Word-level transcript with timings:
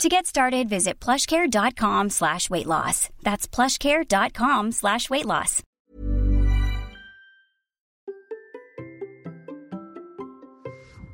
To 0.00 0.08
get 0.08 0.26
started, 0.26 0.68
visit 0.68 0.98
plushcare.com 0.98 2.10
slash 2.10 2.50
weight 2.50 2.66
loss. 2.66 3.08
That's 3.22 3.46
plushcare.com 3.46 4.72
slash 4.72 5.08
weight 5.10 5.26
loss. 5.26 5.62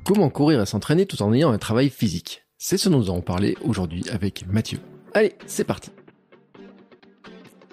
Comment 0.05 0.29
courir 0.31 0.61
et 0.61 0.65
s'entraîner 0.65 1.05
tout 1.05 1.21
en 1.21 1.31
ayant 1.33 1.51
un 1.51 1.59
travail 1.59 1.89
physique? 1.89 2.43
C'est 2.57 2.77
ce 2.77 2.89
dont 2.89 2.97
nous 2.97 3.11
allons 3.11 3.21
parler 3.21 3.55
aujourd'hui 3.61 4.03
avec 4.11 4.47
Mathieu. 4.47 4.79
Allez, 5.13 5.33
c'est 5.45 5.63
parti 5.65 5.91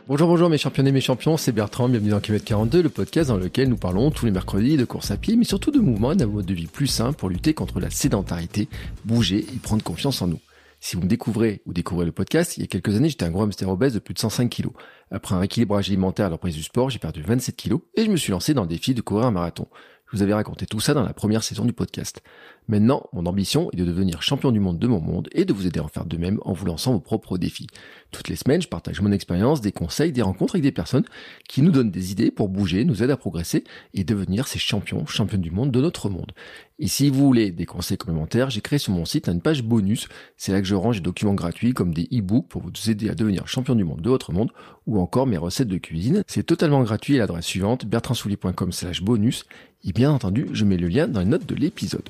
Bonjour, 0.08 0.28
bonjour 0.28 0.48
mes 0.48 0.58
championnés, 0.58 0.92
mes 0.92 1.00
champions, 1.00 1.36
c'est 1.36 1.50
Bertrand, 1.50 1.88
bienvenue 1.88 2.10
dans 2.10 2.20
Kilomètre 2.20 2.44
42, 2.44 2.82
le 2.82 2.88
podcast 2.90 3.30
dans 3.30 3.38
lequel 3.38 3.68
nous 3.68 3.76
parlons 3.76 4.12
tous 4.12 4.26
les 4.26 4.30
mercredis 4.30 4.76
de 4.76 4.84
course 4.84 5.10
à 5.10 5.16
pied, 5.16 5.34
mais 5.34 5.44
surtout 5.44 5.72
de 5.72 5.80
mouvement 5.80 6.12
et 6.12 6.16
d'un 6.16 6.26
mode 6.26 6.46
de 6.46 6.54
vie 6.54 6.66
plus 6.68 6.86
sain 6.86 7.12
pour 7.12 7.28
lutter 7.28 7.54
contre 7.54 7.80
la 7.80 7.90
sédentarité, 7.90 8.68
bouger 9.04 9.38
et 9.38 9.58
prendre 9.60 9.82
confiance 9.82 10.22
en 10.22 10.28
nous. 10.28 10.38
Si 10.80 10.94
vous 10.94 11.02
me 11.02 11.08
découvrez 11.08 11.62
ou 11.66 11.72
découvrez 11.72 12.04
le 12.04 12.12
podcast, 12.12 12.56
il 12.56 12.60
y 12.60 12.64
a 12.64 12.66
quelques 12.66 12.94
années, 12.94 13.08
j'étais 13.08 13.24
un 13.24 13.30
gros 13.30 13.42
hamster 13.42 13.68
obèse 13.68 13.94
de 13.94 13.98
plus 13.98 14.14
de 14.14 14.18
105 14.18 14.48
kilos. 14.48 14.72
Après 15.10 15.34
un 15.34 15.38
rééquilibrage 15.38 15.88
alimentaire 15.88 16.26
à 16.26 16.30
la 16.30 16.38
prise 16.38 16.54
du 16.54 16.62
sport, 16.62 16.90
j'ai 16.90 16.98
perdu 16.98 17.22
27 17.22 17.56
kilos 17.56 17.80
et 17.94 18.04
je 18.04 18.10
me 18.10 18.16
suis 18.16 18.30
lancé 18.32 18.54
dans 18.54 18.62
le 18.62 18.68
défi 18.68 18.94
de 18.94 19.00
courir 19.00 19.26
un 19.26 19.30
marathon. 19.30 19.68
Je 20.06 20.16
vous 20.16 20.22
avais 20.22 20.34
raconté 20.34 20.66
tout 20.66 20.78
ça 20.78 20.94
dans 20.94 21.02
la 21.02 21.12
première 21.12 21.42
saison 21.42 21.64
du 21.64 21.72
podcast. 21.72 22.22
Maintenant, 22.68 23.08
mon 23.12 23.26
ambition 23.26 23.70
est 23.72 23.76
de 23.76 23.84
devenir 23.84 24.22
champion 24.22 24.52
du 24.52 24.60
monde 24.60 24.78
de 24.78 24.86
mon 24.86 25.00
monde 25.00 25.28
et 25.32 25.44
de 25.44 25.52
vous 25.52 25.66
aider 25.66 25.80
à 25.80 25.84
en 25.84 25.88
faire 25.88 26.04
de 26.04 26.16
même 26.16 26.38
en 26.42 26.52
vous 26.52 26.64
lançant 26.64 26.92
vos 26.92 27.00
propres 27.00 27.38
défis. 27.38 27.66
Toutes 28.12 28.28
les 28.28 28.36
semaines, 28.36 28.62
je 28.62 28.68
partage 28.68 29.00
mon 29.00 29.10
expérience, 29.10 29.60
des 29.60 29.72
conseils, 29.72 30.12
des 30.12 30.22
rencontres 30.22 30.54
avec 30.54 30.62
des 30.62 30.72
personnes 30.72 31.04
qui 31.48 31.60
nous 31.60 31.72
donnent 31.72 31.90
des 31.90 32.12
idées 32.12 32.30
pour 32.30 32.48
bouger, 32.48 32.84
nous 32.84 33.02
aident 33.02 33.10
à 33.10 33.16
progresser 33.16 33.64
et 33.94 34.04
devenir 34.04 34.46
ces 34.46 34.60
champions, 34.60 35.06
champions 35.06 35.38
du 35.38 35.50
monde 35.50 35.72
de 35.72 35.80
notre 35.80 36.08
monde. 36.08 36.32
Et 36.78 36.88
si 36.88 37.08
vous 37.08 37.24
voulez 37.24 37.50
des 37.50 37.66
conseils 37.66 37.96
complémentaires, 37.96 38.50
j'ai 38.50 38.60
créé 38.60 38.78
sur 38.78 38.92
mon 38.92 39.04
site 39.04 39.28
une 39.28 39.40
page 39.40 39.62
bonus. 39.62 40.08
C'est 40.36 40.52
là 40.52 40.60
que 40.60 40.66
je 40.66 40.74
range 40.74 40.96
des 40.96 41.02
documents 41.02 41.34
gratuits 41.34 41.72
comme 41.72 41.94
des 41.94 42.08
e-books 42.12 42.48
pour 42.48 42.62
vous 42.62 42.90
aider 42.90 43.08
à 43.08 43.14
devenir 43.14 43.48
champion 43.48 43.74
du 43.74 43.84
monde 43.84 44.02
de 44.02 44.10
votre 44.10 44.32
monde 44.32 44.52
ou 44.86 45.00
encore 45.00 45.26
mes 45.26 45.38
recettes 45.38 45.68
de 45.68 45.78
cuisine. 45.78 46.22
C'est 46.26 46.44
totalement 46.44 46.82
gratuit 46.82 47.16
à 47.16 47.20
l'adresse 47.20 47.46
suivante 47.46 47.86
bertrandsoulier.com 47.86 48.72
slash 48.72 49.02
bonus 49.02 49.44
et 49.86 49.92
bien 49.92 50.10
entendu, 50.10 50.48
je 50.52 50.64
mets 50.64 50.76
le 50.76 50.88
lien 50.88 51.06
dans 51.06 51.20
les 51.20 51.26
notes 51.26 51.46
de 51.46 51.54
l'épisode. 51.54 52.08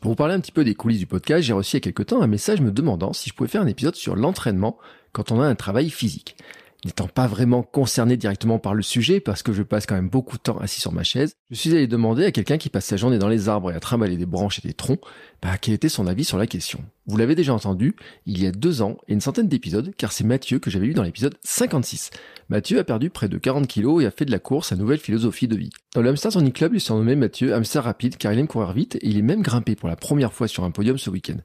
Pour 0.00 0.12
vous 0.12 0.16
parler 0.16 0.34
un 0.34 0.40
petit 0.40 0.50
peu 0.50 0.64
des 0.64 0.74
coulisses 0.74 0.98
du 0.98 1.06
podcast, 1.06 1.42
j'ai 1.42 1.52
reçu 1.52 1.76
il 1.76 1.76
y 1.76 1.78
a 1.78 1.80
quelques 1.80 2.06
temps 2.06 2.22
un 2.22 2.26
message 2.26 2.60
me 2.60 2.72
demandant 2.72 3.12
si 3.12 3.28
je 3.28 3.34
pouvais 3.34 3.48
faire 3.48 3.62
un 3.62 3.66
épisode 3.66 3.94
sur 3.94 4.16
l'entraînement 4.16 4.78
quand 5.12 5.30
on 5.30 5.40
a 5.40 5.46
un 5.46 5.54
travail 5.54 5.90
physique 5.90 6.36
n'étant 6.84 7.06
pas 7.06 7.26
vraiment 7.26 7.62
concerné 7.62 8.16
directement 8.16 8.58
par 8.58 8.74
le 8.74 8.82
sujet, 8.82 9.20
parce 9.20 9.42
que 9.42 9.52
je 9.52 9.62
passe 9.62 9.86
quand 9.86 9.94
même 9.94 10.08
beaucoup 10.08 10.36
de 10.36 10.42
temps 10.42 10.58
assis 10.58 10.80
sur 10.80 10.92
ma 10.92 11.04
chaise, 11.04 11.36
je 11.50 11.56
suis 11.56 11.70
allé 11.70 11.86
demander 11.86 12.24
à 12.24 12.32
quelqu'un 12.32 12.58
qui 12.58 12.68
passe 12.68 12.86
sa 12.86 12.96
journée 12.96 13.18
dans 13.18 13.28
les 13.28 13.48
arbres 13.48 13.70
et 13.70 13.74
à 13.74 13.80
trimballer 13.80 14.16
des 14.16 14.26
branches 14.26 14.58
et 14.58 14.66
des 14.66 14.74
troncs, 14.74 15.00
bah, 15.40 15.58
quel 15.60 15.74
était 15.74 15.88
son 15.88 16.06
avis 16.06 16.24
sur 16.24 16.38
la 16.38 16.46
question. 16.46 16.80
Vous 17.06 17.16
l'avez 17.16 17.34
déjà 17.34 17.52
entendu, 17.52 17.96
il 18.26 18.42
y 18.42 18.46
a 18.46 18.52
deux 18.52 18.82
ans 18.82 18.96
et 19.08 19.12
une 19.12 19.20
centaine 19.20 19.48
d'épisodes, 19.48 19.92
car 19.96 20.12
c'est 20.12 20.24
Mathieu 20.24 20.58
que 20.58 20.70
j'avais 20.70 20.86
eu 20.86 20.94
dans 20.94 21.02
l'épisode 21.02 21.34
56. 21.42 22.10
Mathieu 22.48 22.78
a 22.78 22.84
perdu 22.84 23.10
près 23.10 23.28
de 23.28 23.38
40 23.38 23.66
kilos 23.66 24.02
et 24.02 24.06
a 24.06 24.10
fait 24.10 24.24
de 24.24 24.30
la 24.30 24.38
course 24.38 24.68
sa 24.68 24.76
nouvelle 24.76 24.98
philosophie 24.98 25.48
de 25.48 25.56
vie. 25.56 25.70
Dans 25.94 26.02
le 26.02 26.10
Hamster 26.10 26.32
Running 26.32 26.52
Club, 26.52 26.74
il 26.74 26.80
s'est 26.80 26.92
nommé 26.92 27.16
Mathieu 27.16 27.54
Hamster 27.54 27.84
Rapide 27.84 28.16
car 28.16 28.32
il 28.32 28.38
aime 28.38 28.46
courir 28.46 28.72
vite 28.72 28.96
et 28.96 29.08
il 29.08 29.18
est 29.18 29.22
même 29.22 29.42
grimpé 29.42 29.74
pour 29.74 29.88
la 29.88 29.96
première 29.96 30.32
fois 30.32 30.48
sur 30.48 30.64
un 30.64 30.70
podium 30.70 30.98
ce 30.98 31.10
week-end. 31.10 31.38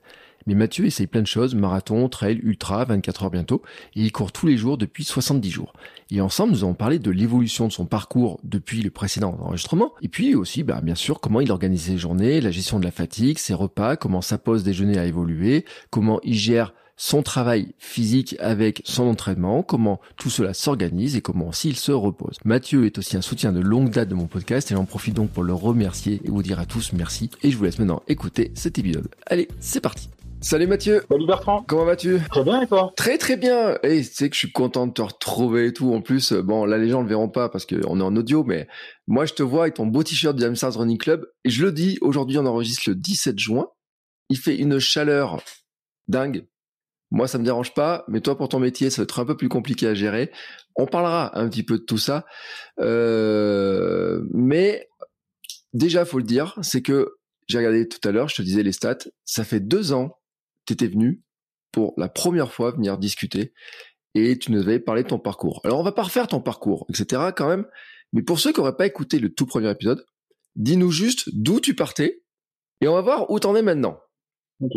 Mais 0.47 0.55
Mathieu 0.55 0.85
essaye 0.85 1.07
plein 1.07 1.21
de 1.21 1.27
choses, 1.27 1.53
marathon, 1.53 2.07
trail, 2.09 2.39
ultra, 2.41 2.85
24 2.85 3.23
heures 3.23 3.31
bientôt, 3.31 3.61
et 3.95 4.01
il 4.01 4.11
court 4.11 4.31
tous 4.31 4.47
les 4.47 4.57
jours 4.57 4.77
depuis 4.77 5.03
70 5.03 5.51
jours. 5.51 5.73
Et 6.09 6.21
ensemble, 6.21 6.53
nous 6.53 6.63
avons 6.63 6.73
parlé 6.73 6.99
de 6.99 7.11
l'évolution 7.11 7.67
de 7.67 7.73
son 7.73 7.85
parcours 7.85 8.39
depuis 8.43 8.81
le 8.81 8.89
précédent 8.89 9.37
enregistrement, 9.41 9.91
et 10.01 10.07
puis 10.07 10.35
aussi, 10.35 10.63
bah, 10.63 10.79
bien 10.81 10.95
sûr, 10.95 11.19
comment 11.19 11.41
il 11.41 11.51
organise 11.51 11.83
ses 11.83 11.97
journées, 11.97 12.41
la 12.41 12.51
gestion 12.51 12.79
de 12.79 12.85
la 12.85 12.91
fatigue, 12.91 13.37
ses 13.37 13.53
repas, 13.53 13.97
comment 13.97 14.21
sa 14.21 14.37
pause 14.37 14.63
déjeuner 14.63 14.97
a 14.97 15.05
évolué, 15.05 15.65
comment 15.89 16.19
il 16.23 16.35
gère 16.35 16.73
son 16.97 17.21
travail 17.21 17.73
physique 17.77 18.35
avec 18.39 18.81
son 18.83 19.03
entraînement, 19.03 19.61
comment 19.61 20.01
tout 20.17 20.31
cela 20.31 20.53
s'organise 20.53 21.15
et 21.15 21.21
comment 21.21 21.49
aussi 21.49 21.69
il 21.69 21.75
se 21.75 21.91
repose. 21.91 22.37
Mathieu 22.43 22.85
est 22.85 22.97
aussi 22.97 23.15
un 23.15 23.21
soutien 23.21 23.53
de 23.53 23.59
longue 23.59 23.91
date 23.91 24.09
de 24.09 24.15
mon 24.15 24.25
podcast 24.25 24.71
et 24.71 24.75
j'en 24.75 24.85
profite 24.85 25.13
donc 25.13 25.29
pour 25.29 25.43
le 25.43 25.53
remercier 25.53 26.19
et 26.23 26.29
vous 26.29 26.41
dire 26.41 26.59
à 26.59 26.65
tous 26.65 26.93
merci 26.93 27.29
et 27.43 27.51
je 27.51 27.57
vous 27.57 27.65
laisse 27.65 27.77
maintenant 27.77 28.01
écouter 28.07 28.51
cet 28.55 28.79
épisode. 28.79 29.09
Allez, 29.27 29.47
c'est 29.59 29.79
parti 29.79 30.09
Salut 30.39 30.67
Mathieu. 30.67 31.03
Salut 31.09 31.25
Bertrand. 31.25 31.63
Comment 31.67 31.85
vas-tu? 31.85 32.19
Très 32.29 32.43
bien 32.43 32.61
et 32.61 32.67
toi? 32.67 32.93
Très 32.95 33.17
très 33.17 33.37
bien. 33.37 33.79
Et 33.81 34.03
tu 34.03 34.03
sais 34.03 34.29
que 34.29 34.35
je 34.35 34.39
suis 34.39 34.51
content 34.51 34.85
de 34.85 34.93
te 34.93 35.01
retrouver 35.01 35.67
et 35.67 35.73
tout. 35.73 35.93
En 35.93 36.01
plus, 36.01 36.31
euh, 36.31 36.43
bon, 36.43 36.65
là 36.65 36.77
les 36.77 36.89
gens 36.89 37.01
le 37.01 37.07
verront 37.07 37.27
pas 37.27 37.49
parce 37.49 37.65
qu'on 37.65 37.99
est 37.99 38.03
en 38.03 38.15
audio, 38.15 38.43
mais 38.43 38.67
moi 39.07 39.25
je 39.25 39.33
te 39.33 39.41
vois 39.41 39.63
avec 39.63 39.73
ton 39.73 39.87
beau 39.87 40.03
t-shirt 40.03 40.35
du 40.35 40.43
Hamsters 40.43 40.75
Running 40.75 40.99
Club. 40.99 41.25
Et 41.43 41.49
je 41.49 41.65
le 41.65 41.71
dis, 41.71 41.97
aujourd'hui 42.01 42.37
on 42.37 42.45
enregistre 42.45 42.83
le 42.87 42.95
17 42.95 43.39
juin. 43.39 43.67
Il 44.29 44.37
fait 44.37 44.55
une 44.55 44.77
chaleur 44.77 45.41
dingue. 46.07 46.45
Moi 47.09 47.27
ça 47.27 47.39
me 47.39 47.43
dérange 47.43 47.73
pas, 47.73 48.05
mais 48.07 48.21
toi 48.21 48.37
pour 48.37 48.47
ton 48.47 48.59
métier 48.59 48.91
ça 48.91 49.01
va 49.01 49.03
être 49.03 49.19
un 49.19 49.25
peu 49.25 49.35
plus 49.35 49.49
compliqué 49.49 49.87
à 49.87 49.95
gérer. 49.95 50.31
On 50.75 50.85
parlera 50.85 51.37
un 51.39 51.49
petit 51.49 51.63
peu 51.63 51.79
de 51.79 51.83
tout 51.83 51.97
ça. 51.97 52.25
Euh, 52.79 54.21
mais 54.33 54.87
déjà 55.73 56.05
faut 56.05 56.19
le 56.19 56.23
dire, 56.25 56.57
c'est 56.61 56.83
que 56.83 57.15
j'ai 57.47 57.57
regardé 57.57 57.87
tout 57.87 58.05
à 58.07 58.11
l'heure, 58.11 58.29
je 58.29 58.35
te 58.35 58.41
disais 58.41 58.61
les 58.61 58.73
stats, 58.73 58.97
ça 59.25 59.43
fait 59.43 59.61
deux 59.61 59.93
ans 59.93 60.16
tu 60.73 60.87
venu 60.87 61.21
pour 61.71 61.93
la 61.97 62.09
première 62.09 62.51
fois 62.51 62.71
venir 62.71 62.97
discuter 62.97 63.53
et 64.15 64.37
tu 64.37 64.51
nous 64.51 64.61
avais 64.61 64.79
parlé 64.79 65.03
de 65.03 65.07
ton 65.07 65.19
parcours. 65.19 65.61
Alors 65.63 65.79
on 65.79 65.83
va 65.83 65.91
pas 65.91 66.03
refaire 66.03 66.27
ton 66.27 66.41
parcours, 66.41 66.85
etc. 66.89 67.21
quand 67.35 67.47
même, 67.47 67.65
mais 68.13 68.21
pour 68.21 68.39
ceux 68.39 68.51
qui 68.51 68.59
n'auraient 68.59 68.77
pas 68.77 68.85
écouté 68.85 69.19
le 69.19 69.33
tout 69.33 69.45
premier 69.45 69.69
épisode, 69.69 70.03
dis-nous 70.55 70.91
juste 70.91 71.29
d'où 71.33 71.59
tu 71.59 71.75
partais 71.75 72.23
et 72.81 72.87
on 72.87 72.93
va 72.93 73.01
voir 73.01 73.29
où 73.31 73.39
tu 73.39 73.47
en 73.47 73.55
es 73.55 73.61
maintenant. 73.61 73.99
Ok. 74.61 74.73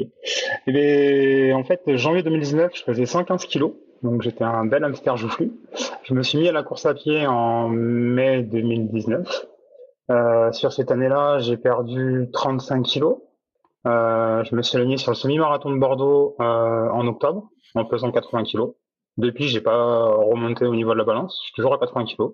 Eh 0.67 1.53
en 1.55 1.65
fait, 1.65 1.81
janvier 1.97 2.23
2019, 2.23 2.73
je 2.75 2.83
faisais 2.83 3.06
115 3.06 3.47
kilos, 3.47 3.73
donc 4.03 4.23
j'étais 4.23 4.45
un 4.45 4.67
bel 4.67 4.84
hamster 4.84 5.17
joufflu. 5.17 5.53
Je 6.05 6.15
me 6.15 6.23
suis 6.23 6.39
mis 6.39 6.49
à 6.49 6.53
la 6.53 6.62
course 6.62 6.87
à 6.87 6.95
pied 6.95 7.27
en 7.27 7.69
mai 7.69 8.43
2019. 8.43 9.47
Euh, 10.11 10.53
sur 10.53 10.73
cette 10.73 10.91
année-là, 10.91 11.39
j'ai 11.39 11.56
perdu 11.56 12.29
35 12.33 12.83
kilos. 12.83 13.19
Euh, 13.87 14.45
je 14.45 14.55
me 14.55 14.63
suis 14.63 14.77
aligné 14.77 14.99
sur 14.99 15.11
le 15.11 15.17
semi-marathon 15.17 15.71
de 15.71 15.79
Bordeaux 15.79 16.37
euh, 16.41 16.91
en 16.91 17.07
octobre 17.07 17.49
en 17.75 17.85
pesant 17.85 18.11
80 18.11 18.45
kg. 18.45 18.73
Depuis, 19.17 19.49
j'ai 19.49 19.61
pas 19.61 20.07
remonté 20.07 20.67
au 20.67 20.75
niveau 20.75 20.93
de 20.93 20.99
la 20.99 21.05
balance. 21.05 21.39
Je 21.41 21.47
suis 21.47 21.55
toujours 21.55 21.75
à 21.75 21.79
80 21.79 22.05
kg. 22.05 22.31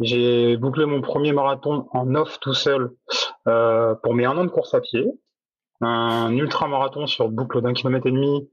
J'ai 0.00 0.56
bouclé 0.56 0.86
mon 0.86 1.00
premier 1.00 1.32
marathon 1.32 1.86
en 1.92 2.14
off 2.14 2.40
tout 2.40 2.54
seul 2.54 2.90
euh, 3.46 3.94
pour 3.96 4.14
mes 4.14 4.24
un 4.24 4.36
an 4.36 4.44
de 4.44 4.50
course 4.50 4.74
à 4.74 4.80
pied. 4.80 5.06
Un 5.80 6.32
ultra-marathon 6.36 7.06
sur 7.06 7.28
boucle 7.28 7.60
d'un 7.60 7.72
kilomètre 7.72 8.06
et 8.06 8.12
demi 8.12 8.48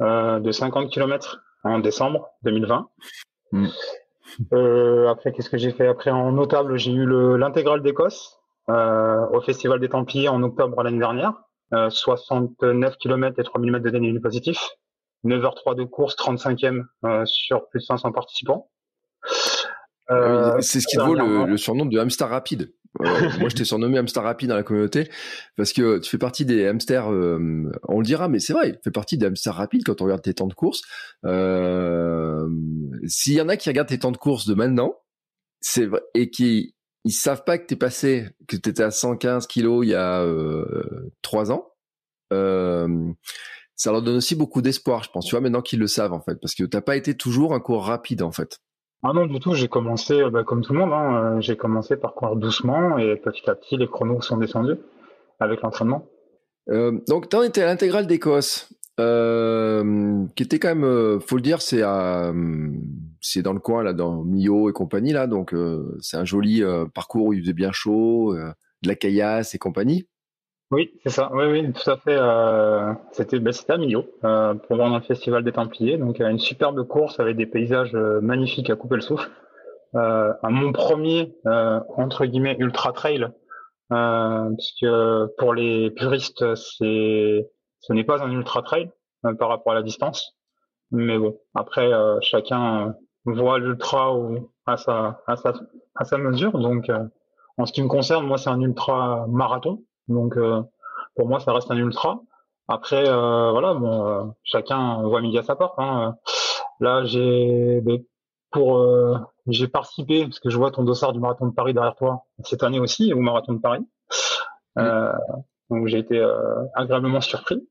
euh, 0.00 0.38
de 0.40 0.50
50 0.50 0.90
km 0.90 1.40
en 1.64 1.78
décembre 1.78 2.28
2020. 2.42 2.88
Mm. 3.52 3.66
Euh, 4.52 5.08
après, 5.08 5.32
qu'est-ce 5.32 5.50
que 5.50 5.56
j'ai 5.56 5.72
fait? 5.72 5.86
Après, 5.86 6.10
en 6.10 6.32
notable, 6.32 6.76
j'ai 6.76 6.92
eu 6.92 7.06
l'intégrale 7.38 7.82
d'Écosse 7.82 8.38
euh, 8.68 9.26
au 9.32 9.40
Festival 9.40 9.80
des 9.80 9.88
Templiers 9.88 10.28
en 10.28 10.42
octobre 10.42 10.82
l'année 10.82 10.98
dernière. 10.98 11.32
69 11.88 12.96
km 12.98 13.38
et 13.38 13.44
3000 13.44 13.72
mètres 13.72 13.84
de 13.84 13.90
dénivelé 13.90 14.20
positif. 14.20 14.58
9h03 15.24 15.76
de 15.76 15.84
course, 15.84 16.16
35e 16.16 16.84
euh, 17.04 17.24
sur 17.24 17.68
plus 17.68 17.80
de 17.80 17.84
500 17.84 18.12
participants. 18.12 18.70
Ah 20.06 20.14
euh, 20.14 20.60
c'est 20.60 20.80
ce 20.80 20.86
qui 20.86 20.98
vaut 20.98 21.14
le, 21.14 21.56
surnom 21.56 21.86
de 21.86 21.98
hamster 21.98 22.28
rapide. 22.28 22.72
Euh, 23.00 23.04
moi, 23.40 23.48
je 23.48 23.56
t'ai 23.56 23.64
surnommé 23.64 23.98
hamster 23.98 24.22
rapide 24.22 24.50
dans 24.50 24.54
la 24.54 24.62
communauté 24.62 25.08
parce 25.56 25.72
que 25.72 25.98
tu 25.98 26.10
fais 26.10 26.18
partie 26.18 26.44
des 26.44 26.66
hamsters. 26.66 27.08
on 27.08 28.00
le 28.00 28.04
dira, 28.04 28.28
mais 28.28 28.38
c'est 28.38 28.52
vrai, 28.52 28.72
tu 28.72 28.80
fais 28.84 28.90
partie 28.90 29.16
des 29.16 29.26
hamsters 29.26 29.54
rapides 29.54 29.82
quand 29.84 30.02
on 30.02 30.04
regarde 30.04 30.22
tes 30.22 30.34
temps 30.34 30.46
de 30.46 30.54
course. 30.54 30.82
S'il 33.06 33.34
y 33.34 33.40
en 33.40 33.48
a 33.48 33.56
qui 33.56 33.70
regardent 33.70 33.88
tes 33.88 33.98
temps 33.98 34.12
de 34.12 34.18
course 34.18 34.46
de 34.46 34.54
maintenant, 34.54 34.94
c'est 35.60 35.86
vrai, 35.86 36.02
et 36.12 36.28
qui 36.28 36.73
ils 37.04 37.12
savent 37.12 37.44
pas 37.44 37.58
que 37.58 37.66
t'es 37.66 37.76
passé, 37.76 38.28
que 38.48 38.56
t'étais 38.56 38.82
à 38.82 38.90
115 38.90 39.46
kilos 39.46 39.84
il 39.84 39.90
y 39.90 39.94
a 39.94 40.22
euh, 40.22 41.12
trois 41.22 41.52
ans. 41.52 41.68
Euh, 42.32 43.12
ça 43.76 43.92
leur 43.92 44.02
donne 44.02 44.16
aussi 44.16 44.34
beaucoup 44.34 44.62
d'espoir, 44.62 45.02
je 45.02 45.10
pense. 45.10 45.26
Tu 45.26 45.32
vois, 45.32 45.40
maintenant 45.40 45.62
qu'ils 45.62 45.80
le 45.80 45.86
savent 45.86 46.12
en 46.12 46.20
fait, 46.20 46.36
parce 46.40 46.54
que 46.54 46.64
t'as 46.64 46.80
pas 46.80 46.96
été 46.96 47.16
toujours 47.16 47.54
un 47.54 47.60
cours 47.60 47.84
rapide 47.84 48.22
en 48.22 48.32
fait. 48.32 48.60
Ah 49.02 49.12
non 49.12 49.26
du 49.26 49.38
tout. 49.38 49.54
J'ai 49.54 49.68
commencé 49.68 50.14
euh, 50.14 50.30
bah, 50.30 50.44
comme 50.44 50.62
tout 50.62 50.72
le 50.72 50.78
monde. 50.78 50.92
Hein, 50.92 51.40
j'ai 51.40 51.56
commencé 51.56 51.96
par 51.96 52.14
courir 52.14 52.36
doucement 52.36 52.96
et 52.98 53.16
petit 53.16 53.48
à 53.50 53.54
petit 53.54 53.76
les 53.76 53.86
chronos 53.86 54.22
sont 54.22 54.38
descendus 54.38 54.78
avec 55.40 55.60
l'entraînement. 55.60 56.06
Euh, 56.70 56.98
donc, 57.08 57.28
t'en 57.28 57.42
étais 57.42 57.62
à 57.62 57.66
l'intégrale 57.66 58.06
d'Écosse. 58.06 58.72
Euh, 59.00 60.24
qui 60.36 60.44
était 60.44 60.60
quand 60.60 60.68
même, 60.68 60.84
euh, 60.84 61.18
faut 61.18 61.36
le 61.36 61.42
dire, 61.42 61.60
c'est 61.60 61.82
c'est 63.20 63.42
dans 63.42 63.52
le 63.52 63.58
coin 63.58 63.82
là, 63.82 63.92
dans 63.92 64.22
Millau 64.22 64.70
et 64.70 64.72
compagnie 64.72 65.12
là, 65.12 65.26
donc 65.26 65.52
euh, 65.52 65.96
c'est 66.00 66.16
un 66.16 66.24
joli 66.24 66.62
parcours 66.94 67.26
où 67.26 67.32
il 67.32 67.40
faisait 67.40 67.52
bien 67.54 67.72
chaud, 67.72 68.34
de 68.34 68.88
la 68.88 68.94
caillasse 68.94 69.54
et 69.54 69.58
compagnie. 69.58 70.06
Oui, 70.70 70.92
c'est 71.02 71.10
ça. 71.10 71.30
Oui, 71.34 71.44
oui, 71.46 71.72
tout 71.72 71.90
à 71.90 71.96
fait. 71.96 72.18
c'était, 73.12 73.38
ben, 73.38 73.52
à 73.68 73.76
Millau 73.76 74.02
pour 74.22 74.76
voir 74.76 74.94
le 74.94 75.00
festival 75.00 75.42
des 75.42 75.52
Templiers, 75.52 75.98
donc 75.98 76.20
une 76.20 76.38
superbe 76.38 76.86
course 76.86 77.18
avec 77.18 77.36
des 77.36 77.46
paysages 77.46 77.94
magnifiques 77.94 78.70
à 78.70 78.76
couper 78.76 78.96
le 78.96 79.00
souffle. 79.00 79.30
à 79.94 80.50
mon 80.50 80.72
premier 80.72 81.34
entre 81.44 82.26
guillemets 82.26 82.56
ultra 82.60 82.92
trail, 82.92 83.26
puisque 83.90 84.86
pour 85.38 85.52
les 85.54 85.90
puristes 85.90 86.44
c'est 86.54 87.48
ce 87.86 87.92
n'est 87.92 88.04
pas 88.04 88.22
un 88.22 88.30
ultra 88.30 88.62
trail 88.62 88.90
euh, 89.26 89.34
par 89.34 89.48
rapport 89.50 89.72
à 89.72 89.74
la 89.74 89.82
distance, 89.82 90.36
mais 90.90 91.18
bon, 91.18 91.38
après 91.54 91.92
euh, 91.92 92.18
chacun 92.22 92.88
euh, 92.88 92.92
voit 93.26 93.58
l'ultra 93.58 94.16
à 94.66 94.76
sa, 94.76 95.20
à 95.26 95.36
sa 95.36 95.52
à 95.94 96.04
sa 96.04 96.18
mesure. 96.18 96.58
Donc, 96.58 96.90
en 97.58 97.66
ce 97.66 97.72
qui 97.72 97.82
me 97.82 97.88
concerne, 97.88 98.26
moi 98.26 98.38
c'est 98.38 98.50
un 98.50 98.60
ultra 98.60 99.26
marathon, 99.28 99.84
donc 100.08 100.36
pour 101.14 101.28
moi 101.28 101.40
ça 101.40 101.52
reste 101.52 101.70
un 101.70 101.76
ultra. 101.76 102.20
Après, 102.68 103.04
voilà, 103.04 103.74
bon, 103.74 104.34
chacun 104.42 105.02
voit 105.02 105.20
midi 105.20 105.38
à 105.38 105.42
sa 105.42 105.54
porte. 105.56 105.74
Hein. 105.78 106.16
Là, 106.80 107.04
j'ai 107.04 107.80
ben, 107.82 108.02
pour 108.50 108.84
j'ai 109.46 109.68
participé 109.68 110.24
parce 110.24 110.40
que 110.40 110.50
je 110.50 110.56
vois 110.56 110.70
ton 110.70 110.84
dossard 110.84 111.12
du 111.12 111.20
marathon 111.20 111.46
de 111.46 111.54
Paris 111.54 111.74
derrière 111.74 111.94
toi 111.96 112.24
cette 112.44 112.62
année 112.62 112.80
aussi 112.80 113.12
au 113.12 113.20
marathon 113.20 113.52
de 113.54 113.60
Paris. 113.60 113.86
donc 114.76 115.86
j'ai 115.86 115.98
été 115.98 116.20
agréablement 116.74 117.20
surpris 117.20 117.66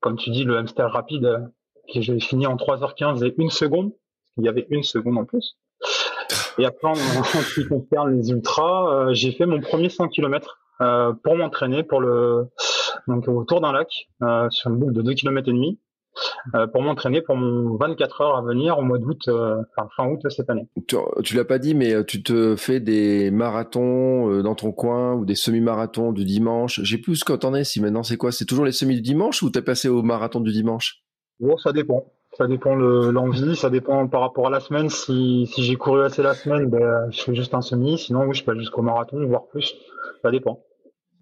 comme 0.00 0.16
tu 0.16 0.30
dis, 0.30 0.44
le 0.44 0.56
hamster 0.56 0.90
rapide, 0.90 1.24
euh, 1.24 1.38
que 1.92 2.00
j'ai 2.00 2.20
fini 2.20 2.46
en 2.46 2.56
3h15 2.56 3.24
et 3.24 3.34
une 3.38 3.50
seconde. 3.50 3.92
Il 4.36 4.44
y 4.44 4.48
avait 4.48 4.66
une 4.70 4.82
seconde 4.82 5.18
en 5.18 5.24
plus. 5.24 5.56
Et 6.58 6.64
après, 6.64 6.88
en, 6.88 6.94
ce 7.24 7.60
qui 7.60 7.66
concerne 7.66 8.16
les 8.16 8.30
ultras, 8.30 8.92
euh, 8.92 9.14
j'ai 9.14 9.32
fait 9.32 9.46
mon 9.46 9.60
premier 9.60 9.88
100 9.88 10.08
km 10.08 10.58
euh, 10.80 11.12
pour 11.24 11.36
m'entraîner 11.36 11.82
pour 11.82 12.00
le 12.00 12.46
donc 13.06 13.26
autour 13.26 13.60
d'un 13.60 13.72
lac 13.72 13.88
sur 14.50 14.70
une 14.70 14.76
boucle 14.76 14.92
de 14.92 15.02
2 15.02 15.14
km 15.14 15.48
et 15.48 15.52
demi. 15.52 15.80
Pour 16.72 16.82
m'entraîner 16.82 17.22
pour 17.22 17.36
mon 17.36 17.76
24 17.76 18.20
heures 18.20 18.36
à 18.36 18.42
venir 18.42 18.78
au 18.78 18.82
mois 18.82 18.98
d'août, 18.98 19.28
enfin 19.28 19.88
fin 19.96 20.08
août 20.08 20.20
cette 20.28 20.50
année. 20.50 20.68
Tu, 20.86 20.96
tu 21.24 21.36
l'as 21.36 21.44
pas 21.44 21.58
dit, 21.58 21.74
mais 21.74 22.04
tu 22.04 22.22
te 22.22 22.56
fais 22.56 22.80
des 22.80 23.30
marathons 23.30 24.42
dans 24.42 24.54
ton 24.54 24.72
coin 24.72 25.14
ou 25.14 25.24
des 25.24 25.34
semi-marathons 25.34 26.12
du 26.12 26.24
dimanche. 26.24 26.80
J'ai 26.82 26.98
plus 26.98 27.24
quand 27.24 27.38
t'en 27.38 27.54
es. 27.54 27.64
Si 27.64 27.80
maintenant 27.80 28.02
c'est 28.02 28.16
quoi? 28.16 28.32
C'est 28.32 28.44
toujours 28.44 28.64
les 28.64 28.72
semis 28.72 28.94
du 28.96 29.02
dimanche 29.02 29.42
ou 29.42 29.50
t'es 29.50 29.62
passé 29.62 29.88
au 29.88 30.02
marathon 30.02 30.40
du 30.40 30.52
dimanche? 30.52 31.02
Bon, 31.40 31.56
ça 31.58 31.72
dépend. 31.72 32.12
Ça 32.36 32.46
dépend 32.46 32.74
l'envie, 32.74 33.56
ça 33.56 33.70
dépend 33.70 34.06
par 34.06 34.20
rapport 34.20 34.46
à 34.46 34.50
la 34.50 34.60
semaine. 34.60 34.90
Si, 34.90 35.48
si 35.52 35.62
j'ai 35.64 35.76
couru 35.76 36.02
assez 36.02 36.22
la 36.22 36.34
semaine, 36.34 36.68
ben, 36.68 37.10
je 37.10 37.22
fais 37.22 37.34
juste 37.34 37.54
un 37.54 37.62
semi. 37.62 37.98
Sinon, 37.98 38.26
oui, 38.26 38.34
je 38.34 38.44
passe 38.44 38.58
jusqu'au 38.58 38.82
marathon, 38.82 39.24
voire 39.26 39.46
plus. 39.46 39.74
Ça 40.22 40.30
dépend. 40.30 40.62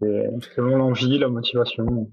C'est 0.00 0.28
selon 0.54 0.76
l'envie, 0.76 1.19
la 1.19 1.28
motivation. 1.28 2.10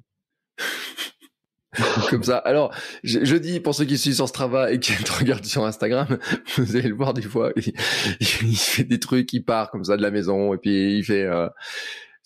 comme 2.09 2.23
ça. 2.23 2.37
Alors, 2.37 2.73
je, 3.03 3.35
dis 3.35 3.59
pour 3.59 3.75
ceux 3.75 3.85
qui 3.85 3.97
suivent 3.97 4.15
sur 4.15 4.27
Strava 4.27 4.71
et 4.71 4.79
qui 4.79 4.93
te 5.03 5.11
regardent 5.11 5.45
sur 5.45 5.65
Instagram, 5.65 6.17
vous 6.57 6.75
allez 6.75 6.89
le 6.89 6.95
voir 6.95 7.13
des 7.13 7.21
fois, 7.21 7.51
il, 7.55 8.57
fait 8.57 8.83
des 8.83 8.99
trucs, 8.99 9.31
il 9.33 9.43
part 9.43 9.71
comme 9.71 9.83
ça 9.83 9.97
de 9.97 10.01
la 10.01 10.11
maison 10.11 10.53
et 10.53 10.57
puis 10.57 10.97
il 10.97 11.03
fait. 11.03 11.23
Euh... 11.23 11.49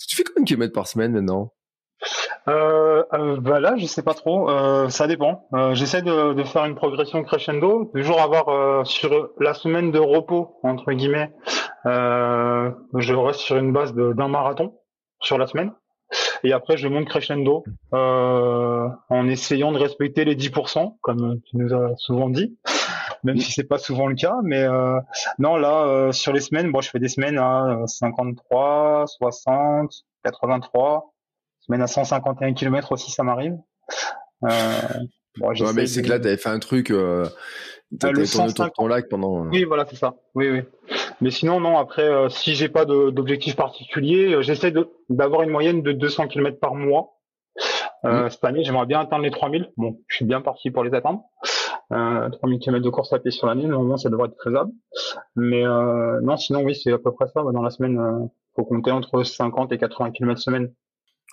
Tu 0.08 0.16
fais 0.16 0.24
combien 0.24 0.44
de 0.44 0.48
kilomètres 0.48 0.74
par 0.74 0.88
semaine 0.88 1.12
maintenant? 1.12 1.54
Euh, 2.48 3.04
euh, 3.14 3.38
bah 3.40 3.60
là, 3.60 3.76
je 3.78 3.86
sais 3.86 4.04
pas 4.04 4.14
trop. 4.14 4.50
Euh, 4.50 4.90
ça 4.90 5.08
dépend. 5.08 5.48
Euh, 5.54 5.74
j'essaie 5.74 6.02
de, 6.02 6.34
de, 6.34 6.44
faire 6.44 6.66
une 6.66 6.76
progression 6.76 7.24
crescendo, 7.24 7.92
toujours 7.94 8.22
avoir 8.22 8.50
euh, 8.50 8.84
sur 8.86 9.32
la 9.40 9.54
semaine 9.54 9.92
de 9.92 10.00
repos 10.00 10.60
entre 10.64 10.94
guillemets. 10.94 11.32
je 11.86 13.14
reste 13.14 13.40
sur 13.40 13.58
une 13.58 13.74
base 13.74 13.94
d'un 13.94 14.28
marathon 14.28 14.76
sur 15.20 15.38
la 15.38 15.48
semaine. 15.48 15.72
Et 16.44 16.54
après, 16.54 16.78
je 16.78 16.88
monte 16.88 17.08
crescendo 17.08 17.64
euh, 17.94 18.88
en 19.10 19.28
essayant 19.28 19.72
de 19.72 19.78
respecter 19.78 20.26
les 20.26 20.36
10%, 20.36 20.98
comme 21.02 21.42
tu 21.50 21.58
nous 21.58 21.74
as 21.74 21.96
souvent 21.98 22.30
dit, 22.30 22.58
même 23.24 23.38
si 23.40 23.52
c'est 23.52 23.64
pas 23.64 23.78
souvent 23.78 24.08
le 24.08 24.16
cas. 24.16 24.36
Mais 24.44 24.64
euh, 24.64 25.00
non, 25.40 25.58
là, 25.58 25.86
euh, 25.86 26.12
sur 26.12 26.34
les 26.34 26.42
semaines, 26.42 26.68
moi, 26.68 26.82
je 26.82 26.90
fais 26.90 27.00
des 27.00 27.10
semaines 27.10 27.38
à 27.38 27.82
53, 27.86 29.06
60, 29.08 29.92
83, 30.24 31.14
semaines 31.60 31.82
à 31.82 31.88
151 31.88 32.54
km 32.54 32.92
aussi, 32.92 33.12
ça 33.12 33.24
m'arrive. 33.24 33.58
Euh, 34.44 34.50
bon, 35.38 35.50
ouais, 35.50 35.74
mais 35.74 35.88
c'est 35.88 36.02
que 36.02 36.10
là, 36.10 36.20
tu 36.20 36.28
avais 36.28 36.38
fait 36.38 36.50
un 36.50 36.60
truc. 36.60 36.94
Euh, 37.94 37.98
T'as 38.00 38.12
tourné 38.12 38.50
autour 38.50 38.72
ton 38.72 38.88
lac 38.88 39.08
pendant. 39.10 39.46
Oui, 39.48 39.64
voilà, 39.64 39.86
c'est 39.90 39.96
ça. 39.96 40.16
Oui, 40.36 40.50
oui. 40.50 40.62
Mais 41.22 41.32
sinon, 41.32 41.60
non, 41.60 41.78
après, 41.78 42.08
euh, 42.08 42.30
si 42.30 42.56
j'ai 42.56 42.70
pas 42.70 42.86
d'objectif 42.86 43.56
particulier, 43.56 44.34
euh, 44.34 44.42
j'essaie 44.42 44.74
d'avoir 45.10 45.44
une 45.44 45.50
moyenne 45.50 45.82
de 45.82 45.92
200 45.92 46.28
km 46.28 46.60
par 46.60 46.76
mois. 46.76 47.14
Euh, 48.06 48.26
mmh. 48.26 48.30
Cette 48.30 48.44
année, 48.44 48.64
j'aimerais 48.64 48.86
bien 48.86 49.00
atteindre 49.00 49.24
les 49.24 49.32
3000. 49.32 49.72
Bon, 49.78 50.00
je 50.08 50.18
suis 50.18 50.26
bien 50.26 50.42
parti 50.42 50.70
pour 50.70 50.84
les 50.84 50.94
atteindre. 50.94 51.24
Euh, 51.94 52.30
3000 52.30 52.60
km 52.60 52.84
de 52.84 52.90
course 52.90 53.14
à 53.14 53.20
pied 53.20 53.32
sur 53.32 53.48
l'année, 53.48 53.66
normalement, 53.66 53.98
ça 53.98 54.10
devrait 54.10 54.28
être 54.28 54.44
faisable. 54.44 54.72
Mais 55.36 55.66
euh, 55.66 56.20
non, 56.22 56.36
sinon, 56.38 56.64
oui, 56.64 56.76
c'est 56.76 56.92
à 56.92 56.98
peu 56.98 57.14
près 57.14 57.28
ça. 57.28 57.42
Dans 57.42 57.62
la 57.62 57.70
semaine, 57.70 57.98
euh, 57.98 58.28
faut 58.56 58.66
compter 58.66 58.92
entre 58.92 59.24
50 59.24 59.72
et 59.72 59.78
80 59.78 60.12
km 60.12 60.40
semaine. 60.40 60.74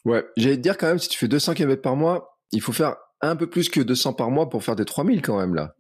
Ouais, 0.05 0.25
j'allais 0.37 0.57
te 0.57 0.61
dire 0.61 0.79
quand 0.79 0.87
même, 0.87 0.99
si 0.99 1.09
tu 1.09 1.19
fais 1.19 1.29
200 1.29 1.55
km 1.55 1.83
par 1.83 1.97
mois, 1.97 2.39
il 2.53 2.61
faut 2.61 2.73
faire 2.73 2.97
un 3.21 3.37
peu 3.37 3.49
plus 3.49 3.69
que 3.69 3.81
200 3.81 4.13
par 4.13 4.31
mois 4.31 4.49
pour 4.49 4.63
faire 4.63 4.77
des 4.77 4.85
3000 4.85 5.23
quand 5.23 5.39
même, 5.39 5.55
là. 5.55 5.75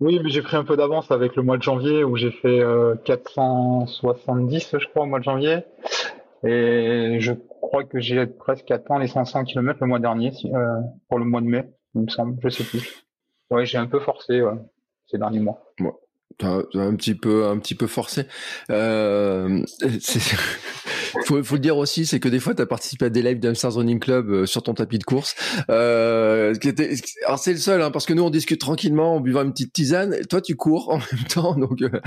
Oui, 0.00 0.20
mais 0.22 0.30
j'ai 0.30 0.42
pris 0.42 0.56
un 0.56 0.64
peu 0.64 0.76
d'avance 0.76 1.10
avec 1.10 1.34
le 1.34 1.42
mois 1.42 1.56
de 1.56 1.62
janvier 1.62 2.04
où 2.04 2.16
j'ai 2.16 2.30
fait 2.30 2.60
470, 3.04 4.74
euh, 4.74 4.78
je 4.78 4.86
crois, 4.88 5.02
au 5.02 5.06
mois 5.06 5.18
de 5.18 5.24
janvier. 5.24 5.58
Et 6.44 7.16
je 7.18 7.32
crois 7.32 7.82
que 7.82 7.98
j'ai 7.98 8.26
presque 8.26 8.70
atteint 8.70 9.00
les 9.00 9.08
500 9.08 9.44
km 9.44 9.78
le 9.80 9.86
mois 9.88 9.98
dernier, 9.98 10.32
euh, 10.44 10.66
pour 11.08 11.18
le 11.18 11.24
mois 11.24 11.40
de 11.40 11.46
mai, 11.46 11.68
il 11.96 12.02
me 12.02 12.08
semble, 12.08 12.38
je 12.42 12.48
sais 12.48 12.64
plus. 12.64 13.04
Ouais, 13.50 13.66
j'ai 13.66 13.78
un 13.78 13.86
peu 13.86 13.98
forcé 13.98 14.40
ces 15.10 15.18
derniers 15.18 15.40
mois. 15.40 15.64
Ouais. 15.80 15.90
un 16.42 16.94
petit 16.94 17.16
peu, 17.16 17.46
un 17.46 17.58
petit 17.58 17.74
peu 17.74 17.88
forcé. 17.88 18.26
Euh, 18.70 19.64
faut, 21.24 21.42
faut 21.42 21.54
le 21.54 21.60
dire 21.60 21.76
aussi, 21.76 22.06
c'est 22.06 22.20
que 22.20 22.28
des 22.28 22.40
fois, 22.40 22.54
tu 22.54 22.62
as 22.62 22.66
participé 22.66 23.06
à 23.06 23.10
des 23.10 23.22
lives 23.22 23.40
d'Amsterdam 23.40 23.78
Running 23.78 24.00
Club 24.00 24.30
euh, 24.30 24.46
sur 24.46 24.62
ton 24.62 24.74
tapis 24.74 24.98
de 24.98 25.04
course. 25.04 25.34
Euh, 25.70 26.54
qui 26.54 26.68
alors 27.26 27.38
c'est 27.38 27.52
le 27.52 27.58
seul, 27.58 27.82
hein, 27.82 27.90
parce 27.90 28.06
que 28.06 28.12
nous, 28.12 28.22
on 28.22 28.30
discute 28.30 28.60
tranquillement 28.60 29.16
en 29.16 29.20
buvant 29.20 29.42
une 29.42 29.52
petite 29.52 29.72
tisane. 29.72 30.16
Toi, 30.28 30.40
tu 30.40 30.56
cours 30.56 30.88
en 30.92 30.98
même 30.98 31.24
temps, 31.28 31.54
donc 31.54 31.82
euh, 31.82 32.00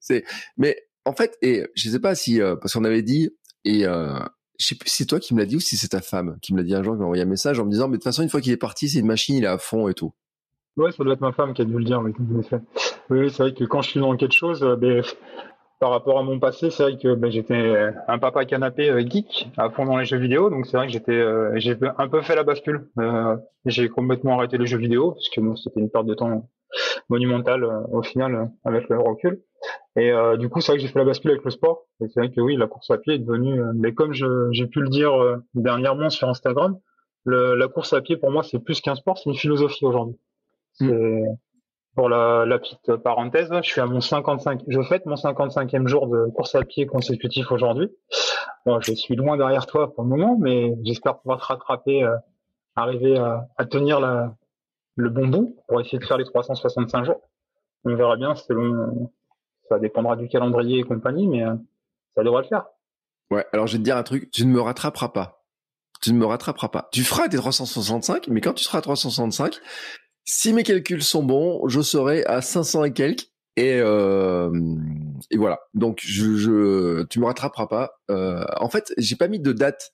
c'est. 0.00 0.24
Mais 0.56 0.76
en 1.04 1.12
fait, 1.12 1.36
et 1.42 1.64
je 1.74 1.88
sais 1.88 2.00
pas 2.00 2.14
si 2.14 2.40
euh, 2.40 2.56
parce 2.56 2.74
qu'on 2.74 2.84
avait 2.84 3.02
dit 3.02 3.30
et 3.64 3.86
euh, 3.86 4.18
je 4.58 4.66
sais 4.66 4.74
plus 4.74 4.88
si 4.88 4.96
c'est 4.96 5.06
toi 5.06 5.20
qui 5.20 5.34
me 5.34 5.40
l'a 5.40 5.46
dit 5.46 5.56
ou 5.56 5.60
si 5.60 5.76
c'est 5.76 5.88
ta 5.88 6.00
femme 6.00 6.38
qui 6.42 6.52
me 6.52 6.58
l'a 6.58 6.64
dit 6.64 6.74
un 6.74 6.82
jour, 6.82 6.94
qui 6.94 7.00
m'a 7.00 7.04
envoyé 7.04 7.22
un 7.22 7.26
message 7.26 7.58
en 7.58 7.64
me 7.64 7.70
disant, 7.70 7.88
mais 7.88 7.92
de 7.92 7.96
toute 7.96 8.04
façon, 8.04 8.22
une 8.22 8.28
fois 8.28 8.40
qu'il 8.40 8.52
est 8.52 8.56
parti, 8.56 8.88
c'est 8.88 9.00
une 9.00 9.06
machine, 9.06 9.36
il 9.36 9.44
est 9.44 9.48
à 9.48 9.58
fond 9.58 9.88
et 9.88 9.94
tout. 9.94 10.12
Ouais, 10.76 10.90
ça 10.90 11.04
doit 11.04 11.14
être 11.14 11.20
ma 11.20 11.32
femme 11.32 11.54
qui 11.54 11.62
a 11.62 11.64
dû 11.64 11.76
le 11.76 11.84
dire, 11.84 12.00
oui, 12.00 12.12
Oui, 13.10 13.30
c'est 13.30 13.42
vrai 13.42 13.54
que 13.54 13.64
quand 13.64 13.82
je 13.82 13.90
suis 13.90 14.00
dans 14.00 14.16
quelque 14.16 14.32
chose, 14.34 14.60
ben, 14.80 15.02
par 15.84 15.90
rapport 15.90 16.18
à 16.18 16.22
mon 16.22 16.40
passé, 16.40 16.70
c'est 16.70 16.82
vrai 16.82 16.96
que 16.96 17.14
ben, 17.14 17.30
j'étais 17.30 17.92
un 18.08 18.18
papa 18.18 18.46
canapé 18.46 18.88
euh, 18.88 19.06
geek 19.06 19.50
à 19.58 19.68
fond 19.68 19.84
dans 19.84 19.98
les 19.98 20.06
jeux 20.06 20.16
vidéo, 20.16 20.48
donc 20.48 20.64
c'est 20.64 20.78
vrai 20.78 20.86
que 20.86 20.92
j'étais, 20.94 21.12
euh, 21.12 21.52
j'ai 21.56 21.76
un 21.98 22.08
peu 22.08 22.22
fait 22.22 22.34
la 22.34 22.42
bascule. 22.42 22.88
Euh, 22.98 23.36
j'ai 23.66 23.90
complètement 23.90 24.38
arrêté 24.38 24.56
les 24.56 24.64
jeux 24.64 24.78
vidéo 24.78 25.10
parce 25.10 25.28
que 25.28 25.42
c'était 25.56 25.80
une 25.80 25.90
perte 25.90 26.06
de 26.06 26.14
temps 26.14 26.48
monumentale 27.10 27.66
au 27.92 28.02
final 28.02 28.50
avec 28.64 28.88
le 28.88 28.98
recul. 28.98 29.42
Et 29.96 30.10
du 30.38 30.48
coup, 30.48 30.62
c'est 30.62 30.72
vrai 30.72 30.78
que 30.78 30.82
j'ai 30.86 30.88
fait 30.90 30.98
la 30.98 31.04
bascule 31.04 31.32
avec 31.32 31.44
le 31.44 31.50
sport. 31.50 31.82
Et 32.00 32.08
c'est 32.08 32.18
vrai 32.18 32.30
que 32.30 32.40
oui, 32.40 32.56
la 32.56 32.66
course 32.66 32.90
à 32.90 32.96
pied 32.96 33.16
est 33.16 33.18
devenue, 33.18 33.60
mais 33.74 33.92
comme 33.92 34.14
j'ai 34.14 34.66
pu 34.66 34.80
le 34.80 34.88
dire 34.88 35.12
dernièrement 35.52 36.08
sur 36.08 36.30
Instagram, 36.30 36.78
la 37.26 37.68
course 37.68 37.92
à 37.92 38.00
pied 38.00 38.16
pour 38.16 38.30
moi 38.30 38.42
c'est 38.42 38.58
plus 38.58 38.80
qu'un 38.80 38.94
sport, 38.94 39.18
c'est 39.18 39.28
une 39.28 39.36
philosophie 39.36 39.84
aujourd'hui. 39.84 40.18
Pour 41.94 42.08
la, 42.08 42.58
petite 42.58 42.96
parenthèse, 42.96 43.50
je 43.62 43.68
suis 43.68 43.80
à 43.80 43.86
mon 43.86 44.00
55, 44.00 44.62
je 44.66 44.82
fête 44.82 45.06
mon 45.06 45.14
55e 45.14 45.86
jour 45.86 46.08
de 46.08 46.28
course 46.34 46.56
à 46.56 46.62
pied 46.62 46.86
consécutif 46.86 47.52
aujourd'hui. 47.52 47.88
Bon, 48.66 48.80
je 48.80 48.92
suis 48.94 49.14
loin 49.14 49.36
derrière 49.36 49.66
toi 49.66 49.94
pour 49.94 50.02
le 50.02 50.10
moment, 50.10 50.36
mais 50.38 50.74
j'espère 50.82 51.18
pouvoir 51.18 51.38
te 51.38 51.44
rattraper, 51.44 52.02
euh, 52.02 52.16
arriver 52.74 53.16
à, 53.16 53.64
tenir 53.66 54.00
le 54.96 55.08
bon 55.10 55.28
bout 55.28 55.56
pour 55.68 55.80
essayer 55.80 55.98
de 55.98 56.04
faire 56.04 56.18
les 56.18 56.24
365 56.24 57.04
jours. 57.04 57.20
On 57.84 57.94
verra 57.94 58.16
bien 58.16 58.34
selon, 58.34 59.12
ça 59.68 59.78
dépendra 59.78 60.16
du 60.16 60.28
calendrier 60.28 60.80
et 60.80 60.84
compagnie, 60.84 61.28
mais 61.28 61.44
euh, 61.44 61.54
ça 62.16 62.24
devrait 62.24 62.42
le 62.42 62.48
faire. 62.48 62.66
Ouais, 63.30 63.46
alors 63.52 63.66
je 63.66 63.74
vais 63.74 63.78
te 63.78 63.84
dire 63.84 63.96
un 63.96 64.02
truc, 64.02 64.30
tu 64.30 64.46
ne 64.46 64.52
me 64.52 64.60
rattraperas 64.60 65.08
pas. 65.08 65.44
Tu 66.02 66.12
ne 66.12 66.18
me 66.18 66.26
rattraperas 66.26 66.68
pas. 66.68 66.88
Tu 66.92 67.02
feras 67.02 67.28
tes 67.28 67.36
365, 67.36 68.28
mais 68.28 68.40
quand 68.40 68.52
tu 68.52 68.64
seras 68.64 68.78
à 68.78 68.82
365, 68.82 69.60
si 70.24 70.52
mes 70.52 70.62
calculs 70.62 71.02
sont 71.02 71.22
bons, 71.22 71.68
je 71.68 71.80
serai 71.80 72.24
à 72.24 72.42
500 72.42 72.84
et 72.84 72.92
quelques. 72.92 73.28
Et, 73.56 73.78
euh, 73.80 74.50
et 75.30 75.36
voilà. 75.36 75.60
Donc, 75.74 76.00
je, 76.02 76.36
je, 76.36 77.04
tu 77.04 77.20
me 77.20 77.26
rattraperas 77.26 77.68
pas. 77.68 78.00
Euh, 78.10 78.44
en 78.56 78.68
fait, 78.68 78.92
j'ai 78.98 79.16
pas 79.16 79.28
mis 79.28 79.38
de 79.38 79.52
date 79.52 79.92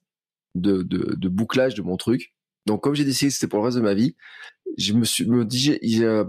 de, 0.54 0.82
de, 0.82 1.14
de, 1.16 1.28
bouclage 1.28 1.75
de 1.75 1.82
mon 1.82 1.96
truc. 1.96 2.34
Donc 2.66 2.82
comme 2.82 2.94
j'ai 2.94 3.04
décidé 3.04 3.28
que 3.28 3.34
c'était 3.34 3.49
pour 3.49 3.60
le 3.60 3.64
reste 3.66 3.78
de 3.78 3.82
ma 3.82 3.94
vie, 3.94 4.16
je 4.76 4.92
me 4.92 5.04
suis 5.04 5.26
me 5.26 5.44
dis 5.44 5.78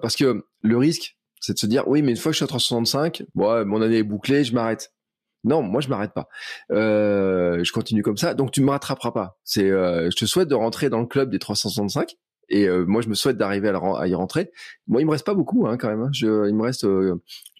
parce 0.02 0.16
que 0.16 0.46
le 0.62 0.78
risque, 0.78 1.18
c'est 1.40 1.54
de 1.54 1.60
se 1.60 1.66
dire 1.66 1.88
oui, 1.88 2.02
mais 2.02 2.12
une 2.12 2.18
fois 2.18 2.32
que 2.32 2.34
je 2.34 2.38
suis 2.38 2.44
à 2.46 2.48
365, 2.48 3.24
bon, 3.36 3.66
mon 3.66 3.82
année 3.82 3.98
est 3.98 4.04
bouclée, 4.04 4.44
je 4.44 4.54
m'arrête. 4.54 4.94
Non, 5.44 5.62
moi 5.62 5.82
je 5.82 5.90
m'arrête 5.90 6.14
pas. 6.14 6.30
Euh, 6.72 7.64
je 7.64 7.72
continue 7.72 8.04
comme 8.04 8.18
ça, 8.18 8.34
donc 8.34 8.52
tu 8.52 8.62
me 8.62 8.70
rattraperas 8.70 9.12
pas. 9.12 9.40
C'est, 9.44 9.70
euh, 9.70 10.10
je 10.12 10.16
te 10.16 10.26
souhaite 10.26 10.48
de 10.48 10.56
rentrer 10.56 10.90
dans 10.90 11.00
le 11.00 11.08
club 11.08 11.32
des 11.32 11.40
365 11.40 12.16
et 12.52 12.68
euh, 12.68 12.86
moi 12.86 13.02
je 13.02 13.10
me 13.10 13.16
souhaite 13.16 13.38
d'arriver 13.38 13.70
à, 13.70 14.08
y 14.08 14.14
rentrer. 14.14 14.52
Moi 14.88 15.02
il 15.02 15.06
me 15.06 15.12
reste 15.12 15.26
pas 15.26 15.34
beaucoup 15.34 15.68
hein, 15.68 15.78
quand 15.78 15.90
même. 15.90 16.02
Hein. 16.02 16.10
Je, 16.14 16.48
il 16.48 16.56
me 16.56 16.64
reste 16.64 16.86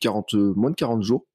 40, 0.02 0.34
moins 0.34 0.70
de 0.70 0.76
40 0.76 1.04
jours 1.04 1.26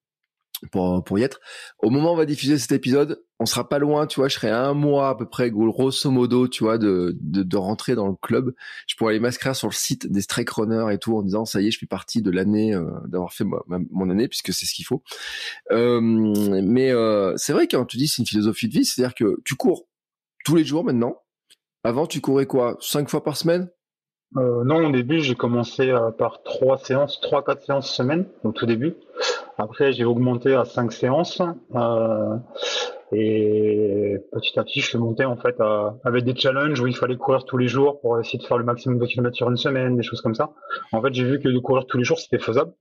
pour, 0.70 1.02
pour 1.04 1.18
y 1.18 1.22
être. 1.22 1.40
Au 1.80 1.90
moment 1.90 2.10
où 2.10 2.14
on 2.14 2.16
va 2.16 2.26
diffuser 2.26 2.58
cet 2.58 2.72
épisode, 2.72 3.22
on 3.38 3.46
sera 3.46 3.68
pas 3.68 3.78
loin, 3.78 4.06
tu 4.06 4.20
vois, 4.20 4.28
je 4.28 4.34
serai 4.34 4.50
un 4.50 4.72
mois 4.72 5.10
à 5.10 5.14
peu 5.14 5.26
près, 5.26 5.50
grosso 5.50 6.10
modo, 6.10 6.48
tu 6.48 6.64
vois, 6.64 6.78
de, 6.78 7.16
de, 7.20 7.42
de 7.42 7.56
rentrer 7.56 7.94
dans 7.94 8.08
le 8.08 8.14
club. 8.14 8.54
Je 8.86 8.96
pourrais 8.96 9.12
aller 9.12 9.20
m'inscrire 9.20 9.54
sur 9.54 9.68
le 9.68 9.74
site 9.74 10.10
des 10.10 10.22
strike 10.22 10.50
runners 10.50 10.92
et 10.92 10.98
tout 10.98 11.16
en 11.16 11.22
disant, 11.22 11.44
ça 11.44 11.60
y 11.60 11.68
est, 11.68 11.70
je 11.70 11.78
fais 11.78 11.86
partie 11.86 12.22
de 12.22 12.30
l'année, 12.30 12.74
euh, 12.74 12.90
d'avoir 13.06 13.32
fait 13.32 13.44
mon 13.68 14.10
année, 14.10 14.28
puisque 14.28 14.52
c'est 14.52 14.66
ce 14.66 14.74
qu'il 14.74 14.86
faut. 14.86 15.02
Euh, 15.70 16.00
mais 16.00 16.90
euh, 16.90 17.34
c'est 17.36 17.52
vrai 17.52 17.68
quand 17.68 17.84
tu 17.84 17.98
dis 17.98 18.08
c'est 18.08 18.22
une 18.22 18.26
philosophie 18.26 18.68
de 18.68 18.72
vie, 18.72 18.84
c'est-à-dire 18.84 19.14
que 19.14 19.36
tu 19.44 19.54
cours 19.54 19.86
tous 20.44 20.56
les 20.56 20.64
jours 20.64 20.84
maintenant. 20.84 21.22
Avant, 21.86 22.08
tu 22.08 22.20
courais 22.20 22.46
quoi 22.46 22.76
Cinq 22.80 23.08
fois 23.08 23.22
par 23.22 23.36
semaine? 23.36 23.70
Euh, 24.36 24.64
non, 24.64 24.88
au 24.88 24.90
début, 24.90 25.20
j'ai 25.20 25.36
commencé 25.36 25.88
euh, 25.88 26.10
par 26.10 26.42
trois 26.42 26.78
séances, 26.78 27.20
trois, 27.20 27.44
quatre 27.44 27.64
séances 27.64 27.88
semaine, 27.94 28.26
au 28.42 28.50
tout 28.50 28.66
début. 28.66 28.96
Après, 29.56 29.92
j'ai 29.92 30.04
augmenté 30.04 30.52
à 30.52 30.64
cinq 30.64 30.90
séances. 30.90 31.40
Euh, 31.76 32.36
et 33.12 34.16
petit 34.32 34.58
à 34.58 34.64
petit, 34.64 34.80
je 34.80 34.88
suis 34.88 34.98
monté 34.98 35.24
en 35.24 35.36
fait 35.36 35.54
avec 36.02 36.24
des 36.24 36.34
challenges 36.34 36.80
où 36.80 36.88
il 36.88 36.96
fallait 36.96 37.16
courir 37.16 37.44
tous 37.44 37.56
les 37.56 37.68
jours 37.68 38.00
pour 38.00 38.18
essayer 38.18 38.40
de 38.40 38.44
faire 38.44 38.58
le 38.58 38.64
maximum 38.64 38.98
de 38.98 39.06
kilomètres 39.06 39.36
sur 39.36 39.48
une 39.48 39.56
semaine, 39.56 39.96
des 39.96 40.02
choses 40.02 40.22
comme 40.22 40.34
ça. 40.34 40.50
En 40.90 41.00
fait, 41.00 41.14
j'ai 41.14 41.22
vu 41.22 41.38
que 41.38 41.48
de 41.48 41.58
courir 41.60 41.86
tous 41.86 41.98
les 41.98 42.04
jours, 42.04 42.18
c'était 42.18 42.40
faisable. 42.40 42.72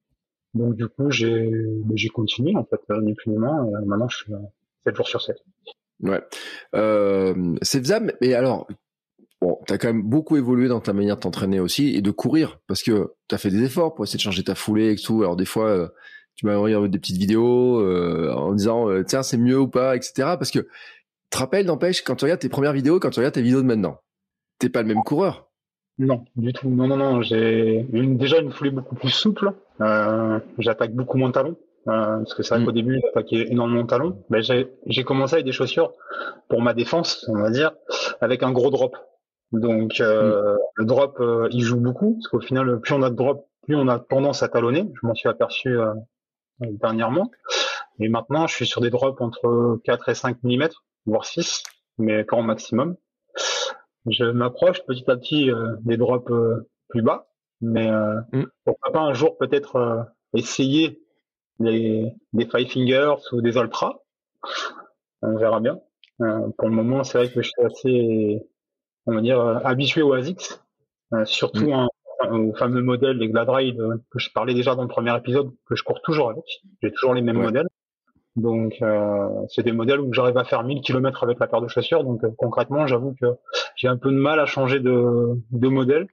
Donc 0.55 0.75
du 0.75 0.87
coup, 0.87 1.11
j'ai 1.11 1.51
j'ai 1.93 2.09
continué 2.09 2.55
en 2.55 2.65
fait, 2.65 2.81
ni 3.03 3.13
plus 3.13 3.29
ni 3.29 3.37
moins. 3.37 3.67
Et 3.67 3.85
maintenant, 3.85 4.07
je 4.07 4.17
suis 4.17 4.33
7 4.83 4.95
jours 4.95 5.07
sur 5.07 5.21
7. 5.21 5.37
Ouais, 6.01 6.23
c'est 7.61 7.79
faisable. 7.79 8.15
Mais 8.19 8.33
alors, 8.33 8.65
bon, 9.45 9.59
tu 9.67 9.73
as 9.73 9.77
quand 9.77 9.87
même 9.87 10.01
beaucoup 10.01 10.37
évolué 10.37 10.67
dans 10.67 10.79
ta 10.79 10.93
manière 10.93 11.17
de 11.17 11.21
t'entraîner 11.21 11.59
aussi 11.59 11.95
et 11.95 12.01
de 12.01 12.11
courir 12.11 12.59
parce 12.67 12.81
que 12.81 13.13
tu 13.27 13.35
as 13.35 13.37
fait 13.37 13.51
des 13.51 13.63
efforts 13.63 13.93
pour 13.93 14.03
essayer 14.03 14.17
de 14.17 14.23
changer 14.23 14.43
ta 14.43 14.55
foulée 14.55 14.93
et 14.93 14.95
tout. 14.95 15.21
Alors 15.21 15.35
des 15.35 15.45
fois, 15.45 15.69
euh, 15.69 15.87
tu 16.35 16.47
m'as 16.47 16.55
envoyé 16.55 16.75
des 16.89 16.99
petites 16.99 17.17
vidéos 17.17 17.79
euh, 17.79 18.33
en 18.33 18.53
disant 18.53 18.89
euh, 18.89 19.03
tiens 19.03 19.21
c'est 19.21 19.37
mieux 19.37 19.59
ou 19.59 19.67
pas, 19.67 19.95
etc. 19.95 20.13
Parce 20.17 20.49
que 20.49 20.59
tu 20.59 20.67
te 21.29 21.37
rappelles, 21.37 21.67
n'empêche, 21.67 22.01
quand 22.01 22.15
tu 22.15 22.25
regardes 22.25 22.41
tes 22.41 22.49
premières 22.49 22.73
vidéos, 22.73 22.99
quand 22.99 23.11
tu 23.11 23.19
regardes 23.19 23.35
tes 23.35 23.43
vidéos 23.43 23.61
de 23.61 23.67
maintenant, 23.67 23.99
t'es 24.57 24.69
pas 24.69 24.81
le 24.81 24.87
même 24.87 25.03
coureur. 25.03 25.47
Non, 25.99 26.25
du 26.35 26.51
tout. 26.51 26.69
Non, 26.69 26.87
non, 26.87 26.97
non. 26.97 27.21
J'ai 27.21 27.85
déjà 27.91 28.39
une 28.39 28.51
foulée 28.51 28.71
beaucoup 28.71 28.95
plus 28.95 29.11
souple. 29.11 29.51
J'attaque 30.57 30.93
beaucoup 30.93 31.17
moins 31.17 31.31
talon. 31.31 31.55
parce 31.85 32.33
que 32.33 32.43
c'est 32.43 32.55
vrai 32.55 32.63
mm. 32.63 32.65
qu'au 32.65 32.71
début, 32.73 32.99
j'attaquais 33.01 33.47
énormément 33.49 33.83
de 33.83 33.87
talon. 33.87 34.17
Ben, 34.29 34.41
j'ai 34.41 35.03
commencé 35.03 35.35
avec 35.35 35.45
des 35.45 35.53
chaussures 35.53 35.93
pour 36.49 36.61
ma 36.61 36.73
défense, 36.73 37.25
on 37.29 37.37
va 37.37 37.49
dire, 37.49 37.71
avec 38.19 38.43
un 38.43 38.51
gros 38.51 38.71
drop. 38.71 38.97
Donc 39.51 39.99
euh, 39.99 40.57
le 40.75 40.85
drop, 40.85 41.19
euh, 41.19 41.47
il 41.51 41.61
joue 41.61 41.79
beaucoup, 41.79 42.15
parce 42.15 42.27
qu'au 42.27 42.41
final, 42.41 42.79
plus 42.81 42.93
on 42.93 43.01
a 43.01 43.09
de 43.09 43.15
drop, 43.15 43.47
plus 43.63 43.75
on 43.75 43.87
a 43.87 43.99
tendance 43.99 44.43
à 44.43 44.49
talonner. 44.49 44.91
Je 45.01 45.07
m'en 45.07 45.15
suis 45.15 45.29
aperçu 45.29 45.77
euh, 45.77 45.93
dernièrement. 46.59 47.31
Et 47.99 48.09
maintenant, 48.09 48.47
je 48.47 48.55
suis 48.55 48.67
sur 48.67 48.81
des 48.81 48.89
drops 48.89 49.21
entre 49.21 49.79
4 49.85 50.09
et 50.09 50.15
5 50.15 50.37
mm, 50.43 50.67
voire 51.05 51.25
6, 51.25 51.63
mais 51.97 52.23
grand 52.23 52.43
maximum. 52.43 52.95
Je 54.07 54.25
m'approche 54.25 54.83
petit 54.85 55.09
à 55.09 55.15
petit 55.15 55.49
des 55.81 55.97
drops 55.97 56.31
plus 56.89 57.01
bas, 57.01 57.27
mais 57.61 57.89
mm. 57.89 58.45
pourquoi 58.65 58.91
pas 58.91 58.99
un 58.99 59.13
jour 59.13 59.37
peut-être 59.37 60.05
essayer 60.33 61.01
des, 61.59 62.13
des 62.33 62.45
Five 62.45 62.67
Fingers 62.67 63.15
ou 63.31 63.41
des 63.41 63.55
Ultra. 63.55 64.01
On 65.21 65.37
verra 65.37 65.61
bien. 65.61 65.79
pour 66.19 66.67
le 66.67 66.75
moment, 66.75 67.03
c'est 67.05 67.17
vrai 67.17 67.31
que 67.31 67.41
je 67.41 67.49
suis 67.49 67.65
assez 67.65 68.45
on 69.05 69.15
va 69.15 69.21
dire, 69.21 69.39
euh, 69.39 69.59
habitué 69.63 70.01
au 70.01 70.13
ASICS, 70.13 70.61
euh, 71.13 71.25
surtout 71.25 71.69
mm. 71.69 71.87
au 72.31 72.53
fameux 72.53 72.81
modèle 72.81 73.19
des 73.19 73.29
Gladride 73.29 73.79
euh, 73.79 73.97
que 74.11 74.19
je 74.19 74.31
parlais 74.31 74.53
déjà 74.53 74.75
dans 74.75 74.83
le 74.83 74.87
premier 74.87 75.15
épisode, 75.15 75.51
que 75.65 75.75
je 75.75 75.83
cours 75.83 76.01
toujours 76.01 76.29
avec. 76.29 76.43
J'ai 76.81 76.91
toujours 76.91 77.13
les 77.13 77.21
mêmes 77.21 77.41
modèles. 77.41 77.67
Donc 78.35 78.83
c'est 79.47 79.63
des 79.63 79.71
modèles 79.71 80.01
où 80.01 80.11
j'arrive 80.11 80.37
à 80.37 80.43
faire 80.43 80.61
1000 80.63 80.81
km 80.81 81.23
avec 81.23 81.39
la 81.39 81.47
paire 81.47 81.61
de 81.61 81.69
chaussures. 81.69 82.03
Donc 82.03 82.21
concrètement, 82.35 82.85
j'avoue 82.85 83.15
que 83.21 83.27
j'ai 83.77 83.87
un 83.87 83.95
peu 83.95 84.11
de 84.11 84.17
mal 84.17 84.41
à 84.41 84.45
changer 84.45 84.81
de, 84.81 85.39
de 85.51 85.67
modèle, 85.69 86.07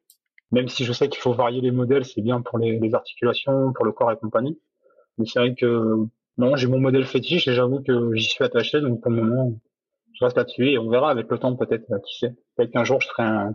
même 0.52 0.68
si 0.68 0.84
je 0.84 0.92
sais 0.92 1.08
qu'il 1.08 1.20
faut 1.20 1.32
varier 1.32 1.60
les 1.60 1.72
modèles, 1.72 2.04
c'est 2.04 2.22
bien 2.22 2.40
pour 2.40 2.58
les, 2.58 2.78
les, 2.78 2.94
articulations, 2.94 3.72
pour 3.72 3.84
le 3.84 3.90
corps 3.90 4.12
et 4.12 4.16
compagnie. 4.16 4.56
Mais 5.18 5.26
c'est 5.26 5.40
vrai 5.40 5.56
que 5.56 5.96
non, 6.38 6.54
j'ai 6.54 6.68
mon 6.68 6.78
modèle 6.78 7.06
fétiche 7.06 7.48
et 7.48 7.54
j'avoue 7.54 7.82
que 7.82 8.14
j'y 8.14 8.28
suis 8.28 8.44
attaché. 8.44 8.80
Donc 8.80 9.00
pour 9.00 9.10
le 9.10 9.20
moment, 9.20 9.54
je 10.14 10.24
reste 10.24 10.36
là-dessus 10.36 10.70
et 10.70 10.78
on 10.78 10.88
verra 10.90 11.10
avec 11.10 11.30
le 11.30 11.38
temps 11.38 11.56
peut-être, 11.56 11.90
euh, 11.90 11.98
qui 12.06 12.18
sait. 12.18 12.34
Peut-être 12.56 12.72
qu'un 12.72 12.84
jour 12.84 13.00
je 13.00 13.08
ferai 13.08 13.22
un, 13.22 13.54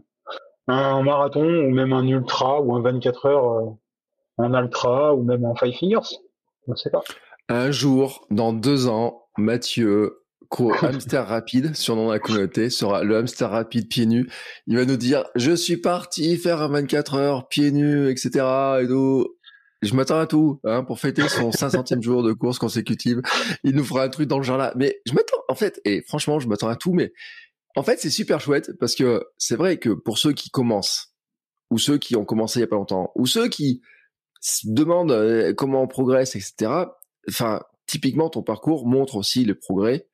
un 0.67 1.03
marathon 1.03 1.45
ou 1.45 1.69
même 1.69 1.93
un 1.93 2.05
ultra 2.05 2.61
ou 2.61 2.75
un 2.75 2.81
24 2.81 3.25
heures 3.25 3.51
euh, 3.51 3.69
en 4.37 4.53
ultra 4.53 5.15
ou 5.15 5.23
même 5.23 5.45
en 5.45 5.55
five 5.55 5.73
fingers. 5.73 6.17
On 6.67 6.71
ne 6.71 6.75
sait 6.75 6.89
pas. 6.89 7.03
Un 7.49 7.71
jour, 7.71 8.27
dans 8.29 8.51
deux 8.51 8.87
ans, 8.87 9.27
Mathieu, 9.37 10.23
hamster 10.81 11.27
rapide, 11.27 11.75
surnom 11.75 12.07
de 12.07 12.13
la 12.13 12.19
communauté, 12.19 12.69
sera 12.69 13.03
le 13.03 13.17
hamster 13.17 13.49
rapide 13.49 13.87
pieds 13.87 14.05
nus. 14.05 14.29
Il 14.67 14.77
va 14.77 14.85
nous 14.85 14.97
dire, 14.97 15.25
je 15.35 15.53
suis 15.53 15.77
parti 15.77 16.37
faire 16.37 16.61
un 16.61 16.69
24 16.69 17.15
heures 17.15 17.47
pieds 17.47 17.71
nus, 17.71 18.09
etc. 18.09 18.45
Et 18.81 18.87
tout 18.87 19.27
je 19.81 19.93
m'attends 19.93 20.19
à 20.19 20.25
tout 20.25 20.59
hein, 20.63 20.83
pour 20.83 20.99
fêter 20.99 21.27
son 21.29 21.51
500e 21.51 22.01
jour 22.01 22.23
de 22.23 22.33
course 22.33 22.59
consécutive. 22.59 23.21
Il 23.63 23.75
nous 23.75 23.83
fera 23.83 24.03
un 24.03 24.09
truc 24.09 24.27
dans 24.27 24.37
le 24.37 24.43
genre 24.43 24.57
là. 24.57 24.73
Mais 24.75 24.99
je 25.05 25.13
m'attends, 25.13 25.37
en 25.47 25.55
fait, 25.55 25.79
et 25.85 26.01
franchement, 26.01 26.39
je 26.39 26.47
m'attends 26.47 26.69
à 26.69 26.75
tout. 26.75 26.93
Mais 26.93 27.13
en 27.75 27.83
fait, 27.83 27.99
c'est 27.99 28.09
super 28.09 28.41
chouette 28.41 28.71
parce 28.79 28.95
que 28.95 29.23
c'est 29.37 29.55
vrai 29.55 29.77
que 29.77 29.89
pour 29.89 30.17
ceux 30.17 30.33
qui 30.33 30.49
commencent, 30.49 31.13
ou 31.69 31.77
ceux 31.77 31.97
qui 31.97 32.15
ont 32.15 32.25
commencé 32.25 32.59
il 32.59 32.61
y 32.61 32.65
a 32.65 32.67
pas 32.67 32.75
longtemps, 32.75 33.11
ou 33.15 33.27
ceux 33.27 33.49
qui 33.49 33.81
se 34.41 34.67
demandent 34.67 35.11
euh, 35.11 35.53
comment 35.53 35.83
on 35.83 35.87
progresse, 35.87 36.35
etc. 36.35 36.71
Enfin, 37.29 37.61
typiquement, 37.85 38.29
ton 38.29 38.41
parcours 38.41 38.87
montre 38.87 39.15
aussi 39.15 39.45
le 39.45 39.55
progrès. 39.55 40.07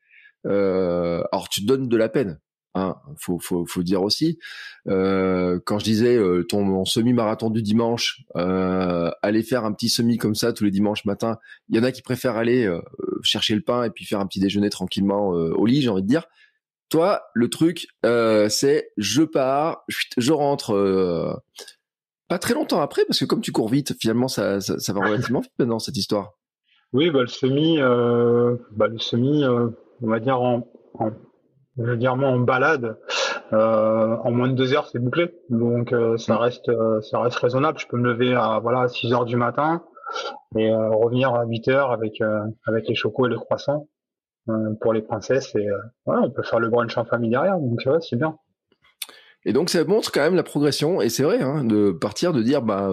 Euh, 0.45 1.23
alors, 1.31 1.47
tu 1.47 1.63
donnes 1.63 1.87
de 1.87 1.97
la 1.97 2.09
peine 2.09 2.39
Hein, 2.75 2.95
faut, 3.17 3.37
faut, 3.37 3.67
faut 3.67 3.83
dire 3.83 4.01
aussi. 4.01 4.39
Euh, 4.87 5.59
quand 5.63 5.77
je 5.77 5.83
disais 5.83 6.15
euh, 6.15 6.43
ton 6.43 6.85
semi-marathon 6.85 7.51
du 7.51 7.61
dimanche, 7.61 8.23
euh, 8.35 9.11
aller 9.21 9.43
faire 9.43 9.63
un 9.63 9.73
petit 9.73 9.89
semi 9.89 10.17
comme 10.17 10.33
ça 10.33 10.53
tous 10.53 10.63
les 10.63 10.71
dimanches 10.71 11.05
matin, 11.05 11.37
il 11.69 11.77
y 11.77 11.79
en 11.79 11.83
a 11.83 11.91
qui 11.91 12.01
préfèrent 12.01 12.35
aller 12.35 12.65
euh, 12.65 12.81
chercher 13.21 13.53
le 13.53 13.61
pain 13.61 13.83
et 13.83 13.91
puis 13.91 14.05
faire 14.05 14.19
un 14.19 14.25
petit 14.25 14.39
déjeuner 14.39 14.71
tranquillement 14.71 15.27
au 15.27 15.65
lit, 15.67 15.81
j'ai 15.81 15.89
envie 15.89 16.01
de 16.01 16.07
dire. 16.07 16.25
Toi, 16.89 17.21
le 17.33 17.49
truc, 17.49 17.87
c'est 18.03 18.89
je 18.97 19.21
pars, 19.21 19.83
je 20.17 20.31
rentre 20.31 21.41
pas 22.27 22.39
très 22.39 22.55
longtemps 22.55 22.81
après, 22.81 23.05
parce 23.05 23.19
que 23.19 23.25
comme 23.25 23.41
tu 23.41 23.51
cours 23.51 23.69
vite, 23.69 23.95
finalement, 23.99 24.27
ça, 24.27 24.61
ça, 24.61 24.79
ça 24.79 24.93
va 24.93 25.01
relativement 25.05 25.41
vite 25.41 25.53
maintenant 25.59 25.79
cette 25.79 25.97
histoire. 25.97 26.33
Oui, 26.91 27.11
bah, 27.11 27.21
le 27.21 27.27
semi, 27.27 27.77
bah, 27.77 28.87
le 28.87 28.99
semi, 28.99 29.43
on 29.45 30.07
va 30.07 30.19
dire 30.19 30.41
en, 30.41 30.67
en 30.95 31.11
je 31.77 31.83
veux 31.83 31.97
dire 31.97 32.15
moi 32.15 32.29
en 32.29 32.39
balade 32.39 32.97
euh, 33.53 34.15
en 34.23 34.31
moins 34.31 34.47
de 34.47 34.53
deux 34.53 34.73
heures 34.73 34.87
c'est 34.91 34.99
bouclé. 34.99 35.33
Donc 35.49 35.93
euh, 35.93 36.17
ça 36.17 36.37
reste 36.37 36.69
euh, 36.69 37.01
ça 37.01 37.19
reste 37.19 37.37
raisonnable. 37.37 37.77
Je 37.79 37.87
peux 37.87 37.97
me 37.97 38.11
lever 38.11 38.33
à 38.33 38.59
voilà 38.59 38.87
6 38.87 39.13
heures 39.13 39.25
du 39.25 39.35
matin 39.35 39.83
et 40.57 40.71
revenir 40.73 41.33
à 41.33 41.45
8 41.45 41.67
heures 41.69 41.91
avec 41.91 42.21
avec 42.67 42.87
les 42.87 42.95
chocos 42.95 43.27
et 43.27 43.29
les 43.29 43.35
croissants 43.35 43.87
pour 44.81 44.93
les 44.93 45.01
princesses 45.01 45.55
et 45.55 45.67
voilà 46.05 46.21
on 46.21 46.29
peut 46.29 46.43
faire 46.43 46.59
le 46.59 46.69
brunch 46.69 46.97
en 46.97 47.05
famille 47.05 47.29
derrière. 47.29 47.57
Donc 47.57 47.81
ouais, 47.85 47.99
c'est 48.01 48.15
bien. 48.15 48.37
Et 49.45 49.53
donc 49.53 49.69
ça 49.69 49.83
montre 49.83 50.11
quand 50.11 50.21
même 50.21 50.35
la 50.35 50.43
progression. 50.43 51.01
Et 51.01 51.09
c'est 51.09 51.23
vrai 51.23 51.41
hein, 51.41 51.63
de 51.63 51.91
partir 51.91 52.33
de 52.33 52.41
dire 52.41 52.61
bah 52.61 52.91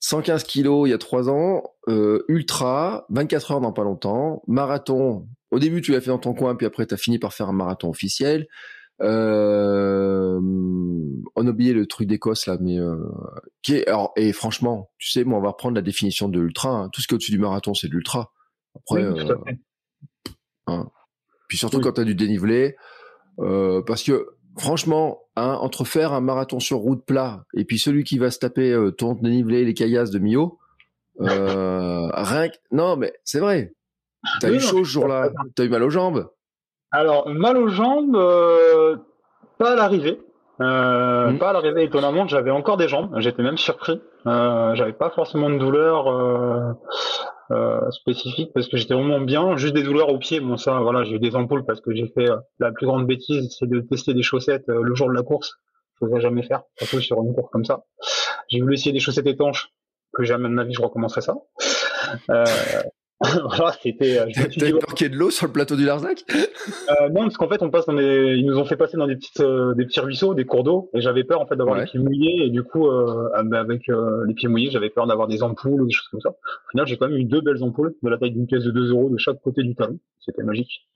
115 0.00 0.44
kilos 0.44 0.86
il 0.86 0.90
y 0.90 0.94
a 0.94 0.98
trois 0.98 1.28
ans, 1.28 1.62
ultra, 2.28 3.06
24 3.10 3.52
heures 3.52 3.60
dans 3.60 3.72
pas 3.72 3.84
longtemps, 3.84 4.42
marathon 4.46 5.26
au 5.54 5.58
début, 5.60 5.80
tu 5.80 5.92
l'as 5.92 6.00
fait 6.00 6.10
dans 6.10 6.18
ton 6.18 6.34
coin, 6.34 6.56
puis 6.56 6.66
après, 6.66 6.84
tu 6.84 6.94
as 6.94 6.96
fini 6.96 7.18
par 7.18 7.32
faire 7.32 7.48
un 7.48 7.52
marathon 7.52 7.88
officiel. 7.88 8.48
Euh, 9.02 10.38
on 10.40 11.46
a 11.46 11.50
oublié 11.50 11.72
le 11.72 11.86
truc 11.86 12.06
d'Écosse 12.06 12.46
là, 12.46 12.58
mais 12.60 12.78
euh, 12.78 12.96
qui 13.62 13.74
est 13.74 13.88
alors 13.88 14.12
et 14.16 14.32
franchement, 14.32 14.90
tu 14.98 15.10
sais, 15.10 15.24
moi 15.24 15.38
on 15.38 15.42
va 15.42 15.48
reprendre 15.48 15.74
la 15.74 15.82
définition 15.82 16.28
de 16.28 16.38
l'ultra. 16.38 16.70
Hein. 16.70 16.88
Tout 16.92 17.00
ce 17.00 17.08
qui 17.08 17.14
est 17.14 17.16
au-dessus 17.16 17.32
du 17.32 17.38
marathon, 17.38 17.74
c'est 17.74 17.88
de 17.88 17.92
l'ultra. 17.92 18.32
Après, 18.76 19.02
euh, 19.02 19.34
hein. 20.68 20.88
puis 21.48 21.58
surtout 21.58 21.80
quand 21.80 21.92
tu 21.92 22.02
as 22.02 22.04
du 22.04 22.14
dénivelé, 22.14 22.76
euh, 23.40 23.82
parce 23.82 24.04
que 24.04 24.28
franchement, 24.58 25.22
hein, 25.34 25.58
entre 25.60 25.84
faire 25.84 26.12
un 26.12 26.20
marathon 26.20 26.60
sur 26.60 26.78
route 26.78 27.04
plat 27.04 27.44
et 27.54 27.64
puis 27.64 27.80
celui 27.80 28.04
qui 28.04 28.18
va 28.18 28.30
se 28.30 28.38
taper 28.38 28.76
ton 28.96 29.14
dénivelé, 29.14 29.64
les 29.64 29.74
caillasses 29.74 30.10
de 30.10 30.20
Mio, 30.20 30.58
rien 31.18 32.48
que... 32.48 32.56
non 32.70 32.96
mais 32.96 33.12
c'est 33.24 33.40
vrai. 33.40 33.74
T'as 34.40 34.50
eu 34.50 34.60
chaud 34.60 34.84
ce 34.84 34.90
jour-là 34.90 35.30
T'as 35.54 35.64
eu 35.64 35.68
mal 35.68 35.82
aux 35.82 35.90
jambes 35.90 36.30
Alors, 36.90 37.28
mal 37.28 37.56
aux 37.56 37.68
jambes, 37.68 38.16
euh, 38.16 38.96
pas 39.58 39.72
à 39.72 39.76
l'arrivée. 39.76 40.20
Euh, 40.60 41.30
mm. 41.30 41.38
Pas 41.38 41.50
à 41.50 41.52
l'arrivée, 41.52 41.84
étonnamment, 41.84 42.26
j'avais 42.26 42.50
encore 42.50 42.76
des 42.76 42.88
jambes. 42.88 43.10
J'étais 43.18 43.42
même 43.42 43.58
surpris. 43.58 44.00
Euh, 44.26 44.74
j'avais 44.74 44.92
pas 44.92 45.10
forcément 45.10 45.50
de 45.50 45.58
douleur 45.58 46.08
euh, 46.08 46.72
euh, 47.50 47.90
spécifique 47.90 48.52
parce 48.54 48.68
que 48.68 48.76
j'étais 48.76 48.94
vraiment 48.94 49.20
bien. 49.20 49.56
Juste 49.56 49.74
des 49.74 49.82
douleurs 49.82 50.08
aux 50.08 50.18
pieds. 50.18 50.40
Bon, 50.40 50.56
ça, 50.56 50.80
voilà, 50.80 51.04
j'ai 51.04 51.16
eu 51.16 51.18
des 51.18 51.36
ampoules 51.36 51.64
parce 51.64 51.80
que 51.80 51.94
j'ai 51.94 52.08
fait 52.08 52.30
euh, 52.30 52.36
la 52.58 52.72
plus 52.72 52.86
grande 52.86 53.06
bêtise, 53.06 53.54
c'est 53.58 53.68
de 53.68 53.80
tester 53.80 54.14
des 54.14 54.22
chaussettes 54.22 54.68
le 54.68 54.94
jour 54.94 55.08
de 55.08 55.14
la 55.14 55.22
course. 55.22 55.54
Je 56.00 56.06
ne 56.06 56.20
jamais 56.20 56.42
faire, 56.42 56.62
surtout 56.76 57.00
sur 57.00 57.22
une 57.22 57.34
course 57.34 57.50
comme 57.52 57.64
ça. 57.64 57.84
J'ai 58.48 58.60
voulu 58.60 58.74
essayer 58.74 58.92
des 58.92 59.00
chaussettes 59.00 59.26
étanches. 59.26 59.70
Que 60.12 60.22
jamais 60.22 60.48
de 60.48 60.54
ma 60.54 60.62
vie 60.64 60.74
je 60.74 60.82
recommencerai 60.82 61.22
ça. 61.22 61.34
Euh, 62.30 62.44
voilà, 63.56 63.72
c'était. 63.82 64.18
Euh, 64.18 64.26
peur 64.78 64.94
qu'il 64.94 65.06
y 65.06 65.10
ait 65.10 65.12
de 65.12 65.16
l'eau 65.16 65.30
sur 65.30 65.46
le 65.46 65.52
plateau 65.52 65.76
du 65.76 65.84
Larzac? 65.84 66.24
Euh, 66.30 67.08
Non, 67.10 67.22
parce 67.22 67.36
qu'en 67.36 67.48
fait, 67.48 67.62
on 67.62 67.70
passe 67.70 67.86
dans 67.86 67.94
des. 67.94 68.34
Ils 68.36 68.46
nous 68.46 68.58
ont 68.58 68.64
fait 68.64 68.76
passer 68.76 68.96
dans 68.96 69.06
des 69.06 69.16
petites, 69.16 69.40
euh, 69.40 69.74
des 69.74 69.86
petits 69.86 70.00
ruisseaux, 70.00 70.34
des 70.34 70.44
cours 70.44 70.64
d'eau, 70.64 70.90
et 70.94 71.00
j'avais 71.00 71.24
peur 71.24 71.40
en 71.40 71.46
fait 71.46 71.56
d'avoir 71.56 71.76
les 71.76 71.84
pieds 71.84 72.00
mouillés, 72.00 72.46
et 72.46 72.50
du 72.50 72.62
coup, 72.62 72.88
euh, 72.88 73.28
ah, 73.34 73.42
bah, 73.42 73.60
avec 73.60 73.88
les 73.88 74.34
pieds 74.34 74.48
mouillés, 74.48 74.70
j'avais 74.70 74.90
peur 74.90 75.06
d'avoir 75.06 75.28
des 75.28 75.42
ampoules 75.42 75.82
ou 75.82 75.86
des 75.86 75.92
choses 75.92 76.08
comme 76.08 76.20
ça. 76.20 76.30
Au 76.30 76.70
final, 76.70 76.86
j'ai 76.86 76.96
quand 76.96 77.08
même 77.08 77.18
eu 77.18 77.24
deux 77.24 77.40
belles 77.40 77.62
ampoules 77.62 77.94
de 78.02 78.08
la 78.08 78.18
taille 78.18 78.32
d'une 78.32 78.46
pièce 78.46 78.64
de 78.64 78.70
2 78.70 78.90
euros 78.90 79.10
de 79.10 79.18
chaque 79.18 79.40
côté 79.40 79.62
du 79.62 79.74
talon. 79.74 79.98
C'était 80.20 80.42
magique. 80.42 80.88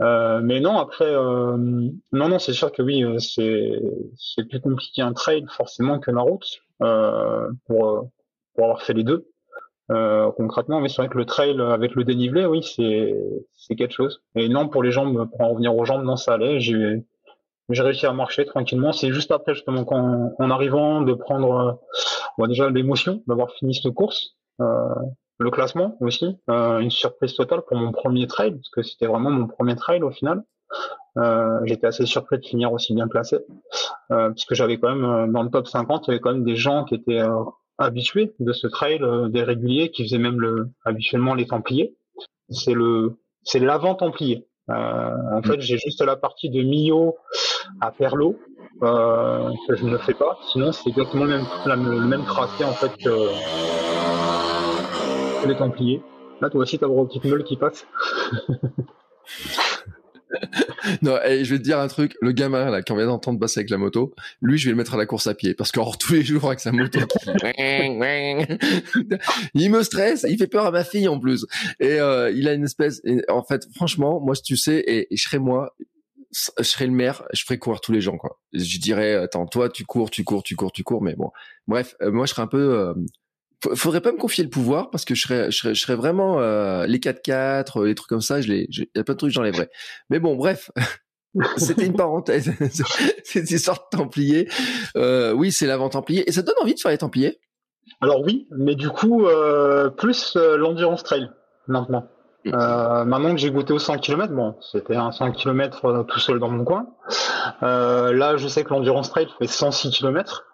Euh, 0.00 0.40
mais 0.42 0.60
non, 0.60 0.78
après, 0.78 1.06
euh, 1.06 1.56
non, 1.56 2.28
non, 2.28 2.38
c'est 2.38 2.52
sûr 2.52 2.72
que 2.72 2.82
oui, 2.82 3.04
c'est 3.20 3.80
c'est 4.16 4.44
plus 4.48 4.60
compliqué 4.60 5.02
un 5.02 5.12
trail 5.12 5.44
forcément 5.48 6.00
que 6.00 6.10
la 6.10 6.22
route 6.22 6.60
euh, 6.82 7.48
pour 7.66 8.10
pour 8.54 8.64
avoir 8.64 8.82
fait 8.82 8.94
les 8.94 9.04
deux. 9.04 9.28
Euh, 9.92 10.30
concrètement, 10.32 10.80
mais 10.80 10.88
c'est 10.88 11.02
vrai 11.02 11.08
que 11.08 11.18
le 11.18 11.26
trail 11.26 11.60
avec 11.60 11.94
le 11.94 12.04
dénivelé, 12.04 12.46
oui, 12.46 12.62
c'est 12.62 13.14
c'est 13.52 13.74
quelque 13.74 13.92
chose. 13.92 14.22
Et 14.34 14.48
non, 14.48 14.68
pour 14.68 14.82
les 14.82 14.90
jambes, 14.90 15.28
pour 15.30 15.40
en 15.42 15.50
revenir 15.50 15.76
aux 15.76 15.84
jambes, 15.84 16.04
non, 16.04 16.16
ça 16.16 16.34
allait. 16.34 16.60
J'ai 16.60 17.04
j'ai 17.68 17.82
réussi 17.82 18.06
à 18.06 18.12
marcher 18.12 18.44
tranquillement. 18.44 18.92
C'est 18.92 19.12
juste 19.12 19.30
après 19.30 19.54
justement 19.54 19.84
quand 19.84 20.32
en 20.38 20.50
arrivant 20.50 21.02
de 21.02 21.14
prendre 21.14 21.80
bon, 22.38 22.46
déjà 22.46 22.70
l'émotion 22.70 23.22
d'avoir 23.26 23.50
fini 23.52 23.74
cette 23.74 23.92
course, 23.92 24.36
euh, 24.60 24.88
le 25.38 25.50
classement 25.50 25.96
aussi, 26.00 26.38
euh, 26.50 26.78
une 26.78 26.90
surprise 26.90 27.34
totale 27.34 27.62
pour 27.62 27.76
mon 27.76 27.92
premier 27.92 28.26
trail 28.26 28.52
parce 28.52 28.70
que 28.70 28.82
c'était 28.82 29.06
vraiment 29.06 29.30
mon 29.30 29.46
premier 29.46 29.76
trail 29.76 30.02
au 30.02 30.10
final. 30.10 30.42
Euh, 31.18 31.60
j'étais 31.64 31.86
assez 31.86 32.06
surpris 32.06 32.38
de 32.38 32.46
finir 32.46 32.72
aussi 32.72 32.94
bien 32.94 33.06
placé, 33.06 33.38
euh, 34.10 34.30
puisque 34.30 34.54
j'avais 34.54 34.78
quand 34.78 34.94
même 34.94 35.30
dans 35.30 35.42
le 35.42 35.50
top 35.50 35.66
50, 35.66 36.06
il 36.06 36.10
y 36.10 36.14
avait 36.14 36.20
quand 36.20 36.32
même 36.32 36.44
des 36.44 36.56
gens 36.56 36.84
qui 36.84 36.94
étaient 36.94 37.20
habitués 37.78 38.32
de 38.38 38.52
ce 38.52 38.66
trail, 38.66 38.98
euh, 39.02 39.28
des 39.28 39.42
réguliers 39.42 39.90
qui 39.90 40.04
faisaient 40.04 40.18
même 40.18 40.40
le, 40.40 40.68
habituellement 40.84 41.34
les 41.34 41.46
Templiers. 41.46 41.94
C'est 42.48 42.74
le, 42.74 43.18
c'est 43.42 43.58
l'avant 43.58 43.94
Templier. 43.94 44.46
Euh, 44.70 45.10
en 45.32 45.42
fait, 45.42 45.60
j'ai 45.60 45.78
juste 45.78 46.02
la 46.02 46.16
partie 46.16 46.50
de 46.50 46.62
Millau 46.62 47.16
à 47.80 47.90
Perlo 47.90 48.38
euh, 48.82 49.50
que 49.66 49.76
je 49.76 49.84
ne 49.84 49.96
fais 49.98 50.14
pas. 50.14 50.38
Sinon, 50.52 50.72
c'est 50.72 50.90
exactement 50.90 51.24
le 51.24 51.38
même, 51.38 51.46
le 51.66 52.06
même 52.06 52.24
tracé 52.24 52.64
en 52.64 52.72
fait 52.72 52.96
que, 52.96 53.28
les 55.46 55.56
Templiers. 55.56 56.02
Là, 56.40 56.50
toi 56.50 56.62
aussi, 56.62 56.78
t'as 56.78 56.86
une 56.86 57.06
petite 57.06 57.24
meule 57.24 57.44
qui 57.44 57.56
passe. 57.56 57.86
non, 61.02 61.18
je 61.24 61.50
vais 61.50 61.58
te 61.58 61.64
dire 61.64 61.78
un 61.78 61.88
truc, 61.88 62.16
le 62.20 62.32
gamin 62.32 62.70
là, 62.70 62.82
qui 62.82 62.94
vient 62.94 63.06
d'entendre 63.06 63.38
passer 63.38 63.60
avec 63.60 63.70
la 63.70 63.78
moto, 63.78 64.14
lui, 64.40 64.58
je 64.58 64.66
vais 64.66 64.70
le 64.70 64.76
mettre 64.76 64.94
à 64.94 64.96
la 64.96 65.06
course 65.06 65.26
à 65.26 65.34
pied, 65.34 65.54
parce 65.54 65.72
qu'en 65.72 65.90
tous 65.98 66.12
les 66.12 66.22
jours 66.22 66.46
avec 66.46 66.60
sa 66.60 66.72
moto, 66.72 67.00
il 69.54 69.70
me 69.70 69.82
stresse, 69.82 70.26
il 70.28 70.38
fait 70.38 70.46
peur 70.46 70.66
à 70.66 70.70
ma 70.70 70.84
fille 70.84 71.08
en 71.08 71.18
plus, 71.18 71.46
et 71.80 72.00
euh, 72.00 72.30
il 72.30 72.48
a 72.48 72.52
une 72.52 72.64
espèce, 72.64 73.02
en 73.28 73.42
fait, 73.42 73.66
franchement, 73.74 74.20
moi, 74.20 74.34
tu 74.34 74.56
sais, 74.56 74.82
et, 74.86 75.08
je 75.10 75.22
serais 75.22 75.38
moi, 75.38 75.74
je 76.58 76.64
serais 76.64 76.86
le 76.86 76.92
maire, 76.92 77.24
je 77.32 77.44
ferais 77.44 77.58
courir 77.58 77.80
tous 77.80 77.92
les 77.92 78.00
gens, 78.00 78.16
quoi. 78.16 78.40
Je 78.52 78.78
dirais, 78.78 79.14
attends, 79.14 79.46
toi, 79.46 79.68
tu 79.68 79.84
cours, 79.84 80.10
tu 80.10 80.24
cours, 80.24 80.42
tu 80.42 80.56
cours, 80.56 80.72
tu 80.72 80.82
cours, 80.82 81.02
mais 81.02 81.14
bon, 81.14 81.30
bref, 81.66 81.94
euh, 82.00 82.10
moi, 82.10 82.26
je 82.26 82.32
serais 82.32 82.42
un 82.42 82.46
peu 82.46 82.78
euh, 82.78 82.94
faudrait 83.74 84.00
pas 84.00 84.12
me 84.12 84.18
confier 84.18 84.44
le 84.44 84.50
pouvoir 84.50 84.90
parce 84.90 85.04
que 85.04 85.14
je 85.14 85.22
serais, 85.22 85.50
je 85.50 85.58
serais, 85.58 85.74
je 85.74 85.80
serais 85.80 85.94
vraiment 85.94 86.40
euh, 86.40 86.86
les 86.86 86.98
4x4, 86.98 87.80
euh, 87.80 87.86
les 87.86 87.94
trucs 87.94 88.08
comme 88.08 88.20
ça. 88.20 88.40
Je 88.40 88.48
les, 88.48 88.66
il 88.70 88.86
y 88.94 88.98
a 88.98 89.04
plein 89.04 89.14
de 89.14 89.18
trucs 89.18 89.32
j'enlèverais. 89.32 89.70
Mais 90.10 90.18
bon, 90.18 90.36
bref. 90.36 90.70
C'était 91.56 91.86
une 91.86 91.96
parenthèse. 91.96 92.52
C'est 93.24 93.50
une 93.50 93.58
sorte 93.58 93.92
de 93.92 93.98
Templier. 93.98 94.48
Euh, 94.96 95.32
oui, 95.32 95.50
c'est 95.50 95.66
l'avant 95.66 95.88
Templier. 95.88 96.28
Et 96.28 96.32
ça 96.32 96.42
donne 96.42 96.56
envie 96.60 96.74
de 96.74 96.80
faire 96.80 96.90
les 96.90 96.98
Templiers? 96.98 97.40
Alors 98.00 98.20
oui, 98.20 98.46
mais 98.50 98.74
du 98.74 98.90
coup, 98.90 99.26
euh, 99.26 99.88
plus 99.90 100.36
euh, 100.36 100.56
l'endurance 100.56 101.02
trail 101.02 101.30
maintenant. 101.68 102.06
Mm. 102.44 102.50
Euh, 102.54 103.04
maintenant 103.04 103.30
que 103.32 103.40
j'ai 103.40 103.50
goûté 103.50 103.72
aux 103.72 103.78
100 103.78 103.98
km, 103.98 104.32
bon, 104.32 104.56
c'était 104.60 104.96
un 104.96 105.12
100 105.12 105.32
km 105.32 106.04
tout 106.08 106.18
seul 106.18 106.38
dans 106.38 106.48
mon 106.48 106.64
coin. 106.64 106.86
là, 107.60 108.36
je 108.36 108.48
sais 108.48 108.64
que 108.64 108.70
l'endurance 108.70 109.10
trail 109.10 109.28
fait 109.38 109.46
106 109.46 109.90
km. 109.90 110.44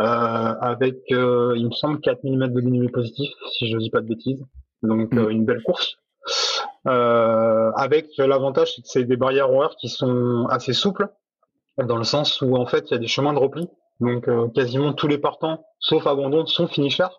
Euh, 0.00 0.54
avec, 0.60 0.96
euh, 1.12 1.54
il 1.56 1.66
me 1.66 1.72
semble, 1.72 2.00
4000 2.00 2.38
mètres 2.38 2.54
de 2.54 2.60
dénivelé 2.60 2.88
positif, 2.88 3.30
si 3.52 3.70
je 3.70 3.76
dis 3.76 3.90
pas 3.90 4.00
de 4.00 4.06
bêtises. 4.06 4.42
Donc, 4.82 5.12
mm. 5.12 5.18
euh, 5.18 5.28
une 5.28 5.44
belle 5.44 5.62
course. 5.62 5.96
avec 6.84 8.06
l'avantage, 8.16 8.74
c'est 8.74 8.82
que 8.82 8.88
c'est 8.88 9.04
des 9.04 9.16
barrières 9.16 9.52
horaires 9.52 9.76
qui 9.78 9.88
sont 9.88 10.46
assez 10.48 10.72
souples, 10.72 11.08
dans 11.76 11.96
le 11.96 12.04
sens 12.04 12.40
où, 12.40 12.56
en 12.56 12.66
fait, 12.66 12.90
il 12.90 12.94
y 12.94 12.96
a 12.96 12.98
des 12.98 13.08
chemins 13.08 13.34
de 13.34 13.38
repli. 13.38 13.68
Donc, 14.00 14.28
quasiment 14.54 14.94
tous 14.94 15.08
les 15.08 15.18
partants, 15.18 15.66
sauf 15.78 16.06
abandon, 16.06 16.46
sont 16.46 16.66
finishers. 16.66 17.14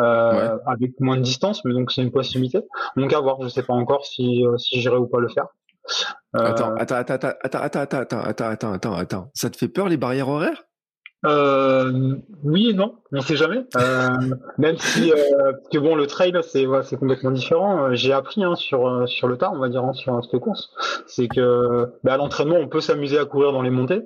Euh, 0.00 0.58
avec 0.66 0.92
moins 1.00 1.16
de 1.16 1.22
distance, 1.22 1.64
mais 1.64 1.74
donc 1.74 1.90
c'est 1.90 2.02
une 2.02 2.12
possibilité. 2.12 2.60
Donc 2.96 3.12
à 3.12 3.18
voir, 3.18 3.42
je 3.42 3.48
sais 3.48 3.64
pas 3.64 3.74
encore 3.74 4.06
si, 4.06 4.44
si 4.56 4.80
j'irai 4.80 4.96
ou 4.96 5.08
pas 5.08 5.18
le 5.18 5.28
faire. 5.28 5.46
Attends, 6.34 6.76
attends, 6.76 6.94
attends, 6.94 7.14
attends, 7.16 7.58
attends, 7.58 7.80
attends, 7.80 7.80
attends, 7.90 8.20
attends, 8.20 8.72
attends, 8.72 8.94
attends, 8.94 9.30
ça 9.34 9.50
te 9.50 9.56
fait 9.56 9.66
peur 9.66 9.88
les 9.88 9.96
barrières 9.96 10.28
horaires? 10.28 10.68
Euh, 11.26 12.16
oui 12.44 12.70
et 12.70 12.74
non, 12.74 12.96
on 13.12 13.20
sait 13.20 13.36
jamais. 13.36 13.64
Euh, 13.76 14.08
même 14.56 14.76
si, 14.78 15.10
euh, 15.10 15.52
parce 15.52 15.68
que 15.72 15.78
bon, 15.78 15.96
le 15.96 16.06
trail 16.06 16.32
c'est 16.42 16.66
c'est 16.84 16.96
complètement 16.96 17.32
différent. 17.32 17.86
Euh, 17.86 17.94
j'ai 17.94 18.12
appris 18.12 18.44
hein, 18.44 18.54
sur 18.54 18.86
euh, 18.86 19.06
sur 19.06 19.26
le 19.26 19.36
tas, 19.36 19.50
on 19.52 19.58
va 19.58 19.68
dire, 19.68 19.82
hein, 19.82 19.92
sur 19.94 20.24
cette 20.24 20.40
course, 20.40 20.70
c'est 21.06 21.26
que 21.26 21.92
bah, 22.04 22.14
à 22.14 22.16
l'entraînement 22.16 22.56
on 22.56 22.68
peut 22.68 22.80
s'amuser 22.80 23.18
à 23.18 23.24
courir 23.24 23.52
dans 23.52 23.62
les 23.62 23.70
montées. 23.70 24.02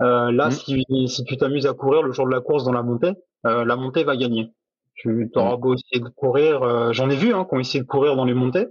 là, 0.00 0.30
mmh. 0.30 0.50
si 0.50 0.84
si 1.08 1.24
tu 1.24 1.36
t'amuses 1.36 1.66
à 1.66 1.74
courir 1.74 2.02
le 2.02 2.12
jour 2.12 2.26
de 2.26 2.32
la 2.32 2.40
course 2.40 2.64
dans 2.64 2.72
la 2.72 2.82
montée, 2.82 3.12
la 3.44 3.76
montée 3.76 4.04
va 4.04 4.16
gagner. 4.16 4.52
Tu 4.94 5.30
auras 5.34 5.56
mmh. 5.56 5.60
beau 5.60 5.74
essayer 5.74 6.00
de 6.00 6.08
courir, 6.08 6.92
j'en 6.92 7.10
ai 7.10 7.16
vu 7.16 7.34
hein, 7.34 7.46
qui 7.48 7.54
ont 7.54 7.60
essayé 7.60 7.82
de 7.82 7.88
courir 7.88 8.16
dans 8.16 8.24
les 8.24 8.34
montées. 8.34 8.68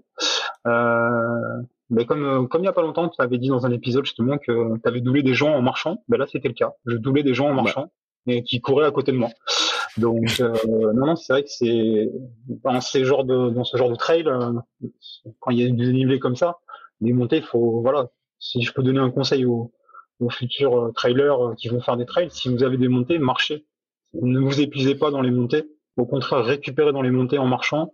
Mais 1.89 2.05
comme 2.05 2.23
euh, 2.23 2.47
comme 2.47 2.61
il 2.61 2.65
y 2.65 2.69
a 2.69 2.73
pas 2.73 2.81
longtemps, 2.81 3.09
tu 3.09 3.21
avais 3.21 3.37
dit 3.37 3.47
dans 3.47 3.65
un 3.65 3.71
épisode 3.71 4.05
justement 4.05 4.37
que 4.37 4.77
tu 4.77 4.87
avais 4.87 5.01
doublé 5.01 5.23
des 5.23 5.33
gens 5.33 5.53
en 5.53 5.61
marchant. 5.61 6.03
Ben 6.07 6.17
là, 6.17 6.25
c'était 6.31 6.47
le 6.47 6.53
cas. 6.53 6.73
Je 6.85 6.97
doublais 6.97 7.23
des 7.23 7.33
gens 7.33 7.49
en 7.49 7.53
marchant 7.53 7.91
et 8.27 8.43
qui 8.43 8.61
couraient 8.61 8.85
à 8.85 8.91
côté 8.91 9.11
de 9.11 9.17
moi. 9.17 9.29
Donc 9.97 10.39
euh, 10.39 10.53
non, 10.93 11.07
non, 11.07 11.15
c'est 11.15 11.33
vrai 11.33 11.43
que 11.43 11.49
c'est 11.49 12.11
dans 12.63 12.79
ces 12.81 13.05
genres 13.05 13.25
de 13.25 13.49
dans 13.49 13.63
ce 13.63 13.75
genre 13.75 13.89
de 13.89 13.95
trail, 13.95 14.23
euh, 14.27 14.53
quand 15.39 15.51
il 15.51 15.59
y 15.59 15.63
a 15.63 15.69
des 15.69 15.85
dénivelés 15.85 16.19
comme 16.19 16.35
ça, 16.35 16.57
les 17.01 17.13
montées, 17.13 17.37
il 17.37 17.43
faut 17.43 17.81
voilà. 17.81 18.07
Si 18.37 18.61
je 18.61 18.71
peux 18.71 18.83
donner 18.83 18.99
un 18.99 19.09
conseil 19.09 19.45
aux, 19.45 19.71
aux 20.19 20.29
futurs 20.29 20.91
trailers 20.95 21.55
qui 21.57 21.69
vont 21.69 21.81
faire 21.81 21.97
des 21.97 22.05
trails, 22.05 22.29
si 22.31 22.49
vous 22.49 22.63
avez 22.63 22.77
des 22.77 22.87
montées, 22.87 23.19
marchez. 23.19 23.65
Ne 24.13 24.39
vous 24.39 24.61
épuisez 24.61 24.95
pas 24.95 25.11
dans 25.11 25.21
les 25.21 25.29
montées. 25.29 25.69
Au 25.97 26.05
contraire, 26.05 26.43
récupérez 26.45 26.93
dans 26.93 27.01
les 27.01 27.11
montées 27.11 27.37
en 27.37 27.47
marchant 27.47 27.91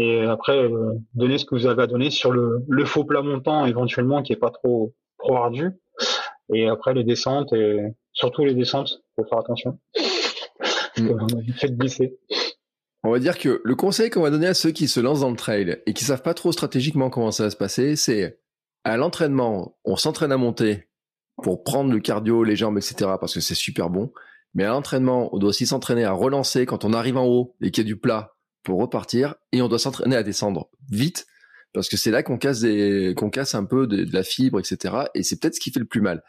et 0.00 0.22
après 0.22 0.56
euh, 0.56 0.94
donner 1.12 1.36
ce 1.36 1.44
que 1.44 1.54
vous 1.54 1.66
avez 1.66 1.82
à 1.82 1.86
donner 1.86 2.10
sur 2.10 2.32
le, 2.32 2.64
le 2.66 2.84
faux 2.86 3.04
plat 3.04 3.20
montant 3.20 3.66
éventuellement 3.66 4.22
qui 4.22 4.32
est 4.32 4.36
pas 4.36 4.50
trop 4.50 4.94
trop 5.18 5.36
ardu. 5.36 5.72
Et 6.52 6.68
après 6.68 6.94
les 6.94 7.04
descentes 7.04 7.52
et 7.52 7.80
surtout 8.12 8.44
les 8.44 8.54
descentes 8.54 9.02
faut 9.14 9.24
faire 9.24 9.38
attention. 9.38 9.78
Mm. 10.96 11.52
faites 11.54 11.76
glisser. 11.76 12.18
On 13.02 13.10
va 13.10 13.18
dire 13.18 13.38
que 13.38 13.60
le 13.62 13.74
conseil 13.74 14.10
qu'on 14.10 14.22
va 14.22 14.30
donner 14.30 14.46
à 14.46 14.54
ceux 14.54 14.70
qui 14.70 14.88
se 14.88 15.00
lancent 15.00 15.20
dans 15.20 15.30
le 15.30 15.36
trail 15.36 15.82
et 15.86 15.92
qui 15.92 16.04
savent 16.04 16.22
pas 16.22 16.34
trop 16.34 16.52
stratégiquement 16.52 17.10
comment 17.10 17.30
ça 17.30 17.44
va 17.44 17.50
se 17.50 17.56
passer 17.56 17.94
c'est 17.94 18.40
à 18.84 18.96
l'entraînement 18.96 19.76
on 19.84 19.96
s'entraîne 19.96 20.32
à 20.32 20.38
monter 20.38 20.88
pour 21.42 21.62
prendre 21.62 21.92
le 21.92 22.00
cardio 22.00 22.42
les 22.42 22.56
jambes 22.56 22.78
etc 22.78 23.12
parce 23.20 23.34
que 23.34 23.40
c'est 23.40 23.54
super 23.54 23.90
bon. 23.90 24.12
Mais 24.54 24.64
à 24.64 24.70
l'entraînement 24.70 25.28
on 25.34 25.38
doit 25.38 25.50
aussi 25.50 25.66
s'entraîner 25.66 26.04
à 26.04 26.12
relancer 26.12 26.64
quand 26.64 26.86
on 26.86 26.94
arrive 26.94 27.18
en 27.18 27.26
haut 27.26 27.54
et 27.60 27.70
qu'il 27.70 27.84
y 27.84 27.86
a 27.86 27.88
du 27.88 27.98
plat 27.98 28.32
pour 28.62 28.80
repartir 28.80 29.34
et 29.52 29.62
on 29.62 29.68
doit 29.68 29.78
s'entraîner 29.78 30.16
à 30.16 30.22
descendre 30.22 30.68
vite 30.90 31.26
parce 31.72 31.88
que 31.88 31.96
c'est 31.96 32.10
là 32.10 32.22
qu'on 32.22 32.38
casse 32.38 32.60
des, 32.60 33.14
qu'on 33.16 33.30
casse 33.30 33.54
un 33.54 33.64
peu 33.64 33.86
de, 33.86 34.06
la 34.12 34.22
fibre, 34.22 34.58
etc. 34.58 34.94
Et 35.14 35.22
c'est 35.22 35.40
peut-être 35.40 35.54
ce 35.54 35.60
qui 35.60 35.70
fait 35.70 35.80
le 35.80 35.86
plus 35.86 36.00
mal. 36.00 36.22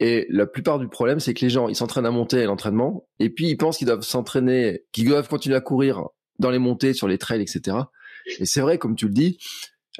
Et 0.00 0.26
la 0.30 0.46
plupart 0.46 0.78
du 0.78 0.88
problème, 0.88 1.20
c'est 1.20 1.34
que 1.34 1.44
les 1.44 1.50
gens, 1.50 1.68
ils 1.68 1.76
s'entraînent 1.76 2.06
à 2.06 2.10
monter 2.10 2.42
à 2.42 2.46
l'entraînement 2.46 3.06
et 3.20 3.30
puis 3.30 3.48
ils 3.48 3.56
pensent 3.56 3.78
qu'ils 3.78 3.86
doivent 3.86 4.02
s'entraîner, 4.02 4.84
qu'ils 4.90 5.06
doivent 5.06 5.28
continuer 5.28 5.54
à 5.56 5.60
courir 5.60 6.08
dans 6.38 6.50
les 6.50 6.58
montées, 6.58 6.94
sur 6.94 7.06
les 7.06 7.18
trails, 7.18 7.42
etc. 7.42 7.76
Et 8.40 8.46
c'est 8.46 8.60
vrai, 8.60 8.78
comme 8.78 8.96
tu 8.96 9.06
le 9.06 9.12
dis, 9.12 9.38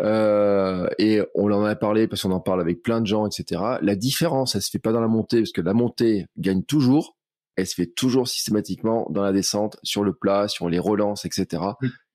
euh, 0.01 0.89
et 0.99 1.21
on 1.35 1.53
en 1.53 1.65
a 1.65 1.77
parlé 1.77 2.09
parce 2.09 2.23
qu'on 2.23 2.33
en 2.33 2.41
parle 2.41 2.61
avec 2.61 2.83
plein 2.83 3.01
de 3.01 3.07
gens, 3.07 3.27
etc. 3.27 3.63
La 3.83 3.95
différence, 3.95 4.55
elle 4.55 4.63
se 4.63 4.71
fait 4.71 4.79
pas 4.79 4.93
dans 4.93 5.01
la 5.01 5.09
montée 5.09 5.39
parce 5.39 5.53
que 5.53 5.61
la 5.61 5.75
montée 5.75 6.27
gagne 6.39 6.63
toujours 6.63 7.17
elle 7.57 7.67
se 7.67 7.75
fait 7.75 7.87
toujours 7.87 8.29
systématiquement 8.29 9.07
dans 9.11 9.23
la 9.23 9.33
descente, 9.33 9.79
sur 9.83 10.05
le 10.05 10.13
plat, 10.13 10.49
sur 10.49 10.69
les 10.69 10.79
relances, 10.79 11.25
etc. 11.25 11.63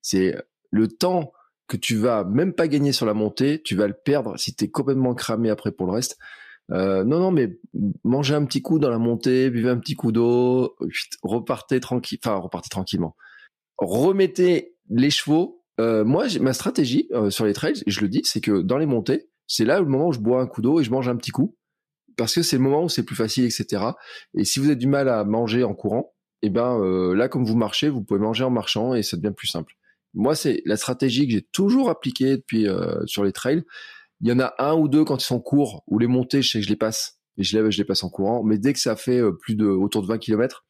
C'est 0.01 0.35
le 0.71 0.87
temps 0.87 1.31
que 1.67 1.77
tu 1.77 1.97
vas 1.97 2.23
même 2.23 2.53
pas 2.53 2.67
gagner 2.67 2.91
sur 2.91 3.05
la 3.05 3.13
montée, 3.13 3.61
tu 3.61 3.75
vas 3.75 3.87
le 3.87 3.93
perdre 3.93 4.37
si 4.37 4.55
tu 4.55 4.65
es 4.65 4.69
complètement 4.69 5.13
cramé 5.13 5.49
après 5.49 5.71
pour 5.71 5.85
le 5.85 5.93
reste. 5.93 6.17
Euh, 6.71 7.03
non, 7.03 7.19
non, 7.19 7.31
mais 7.31 7.59
mangez 8.03 8.35
un 8.35 8.45
petit 8.45 8.61
coup 8.61 8.79
dans 8.79 8.89
la 8.89 8.97
montée, 8.97 9.49
buvez 9.49 9.69
un 9.69 9.77
petit 9.77 9.95
coup 9.95 10.11
d'eau, 10.11 10.75
repartez 11.21 11.79
tranquille, 11.79 12.19
enfin 12.23 12.35
repartez 12.35 12.69
tranquillement. 12.69 13.15
Remettez 13.77 14.75
les 14.89 15.09
chevaux. 15.09 15.63
Euh, 15.79 16.03
moi, 16.03 16.25
ma 16.41 16.53
stratégie 16.53 17.07
euh, 17.11 17.29
sur 17.29 17.45
les 17.45 17.53
trails, 17.53 17.83
je 17.85 18.01
le 18.01 18.09
dis, 18.09 18.21
c'est 18.23 18.41
que 18.41 18.61
dans 18.61 18.77
les 18.77 18.85
montées, 18.85 19.29
c'est 19.45 19.63
là 19.65 19.79
le 19.79 19.85
moment 19.85 20.07
où 20.07 20.11
je 20.11 20.19
bois 20.19 20.41
un 20.41 20.47
coup 20.47 20.61
d'eau 20.61 20.79
et 20.79 20.83
je 20.83 20.91
mange 20.91 21.07
un 21.07 21.15
petit 21.15 21.31
coup, 21.31 21.55
parce 22.17 22.35
que 22.35 22.41
c'est 22.41 22.57
le 22.57 22.63
moment 22.63 22.83
où 22.83 22.89
c'est 22.89 23.03
plus 23.03 23.15
facile, 23.15 23.45
etc. 23.45 23.83
Et 24.35 24.43
si 24.43 24.59
vous 24.59 24.65
avez 24.65 24.75
du 24.75 24.87
mal 24.87 25.07
à 25.09 25.23
manger 25.23 25.63
en 25.63 25.73
courant, 25.73 26.13
et 26.41 26.47
eh 26.47 26.49
ben 26.51 26.79
là, 27.15 27.29
comme 27.29 27.45
vous 27.45 27.55
marchez, 27.55 27.89
vous 27.89 28.03
pouvez 28.03 28.19
manger 28.19 28.43
en 28.43 28.51
marchant 28.51 28.93
et 28.93 29.01
ça 29.01 29.17
devient 29.17 29.33
plus 29.35 29.47
simple. 29.47 29.73
Moi, 30.13 30.35
c'est 30.35 30.61
la 30.65 30.77
stratégie 30.77 31.25
que 31.25 31.33
j'ai 31.33 31.41
toujours 31.41 31.89
appliquée 31.89 32.37
depuis 32.37 32.67
sur 33.07 33.23
les 33.23 33.31
trails 33.31 33.63
il 34.21 34.29
y 34.29 34.31
en 34.31 34.39
a 34.39 34.53
un 34.57 34.73
ou 34.73 34.87
deux 34.87 35.03
quand 35.03 35.21
ils 35.21 35.25
sont 35.25 35.39
courts, 35.39 35.83
ou 35.87 35.99
les 35.99 36.07
montées, 36.07 36.41
je 36.41 36.49
sais 36.49 36.59
que 36.59 36.65
je 36.65 36.69
les 36.69 36.75
passe, 36.75 37.19
et 37.37 37.43
je 37.43 37.57
les, 37.57 37.71
je 37.71 37.77
les 37.77 37.85
passe 37.85 38.03
en 38.03 38.09
courant. 38.09 38.43
Mais 38.43 38.57
dès 38.57 38.73
que 38.73 38.79
ça 38.79 38.95
fait 38.95 39.19
euh, 39.19 39.31
plus 39.31 39.55
de, 39.55 39.65
autour 39.65 40.01
de 40.01 40.07
20 40.07 40.17
km, 40.17 40.65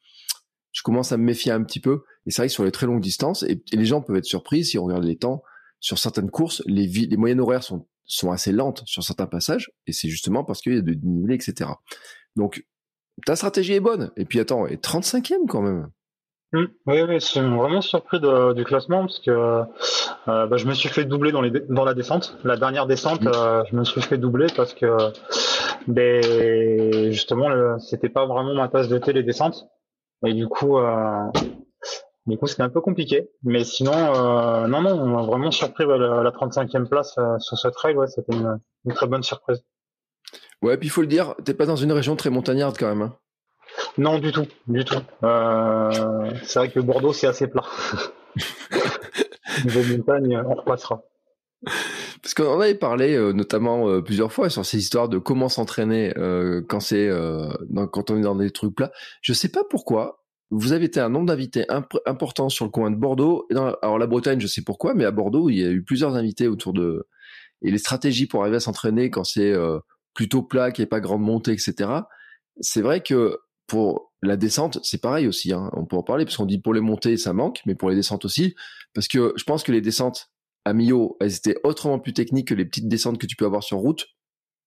je 0.72 0.82
commence 0.82 1.12
à 1.12 1.16
me 1.16 1.24
méfier 1.24 1.52
un 1.52 1.62
petit 1.64 1.80
peu. 1.80 2.02
Et 2.26 2.30
c'est 2.30 2.42
vrai 2.42 2.48
que 2.48 2.52
sur 2.52 2.64
les 2.64 2.72
très 2.72 2.86
longues 2.86 3.00
distances, 3.00 3.42
et, 3.44 3.62
les 3.72 3.84
gens 3.86 4.02
peuvent 4.02 4.16
être 4.16 4.24
surpris 4.24 4.64
si 4.64 4.78
on 4.78 4.84
regarde 4.84 5.04
les 5.04 5.16
temps, 5.16 5.42
sur 5.80 5.98
certaines 5.98 6.30
courses, 6.30 6.62
les, 6.66 6.86
les 6.86 7.16
moyennes 7.16 7.40
horaires 7.40 7.62
sont, 7.62 7.86
sont 8.08 8.32
assez 8.32 8.52
lentes 8.52 8.82
sur 8.86 9.02
certains 9.02 9.26
passages, 9.26 9.70
et 9.86 9.92
c'est 9.92 10.08
justement 10.08 10.42
parce 10.42 10.60
qu'il 10.60 10.74
y 10.74 10.78
a 10.78 10.80
de 10.80 10.94
dénivelé, 10.94 11.34
etc. 11.34 11.70
Donc, 12.36 12.64
ta 13.26 13.36
stratégie 13.36 13.74
est 13.74 13.80
bonne. 13.80 14.10
Et 14.16 14.24
puis 14.24 14.40
attends, 14.40 14.66
et 14.66 14.76
35e 14.76 15.46
quand 15.48 15.62
même. 15.62 15.90
Mmh. 16.52 16.64
oui, 16.86 17.02
oui, 17.02 17.20
je 17.20 17.26
suis 17.26 17.40
vraiment 17.40 17.82
surpris 17.82 18.20
du 18.20 18.64
classement 18.64 19.00
parce 19.02 19.18
que 19.18 19.30
euh, 19.30 20.46
bah, 20.46 20.56
je 20.56 20.66
me 20.66 20.72
suis 20.72 20.88
fait 20.88 21.04
doubler 21.04 21.30
dans, 21.30 21.42
les, 21.42 21.50
dans 21.50 21.84
la 21.84 21.92
descente. 21.92 22.38
La 22.42 22.56
dernière 22.56 22.86
descente, 22.86 23.22
mmh. 23.22 23.32
euh, 23.34 23.64
je 23.70 23.76
me 23.76 23.84
suis 23.84 24.00
fait 24.00 24.16
doubler 24.16 24.46
parce 24.56 24.72
que 24.72 24.86
ben, 25.86 27.12
justement, 27.12 27.78
c'était 27.78 28.08
pas 28.08 28.26
vraiment 28.26 28.54
ma 28.54 28.68
tasse 28.68 28.88
de 28.88 28.96
thé 28.98 29.12
les 29.12 29.22
descentes. 29.22 29.68
Et 30.26 30.32
du 30.32 30.48
coup, 30.48 30.78
euh, 30.78 31.24
du 32.28 32.38
coup, 32.38 32.46
c'était 32.46 32.62
un 32.62 32.68
peu 32.68 32.80
compliqué. 32.80 33.28
Mais 33.42 33.64
sinon, 33.64 33.92
non, 34.68 34.82
non, 34.82 34.92
on 34.92 35.06
m'a 35.06 35.22
vraiment 35.22 35.50
surpris 35.50 35.84
la, 35.86 36.30
35e 36.30 36.86
place 36.86 37.18
sur 37.38 37.58
ce 37.58 37.68
trail. 37.68 37.96
Ouais, 37.96 38.06
c'était 38.06 38.36
une, 38.36 38.58
une, 38.84 38.94
très 38.94 39.06
bonne 39.06 39.22
surprise. 39.22 39.64
Ouais, 40.62 40.76
puis 40.76 40.88
il 40.88 40.90
faut 40.90 41.00
le 41.00 41.06
dire, 41.06 41.34
t'es 41.44 41.54
pas 41.54 41.66
dans 41.66 41.76
une 41.76 41.92
région 41.92 42.16
très 42.16 42.30
montagnarde 42.30 42.76
quand 42.78 42.88
même. 42.88 43.02
Hein. 43.02 43.16
Non, 43.96 44.18
du 44.18 44.32
tout, 44.32 44.46
du 44.66 44.84
tout. 44.84 45.00
Euh, 45.22 46.30
c'est 46.44 46.58
vrai 46.58 46.70
que 46.70 46.80
Bordeaux, 46.80 47.12
c'est 47.12 47.26
assez 47.26 47.46
plat. 47.46 47.64
Niveau 49.64 49.82
montagne, 49.96 50.40
on 50.46 50.54
repassera. 50.54 51.02
Parce 52.22 52.34
qu'on 52.34 52.46
en 52.46 52.60
avait 52.60 52.74
parlé 52.74 53.16
euh, 53.16 53.32
notamment 53.32 53.88
euh, 53.88 54.00
plusieurs 54.00 54.32
fois 54.32 54.50
sur 54.50 54.64
ces 54.64 54.78
histoires 54.78 55.08
de 55.08 55.18
comment 55.18 55.48
s'entraîner 55.48 56.12
quand 56.68 56.80
c'est 56.80 57.10
quand 57.92 58.10
on 58.10 58.18
est 58.18 58.22
dans 58.22 58.36
des 58.36 58.50
trucs 58.50 58.74
plats. 58.74 58.92
Je 59.22 59.32
sais 59.32 59.50
pas 59.50 59.62
pourquoi. 59.68 60.17
Vous 60.50 60.72
avez 60.72 60.86
été 60.86 61.00
un 61.00 61.10
nombre 61.10 61.26
d'invités 61.26 61.66
important 62.06 62.48
sur 62.48 62.64
le 62.64 62.70
coin 62.70 62.90
de 62.90 62.96
Bordeaux. 62.96 63.46
alors 63.82 63.98
la 63.98 64.06
Bretagne, 64.06 64.40
je 64.40 64.46
sais 64.46 64.62
pourquoi, 64.62 64.94
mais 64.94 65.04
à 65.04 65.10
Bordeaux, 65.10 65.50
il 65.50 65.58
y 65.58 65.64
a 65.64 65.70
eu 65.70 65.82
plusieurs 65.82 66.14
invités 66.14 66.48
autour 66.48 66.72
de 66.72 67.06
et 67.60 67.70
les 67.70 67.78
stratégies 67.78 68.26
pour 68.26 68.42
arriver 68.42 68.56
à 68.56 68.60
s'entraîner 68.60 69.10
quand 69.10 69.24
c'est 69.24 69.52
plutôt 70.14 70.42
plat, 70.42 70.72
qu'il 70.72 70.82
n'y 70.82 70.86
ait 70.86 70.88
pas 70.88 71.00
grande 71.00 71.22
montée, 71.22 71.52
etc. 71.52 71.90
C'est 72.60 72.82
vrai 72.82 73.02
que 73.02 73.38
pour 73.66 74.12
la 74.22 74.36
descente, 74.36 74.80
c'est 74.82 75.00
pareil 75.00 75.28
aussi. 75.28 75.52
Hein. 75.52 75.70
On 75.74 75.84
peut 75.84 75.96
en 75.96 76.02
parler 76.02 76.24
parce 76.24 76.36
qu'on 76.36 76.46
dit 76.46 76.58
pour 76.58 76.74
les 76.74 76.80
montées 76.80 77.16
ça 77.16 77.32
manque, 77.32 77.60
mais 77.66 77.74
pour 77.74 77.90
les 77.90 77.96
descentes 77.96 78.24
aussi, 78.24 78.56
parce 78.94 79.06
que 79.06 79.32
je 79.36 79.44
pense 79.44 79.62
que 79.62 79.70
les 79.70 79.80
descentes 79.80 80.30
à 80.64 80.72
Millau, 80.72 81.16
elles 81.20 81.36
étaient 81.36 81.58
autrement 81.62 81.98
plus 81.98 82.12
techniques 82.12 82.48
que 82.48 82.54
les 82.54 82.64
petites 82.64 82.88
descentes 82.88 83.18
que 83.18 83.26
tu 83.26 83.36
peux 83.36 83.44
avoir 83.44 83.62
sur 83.62 83.78
route. 83.78 84.06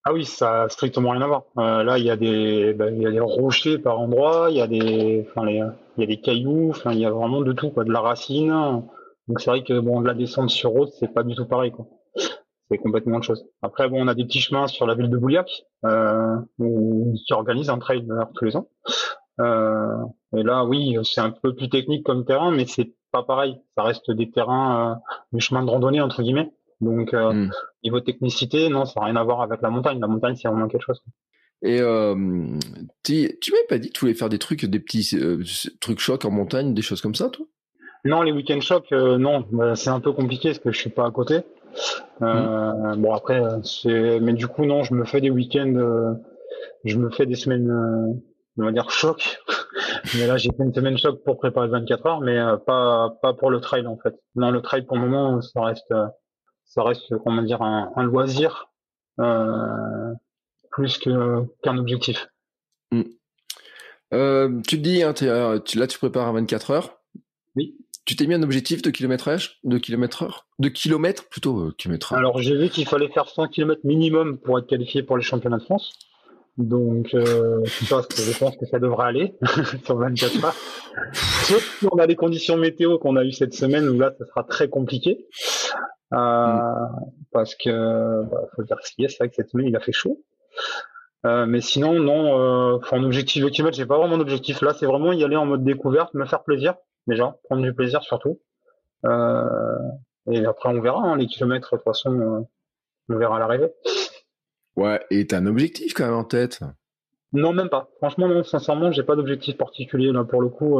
Ah 0.04 0.14
oui, 0.14 0.26
ça 0.26 0.64
a 0.64 0.70
strictement 0.70 1.12
rien 1.12 1.22
à 1.22 1.28
voir. 1.28 1.44
Euh, 1.58 1.84
là, 1.84 1.98
il 2.00 2.06
y 2.06 2.10
a 2.10 2.18
des, 2.18 2.74
bah, 2.74 2.90
y 2.90 3.06
a 3.06 3.12
des 3.12 3.20
rochers 3.20 3.78
par 3.78 4.00
endroit, 4.00 4.48
il 4.50 4.58
y 4.58 4.62
a 4.62 4.68
des, 4.68 5.28
enfin, 5.30 5.48
y 5.50 5.62
a 5.62 6.06
des 6.06 6.20
cailloux, 6.20 6.74
il 6.86 7.00
y 7.00 7.06
a 7.06 7.12
vraiment 7.12 7.42
de 7.42 7.54
tout, 7.54 7.70
quoi, 7.70 7.84
de 7.84 7.92
la 7.92 8.02
racine. 8.02 8.50
Donc 9.28 9.40
c'est 9.40 9.52
vrai 9.52 9.64
que 9.64 9.80
bon, 9.80 10.02
la 10.02 10.16
descente 10.16 10.50
sur 10.50 10.72
route, 10.72 10.90
c'est 11.00 11.14
pas 11.14 11.24
du 11.24 11.36
tout 11.36 11.46
pareil, 11.46 11.72
quoi 11.72 11.88
c'est 12.72 12.78
complètement 12.78 13.18
autre 13.18 13.26
chose. 13.26 13.46
Après, 13.62 13.90
bon, 13.90 14.02
on 14.02 14.08
a 14.08 14.16
des 14.16 14.24
petits 14.24 14.40
chemins 14.40 14.68
sur 14.68 14.86
la 14.86 14.96
ville 14.96 15.10
de 15.10 15.18
Bouliac, 15.18 15.66
euh, 15.86 16.38
où, 16.58 17.14
qui 17.28 17.34
organise 17.34 17.70
un 17.70 17.80
trail 17.80 18.08
tous 18.34 18.46
les 18.46 18.56
ans. 18.56 18.70
Euh, 19.42 19.98
et 20.36 20.44
là, 20.44 20.64
oui, 20.64 20.98
c'est 21.04 21.22
un 21.22 21.32
peu 21.32 21.54
plus 21.54 21.70
technique 21.70 22.06
comme 22.06 22.26
terrain, 22.26 22.52
mais 22.52 22.66
c'est 22.66 22.94
pas 23.12 23.24
pareil. 23.24 23.58
Ça 23.78 23.84
reste 23.84 24.10
des 24.12 24.32
terrains, 24.32 24.92
euh, 24.92 24.96
des 25.34 25.42
chemins 25.42 25.64
de 25.64 25.70
randonnée 25.70 26.02
entre 26.02 26.22
guillemets. 26.22 26.52
Donc, 26.82 27.14
euh, 27.14 27.32
hmm. 27.32 27.52
niveau 27.84 28.00
technicité, 28.00 28.70
non, 28.70 28.86
ça 28.86 29.00
n'a 29.00 29.06
rien 29.08 29.16
à 29.16 29.24
voir 29.24 29.42
avec 29.42 29.62
la 29.62 29.70
montagne. 29.70 30.00
La 30.00 30.08
montagne, 30.08 30.36
c'est 30.36 30.48
vraiment 30.48 30.68
quelque 30.68 30.86
chose. 30.86 31.02
Et 31.64 31.80
euh, 31.80 32.16
tu, 33.04 33.52
m'avais 33.52 33.68
pas 33.70 33.78
dit 33.78 33.90
que 33.90 33.94
tu 33.94 34.02
voulais 34.02 34.16
faire 34.16 34.30
des 34.30 34.40
trucs, 34.40 34.66
des 34.66 34.80
petits 34.80 35.16
euh, 35.16 35.44
trucs 35.80 36.00
chocs 36.00 36.26
en 36.26 36.32
montagne, 36.32 36.74
des 36.74 36.82
choses 36.82 37.02
comme 37.02 37.16
ça, 37.16 37.30
toi? 37.30 37.46
Non, 38.04 38.24
les 38.24 38.32
week-end 38.32 38.60
chocs, 38.62 38.92
euh, 38.94 39.18
non, 39.20 39.46
bah, 39.52 39.76
c'est 39.76 39.92
un 39.92 40.00
peu 40.00 40.12
compliqué 40.12 40.50
parce 40.50 40.60
que 40.60 40.72
je 40.72 40.80
suis 40.80 40.90
pas 40.90 41.06
à 41.06 41.12
côté. 41.12 41.42
Euh, 42.22 42.96
bon 42.96 43.14
après, 43.14 43.42
c'est 43.64 44.20
mais 44.20 44.34
du 44.34 44.48
coup 44.48 44.66
non, 44.66 44.84
je 44.84 44.94
me 44.94 45.06
fais 45.06 45.22
des 45.22 45.30
week-ends, 45.30 45.74
euh, 45.76 46.14
je 46.84 46.98
me 46.98 47.10
fais 47.10 47.26
des 47.26 47.36
semaines, 47.36 47.70
euh, 47.70 48.14
on 48.58 48.66
va 48.66 48.72
dire 48.72 48.90
choc. 48.90 49.40
mais 50.18 50.28
là 50.28 50.38
j'ai 50.38 50.50
fait 50.50 50.64
une 50.64 50.74
semaine 50.74 50.98
choc 50.98 51.24
pour 51.24 51.38
préparer 51.38 51.68
24 51.70 52.06
heures, 52.08 52.22
mais 52.22 52.38
pas 52.66 53.18
pas 53.22 53.34
pour 53.34 53.50
le 53.52 53.62
trail 53.62 53.88
en 53.88 53.98
fait. 53.98 54.16
Non, 54.36 54.52
le 54.52 54.62
trail 54.62 54.86
pour 54.86 54.98
le 54.98 55.08
moment 55.08 55.42
ça 55.42 55.62
reste 55.62 55.94
ça 56.74 56.84
reste 56.84 57.14
comment 57.24 57.42
dire 57.42 57.62
un, 57.62 57.92
un 57.96 58.04
loisir 58.04 58.72
plus 60.72 60.98
que 60.98 61.44
qu'un 61.62 61.78
objectif. 61.78 62.28
Mm. 62.92 64.62
tu 64.64 64.78
te 64.78 64.82
dis, 64.82 65.04
hein, 65.04 65.14
tu, 65.14 65.78
là 65.78 65.88
tu 65.88 65.98
prépares 66.00 66.28
à 66.28 66.32
24 66.32 66.72
heures. 66.72 67.02
Oui. 67.56 67.76
Tu 68.06 68.16
t'es 68.16 68.26
mis 68.26 68.34
un 68.34 68.42
objectif 68.42 68.82
de 68.82 68.90
kilométrage, 68.90 69.60
de 69.64 69.78
kilomètre 69.78 70.24
heure, 70.24 70.48
de 70.58 70.70
kilomètres 70.70 71.30
plutôt 71.30 71.60
euh, 71.60 71.76
kilomètre 71.78 72.14
Alors 72.14 72.42
j'ai 72.42 72.58
vu 72.58 72.70
qu'il 72.70 72.88
fallait 72.88 73.10
faire 73.10 73.28
100 73.28 73.50
km 73.50 73.82
minimum 73.84 74.40
pour 74.40 74.58
être 74.58 74.68
qualifié 74.68 75.04
pour 75.04 75.18
les 75.18 75.24
championnats 75.24 75.60
de 75.60 75.64
France. 75.64 75.94
Donc 76.58 77.14
euh, 77.14 77.62
je 77.66 78.38
pense 78.38 78.58
que 78.58 78.66
ça 78.66 78.80
devrait 78.80 79.08
aller 79.08 79.36
sur 79.86 79.98
24 79.98 80.46
heures. 80.46 80.56
Sauf 81.14 81.80
si 81.80 81.88
on 81.92 81.98
a 81.98 82.08
les 82.08 82.16
conditions 82.16 82.58
météo 82.58 82.98
qu'on 82.98 83.18
a 83.18 83.24
eu 83.24 83.32
cette 83.32 83.54
semaine 83.54 83.88
où 83.88 84.00
là 84.00 84.14
ça 84.18 84.26
sera 84.26 84.44
très 84.46 84.68
compliqué. 84.68 85.28
Euh, 86.14 86.18
mm. 86.18 87.12
Parce 87.32 87.56
que 87.56 88.24
bah, 88.24 88.42
faut 88.56 88.64
dire 88.64 88.78
ce 88.84 88.92
qu'il 88.94 89.10
c'est 89.10 89.18
vrai 89.20 89.30
que 89.30 89.36
cette 89.36 89.50
semaine 89.50 89.68
il 89.68 89.76
a 89.76 89.80
fait 89.80 89.92
chaud. 89.92 90.22
Euh, 91.26 91.46
mais 91.46 91.62
sinon, 91.62 92.00
non, 92.00 92.40
euh, 92.40 92.80
en 92.92 93.04
objectif 93.04 93.44
de 93.44 93.50
kilomètre, 93.50 93.78
j'ai 93.78 93.86
pas 93.86 93.98
vraiment 93.98 94.18
d'objectif. 94.18 94.62
Là, 94.62 94.74
c'est 94.74 94.88
vraiment 94.88 95.14
y 95.14 95.24
aller 95.24 95.36
en 95.36 95.46
mode 95.46 95.64
découverte, 95.64 96.14
me 96.16 96.26
faire 96.26 96.44
plaisir 96.44 96.76
déjà, 97.08 97.38
prendre 97.44 97.62
du 97.62 97.74
plaisir 97.74 98.02
surtout. 98.02 98.40
Euh, 99.06 99.78
et 100.32 100.46
après, 100.46 100.70
on 100.70 100.82
verra, 100.82 101.00
hein, 101.00 101.18
les 101.18 101.28
kilomètres, 101.28 101.70
de 101.74 101.78
toute 101.78 101.84
façon, 101.84 102.48
on 103.10 103.18
verra 103.18 103.36
à 103.36 103.40
l'arrivée. 103.40 103.72
Ouais, 104.76 105.00
et 105.12 105.28
t'as 105.28 105.38
un 105.38 105.46
objectif 105.46 105.94
quand 105.94 106.06
même 106.06 106.16
en 106.16 106.24
tête? 106.24 106.62
Non, 107.34 107.54
même 107.54 107.70
pas. 107.70 107.90
Franchement, 107.98 108.28
non, 108.28 108.44
sincèrement, 108.44 108.92
j'ai 108.92 109.04
pas 109.04 109.16
d'objectif 109.16 109.58
particulier 109.58 110.12
là 110.12 110.24
pour 110.24 110.42
le 110.42 110.50
coup. 110.50 110.80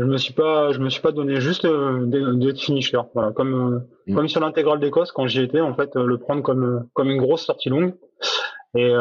Euh, 0.00 0.04
je 0.04 0.06
me 0.06 0.16
suis 0.16 0.32
pas, 0.32 0.72
je 0.72 0.78
me 0.78 0.88
suis 0.88 1.02
pas 1.02 1.12
donné 1.12 1.40
juste 1.40 1.64
euh, 1.64 2.06
d'être 2.06 2.58
finisher. 2.58 3.00
Voilà, 3.14 3.32
comme 3.32 3.84
mm. 4.06 4.14
comme 4.14 4.28
sur 4.28 4.40
l'intégrale 4.40 4.80
d'Écosse 4.80 5.12
quand 5.12 5.26
j'y 5.26 5.42
étais, 5.42 5.60
en 5.60 5.74
fait, 5.74 5.94
le 5.94 6.18
prendre 6.18 6.42
comme 6.42 6.88
comme 6.94 7.10
une 7.10 7.20
grosse 7.20 7.44
sortie 7.44 7.68
longue. 7.68 7.94
Et 8.74 8.92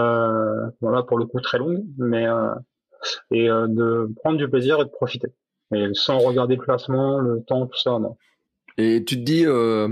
voilà, 0.81 1.03
pour 1.03 1.17
le 1.17 1.25
coup, 1.25 1.39
très 1.41 1.59
longue, 1.59 1.83
mais 1.97 2.25
et 3.31 3.47
de 3.47 4.09
prendre 4.15 4.37
du 4.37 4.49
plaisir 4.49 4.81
et 4.81 4.85
de 4.85 4.89
profiter 4.89 5.27
sans 5.93 6.19
regarder 6.19 6.55
le 6.55 6.61
classement, 6.61 7.19
le 7.19 7.43
temps, 7.43 7.67
tout 7.67 7.79
ça, 7.79 7.99
non. 7.99 8.17
Et 8.77 9.03
tu 9.03 9.15
te 9.17 9.21
dis 9.21 9.45
euh, 9.45 9.89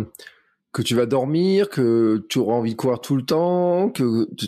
que 0.72 0.82
tu 0.82 0.96
vas 0.96 1.06
dormir, 1.06 1.70
que 1.70 2.26
tu 2.30 2.40
auras 2.40 2.54
envie 2.54 2.72
de 2.72 2.78
courir 2.78 3.00
tout 3.00 3.16
le 3.16 3.24
temps, 3.24 3.90
que 3.90 4.34
tu 4.36 4.48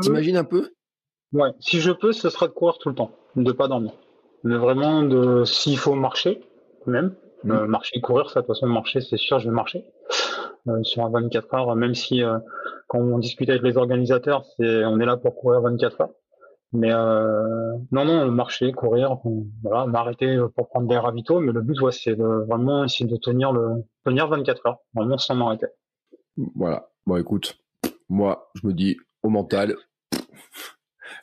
t'imagines 0.00 0.36
un 0.36 0.44
peu? 0.44 0.70
Ouais, 1.32 1.50
si 1.60 1.80
je 1.80 1.92
peux, 1.92 2.12
ce 2.12 2.30
sera 2.30 2.48
de 2.48 2.52
courir 2.52 2.78
tout 2.78 2.88
le 2.88 2.94
temps, 2.94 3.10
de 3.34 3.52
pas 3.52 3.68
dormir. 3.68 3.92
Mais 4.44 4.56
vraiment, 4.56 5.02
de 5.02 5.44
s'il 5.44 5.78
faut 5.78 5.94
marcher, 5.94 6.42
même, 6.86 7.14
mmh. 7.44 7.50
euh, 7.50 7.66
marcher, 7.66 8.00
courir, 8.00 8.30
ça, 8.30 8.40
de 8.40 8.46
toute 8.46 8.54
façon, 8.54 8.66
marcher, 8.66 9.00
c'est 9.00 9.16
sûr, 9.16 9.38
je 9.38 9.48
vais 9.48 9.54
marcher. 9.54 9.84
Euh, 10.68 10.82
sur 10.82 11.04
un 11.04 11.10
24 11.10 11.54
heures, 11.54 11.76
même 11.76 11.94
si 11.94 12.22
quand 12.88 12.98
on 12.98 13.18
discute 13.18 13.48
avec 13.48 13.62
les 13.62 13.76
organisateurs, 13.76 14.44
c'est 14.56 14.84
on 14.84 14.98
est 14.98 15.06
là 15.06 15.16
pour 15.16 15.36
courir 15.36 15.60
24 15.60 16.00
heures. 16.00 16.10
Mais 16.72 16.92
euh, 16.92 17.76
non, 17.92 18.04
non, 18.04 18.30
marcher, 18.30 18.72
courir, 18.72 19.18
voilà, 19.62 19.86
m'arrêter 19.86 20.38
pour 20.56 20.68
prendre 20.68 20.88
des 20.88 20.98
ravitaux. 20.98 21.40
Mais 21.40 21.52
le 21.52 21.62
but, 21.62 21.80
ouais, 21.80 21.92
c'est 21.92 22.14
vraiment 22.14 22.84
essayer 22.84 23.08
de 23.08 23.16
tenir 23.16 23.52
le 23.52 23.84
tenir 24.04 24.28
24 24.28 24.66
heures, 24.66 24.78
vraiment 24.94 25.18
sans 25.18 25.36
m'arrêter. 25.36 25.66
Voilà. 26.54 26.88
Bon, 27.06 27.16
écoute, 27.16 27.56
moi, 28.08 28.50
je 28.54 28.66
me 28.66 28.72
dis 28.72 28.96
au 29.22 29.28
mental, 29.28 29.76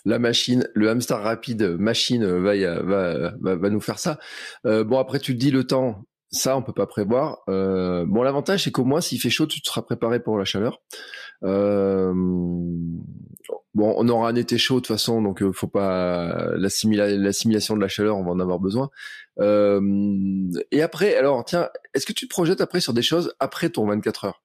la 0.06 0.20
machine, 0.20 0.68
le 0.74 0.90
hamster 0.90 1.22
rapide 1.22 1.78
machine 1.80 2.26
va, 2.26 2.56
va, 2.82 3.34
va, 3.40 3.56
va 3.56 3.70
nous 3.70 3.82
faire 3.82 4.00
ça. 4.00 4.20
Euh, 4.66 4.84
bon, 4.84 5.00
après, 5.00 5.20
tu 5.20 5.34
te 5.34 5.40
dis 5.40 5.52
le 5.52 5.66
temps, 5.66 6.06
ça, 6.34 6.58
on 6.58 6.64
peut 6.64 6.74
pas 6.74 6.88
prévoir. 6.88 7.44
Euh, 7.48 8.06
bon, 8.08 8.24
l'avantage, 8.24 8.64
c'est 8.64 8.72
qu'au 8.72 8.86
moins, 8.86 9.02
s'il 9.02 9.22
fait 9.22 9.30
chaud, 9.30 9.46
tu 9.46 9.60
seras 9.64 9.84
préparé 9.84 10.20
pour 10.20 10.38
la 10.38 10.46
chaleur. 10.46 10.82
Euh, 11.44 12.12
bon, 13.76 13.96
on 13.98 14.10
aura 14.10 14.30
un 14.30 14.36
été 14.36 14.58
chaud 14.58 14.76
de 14.76 14.80
toute 14.80 14.88
façon, 14.88 15.22
donc 15.22 15.44
euh, 15.44 15.52
faut 15.52 15.68
pas 15.68 16.56
l'assimilation 16.58 17.76
de 17.76 17.82
la 17.82 17.88
chaleur, 17.88 18.18
on 18.18 18.24
va 18.24 18.32
en 18.32 18.40
avoir 18.40 18.60
besoin. 18.60 18.90
et 19.40 20.82
après, 20.82 21.16
alors, 21.16 21.46
tiens, 21.46 21.70
est-ce 21.94 22.06
que 22.06 22.14
tu 22.14 22.28
te 22.28 22.34
projettes 22.34 22.62
après 22.62 22.80
sur 22.80 22.94
des 22.94 23.04
choses 23.04 23.34
après 23.40 23.70
ton 23.70 23.86
24 23.86 24.26
heures? 24.26 24.42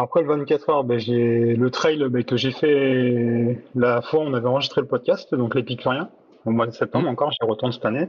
Après 0.00 0.22
le 0.22 0.28
24 0.28 0.70
heures, 0.70 0.84
ben, 0.84 0.98
j'ai 0.98 1.54
le 1.54 1.70
trail 1.70 2.04
ben, 2.08 2.24
que 2.24 2.36
j'ai 2.36 2.52
fait 2.52 3.62
la 3.74 4.02
fois 4.02 4.20
où 4.20 4.22
on 4.22 4.34
avait 4.34 4.48
enregistré 4.48 4.80
le 4.80 4.86
podcast, 4.86 5.34
donc 5.34 5.54
l'Épicurien, 5.54 6.10
au 6.44 6.50
mois 6.50 6.66
de 6.66 6.72
septembre 6.72 7.06
mmh. 7.06 7.12
encore, 7.12 7.32
j'y 7.32 7.46
retourne 7.46 7.72
cette 7.72 7.84
année. 7.84 8.08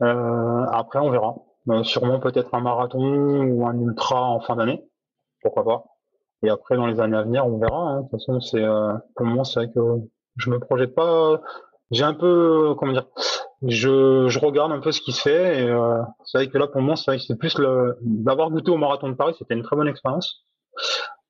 après, 0.00 0.98
on 0.98 1.10
verra. 1.10 1.34
Euh, 1.68 1.82
sûrement 1.82 2.20
peut-être 2.20 2.54
un 2.54 2.60
marathon 2.60 3.42
ou 3.42 3.66
un 3.66 3.76
ultra 3.80 4.22
en 4.22 4.40
fin 4.40 4.54
d'année, 4.54 4.84
pourquoi 5.42 5.64
pas. 5.64 5.84
Et 6.42 6.50
après, 6.50 6.76
dans 6.76 6.86
les 6.86 7.00
années 7.00 7.16
à 7.16 7.22
venir, 7.22 7.46
on 7.46 7.58
verra. 7.58 7.76
Hein. 7.76 7.96
De 7.96 8.02
toute 8.02 8.20
façon, 8.20 8.40
c'est 8.40 8.62
euh, 8.62 8.92
pour 9.16 9.26
moi, 9.26 9.44
c'est 9.44 9.60
vrai 9.60 9.72
que 9.72 9.80
je 10.36 10.50
me 10.50 10.60
projette 10.60 10.94
pas. 10.94 11.40
J'ai 11.90 12.04
un 12.04 12.14
peu, 12.14 12.74
comment 12.78 12.92
dire, 12.92 13.06
je, 13.62 14.28
je 14.28 14.38
regarde 14.38 14.70
un 14.70 14.80
peu 14.80 14.92
ce 14.92 15.00
qui 15.00 15.12
se 15.12 15.22
fait. 15.22 15.64
Et 15.64 15.68
euh, 15.68 16.02
c'est 16.24 16.38
vrai 16.38 16.48
que 16.48 16.58
là, 16.58 16.68
pour 16.68 16.82
moi, 16.82 16.94
c'est 16.94 17.10
vrai 17.10 17.18
que 17.18 17.24
c'est 17.24 17.38
plus 17.38 17.58
le 17.58 17.98
d'avoir 18.02 18.50
goûté 18.50 18.70
au 18.70 18.76
marathon 18.76 19.08
de 19.08 19.14
Paris, 19.14 19.34
c'était 19.38 19.54
une 19.54 19.62
très 19.62 19.76
bonne 19.76 19.88
expérience. 19.88 20.44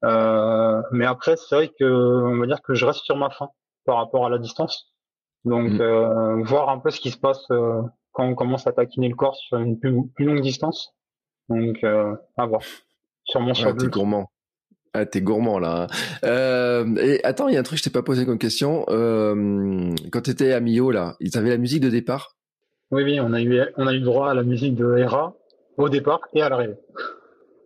Euh, 0.04 0.82
mais 0.92 1.06
après, 1.06 1.36
c'est 1.36 1.54
vrai 1.54 1.68
que 1.68 1.84
on 1.84 2.38
va 2.38 2.46
dire 2.46 2.60
que 2.62 2.74
je 2.74 2.84
reste 2.84 3.00
sur 3.00 3.16
ma 3.16 3.30
faim 3.30 3.48
par 3.84 3.96
rapport 3.96 4.26
à 4.26 4.30
la 4.30 4.38
distance. 4.38 4.92
Donc, 5.44 5.70
mmh. 5.70 5.80
euh, 5.80 6.42
voir 6.42 6.68
un 6.68 6.78
peu 6.78 6.90
ce 6.90 7.00
qui 7.00 7.10
se 7.10 7.18
passe 7.18 7.46
quand 8.16 8.24
on 8.24 8.34
commence 8.34 8.66
à 8.66 8.72
taquiner 8.72 9.08
le 9.08 9.14
corps 9.14 9.36
sur 9.36 9.58
une 9.58 9.78
plus, 9.78 10.24
longue 10.24 10.40
distance. 10.40 10.94
Donc, 11.50 11.84
euh, 11.84 12.16
à 12.36 12.46
voir. 12.46 12.62
Sur 13.24 13.42
ah, 13.42 13.72
T'es 13.78 13.88
gourmand. 13.88 14.30
Ah, 14.94 15.04
t'es 15.04 15.20
gourmand 15.20 15.58
là. 15.58 15.88
Euh, 16.24 16.96
et 16.96 17.22
attends, 17.24 17.48
il 17.48 17.54
y 17.54 17.56
a 17.58 17.60
un 17.60 17.62
truc 17.62 17.78
que 17.78 17.84
je 17.84 17.90
t'ai 17.90 17.92
pas 17.92 18.02
posé 18.02 18.24
comme 18.24 18.38
question. 18.38 18.86
Euh, 18.88 19.94
quand 20.10 20.22
t'étais 20.22 20.52
à 20.52 20.60
Mio 20.60 20.90
là, 20.90 21.16
ils 21.20 21.36
avaient 21.36 21.50
la 21.50 21.58
musique 21.58 21.82
de 21.82 21.90
départ? 21.90 22.36
Oui, 22.90 23.02
oui, 23.02 23.20
on 23.20 23.34
a 23.34 23.42
eu, 23.42 23.60
on 23.76 23.86
a 23.86 23.92
eu 23.92 24.00
droit 24.00 24.30
à 24.30 24.34
la 24.34 24.44
musique 24.44 24.74
de 24.76 24.96
Hera 24.96 25.34
au 25.76 25.90
départ 25.90 26.20
et 26.32 26.40
à 26.40 26.48
l'arrivée. 26.48 26.76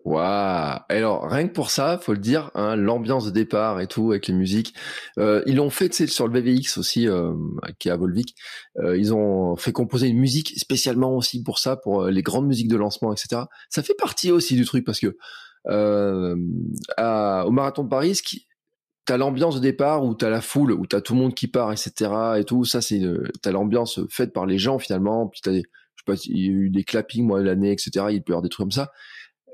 Waouh 0.04 0.78
Alors 0.88 1.28
rien 1.28 1.46
que 1.46 1.52
pour 1.52 1.70
ça, 1.70 1.98
faut 1.98 2.12
le 2.12 2.18
dire, 2.18 2.50
hein, 2.54 2.74
l'ambiance 2.74 3.26
de 3.26 3.30
départ 3.30 3.80
et 3.80 3.86
tout 3.86 4.10
avec 4.12 4.28
les 4.28 4.34
musiques. 4.34 4.74
Euh, 5.18 5.42
ils 5.46 5.56
l'ont 5.56 5.68
fait 5.68 5.92
sur 6.08 6.26
le 6.26 6.40
VVX 6.40 6.78
aussi, 6.78 7.06
euh, 7.06 7.34
qui 7.78 7.88
est 7.88 7.92
à 7.92 7.96
Volvic. 7.96 8.34
Euh, 8.78 8.96
ils 8.96 9.12
ont 9.12 9.56
fait 9.56 9.72
composer 9.72 10.08
une 10.08 10.18
musique 10.18 10.58
spécialement 10.58 11.14
aussi 11.16 11.42
pour 11.42 11.58
ça, 11.58 11.76
pour 11.76 12.06
les 12.06 12.22
grandes 12.22 12.46
musiques 12.46 12.68
de 12.68 12.76
lancement, 12.76 13.12
etc. 13.12 13.42
Ça 13.68 13.82
fait 13.82 13.94
partie 13.94 14.30
aussi 14.30 14.56
du 14.56 14.64
truc 14.64 14.84
parce 14.86 15.00
que 15.00 15.16
à, 15.66 17.44
au 17.46 17.50
marathon 17.50 17.84
de 17.84 17.90
Paris, 17.90 18.18
qui, 18.24 18.46
t'as 19.04 19.18
l'ambiance 19.18 19.56
de 19.56 19.60
départ 19.60 20.04
où 20.04 20.14
t'as 20.14 20.30
la 20.30 20.40
foule, 20.40 20.72
où 20.72 20.86
t'as 20.86 21.02
tout 21.02 21.12
le 21.12 21.20
monde 21.20 21.34
qui 21.34 21.46
part, 21.46 21.72
etc. 21.72 22.10
Et 22.38 22.44
tout 22.44 22.64
ça, 22.64 22.80
c'est 22.80 23.02
t'as 23.42 23.52
l'ambiance 23.52 24.00
faite 24.08 24.32
par 24.32 24.46
les 24.46 24.58
gens 24.58 24.78
finalement. 24.78 25.28
Puis 25.28 25.42
t'as 25.42 25.52
je 25.52 25.58
sais 25.58 26.04
pas, 26.06 26.14
il 26.24 26.38
y 26.38 26.48
a 26.48 26.52
eu 26.52 26.70
des 26.70 26.84
clappings 26.84 27.26
moi 27.26 27.42
l'année, 27.42 27.72
etc. 27.72 28.06
Il 28.10 28.22
peut 28.22 28.30
y 28.30 28.32
avoir 28.32 28.40
des 28.40 28.48
trucs 28.48 28.64
comme 28.64 28.70
ça 28.70 28.90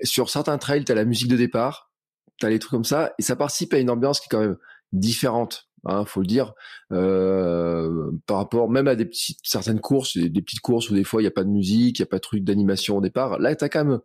sur 0.03 0.31
certains 0.31 0.59
trails, 0.59 0.85
tu 0.85 0.93
as 0.93 0.95
la 0.95 1.05
musique 1.05 1.29
de 1.29 1.37
départ, 1.37 1.91
tu 2.39 2.47
as 2.47 2.51
les 2.51 2.59
trucs 2.59 2.73
comme 2.73 2.85
ça, 2.85 3.15
et 3.19 3.23
ça 3.23 3.37
participe 3.37 3.73
à 3.75 3.79
une 3.79 3.91
ambiance 3.91 4.21
qui 4.21 4.27
est 4.27 4.31
quand 4.31 4.41
même 4.41 4.57
différente, 4.93 5.69
hein, 5.85 6.05
faut 6.05 6.21
le 6.21 6.27
dire, 6.27 6.55
euh, 6.93 8.11
par 8.27 8.39
rapport 8.39 8.69
même 8.69 8.89
à 8.89 8.95
des 8.95 9.07
petites, 9.07 9.39
certaines 9.43 9.81
courses, 9.81 10.17
des, 10.17 10.43
petites 10.43 10.61
courses 10.61 10.91
où 10.91 10.95
des 10.95 11.05
fois 11.05 11.21
il 11.21 11.25
n'y 11.25 11.29
a 11.29 11.33
pas 11.33 11.45
de 11.45 11.51
musique, 11.51 11.99
il 11.99 12.03
n'y 12.03 12.07
a 12.07 12.11
pas 12.11 12.17
de 12.17 12.23
truc 12.23 12.45
d'animation 12.45 12.99
au 12.99 13.01
départ. 13.01 13.39
Là, 13.39 13.55
tu 13.55 13.65
as 13.65 13.69
quand 13.69 13.85
même, 13.85 14.01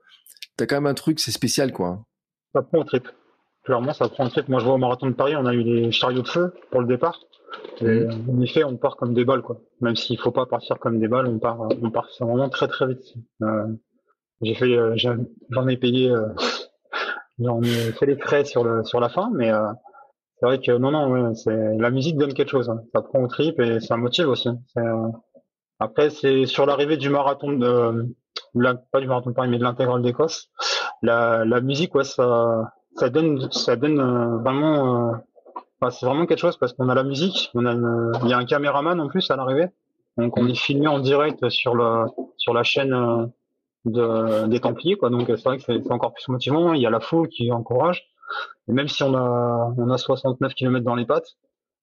quand 0.57 0.75
même 0.75 0.87
un 0.87 0.93
truc, 0.93 1.19
c'est 1.19 1.31
spécial, 1.31 1.71
quoi. 1.71 2.05
Ça 2.53 2.61
prend 2.61 2.81
un 2.81 2.85
trip. 2.85 3.07
Clairement, 3.63 3.93
ça 3.93 4.09
prend 4.09 4.25
un 4.25 4.29
trip. 4.29 4.49
Moi, 4.49 4.59
je 4.59 4.65
vois 4.65 4.73
au 4.73 4.79
marathon 4.79 5.07
de 5.07 5.13
Paris, 5.13 5.35
on 5.35 5.45
a 5.45 5.53
eu 5.53 5.63
des 5.63 5.91
chariots 5.91 6.23
de 6.23 6.27
feu 6.27 6.53
pour 6.71 6.81
le 6.81 6.87
départ. 6.87 7.19
Et 7.81 8.05
mmh. 8.05 8.29
en 8.29 8.41
effet, 8.41 8.63
on 8.63 8.77
part 8.77 8.95
comme 8.95 9.13
des 9.13 9.25
balles, 9.25 9.41
quoi. 9.41 9.61
Même 9.81 9.95
s'il 9.95 10.17
faut 10.17 10.31
pas 10.31 10.45
partir 10.45 10.79
comme 10.79 10.99
des 10.99 11.07
balles, 11.07 11.27
on 11.27 11.37
part, 11.37 11.59
on 11.59 11.91
part 11.91 12.07
vraiment 12.19 12.49
très 12.49 12.67
très 12.67 12.87
vite. 12.87 13.13
Euh, 13.41 13.67
j'ai 14.41 14.55
fait, 14.55 14.75
euh, 14.75 14.95
j'en 15.49 15.67
ai 15.67 15.77
payé, 15.77 16.09
euh, 16.09 16.27
j'en 17.39 17.61
ai 17.61 17.91
fait 17.91 18.05
les 18.05 18.17
frais 18.17 18.45
sur 18.45 18.63
le 18.63 18.83
sur 18.83 18.99
la 18.99 19.09
fin, 19.09 19.29
mais 19.33 19.51
euh, 19.51 19.67
c'est 20.39 20.45
vrai 20.45 20.59
que 20.59 20.71
non, 20.71 20.91
non, 20.91 21.35
c'est 21.35 21.77
la 21.77 21.91
musique 21.91 22.17
donne 22.17 22.33
quelque 22.33 22.49
chose. 22.49 22.69
Hein. 22.69 22.81
Ça 22.93 23.01
prend 23.01 23.21
au 23.21 23.27
trip 23.27 23.59
et 23.59 23.79
ça 23.79 23.97
motive 23.97 24.27
aussi. 24.27 24.49
après, 25.79 26.09
c'est 26.09 26.45
sur 26.45 26.65
l'arrivée 26.65 26.97
du 26.97 27.09
marathon 27.09 27.53
de, 27.53 28.15
pas 28.91 28.99
du 28.99 29.07
marathon 29.07 29.29
de 29.29 29.35
Paris, 29.35 29.49
mais 29.49 29.59
de 29.59 29.63
l'intégrale 29.63 30.01
d'Écosse. 30.01 30.49
La, 31.03 31.45
la 31.45 31.61
musique, 31.61 31.93
ouais, 31.95 32.03
ça, 32.03 32.71
ça 32.95 33.09
donne, 33.09 33.51
ça 33.51 33.75
donne 33.75 34.41
vraiment, 34.41 35.13
c'est 35.89 36.05
vraiment 36.05 36.25
quelque 36.25 36.39
chose 36.39 36.57
parce 36.57 36.73
qu'on 36.73 36.89
a 36.89 36.95
la 36.95 37.03
musique, 37.03 37.51
on 37.53 37.65
a, 37.65 37.73
il 38.23 38.29
y 38.29 38.33
a 38.33 38.37
un 38.37 38.45
caméraman 38.45 38.99
en 38.99 39.07
plus 39.07 39.29
à 39.29 39.35
l'arrivée, 39.35 39.67
donc 40.17 40.37
on 40.37 40.47
est 40.47 40.55
filmé 40.55 40.87
en 40.87 40.99
direct 40.99 41.49
sur 41.49 41.75
le, 41.75 42.05
sur 42.37 42.53
la 42.53 42.63
chaîne 42.63 43.31
de, 43.85 44.47
des 44.47 44.59
Templiers, 44.59 44.95
quoi. 44.95 45.09
Donc 45.09 45.25
c'est 45.27 45.43
vrai 45.43 45.57
que 45.57 45.63
c'est 45.63 45.91
encore 45.91 46.13
plus 46.13 46.27
motivant. 46.29 46.73
Il 46.73 46.81
y 46.81 46.85
a 46.85 46.89
la 46.89 46.99
foule 46.99 47.27
qui 47.27 47.51
encourage. 47.51 48.03
Et 48.67 48.71
même 48.73 48.87
si 48.87 49.03
on 49.03 49.13
a 49.15 49.73
on 49.77 49.89
a 49.89 49.97
69 49.97 50.53
km 50.53 50.85
dans 50.85 50.95
les 50.95 51.05
pattes, 51.05 51.37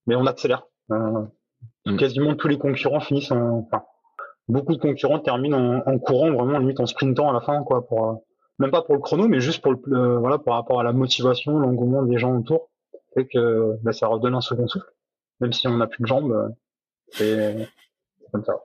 mais 0.06 0.16
on 0.16 0.26
accélère. 0.26 0.64
Euh, 0.90 1.24
mm. 1.86 1.96
Quasiment 1.96 2.34
tous 2.34 2.48
les 2.48 2.58
concurrents 2.58 3.00
finissent 3.00 3.30
en, 3.30 3.66
enfin, 3.66 3.84
beaucoup 4.48 4.74
de 4.74 4.80
concurrents 4.80 5.18
terminent 5.18 5.82
en, 5.84 5.98
courant 5.98 6.32
vraiment 6.32 6.58
limite 6.58 6.80
en 6.80 6.86
sprintant 6.86 7.28
à 7.28 7.32
la 7.32 7.40
fin, 7.40 7.62
quoi. 7.62 7.86
Pour 7.86 8.08
euh, 8.08 8.14
même 8.58 8.70
pas 8.70 8.82
pour 8.82 8.94
le 8.94 9.00
chrono, 9.00 9.28
mais 9.28 9.40
juste 9.40 9.62
pour 9.62 9.72
le 9.72 10.16
voilà 10.16 10.38
par 10.38 10.54
rapport 10.54 10.80
à 10.80 10.82
la 10.82 10.92
motivation, 10.92 11.58
l'engouement 11.58 12.02
des 12.02 12.18
gens 12.18 12.36
autour, 12.36 12.70
fait 13.14 13.26
que 13.26 13.76
bah, 13.82 13.92
ça 13.92 14.06
redonne 14.08 14.34
un 14.34 14.40
second 14.40 14.66
souffle. 14.66 14.90
Même 15.40 15.52
si 15.52 15.68
on 15.68 15.76
n'a 15.76 15.86
plus 15.86 16.02
de 16.02 16.06
jambes, 16.06 16.32
euh, 16.32 16.48
c'est 17.12 17.68
comme 18.32 18.44
ça. 18.44 18.64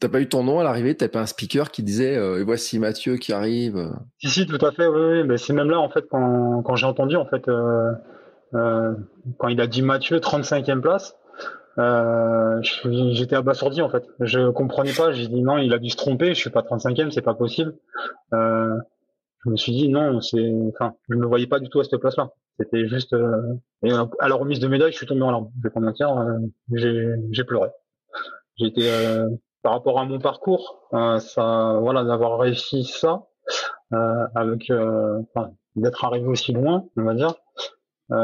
T'as 0.00 0.08
pas 0.08 0.20
eu 0.20 0.28
ton 0.28 0.42
nom 0.42 0.60
à 0.60 0.64
l'arrivée 0.64 0.96
T'as 0.96 1.08
pas 1.08 1.20
un 1.20 1.26
speaker 1.26 1.70
qui 1.70 1.82
disait 1.82 2.16
euh, 2.16 2.42
voici 2.42 2.78
Mathieu 2.78 3.16
qui 3.16 3.34
arrive 3.34 3.90
Si 4.18 4.28
si 4.28 4.46
tout 4.46 4.64
à 4.64 4.72
fait 4.72 4.86
oui, 4.86 5.24
mais 5.24 5.36
c'est 5.36 5.52
même 5.52 5.70
là 5.70 5.78
en 5.78 5.90
fait 5.90 6.06
quand, 6.10 6.62
quand 6.62 6.74
j'ai 6.74 6.86
entendu 6.86 7.16
en 7.16 7.26
fait 7.26 7.46
euh, 7.48 7.92
euh, 8.54 8.94
quand 9.38 9.48
il 9.48 9.60
a 9.60 9.66
dit 9.66 9.82
Mathieu 9.82 10.18
35e 10.18 10.80
place 10.80 11.16
euh, 11.78 12.60
j'étais 13.12 13.36
abasourdi 13.36 13.80
en 13.80 13.90
fait. 13.90 14.04
Je 14.18 14.50
comprenais 14.50 14.92
pas 14.92 15.12
j'ai 15.12 15.28
dit 15.28 15.42
non 15.42 15.58
il 15.58 15.72
a 15.72 15.78
dû 15.78 15.90
se 15.90 15.96
tromper 15.96 16.28
je 16.28 16.40
suis 16.40 16.50
pas 16.50 16.62
35e 16.62 17.10
c'est 17.10 17.22
pas 17.22 17.34
possible. 17.34 17.74
Euh, 18.32 18.76
je 19.44 19.50
me 19.50 19.56
suis 19.56 19.72
dit 19.72 19.88
non 19.88 20.20
c'est 20.20 20.50
enfin 20.68 20.94
je 21.08 21.14
me 21.14 21.26
voyais 21.26 21.46
pas 21.46 21.60
du 21.60 21.68
tout 21.68 21.78
à 21.78 21.84
cette 21.84 22.00
place 22.00 22.16
là 22.16 22.30
c'était 22.58 22.88
juste 22.88 23.14
et 23.82 23.92
à 23.92 24.28
la 24.28 24.34
remise 24.34 24.60
de 24.60 24.68
médaille 24.68 24.92
je 24.92 24.96
suis 24.96 25.06
tombé 25.06 25.22
en 25.22 25.30
larmes. 25.30 25.50
Je 25.58 25.68
vais 25.68 25.72
pas 25.72 25.80
mentir 25.80 26.10
j'ai 26.72 27.44
pleuré. 27.44 27.68
Été 28.58 28.90
par 29.62 29.72
rapport 29.72 30.00
à 30.00 30.04
mon 30.04 30.18
parcours, 30.18 30.88
euh, 30.94 31.18
ça, 31.18 31.78
voilà, 31.80 32.04
d'avoir 32.04 32.38
réussi 32.38 32.84
ça, 32.84 33.26
euh, 33.92 34.26
avec, 34.34 34.70
euh, 34.70 35.20
d'être 35.76 36.04
arrivé 36.04 36.26
aussi 36.26 36.52
loin, 36.52 36.84
on 36.96 37.04
va 37.04 37.14
dire, 37.14 37.34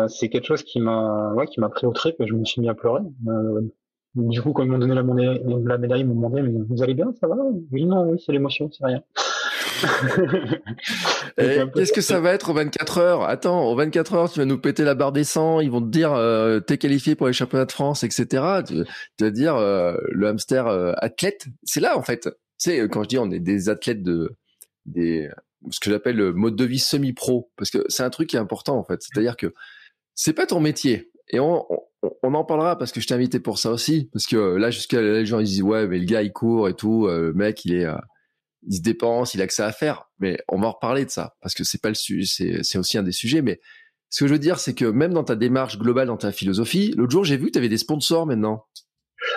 c'est 0.08 0.28
quelque 0.28 0.46
chose 0.46 0.64
qui 0.64 0.80
m'a, 0.80 1.32
ouais, 1.34 1.46
qui 1.46 1.60
m'a 1.60 1.68
pris 1.68 1.86
au 1.86 1.92
trip 1.92 2.20
et 2.20 2.26
je 2.26 2.34
me 2.34 2.44
suis 2.44 2.60
mis 2.60 2.68
à 2.68 2.74
pleurer. 2.74 3.02
Du 4.16 4.42
coup, 4.42 4.52
quand 4.52 4.62
ils 4.62 4.70
m'ont 4.70 4.78
donné 4.78 4.94
la, 4.94 5.02
la 5.02 5.78
médaille, 5.78 6.00
ils 6.00 6.06
m'ont 6.06 6.14
demandé, 6.14 6.42
mais 6.42 6.50
vous 6.68 6.82
allez 6.82 6.94
bien, 6.94 7.12
ça 7.20 7.28
va? 7.28 7.36
Oui, 7.70 7.84
non, 7.84 8.10
oui, 8.10 8.20
c'est 8.24 8.32
l'émotion, 8.32 8.70
c'est 8.72 8.84
rien. 8.84 9.02
Qu'est-ce 11.36 11.92
que 11.92 12.00
ça 12.00 12.20
va 12.20 12.32
être 12.32 12.50
aux 12.50 12.54
24 12.54 12.98
heures? 12.98 13.22
Attends, 13.22 13.70
aux 13.70 13.76
24 13.76 14.14
heures, 14.14 14.30
tu 14.30 14.38
vas 14.38 14.44
nous 14.44 14.58
péter 14.58 14.84
la 14.84 14.94
barre 14.94 15.12
des 15.12 15.24
100, 15.24 15.60
ils 15.60 15.70
vont 15.70 15.80
te 15.80 15.88
dire 15.88 16.12
euh, 16.12 16.60
t'es 16.60 16.78
qualifié 16.78 17.14
pour 17.14 17.26
les 17.26 17.32
championnats 17.32 17.64
de 17.64 17.72
France, 17.72 18.04
etc. 18.04 18.62
Tu, 18.66 18.84
vas 19.20 19.30
dire 19.30 19.56
euh, 19.56 19.96
le 20.10 20.28
hamster 20.28 20.66
euh, 20.66 20.92
athlète. 20.98 21.46
C'est 21.64 21.80
là 21.80 21.98
en 21.98 22.02
fait. 22.02 22.24
Tu 22.58 22.70
sais, 22.70 22.88
quand 22.88 23.02
je 23.02 23.08
dis 23.08 23.18
on 23.18 23.30
est 23.30 23.40
des 23.40 23.68
athlètes 23.68 24.02
de 24.02 24.36
des 24.86 25.28
ce 25.70 25.80
que 25.80 25.90
j'appelle 25.90 26.16
le 26.16 26.32
mode 26.32 26.54
de 26.54 26.64
vie 26.64 26.78
semi-pro, 26.78 27.50
parce 27.56 27.70
que 27.70 27.84
c'est 27.88 28.02
un 28.02 28.10
truc 28.10 28.28
qui 28.28 28.36
est 28.36 28.40
important 28.40 28.78
en 28.78 28.84
fait. 28.84 29.00
C'est-à-dire 29.02 29.36
que 29.36 29.52
c'est 30.14 30.32
pas 30.32 30.46
ton 30.46 30.60
métier. 30.60 31.10
Et 31.30 31.40
on, 31.40 31.66
on, 32.22 32.34
en 32.34 32.44
parlera 32.44 32.78
parce 32.78 32.92
que 32.92 33.00
je 33.00 33.08
t'ai 33.08 33.14
invité 33.14 33.40
pour 33.40 33.58
ça 33.58 33.72
aussi. 33.72 34.08
Parce 34.12 34.26
que 34.26 34.36
là, 34.36 34.70
jusqu'à 34.70 35.02
les 35.02 35.26
gens 35.26 35.40
ils 35.40 35.46
disent 35.46 35.62
ouais, 35.62 35.88
mais 35.88 35.98
le 35.98 36.04
gars 36.04 36.22
il 36.22 36.32
court 36.32 36.68
et 36.68 36.74
tout, 36.74 37.08
le 37.08 37.32
mec 37.32 37.64
il 37.64 37.74
est 37.74 37.86
il 38.66 38.76
se 38.76 38.82
dépense, 38.82 39.34
il 39.34 39.42
a 39.42 39.46
que 39.46 39.52
ça 39.52 39.66
à 39.66 39.72
faire. 39.72 40.08
Mais 40.18 40.38
on 40.48 40.60
va 40.60 40.68
en 40.68 40.72
reparler 40.72 41.04
de 41.04 41.10
ça 41.10 41.34
parce 41.40 41.54
que 41.54 41.64
c'est 41.64 41.80
pas 41.80 41.88
le 41.88 41.94
sujet, 41.94 42.60
c'est 42.62 42.78
aussi 42.78 42.98
un 42.98 43.02
des 43.02 43.12
sujets. 43.12 43.42
Mais 43.42 43.60
ce 44.10 44.24
que 44.24 44.28
je 44.28 44.32
veux 44.32 44.38
dire, 44.38 44.58
c'est 44.58 44.74
que 44.74 44.84
même 44.84 45.12
dans 45.12 45.24
ta 45.24 45.36
démarche 45.36 45.78
globale, 45.78 46.08
dans 46.08 46.16
ta 46.16 46.32
philosophie, 46.32 46.92
l'autre 46.96 47.12
jour, 47.12 47.24
j'ai 47.24 47.36
vu 47.36 47.46
que 47.46 47.52
tu 47.52 47.58
avais 47.58 47.68
des 47.68 47.78
sponsors 47.78 48.26
maintenant. 48.26 48.64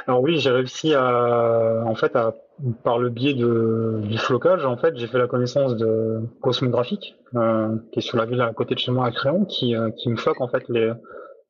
Alors 0.07 0.21
oui, 0.21 0.37
j'ai 0.37 0.51
réussi 0.51 0.93
à, 0.93 1.83
en 1.85 1.95
fait, 1.95 2.15
à, 2.15 2.35
par 2.83 2.99
le 2.99 3.09
biais 3.09 3.33
de, 3.33 4.01
du 4.03 4.17
flocage, 4.17 4.65
en 4.65 4.77
fait, 4.77 4.95
j'ai 4.97 5.07
fait 5.07 5.17
la 5.17 5.27
connaissance 5.27 5.75
de 5.75 6.19
Cosmographique, 6.41 7.15
euh, 7.35 7.75
qui 7.91 7.99
est 7.99 8.01
sur 8.01 8.17
la 8.17 8.25
ville 8.25 8.41
à 8.41 8.53
côté 8.53 8.75
de 8.75 8.79
chez 8.79 8.91
moi 8.91 9.07
à 9.07 9.11
Créon, 9.11 9.45
qui, 9.45 9.75
euh, 9.75 9.89
qui 9.91 10.09
me 10.09 10.17
floque 10.17 10.41
en 10.41 10.47
fait 10.47 10.63
les, 10.69 10.91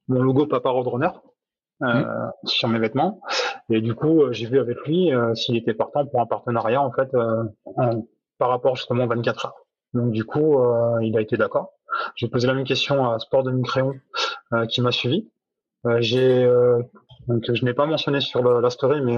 mon 0.07 0.21
logo 0.21 0.45
Papa 0.45 0.69
Roadrunner 0.69 1.09
euh, 1.81 2.03
mmh. 2.03 2.31
sur 2.45 2.67
mes 2.69 2.79
vêtements. 2.79 3.21
Et 3.69 3.81
du 3.81 3.95
coup, 3.95 4.21
euh, 4.21 4.33
j'ai 4.33 4.47
vu 4.47 4.59
avec 4.59 4.77
lui 4.85 5.13
euh, 5.13 5.33
s'il 5.35 5.55
était 5.55 5.73
partant 5.73 6.05
pour 6.05 6.21
un 6.21 6.25
partenariat 6.25 6.81
en 6.81 6.91
fait 6.91 7.09
par 8.37 8.49
rapport 8.49 8.75
justement 8.75 9.03
aux 9.03 9.07
24 9.07 9.45
heures. 9.45 9.65
Donc 9.93 10.11
du 10.11 10.23
coup, 10.23 10.59
euh, 10.59 10.99
il 11.01 11.17
a 11.17 11.21
été 11.21 11.37
d'accord. 11.37 11.73
J'ai 12.15 12.27
posé 12.27 12.47
la 12.47 12.53
même 12.53 12.65
question 12.65 13.09
à 13.09 13.19
Sport 13.19 13.43
de 13.43 13.51
euh, 14.53 14.65
qui 14.65 14.81
m'a 14.81 14.91
suivi. 14.91 15.29
Euh, 15.85 15.97
j'ai 16.01 16.47
donc 17.27 17.43
je 17.53 17.63
n'ai 17.63 17.73
pas 17.73 17.85
mentionné 17.85 18.21
sur 18.21 18.41
la 18.43 18.69
story, 18.71 19.01
mais 19.01 19.17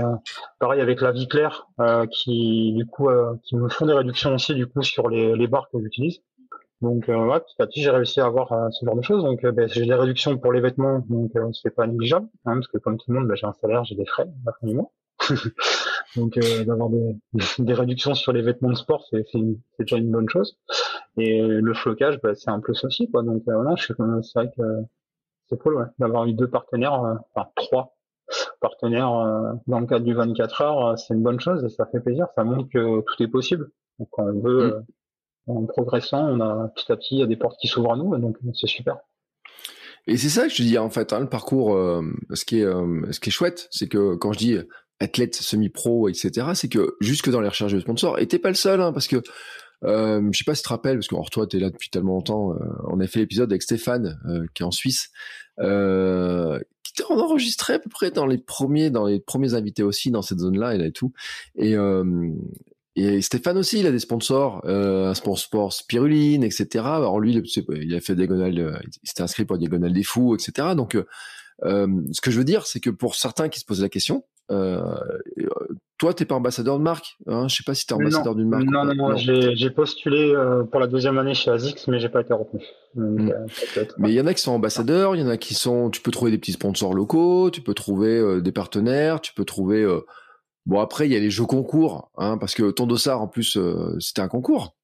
pareil 0.60 0.82
avec 0.82 1.00
la 1.00 1.12
vie 1.12 1.28
claire 1.28 1.67
qui 2.12 2.74
du 2.74 2.86
coup 2.86 3.10
qui 3.43 3.56
me 3.56 3.69
font 3.69 3.86
des 3.86 3.93
réductions 3.93 4.34
aussi 4.34 4.54
du 4.54 4.67
coup 4.67 4.82
sur 4.84 5.10
les, 5.10 5.36
les 5.36 5.47
barres 5.47 5.69
que 5.71 5.80
j'utilise. 5.80 6.21
Donc 6.82 7.08
ouais, 7.08 7.39
petit 7.39 7.62
à 7.62 7.67
petit 7.67 7.82
j'ai 7.82 7.91
réussi 7.91 8.20
à 8.20 8.26
avoir 8.26 8.72
ce 8.74 8.86
genre 8.86 8.96
de 8.96 9.02
choses. 9.02 9.24
Donc 9.24 9.46
ben, 9.46 9.67
j'ai 9.67 9.86
des 9.86 9.94
réductions 9.94 10.38
pour 10.38 10.52
les 10.52 10.62
vêtements, 10.62 11.04
donc 11.10 11.32
c'est 11.54 11.76
pas 11.76 11.86
négligeable, 11.86 12.28
hein, 12.46 12.56
parce 12.56 12.67
que 12.67 12.78
comme 12.80 12.98
tout 12.98 13.12
le 13.12 13.20
monde, 13.20 13.28
ben, 13.28 13.36
j'ai 13.36 13.46
un 13.46 13.54
salaire, 13.54 13.84
j'ai 13.84 13.96
des 13.96 14.06
frais 14.06 14.24
à 14.24 14.46
la 14.48 14.54
fin 14.54 14.67
du 14.67 14.76
mois. 14.76 14.91
Donc 16.15 16.38
euh, 16.38 16.65
d'avoir 16.65 16.89
des, 16.89 17.15
des, 17.60 17.74
réductions 17.74 18.15
sur 18.15 18.34
les 18.34 18.41
vêtements 18.41 18.70
de 18.70 18.76
sport, 18.76 19.06
c'est 19.12 19.24
déjà 19.80 19.98
une 19.98 20.12
bonne 20.12 20.28
chose. 20.28 20.58
Et 21.17 21.41
le 21.41 21.74
flocage, 21.74 22.20
bah, 22.22 22.36
c'est 22.36 22.50
un 22.50 22.60
plus 22.60 22.84
aussi. 22.84 23.10
Quoi. 23.10 23.24
Donc 23.24 23.44
euh, 23.48 23.54
voilà, 23.54 23.76
c'est 23.78 23.94
vrai 24.36 24.52
que 24.58 24.63
c'est 25.50 25.58
cool 25.58 25.76
ouais, 25.76 25.86
d'avoir 26.00 26.26
eu 26.26 26.34
deux 26.34 26.50
partenaires, 26.50 27.04
euh, 27.04 27.15
enfin 27.34 27.50
trois 27.56 27.96
partenaires 28.62 29.13
euh, 29.13 29.54
dans 29.67 29.80
le 29.82 29.88
cadre 29.88 30.06
du 30.06 30.13
24 30.13 30.62
heures, 30.62 31.00
c'est 31.00 31.13
une 31.13 31.24
bonne 31.24 31.39
chose 31.39 31.63
et 31.65 31.70
ça 31.70 31.86
fait 31.86 32.00
plaisir. 32.00 32.28
Ça 32.36 32.44
montre 32.44 32.70
que 32.70 33.02
tout 33.02 33.24
est 33.24 33.28
possible. 33.28 33.70
Donc 34.00 34.08
quand 34.12 34.24
on 34.24 34.39
veut, 34.39 34.67
mm. 34.67 34.86
En 35.47 35.65
progressant, 35.65 36.27
on 36.27 36.39
a 36.39 36.67
petit 36.75 36.91
à 36.91 36.97
petit, 36.97 37.15
il 37.15 37.19
y 37.19 37.23
a 37.23 37.27
des 37.27 37.36
portes 37.36 37.60
qui 37.60 37.67
s'ouvrent 37.67 37.93
à 37.93 37.95
nous, 37.95 38.15
et 38.15 38.19
donc 38.19 38.38
c'est 38.54 38.67
super. 38.67 38.97
Et 40.08 40.17
c'est 40.17 40.30
ça 40.30 40.43
que 40.43 40.49
je 40.49 40.58
te 40.58 40.62
dis 40.63 40.77
en 40.77 40.89
fait, 40.89 41.13
hein, 41.13 41.19
le 41.19 41.30
parcours, 41.30 41.77
ce 42.34 42.45
qui 42.45 42.60
est, 42.60 42.65
ce 42.65 43.19
qui 43.19 43.30
est 43.30 43.32
chouette, 43.32 43.67
c'est 43.71 43.88
que 43.88 44.15
quand 44.15 44.34
je 44.34 44.38
dis 44.39 44.58
athlète 44.99 45.36
semi-pro, 45.36 46.10
etc., 46.10 46.47
c'est 46.54 46.69
que 46.69 46.95
jusque 47.01 47.30
dans 47.30 47.41
les 47.41 47.49
recherches 47.49 47.73
de 47.73 47.80
sponsors, 47.80 48.19
et 48.19 48.27
t'es 48.27 48.39
pas 48.39 48.49
le 48.49 48.56
seul, 48.56 48.82
hein, 48.82 48.93
parce 48.93 49.08
que 49.08 49.21
euh, 49.84 50.21
je 50.32 50.38
sais 50.38 50.43
pas 50.43 50.54
si 50.54 50.62
tu 50.62 50.67
te 50.67 50.73
rappelles, 50.73 50.97
parce 50.97 51.08
que 51.08 51.15
alors, 51.15 51.30
toi, 51.30 51.47
tu 51.47 51.58
es 51.58 51.60
là 51.60 51.69
depuis 51.69 51.89
tellement 51.89 52.13
longtemps, 52.13 52.54
euh, 52.54 52.58
on 52.88 52.99
a 52.99 53.08
fait 53.08 53.19
l'épisode 53.19 53.51
avec 53.51 53.63
Stéphane, 53.63 54.19
euh, 54.27 54.45
qui 54.54 54.63
est 54.63 54.65
en 54.65 54.71
Suisse, 54.71 55.10
euh, 55.60 56.60
qui 56.84 56.93
était 56.93 57.12
enregistré 57.12 57.73
à 57.73 57.80
peu 57.80 57.89
près 57.89 58.12
dans 58.12 58.27
les 58.27 58.38
premiers, 58.38 58.89
dans 58.89 59.08
les 59.08 59.19
premiers 59.19 59.56
invités 59.56 59.84
aussi, 59.84 60.12
dans 60.12 60.21
cette 60.21 60.39
zone-là, 60.39 60.75
et 60.75 60.91
tout. 60.91 61.13
Et, 61.56 61.75
euh, 61.75 62.30
et 62.95 63.21
Stéphane 63.21 63.58
aussi, 63.58 63.80
il 63.80 63.88
a 63.88 63.91
des 63.91 63.99
sponsors, 63.99 64.62
euh, 64.65 65.10
un 65.10 65.13
sponsor 65.13 65.71
Spiruline, 65.71 66.43
etc. 66.43 66.67
Alors 66.86 67.19
lui, 67.19 67.34
il 67.34 67.95
a 67.95 67.99
fait 68.01 68.15
diagonale, 68.15 68.82
il 68.84 69.08
s'était 69.08 69.23
inscrit 69.23 69.45
pour 69.45 69.58
diagonale 69.58 69.93
des 69.93 70.04
fous, 70.04 70.36
etc. 70.36 70.69
Donc, 70.75 70.97
ce 71.63 72.21
que 72.21 72.32
je 72.32 72.38
veux 72.38 72.43
dire, 72.43 72.65
c'est 72.65 72.80
que 72.80 72.89
pour 72.89 73.15
certains 73.15 73.49
qui 73.49 73.60
se 73.60 73.65
posent 73.65 73.82
la 73.82 73.89
question, 73.89 74.23
euh, 74.51 74.82
toi, 75.97 76.13
t'es 76.13 76.25
pas 76.25 76.36
ambassadeur 76.36 76.77
de 76.77 76.84
marque, 76.84 77.17
hein 77.27 77.47
Je 77.47 77.56
sais 77.56 77.63
pas 77.63 77.73
si 77.73 77.86
tu 77.86 77.93
es 77.93 77.95
ambassadeur 77.95 78.36
d'une 78.36 78.49
marque. 78.49 78.65
Non, 78.65 78.86
non, 78.86 78.95
non, 78.95 79.15
j'ai 79.15 79.69
postulé 79.69 80.34
euh, 80.34 80.63
pour 80.63 80.80
la 80.80 80.88
deuxième 80.88 81.17
année 81.17 81.34
chez 81.34 81.51
ASICS, 81.51 81.88
mais 81.88 81.99
j'ai 81.99 82.10
pas 82.10 82.21
été 82.21 82.34
retenu. 82.34 82.62
Euh, 82.97 83.30
mais 83.97 84.10
il 84.10 84.15
y 84.15 84.21
en 84.21 84.25
a 84.25 84.34
qui 84.34 84.41
sont 84.41 84.51
ambassadeurs, 84.51 85.15
il 85.15 85.21
y 85.21 85.23
en 85.23 85.30
a 85.30 85.38
qui 85.38 85.54
sont. 85.54 85.89
Tu 85.89 86.01
peux 86.01 86.12
trouver 86.12 86.32
des 86.32 86.38
petits 86.38 86.54
sponsors 86.54 86.93
locaux, 86.93 87.49
tu 87.51 87.62
peux 87.62 87.73
trouver 87.73 88.41
des 88.41 88.51
partenaires, 88.51 89.21
tu 89.21 89.34
peux 89.34 89.45
trouver. 89.45 89.88
Bon, 90.65 90.80
après, 90.80 91.08
il 91.08 91.13
y 91.13 91.15
a 91.15 91.19
les 91.19 91.30
jeux 91.30 91.45
concours, 91.45 92.12
hein, 92.17 92.38
parce 92.38 92.54
que 92.54 92.71
ton 92.71 92.86
dossard, 92.86 93.21
en 93.21 93.28
plus, 93.28 93.58
c'était 94.00 94.21
un 94.21 94.28
concours. 94.28 94.76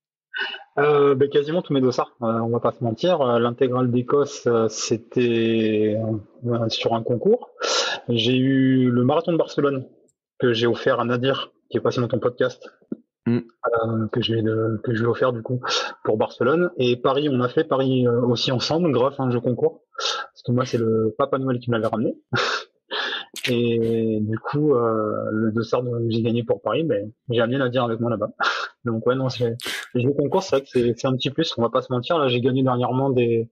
Euh, 0.80 1.16
ben, 1.16 1.30
quasiment 1.30 1.62
tous 1.62 1.74
mes 1.74 1.82
dossards, 1.82 2.16
on 2.20 2.50
va 2.50 2.60
pas 2.60 2.72
se 2.72 2.84
mentir. 2.84 3.24
L'intégrale 3.40 3.90
d'Écosse, 3.90 4.48
c'était 4.70 5.98
sur 6.70 6.94
un 6.94 7.04
concours. 7.04 7.50
J'ai 8.10 8.38
eu 8.38 8.90
le 8.90 9.04
marathon 9.04 9.32
de 9.32 9.38
Barcelone 9.38 9.86
que 10.40 10.54
j'ai 10.54 10.68
offert 10.68 11.00
à 11.00 11.06
Nadir, 11.06 11.52
qui 11.70 11.78
est 11.78 11.82
passé 11.82 12.00
dans 12.00 12.08
ton 12.08 12.20
podcast, 12.20 12.70
mm. 13.26 13.38
euh, 13.38 14.08
que, 14.12 14.22
je 14.22 14.36
vais 14.36 14.44
que 14.84 14.94
je 14.94 15.00
lui 15.00 15.06
ai 15.06 15.10
offert 15.10 15.34
du 15.34 15.42
coup 15.42 15.62
pour 16.04 16.18
Barcelone. 16.18 16.70
Et 16.78 16.96
Paris, 16.96 17.28
on 17.30 17.42
a 17.42 17.50
fait 17.50 17.64
Paris 17.64 18.08
euh, 18.08 18.22
aussi 18.22 18.52
ensemble 18.52 18.92
grâce 18.92 19.20
à 19.20 19.24
un 19.24 19.32
jeu 19.32 19.40
concours. 19.40 19.84
Parce 19.98 20.44
que 20.46 20.52
moi, 20.52 20.66
c'est 20.66 20.78
le 20.78 21.14
Papa 21.18 21.38
Noël 21.38 21.60
qui 21.60 21.70
me 21.70 21.76
l'avait 21.76 21.88
ramené. 21.88 22.16
Et 23.50 24.20
du 24.22 24.40
coup, 24.40 24.74
euh, 24.74 25.26
le 25.32 25.52
dossard 25.52 25.84
que 25.84 26.10
j'ai 26.10 26.22
gagné 26.22 26.44
pour 26.44 26.62
Paris, 26.62 26.84
ben, 26.84 27.12
j'ai 27.30 27.42
amené 27.42 27.58
Nadir 27.58 27.84
avec 27.84 28.00
moi 28.00 28.10
là-bas. 28.10 28.30
Donc 28.86 29.06
ouais, 29.06 29.16
non, 29.16 29.30
c'est 29.30 29.56
les 29.94 30.02
jeux 30.02 30.14
concours, 30.14 30.44
c'est 30.44 30.58
vrai 30.58 30.66
que 30.66 30.94
c'est 30.96 31.08
un 31.08 31.16
petit 31.16 31.30
plus. 31.30 31.54
On 31.58 31.62
va 31.62 31.70
pas 31.70 31.82
se 31.82 31.92
mentir. 31.92 32.18
Là, 32.18 32.28
j'ai 32.28 32.42
gagné 32.42 32.64
dernièrement 32.64 33.10
des 33.10 33.50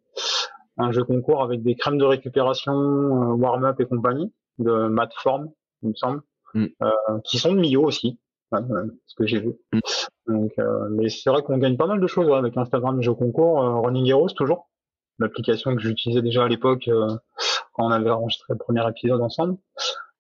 un 0.78 0.92
jeu 0.92 1.04
concours 1.04 1.42
avec 1.42 1.64
des 1.64 1.76
crèmes 1.76 1.98
de 1.98 2.06
récupération, 2.06 2.74
warm-up 2.74 3.80
et 3.80 3.86
compagnie 3.86 4.34
de 4.60 4.88
Matt 4.88 5.12
Form, 5.16 5.52
il 5.84 5.90
me 5.90 5.96
semble, 5.96 6.22
mm. 6.54 6.66
euh, 6.82 7.20
qui 7.24 7.38
sont 7.38 7.54
de 7.54 7.60
Mio 7.60 7.84
aussi, 7.84 8.20
euh, 8.54 8.60
ce 9.06 9.16
que 9.16 9.26
j'ai 9.26 9.40
vu. 9.40 9.54
Mm. 9.74 9.80
Donc, 10.28 10.52
euh, 10.60 10.88
mais 10.92 11.10
c'est 11.10 11.30
vrai 11.30 11.42
qu'on 11.44 11.58
gagne 11.58 11.78
pas 11.78 11.88
mal 11.88 12.00
de 12.00 12.08
choses 12.08 12.32
avec 12.32 12.58
Instagram 12.58 13.02
jeux 13.02 13.14
concours, 13.14 13.60
Running 13.84 14.08
Heroes 14.08 14.30
toujours, 14.36 14.70
l'application 15.20 15.76
que 15.76 15.82
j'utilisais 15.82 16.22
déjà 16.22 16.46
à 16.46 16.48
l'époque 16.48 16.90
quand 17.76 17.86
on 17.86 17.92
avait 17.92 18.10
enregistré 18.10 18.54
le 18.54 18.58
premier 18.58 18.88
épisode 18.90 19.22
ensemble. 19.22 19.58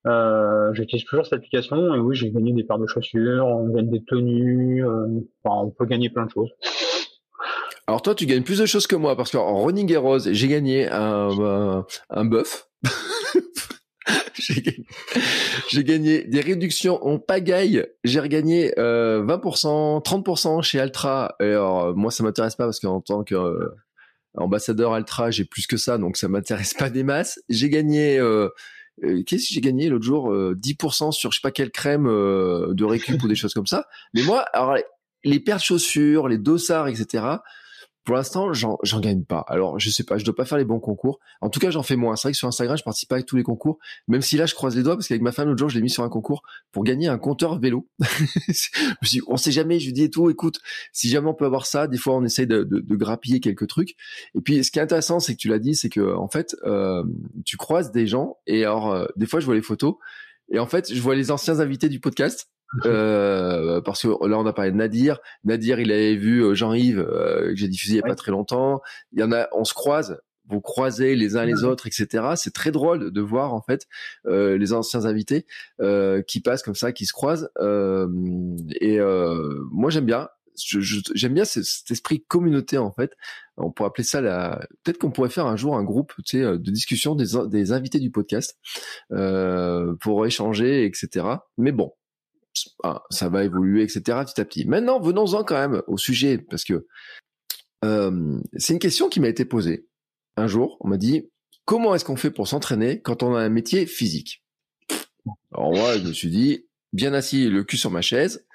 Euh, 0.08 0.72
j'utilise 0.74 1.04
toujours 1.06 1.26
cette 1.26 1.34
application 1.40 1.96
et 1.96 2.00
oui, 2.00 2.16
j'ai 2.16 2.30
gagné 2.30 2.54
des 2.54 2.64
paires 2.64 2.78
de 2.78 2.86
chaussures, 2.86 3.48
on 3.48 3.70
gagne 3.70 3.90
des 3.90 4.04
tenues, 4.04 4.86
enfin, 4.86 5.64
on 5.64 5.72
peut 5.72 5.86
gagner 5.86 6.10
plein 6.12 6.26
de 6.26 6.32
choses. 6.32 6.52
Alors 7.88 8.02
toi, 8.02 8.16
tu 8.16 8.26
gagnes 8.26 8.44
plus 8.44 8.60
de 8.60 8.66
choses 8.66 8.88
que 8.88 8.96
moi 8.96 9.16
parce 9.16 9.32
qu'en 9.32 9.64
Running 9.64 9.92
Heroes, 9.92 10.32
j'ai 10.32 10.48
gagné 10.48 10.90
un, 10.92 11.86
un, 12.10 12.26
bœuf. 12.26 12.68
j'ai 15.70 15.84
gagné, 15.84 16.24
des 16.24 16.42
réductions 16.42 17.04
en 17.06 17.20
pagaille. 17.20 17.86
J'ai 18.04 18.20
regagné 18.20 18.74
euh, 18.80 19.24
20%, 19.24 20.04
30% 20.04 20.64
chez 20.64 20.80
Altra. 20.80 21.36
Et 21.40 21.46
alors, 21.46 21.96
moi, 21.96 22.10
ça 22.10 22.24
m'intéresse 22.24 22.56
pas 22.56 22.66
parce 22.66 22.80
qu'en 22.80 23.02
tant 23.02 23.24
que 23.24 23.36
euh, 23.36 23.76
ambassadeur 24.38 24.94
Altra, 24.94 25.32
j'ai 25.32 25.46
plus 25.46 25.68
que 25.68 25.78
ça, 25.78 25.98
donc 25.98 26.18
ça 26.18 26.28
m'intéresse 26.28 26.74
pas 26.74 26.90
des 26.90 27.04
masses. 27.04 27.40
J'ai 27.50 27.70
gagné. 27.70 28.20
Euh, 28.20 28.50
euh 29.04 29.24
Qu'est-ce 29.26 29.48
que 29.48 29.54
j'ai 29.54 29.62
gagné 29.62 29.90
l'autre 29.90 30.06
jour 30.06 30.34
10% 30.34 31.12
sur 31.12 31.32
je 31.32 31.38
sais 31.38 31.42
pas 31.42 31.52
quelle 31.52 31.72
crème 31.72 32.06
de 32.06 32.84
récup 32.84 33.22
ou 33.24 33.28
des 33.28 33.36
choses 33.36 33.54
comme 33.54 33.68
ça. 33.68 33.88
Mais 34.14 34.24
moi, 34.24 34.46
les 35.26 35.40
paires 35.40 35.58
de 35.58 35.62
chaussures, 35.62 36.28
les 36.28 36.38
dossards, 36.38 36.88
etc. 36.88 37.26
Pour 38.06 38.16
l'instant, 38.16 38.54
j'en, 38.54 38.78
gagne 39.00 39.24
pas. 39.24 39.44
Alors, 39.48 39.80
je 39.80 39.90
sais 39.90 40.04
pas, 40.04 40.18
je 40.18 40.24
dois 40.24 40.36
pas 40.36 40.46
faire 40.46 40.60
les 40.60 40.64
bons 40.64 40.80
concours. 40.80 41.20
En 41.42 41.50
tout 41.50 41.60
cas, 41.60 41.72
j'en 41.72 41.82
fais 41.82 41.96
moins. 41.96 42.16
C'est 42.16 42.28
vrai 42.28 42.34
que 42.34 42.38
sur 42.38 42.48
Instagram, 42.48 42.78
je 42.78 42.84
participe 42.84 43.10
pas 43.10 43.16
avec 43.16 43.26
tous 43.26 43.36
les 43.36 43.44
concours. 43.44 43.80
Même 44.08 44.22
si 44.22 44.38
là, 44.38 44.46
je 44.46 44.54
croise 44.54 44.76
les 44.76 44.84
doigts 44.84 44.96
parce 44.96 45.08
qu'avec 45.08 45.24
ma 45.24 45.32
femme, 45.32 45.48
l'autre 45.48 45.60
jour, 45.60 45.70
je 45.70 45.76
l'ai 45.76 45.82
mis 45.82 45.90
sur 45.90 46.04
un 46.04 46.10
concours 46.10 46.44
pour 46.72 46.84
gagner 46.84 47.08
un 47.08 47.18
compteur 47.18 47.60
vélo. 47.60 47.88
je 48.48 49.10
dis, 49.10 49.22
on 49.28 49.38
sait 49.38 49.52
jamais. 49.52 49.80
Je 49.80 49.88
lui 49.88 49.94
dis 49.94 50.04
et 50.04 50.10
tout, 50.12 50.30
écoute, 50.30 50.60
si 50.94 51.10
jamais 51.10 51.28
on 51.28 51.34
peut 51.34 51.46
avoir 51.46 51.66
ça, 51.66 51.88
des 51.88 51.98
fois, 51.98 52.16
on 52.16 52.24
essaye 52.24 52.46
de 52.46 52.64
grappiller 52.96 53.40
quelques 53.40 53.68
trucs. 53.68 53.96
Et 54.36 54.42
puis, 54.42 54.64
ce 54.64 54.70
qui 54.70 54.78
est 54.78 54.84
intéressant, 54.84 55.20
c'est 55.20 55.34
que 55.34 55.40
tu 55.40 55.48
l'as 55.48 55.60
dit, 55.60 55.76
c'est 55.76 55.90
que, 55.90 56.16
en 56.16 56.28
fait, 56.28 56.56
euh, 56.64 57.04
tu 57.44 57.58
croises 57.58 57.92
des 57.92 58.06
gens 58.06 58.38
et 58.46 58.64
alors, 58.64 58.92
euh, 58.92 59.06
des 59.16 59.26
fois, 59.26 59.40
je 59.40 59.46
vois 59.46 59.56
les 59.56 59.62
photos 59.62 59.96
et 60.52 60.60
en 60.60 60.68
fait, 60.68 60.94
je 60.94 61.02
vois 61.02 61.16
les 61.16 61.32
anciens 61.32 61.60
invités 61.60 61.90
du 61.90 62.00
podcast 62.00 62.50
euh, 62.86 63.82
parce 63.82 64.02
que 64.02 64.08
là 64.28 64.38
on 64.40 64.46
a 64.46 64.54
parlé 64.54 64.72
de 64.72 64.78
Nadir. 64.78 65.20
Nadir, 65.44 65.80
il 65.80 65.92
avait 65.92 66.16
vu 66.16 66.44
euh, 66.44 66.54
Jean-Yves 66.54 67.00
euh, 67.00 67.50
que 67.50 67.56
j'ai 67.56 67.68
diffusé 67.68 67.96
il 67.96 67.98
y 67.98 68.04
a 68.04 68.08
pas 68.08 68.16
très 68.16 68.32
longtemps. 68.32 68.82
Il 69.14 69.20
y 69.20 69.24
en 69.24 69.32
a, 69.32 69.48
on 69.54 69.64
se 69.64 69.74
croise, 69.74 70.20
vous 70.48 70.62
croisez 70.62 71.16
les 71.16 71.38
uns 71.38 71.46
les 71.46 71.64
autres, 71.64 71.88
etc. 71.88 72.34
C'est 72.36 72.54
très 72.54 72.72
drôle 72.72 73.12
de 73.12 73.22
voir 73.22 73.54
en 73.54 73.62
fait 73.62 73.88
euh, 74.28 74.58
les 74.58 74.74
anciens 74.74 75.06
invités 75.06 75.46
euh, 75.82 76.22
qui 76.22 76.40
passent 76.40 76.64
comme 76.64 76.76
ça, 76.76 76.92
qui 76.92 77.06
se 77.06 77.14
croisent. 77.14 77.50
Euh, 77.60 78.08
et 78.80 79.00
moi 79.72 79.90
j'aime 79.90 80.06
bien. 80.06 80.30
J'aime 80.58 81.34
bien 81.34 81.44
cet 81.44 81.92
esprit 81.92 82.24
communauté 82.24 82.78
en 82.78 82.92
fait. 82.94 83.12
On 83.58 83.72
pourrait 83.72 83.88
appeler 83.88 84.06
ça 84.06 84.22
la. 84.22 84.66
Peut-être 84.84 85.00
qu'on 85.00 85.12
pourrait 85.12 85.30
faire 85.30 85.48
un 85.48 85.58
jour 85.58 85.76
un 85.76 85.84
groupe, 85.84 86.14
tu 86.26 86.40
sais, 86.40 86.44
de 86.44 86.72
discussion 86.72 87.14
des, 87.14 87.26
des 87.48 87.74
invités 87.74 88.00
du 88.00 88.10
podcast 88.10 88.58
pour 89.10 90.26
échanger, 90.26 90.86
etc. 90.86 91.26
Mais 91.58 91.74
bon, 91.74 91.92
ah, 92.84 93.04
ça 93.10 93.30
va 93.30 93.44
évoluer, 93.44 93.84
etc. 93.84 94.02
petit 94.26 94.40
à 94.40 94.46
petit. 94.46 94.66
Maintenant, 94.66 95.00
venons-en 95.00 95.44
quand 95.44 95.56
même 95.56 95.82
au 95.88 95.98
sujet, 95.98 96.38
parce 96.38 96.64
que 96.64 96.86
euh, 97.84 98.40
c'est 98.58 98.74
une 98.74 98.80
question 98.80 99.10
qui 99.10 99.20
m'a 99.20 99.28
été 99.28 99.46
posée. 99.46 99.88
Un 100.38 100.48
jour, 100.48 100.78
on 100.82 100.90
m'a 100.90 100.98
dit, 100.98 101.30
comment 101.66 101.96
est-ce 101.96 102.06
qu'on 102.06 102.16
fait 102.16 102.32
pour 102.32 102.48
s'entraîner 102.48 103.02
quand 103.02 103.24
on 103.24 103.36
a 103.36 103.40
un 103.40 103.50
métier 103.50 103.86
physique? 103.86 104.44
Alors 105.54 105.74
moi, 105.74 105.98
je 105.98 106.04
me 106.04 106.14
suis 106.14 106.30
dit, 106.30 106.66
bien 106.94 107.14
assis, 107.14 107.50
le 107.50 107.64
cul 107.64 107.78
sur 107.78 107.92
ma 107.92 108.02
chaise, 108.02 108.46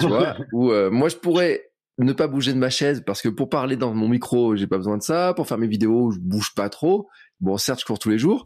tu 0.00 0.06
vois, 0.06 0.36
où 0.52 0.70
euh, 0.70 0.90
moi 0.90 1.08
je 1.08 1.16
pourrais 1.16 1.72
ne 1.98 2.12
pas 2.12 2.26
bouger 2.26 2.52
de 2.52 2.58
ma 2.58 2.70
chaise 2.70 3.02
parce 3.06 3.22
que 3.22 3.28
pour 3.28 3.48
parler 3.48 3.76
dans 3.76 3.94
mon 3.94 4.08
micro, 4.08 4.56
j'ai 4.56 4.66
pas 4.66 4.78
besoin 4.78 4.98
de 4.98 5.02
ça. 5.02 5.34
Pour 5.34 5.46
faire 5.46 5.58
mes 5.58 5.66
vidéos, 5.66 6.10
je 6.10 6.18
bouge 6.18 6.54
pas 6.54 6.68
trop. 6.68 7.08
Bon, 7.40 7.56
certes, 7.58 7.80
je 7.80 7.84
cours 7.84 7.98
tous 7.98 8.10
les 8.10 8.18
jours. 8.18 8.44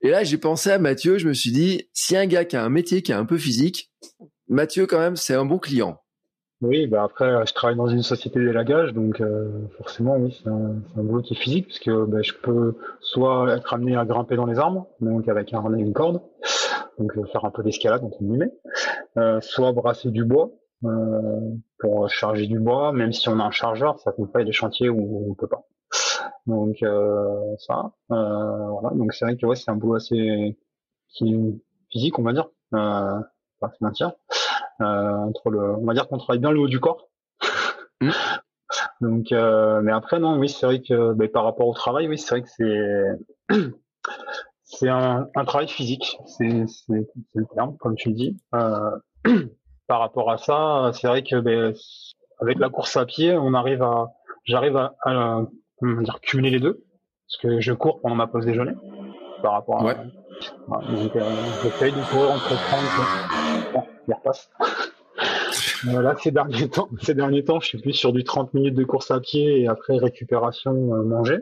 Et 0.00 0.10
là, 0.10 0.22
j'ai 0.22 0.38
pensé 0.38 0.70
à 0.70 0.78
Mathieu. 0.78 1.18
Je 1.18 1.26
me 1.26 1.32
suis 1.32 1.50
dit, 1.50 1.88
si 1.92 2.16
un 2.16 2.26
gars 2.26 2.44
qui 2.44 2.56
a 2.56 2.64
un 2.64 2.68
métier 2.68 3.02
qui 3.02 3.12
est 3.12 3.16
un 3.16 3.24
peu 3.24 3.38
physique, 3.38 3.90
Mathieu, 4.48 4.86
quand 4.86 4.98
même, 4.98 5.16
c'est 5.16 5.34
un 5.34 5.44
bon 5.44 5.58
client. 5.58 6.00
Oui, 6.60 6.86
bah 6.86 7.02
après, 7.02 7.46
je 7.46 7.52
travaille 7.52 7.76
dans 7.76 7.88
une 7.88 8.02
société 8.02 8.38
d'élagage, 8.38 8.94
donc 8.94 9.20
euh, 9.20 9.66
forcément, 9.76 10.16
oui, 10.16 10.34
c'est 10.40 10.48
un, 10.48 10.76
un, 10.96 11.02
boulot 11.02 11.20
qui 11.20 11.34
est 11.34 11.36
physique, 11.36 11.66
puisque 11.66 11.90
bah, 11.90 12.22
je 12.22 12.32
peux 12.32 12.76
soit 13.00 13.54
être 13.54 13.74
amené 13.74 13.96
à 13.96 14.04
grimper 14.04 14.36
dans 14.36 14.46
les 14.46 14.58
arbres, 14.58 14.86
donc 15.00 15.28
avec 15.28 15.52
un 15.52 15.74
et 15.74 15.80
une 15.80 15.92
corde, 15.92 16.22
donc 16.98 17.16
euh, 17.18 17.24
faire 17.26 17.44
un 17.44 17.50
peu 17.50 17.62
d'escalade, 17.62 18.02
entre 18.02 18.18
guillemets, 18.22 18.52
euh, 19.18 19.40
soit 19.40 19.72
brasser 19.72 20.10
du 20.10 20.24
bois, 20.24 20.50
pour 21.78 22.10
charger 22.10 22.46
du 22.46 22.58
bois, 22.58 22.92
même 22.92 23.12
si 23.12 23.28
on 23.30 23.40
a 23.40 23.42
un 23.42 23.50
chargeur, 23.50 23.98
ça 24.00 24.12
peut 24.12 24.26
pas 24.26 24.40
être 24.40 24.46
des 24.46 24.52
chantiers 24.52 24.90
où 24.90 25.30
on 25.30 25.34
peut 25.34 25.46
pas. 25.46 25.66
Donc 26.46 26.84
ça, 27.58 27.92
voilà. 28.08 28.90
Donc 28.94 29.14
c'est 29.14 29.24
vrai 29.24 29.36
que 29.36 29.46
ouais, 29.46 29.56
c'est 29.56 29.70
un 29.70 29.76
boulot 29.76 29.94
assez 29.94 30.58
physique, 31.90 32.18
on 32.18 32.22
va 32.22 32.32
dire, 32.34 32.48
euh, 32.74 33.18
pas 33.68 33.74
se 33.78 33.84
mentir. 33.84 34.12
entre 34.80 35.50
le, 35.50 35.76
on 35.76 35.84
va 35.84 35.94
dire 35.94 36.08
qu'on 36.08 36.18
travaille 36.18 36.40
bien 36.40 36.50
le 36.50 36.60
haut 36.60 36.68
du 36.68 36.80
corps. 36.80 37.08
Mmh. 38.00 38.10
Donc, 39.00 39.32
euh, 39.32 39.80
mais 39.82 39.92
après 39.92 40.18
non, 40.18 40.38
oui, 40.38 40.48
c'est 40.48 40.66
vrai 40.66 40.80
que 40.80 41.12
ben, 41.12 41.28
par 41.28 41.44
rapport 41.44 41.68
au 41.68 41.74
travail, 41.74 42.08
oui, 42.08 42.18
c'est 42.18 42.30
vrai 42.30 42.42
que 42.42 42.48
c'est 42.48 43.56
c'est 44.62 44.88
un, 44.88 45.28
un, 45.34 45.44
travail 45.44 45.68
physique, 45.68 46.18
c'est 46.26 46.64
le 46.88 47.46
terme, 47.54 47.76
comme 47.78 47.96
tu 47.96 48.08
le 48.10 48.14
dis. 48.14 48.36
Euh, 48.54 48.98
par 49.86 50.00
rapport 50.00 50.30
à 50.30 50.38
ça, 50.38 50.90
c'est 50.94 51.06
vrai 51.06 51.22
que 51.22 51.36
ben, 51.36 51.74
avec 52.40 52.58
la 52.58 52.70
course 52.70 52.96
à 52.96 53.04
pied, 53.04 53.36
on 53.36 53.54
arrive 53.54 53.82
à, 53.82 54.12
j'arrive 54.44 54.76
à, 54.76 55.42
cumuler 56.22 56.50
les 56.50 56.60
deux, 56.60 56.84
parce 57.26 57.36
que 57.42 57.60
je 57.60 57.72
cours 57.72 58.00
pendant 58.00 58.14
ma 58.14 58.26
pause 58.26 58.46
déjeuner, 58.46 58.74
par 59.42 59.52
rapport 59.52 59.82
à. 59.82 59.84
Ouais. 59.84 59.96
Donc, 60.68 61.16
euh, 61.16 61.20
j'essaye 61.62 61.92
de 61.92 62.10
courir 62.10 62.32
entre 62.32 62.48
30 62.48 63.72
bon, 63.72 63.82
il 64.08 64.14
repasse. 64.14 64.50
Là, 65.86 66.14
ces 66.18 66.30
derniers 66.30 66.68
temps, 66.68 66.88
ces 67.00 67.14
derniers 67.14 67.44
temps, 67.44 67.60
je 67.60 67.66
suis 67.66 67.78
plus 67.78 67.92
sur 67.92 68.12
du 68.12 68.24
30 68.24 68.54
minutes 68.54 68.74
de 68.74 68.84
course 68.84 69.10
à 69.10 69.20
pied 69.20 69.60
et 69.60 69.68
après 69.68 69.98
récupération 69.98 70.72
euh, 70.72 71.02
manger. 71.02 71.38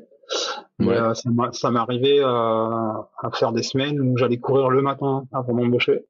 Euh, 0.80 1.14
ça 1.14 1.70
m'est 1.70 1.78
arrivé 1.78 2.20
euh, 2.20 2.26
à 2.26 3.30
faire 3.34 3.52
des 3.52 3.62
semaines 3.62 4.00
où 4.00 4.16
j'allais 4.16 4.38
courir 4.38 4.70
le 4.70 4.82
matin 4.82 5.24
avant 5.32 5.54
m'embaucher, 5.54 6.06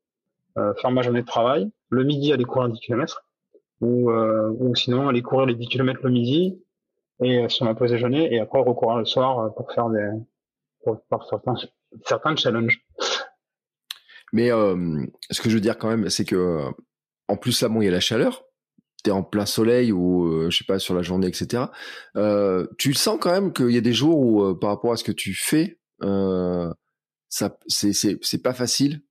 faire 0.54 0.90
ma 0.90 1.02
journée 1.02 1.22
de 1.22 1.26
travail, 1.26 1.70
le 1.90 2.04
midi 2.04 2.32
aller 2.32 2.44
courir 2.44 2.68
10 2.68 2.80
km, 2.80 3.24
ou, 3.80 4.10
ou 4.10 4.74
sinon 4.74 5.08
aller 5.08 5.20
courir 5.20 5.46
les 5.46 5.54
10 5.54 5.68
km 5.68 6.00
le 6.04 6.10
midi 6.10 6.62
et 7.22 7.48
sur 7.48 7.66
ma 7.66 7.74
pause 7.74 7.90
déjeuner 7.90 8.32
et 8.32 8.40
après 8.40 8.60
recourir 8.60 8.98
le 8.98 9.04
soir 9.04 9.52
pour 9.54 9.72
faire 9.72 9.90
des 9.90 10.10
pour 10.84 11.00
faire 11.08 11.24
certains, 11.28 11.54
certains 12.04 12.36
challenges. 12.36 12.84
Mais 14.32 14.48
ce 14.48 15.42
que 15.42 15.50
je 15.50 15.54
veux 15.54 15.60
dire 15.60 15.78
quand 15.78 15.88
même, 15.88 16.08
c'est 16.08 16.24
que 16.24 16.72
en 17.28 17.36
plus 17.36 17.60
là, 17.62 17.68
bon, 17.68 17.80
il 17.80 17.86
y 17.86 17.88
a 17.88 17.92
la 17.92 18.00
chaleur. 18.00 18.44
tu 19.04 19.10
es 19.10 19.12
en 19.12 19.22
plein 19.22 19.46
soleil 19.46 19.90
ou 19.92 20.26
euh, 20.26 20.50
je 20.50 20.58
sais 20.58 20.64
pas 20.64 20.78
sur 20.78 20.94
la 20.94 21.02
journée, 21.02 21.26
etc. 21.26 21.64
Euh, 22.16 22.66
tu 22.78 22.94
sens 22.94 23.18
quand 23.20 23.32
même 23.32 23.52
qu'il 23.52 23.70
y 23.70 23.78
a 23.78 23.82
des 23.82 23.92
jours 23.92 24.18
où, 24.18 24.42
euh, 24.42 24.58
par 24.58 24.70
rapport 24.70 24.92
à 24.92 24.96
ce 24.96 25.04
que 25.04 25.12
tu 25.12 25.34
fais, 25.34 25.78
ça, 27.28 27.56
c'est, 27.66 27.92
c'est, 27.92 28.42
pas 28.42 28.52
facile 28.52 29.02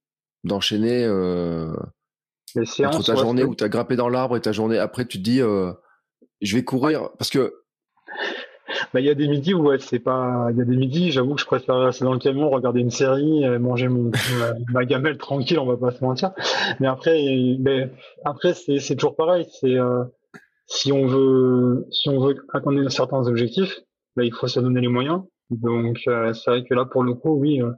d'enchaîner 0.44 1.08
entre 1.08 3.04
ta 3.04 3.16
journée 3.16 3.44
où 3.44 3.56
tu 3.56 3.64
as 3.64 3.70
grimpé 3.70 3.96
dans 3.96 4.10
l'arbre 4.10 4.38
et 4.38 4.42
ta 4.42 4.52
journée 4.52 4.78
après 4.78 5.06
tu 5.06 5.18
te 5.18 5.24
dis 5.24 5.40
je 5.40 6.56
vais 6.56 6.64
courir 6.64 7.10
parce 7.18 7.32
que 7.32 7.64
bah, 8.94 9.00
il 9.00 9.06
y 9.06 9.10
a 9.10 9.16
des 9.16 9.28
midis 9.28 9.54
où 9.54 9.68
ouais, 9.68 9.80
c'est 9.80 10.00
pas. 10.00 10.48
Il 10.52 10.58
y 10.58 10.62
a 10.62 10.66
des 10.66 10.76
midis, 10.76 11.12
j'avoue 11.12 11.36
que 11.36 11.42
je 11.42 11.46
préfère 11.46 11.78
rester 11.78 12.06
dans 12.06 12.14
le 12.14 12.20
camion, 12.20 12.50
regarder 12.50 12.80
une 12.80 12.92
série, 12.92 13.48
manger 13.60 13.88
mon, 13.88 14.12
ma, 14.72 14.86
gamelle 14.86 15.18
tranquille, 15.18 15.60
on 15.60 15.66
va 15.66 15.78
pas 15.78 15.92
se 15.92 16.04
mentir. 16.04 16.32
Mais 16.80 16.88
après, 16.88 17.58
mais 17.60 17.92
après 18.26 18.54
c'est, 18.54 18.80
c'est 18.80 18.96
toujours 18.96 19.16
pareil. 19.16 19.48
C'est 19.50 19.76
euh, 19.76 20.04
si 20.68 20.92
on 20.92 21.06
veut 21.06 21.88
si 21.92 22.10
on 22.10 22.20
veut 22.20 22.36
atteindre 22.54 22.88
certains 22.90 23.28
objectifs, 23.28 23.80
bah, 24.16 24.24
il 24.24 24.34
faut 24.34 24.48
se 24.48 24.60
donner 24.60 24.82
les 24.82 24.88
moyens. 24.88 25.24
Donc 25.50 26.00
euh, 26.08 26.34
c'est 26.34 26.52
vrai 26.52 26.64
que 26.64 26.74
là 26.74 26.86
pour 26.86 27.04
le 27.04 27.14
coup, 27.14 27.32
oui, 27.32 27.62
euh, 27.62 27.72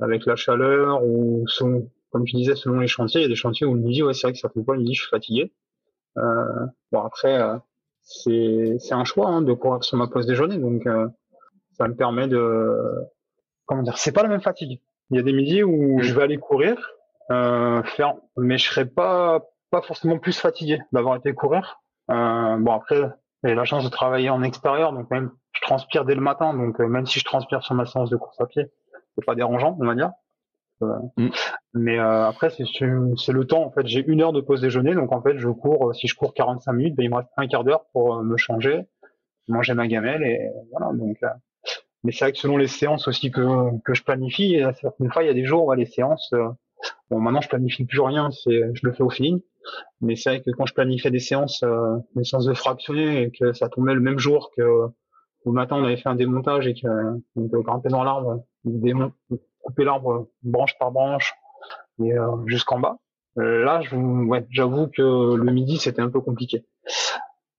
avec 0.00 0.26
la 0.26 0.36
chaleur 0.36 1.04
ou 1.04 1.44
selon, 1.48 1.90
comme 2.10 2.24
tu 2.24 2.36
disais, 2.36 2.54
selon 2.54 2.80
les 2.80 2.86
chantiers, 2.86 3.20
il 3.20 3.24
y 3.24 3.26
a 3.26 3.28
des 3.28 3.34
chantiers 3.34 3.66
où 3.66 3.74
le 3.74 3.80
midi, 3.80 4.02
ouais, 4.02 4.14
c'est 4.14 4.26
vrai 4.28 4.32
que 4.32 4.38
ça 4.38 4.48
fait 4.48 4.62
pas 4.62 4.74
le 4.74 4.80
midi, 4.80 4.94
je 4.94 5.02
suis 5.02 5.10
fatigué. 5.10 5.52
bon 6.16 7.00
après 7.02 7.60
c'est 8.06 8.92
un 8.92 9.04
choix 9.04 9.28
hein, 9.28 9.42
de 9.42 9.52
courir 9.52 9.82
sur 9.82 9.96
ma 9.96 10.06
pause 10.06 10.26
déjeuner, 10.26 10.58
donc 10.58 10.86
euh, 10.86 11.08
ça 11.72 11.88
me 11.88 11.94
permet 11.94 12.28
de 12.28 12.72
comment 13.66 13.82
dire, 13.82 13.98
c'est 13.98 14.12
pas 14.12 14.22
la 14.22 14.28
même 14.28 14.40
fatigue. 14.40 14.80
Il 15.10 15.16
y 15.16 15.20
a 15.20 15.22
des 15.22 15.32
midis 15.32 15.64
où 15.64 16.00
je 16.00 16.14
vais 16.14 16.22
aller 16.22 16.38
courir, 16.38 16.92
euh, 17.30 17.82
faire, 17.82 18.14
mais 18.36 18.58
je 18.58 18.70
serai 18.70 18.86
pas 18.86 19.42
pas 19.70 19.82
forcément 19.82 20.18
plus 20.18 20.38
fatigué 20.38 20.80
d'avoir 20.92 21.16
été 21.16 21.34
courir. 21.34 21.80
Euh, 22.10 22.56
bon 22.58 22.72
après, 22.72 23.02
j'ai 23.42 23.54
la 23.54 23.64
chance 23.64 23.84
de 23.84 23.88
travailler 23.88 24.30
en 24.30 24.42
extérieur, 24.42 24.92
donc 24.92 25.10
même 25.10 25.32
je 25.52 25.60
transpire 25.62 26.04
dès 26.04 26.14
le 26.14 26.20
matin, 26.20 26.54
donc 26.54 26.80
euh, 26.80 26.86
même 26.86 27.06
si 27.06 27.18
je 27.18 27.24
transpire 27.24 27.62
sur 27.64 27.74
ma 27.74 27.86
séance 27.86 28.10
de 28.10 28.16
course 28.16 28.40
à 28.40 28.46
pied, 28.46 28.66
c'est 29.16 29.24
pas 29.24 29.34
dérangeant, 29.34 29.76
on 29.80 29.86
va 29.86 29.96
dire. 29.96 30.12
Mm. 30.80 31.28
Mais 31.74 31.98
euh, 31.98 32.26
après, 32.26 32.50
c'est 32.50 32.62
le 32.62 33.44
temps. 33.44 33.64
En 33.64 33.70
fait, 33.70 33.86
j'ai 33.86 34.04
une 34.06 34.22
heure 34.22 34.32
de 34.32 34.40
pause 34.40 34.60
déjeuner, 34.60 34.94
donc 34.94 35.12
en 35.12 35.22
fait, 35.22 35.38
je 35.38 35.48
cours. 35.48 35.90
Euh, 35.90 35.92
si 35.92 36.06
je 36.06 36.14
cours 36.14 36.34
45 36.34 36.72
minutes, 36.72 36.94
ben, 36.96 37.04
il 37.04 37.10
me 37.10 37.16
reste 37.16 37.30
un 37.36 37.46
quart 37.46 37.64
d'heure 37.64 37.86
pour 37.92 38.16
euh, 38.16 38.22
me 38.22 38.36
changer, 38.36 38.82
manger 39.48 39.74
ma 39.74 39.86
gamelle 39.86 40.22
et 40.22 40.50
voilà. 40.70 40.92
Donc, 40.92 41.18
mais 42.04 42.12
c'est 42.12 42.26
vrai 42.26 42.32
que 42.32 42.38
selon 42.38 42.56
les 42.56 42.68
séances 42.68 43.08
aussi 43.08 43.30
que 43.30 43.78
que 43.84 43.94
je 43.94 44.04
planifie, 44.04 44.62
certaines 44.80 45.10
fois, 45.10 45.24
il 45.24 45.26
y 45.26 45.30
a 45.30 45.34
des 45.34 45.44
jours 45.44 45.66
où 45.66 45.72
les 45.72 45.86
séances. 45.86 46.32
bon, 47.10 47.20
maintenant, 47.20 47.40
je 47.40 47.48
planifie 47.48 47.84
plus 47.84 48.00
rien, 48.00 48.30
c'est 48.30 48.70
je 48.74 48.86
le 48.86 48.92
fais 48.92 49.02
au 49.02 49.10
feeling. 49.10 49.40
Mais 50.00 50.14
c'est 50.14 50.30
vrai 50.30 50.42
que 50.42 50.50
quand 50.52 50.66
je 50.66 50.74
planifiais 50.74 51.10
des 51.10 51.18
séances, 51.18 51.64
des 52.14 52.24
séances 52.24 52.44
de 52.46 52.54
fractionner 52.54 53.22
et 53.22 53.30
que 53.32 53.52
ça 53.52 53.68
tombait 53.68 53.94
le 53.94 54.00
même 54.00 54.18
jour 54.18 54.52
que 54.56 54.62
le 55.46 55.52
matin, 55.52 55.76
on 55.76 55.84
avait 55.84 55.96
fait 55.96 56.08
un 56.08 56.14
démontage 56.14 56.66
et 56.66 56.74
que 56.74 56.86
on 57.36 57.46
grimper 57.46 57.88
dans 57.88 58.04
l'arbre, 58.04 58.44
démon 58.64 59.12
couper 59.66 59.84
l'arbre 59.84 60.30
branche 60.42 60.78
par 60.78 60.92
branche 60.92 61.34
et 62.02 62.12
euh, 62.12 62.46
jusqu'en 62.46 62.78
bas. 62.78 62.96
Euh, 63.38 63.64
là, 63.64 63.82
j'avoue 64.50 64.86
que 64.86 65.34
le 65.34 65.52
midi 65.52 65.76
c'était 65.78 66.00
un 66.00 66.08
peu 66.08 66.20
compliqué. 66.20 66.64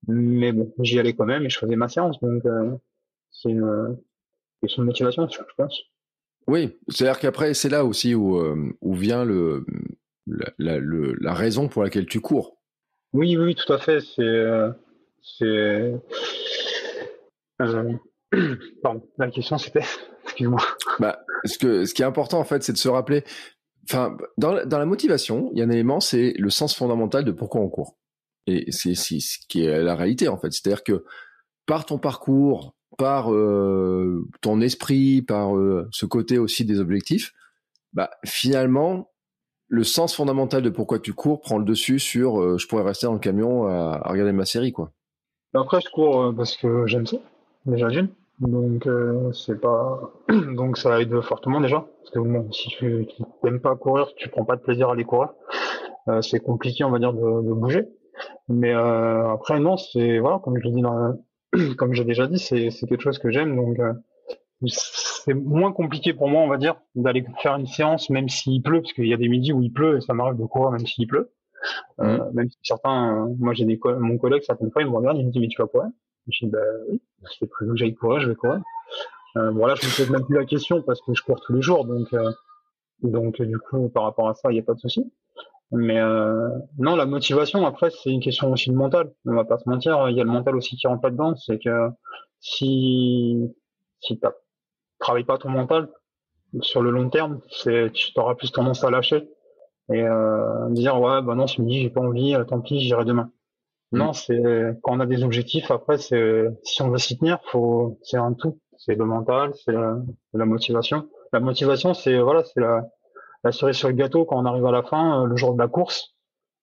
Mais 0.07 0.53
bon, 0.53 0.73
j'y 0.79 0.99
allais 0.99 1.13
quand 1.13 1.25
même 1.25 1.45
et 1.45 1.49
je 1.49 1.59
faisais 1.59 1.75
ma 1.75 1.89
séance, 1.89 2.19
donc 2.21 2.45
euh, 2.45 2.75
c'est 3.29 3.49
une 3.49 3.97
question 4.61 4.83
de 4.83 4.87
motivation, 4.87 5.27
je 5.27 5.37
pense. 5.57 5.81
Oui, 6.47 6.77
c'est-à-dire 6.87 7.19
qu'après 7.19 7.53
c'est 7.53 7.69
là 7.69 7.83
aussi 7.83 8.15
où, 8.15 8.39
où 8.81 8.93
vient 8.93 9.25
le 9.25 9.65
la, 10.25 10.79
le 10.79 11.13
la, 11.19 11.33
raison 11.33 11.67
pour 11.67 11.83
laquelle 11.83 12.05
tu 12.05 12.21
cours. 12.21 12.57
Oui, 13.11 13.35
oui, 13.35 13.53
tout 13.53 13.71
à 13.73 13.79
fait. 13.79 13.99
C'est 13.99 14.45
c'est 15.21 15.93
pardon. 18.81 19.03
La 19.17 19.29
question 19.29 19.57
c'était, 19.57 19.83
excuse-moi. 20.37 20.61
Bah, 20.99 21.19
ce, 21.45 21.57
que, 21.57 21.85
ce 21.85 21.93
qui 21.93 22.01
est 22.01 22.05
important, 22.05 22.39
en 22.39 22.43
fait, 22.43 22.63
c'est 22.63 22.73
de 22.73 22.77
se 22.77 22.89
rappeler. 22.89 23.23
Enfin, 23.89 24.17
dans, 24.37 24.65
dans 24.65 24.79
la 24.79 24.85
motivation, 24.85 25.49
il 25.53 25.59
y 25.59 25.61
a 25.61 25.65
un 25.65 25.69
élément, 25.69 25.99
c'est 25.99 26.33
le 26.37 26.49
sens 26.49 26.75
fondamental 26.75 27.23
de 27.23 27.31
pourquoi 27.31 27.61
on 27.61 27.69
court. 27.69 27.97
Et 28.47 28.71
c'est 28.71 28.95
ce 28.95 29.37
qui 29.47 29.63
est 29.63 29.83
la 29.83 29.95
réalité, 29.95 30.27
en 30.27 30.37
fait. 30.37 30.51
C'est-à-dire 30.51 30.83
que 30.83 31.05
par 31.65 31.85
ton 31.85 31.97
parcours, 31.97 32.75
par 32.97 33.31
euh, 33.31 34.27
ton 34.41 34.61
esprit, 34.61 35.21
par 35.21 35.55
euh, 35.55 35.87
ce 35.91 36.05
côté 36.05 36.37
aussi 36.37 36.65
des 36.65 36.79
objectifs, 36.79 37.33
bah, 37.93 38.09
finalement, 38.25 39.11
le 39.67 39.83
sens 39.83 40.15
fondamental 40.15 40.61
de 40.61 40.69
pourquoi 40.69 40.99
tu 40.99 41.13
cours 41.13 41.41
prend 41.41 41.57
le 41.57 41.65
dessus 41.65 41.99
sur 41.99 42.41
euh, 42.41 42.57
je 42.57 42.67
pourrais 42.67 42.83
rester 42.83 43.05
dans 43.05 43.13
le 43.13 43.19
camion 43.19 43.67
à, 43.67 43.99
à 44.01 44.09
regarder 44.09 44.31
ma 44.31 44.45
série, 44.45 44.71
quoi. 44.71 44.91
Après, 45.53 45.79
je 45.81 45.89
cours 45.89 46.33
parce 46.35 46.55
que 46.57 46.87
j'aime 46.87 47.05
ça, 47.05 47.17
déjà 47.65 47.87
d'une. 47.87 48.09
Donc 48.39 48.85
euh, 48.85 49.31
c'est 49.31 49.59
pas 49.59 49.99
donc 50.29 50.77
ça 50.77 51.01
aide 51.01 51.21
fortement 51.21 51.59
déjà 51.59 51.87
parce 51.99 52.11
que 52.11 52.19
bon 52.19 52.51
si 52.51 52.69
tu 52.69 53.07
n'aimes 53.43 53.59
pas 53.59 53.75
courir, 53.75 54.13
tu 54.15 54.29
prends 54.29 54.45
pas 54.45 54.55
de 54.55 54.61
plaisir 54.61 54.89
à 54.89 54.93
aller 54.93 55.05
courir, 55.05 55.33
euh, 56.07 56.21
c'est 56.21 56.39
compliqué 56.39 56.83
on 56.83 56.91
va 56.91 56.99
dire 56.99 57.13
de, 57.13 57.19
de 57.19 57.53
bouger. 57.53 57.87
Mais 58.47 58.73
euh, 58.73 59.31
après 59.31 59.59
non 59.59 59.77
c'est 59.77 60.19
voilà 60.19 60.39
comme 60.43 60.59
je 60.61 60.69
dis 60.69 60.81
dans, 60.81 61.15
comme 61.77 61.93
j'ai 61.93 62.03
déjà 62.03 62.27
dit 62.27 62.37
c'est 62.37 62.69
c'est 62.69 62.85
quelque 62.85 63.01
chose 63.01 63.17
que 63.17 63.31
j'aime 63.31 63.55
donc 63.55 63.79
euh, 63.79 63.93
c'est 64.67 65.33
moins 65.33 65.71
compliqué 65.71 66.13
pour 66.13 66.27
moi 66.27 66.41
on 66.41 66.47
va 66.47 66.57
dire 66.57 66.75
d'aller 66.93 67.25
faire 67.41 67.55
une 67.55 67.65
séance 67.65 68.11
même 68.11 68.29
s'il 68.29 68.61
pleut 68.61 68.81
parce 68.81 68.93
qu'il 68.93 69.07
y 69.07 69.13
a 69.13 69.17
des 69.17 69.29
midis 69.29 69.51
où 69.51 69.63
il 69.63 69.73
pleut 69.73 69.97
et 69.97 70.01
ça 70.01 70.13
m'arrive 70.13 70.37
de 70.37 70.45
courir 70.45 70.71
même 70.71 70.85
s'il 70.85 71.07
pleut. 71.07 71.31
Euh, 71.99 72.17
mmh. 72.17 72.31
même 72.33 72.49
si 72.51 72.57
certains 72.61 73.29
moi 73.39 73.55
j'ai 73.55 73.65
des 73.65 73.79
mon 73.99 74.19
collègue 74.19 74.43
certaines 74.43 74.69
fois 74.69 74.83
il 74.83 74.89
me 74.89 74.95
regarde 74.95 75.17
il 75.17 75.25
me 75.25 75.31
dit 75.31 75.39
mais 75.39 75.47
tu 75.47 75.59
vas 75.59 75.67
courir? 75.67 75.89
Je 76.29 76.45
dis, 76.45 76.51
bah 76.51 76.59
oui, 76.89 77.01
c'est 77.39 77.49
prévu 77.49 77.71
que 77.71 77.77
j'aille 77.77 77.95
courir, 77.95 78.21
je 78.21 78.29
vais 78.29 78.35
courir. 78.35 78.61
Euh, 79.37 79.51
bon, 79.51 79.65
là, 79.65 79.75
je 79.75 79.85
me 79.85 79.97
pose 79.97 80.09
même 80.09 80.25
plus 80.25 80.35
la 80.35 80.45
question 80.45 80.81
parce 80.81 81.01
que 81.01 81.13
je 81.13 81.21
cours 81.23 81.39
tous 81.41 81.53
les 81.53 81.61
jours, 81.61 81.85
donc, 81.85 82.13
euh, 82.13 82.31
donc 83.03 83.41
du 83.41 83.57
coup, 83.59 83.89
par 83.89 84.03
rapport 84.03 84.29
à 84.29 84.33
ça, 84.33 84.51
il 84.51 84.53
n'y 84.53 84.59
a 84.59 84.63
pas 84.63 84.73
de 84.73 84.79
souci. 84.79 85.11
Mais 85.71 85.99
euh, 85.99 86.49
non, 86.77 86.95
la 86.95 87.05
motivation, 87.05 87.65
après, 87.65 87.89
c'est 87.89 88.09
une 88.09 88.21
question 88.21 88.51
aussi 88.51 88.69
de 88.69 88.75
mental. 88.75 89.13
On 89.25 89.33
va 89.33 89.43
pas 89.43 89.57
se 89.57 89.69
mentir, 89.69 90.09
il 90.09 90.15
y 90.15 90.21
a 90.21 90.23
le 90.23 90.29
mental 90.29 90.55
aussi 90.55 90.77
qui 90.77 90.87
rentre 90.87 91.01
pas 91.01 91.09
dedans. 91.09 91.35
C'est 91.35 91.59
que 91.59 91.89
si 92.39 93.37
si 93.99 94.17
tu 94.19 94.27
travailles 94.99 95.25
pas 95.25 95.37
ton 95.37 95.49
mental 95.49 95.89
sur 96.61 96.81
le 96.81 96.91
long 96.91 97.09
terme, 97.09 97.41
c'est 97.49 97.91
tu 97.93 98.11
auras 98.15 98.35
plus 98.35 98.51
tendance 98.51 98.83
à 98.83 98.89
lâcher 98.89 99.29
et 99.91 100.03
euh, 100.03 100.69
dire 100.69 100.99
ouais 100.99 101.21
bah 101.21 101.35
non, 101.35 101.47
ce 101.47 101.61
midi 101.61 101.81
j'ai 101.81 101.89
pas 101.89 102.01
envie, 102.01 102.35
euh, 102.35 102.43
tant 102.43 102.61
pis, 102.61 102.79
j'irai 102.79 103.05
demain. 103.05 103.31
Non, 103.91 104.13
c'est 104.13 104.41
quand 104.83 104.97
on 104.97 104.99
a 104.99 105.05
des 105.05 105.23
objectifs. 105.23 105.71
Après, 105.71 105.97
c'est 105.97 106.45
si 106.63 106.81
on 106.81 106.89
veut 106.89 106.97
s'y 106.97 107.17
tenir, 107.17 107.39
faut 107.45 107.97
c'est 108.03 108.17
un 108.17 108.33
tout. 108.33 108.59
C'est 108.77 108.95
le 108.95 109.05
mental, 109.05 109.53
c'est 109.65 109.71
la, 109.71 110.45
motivation. 110.45 111.09
La 111.33 111.39
motivation, 111.39 111.93
c'est 111.93 112.19
voilà, 112.19 112.43
c'est 112.43 112.59
la, 112.59 112.87
la 113.43 113.51
cerise 113.51 113.75
sur 113.75 113.87
le 113.87 113.95
gâteau 113.95 114.25
quand 114.25 114.37
on 114.37 114.45
arrive 114.45 114.65
à 114.65 114.71
la 114.71 114.83
fin, 114.83 115.23
euh, 115.23 115.25
le 115.25 115.35
jour 115.35 115.53
de 115.53 115.59
la 115.59 115.67
course. 115.67 116.15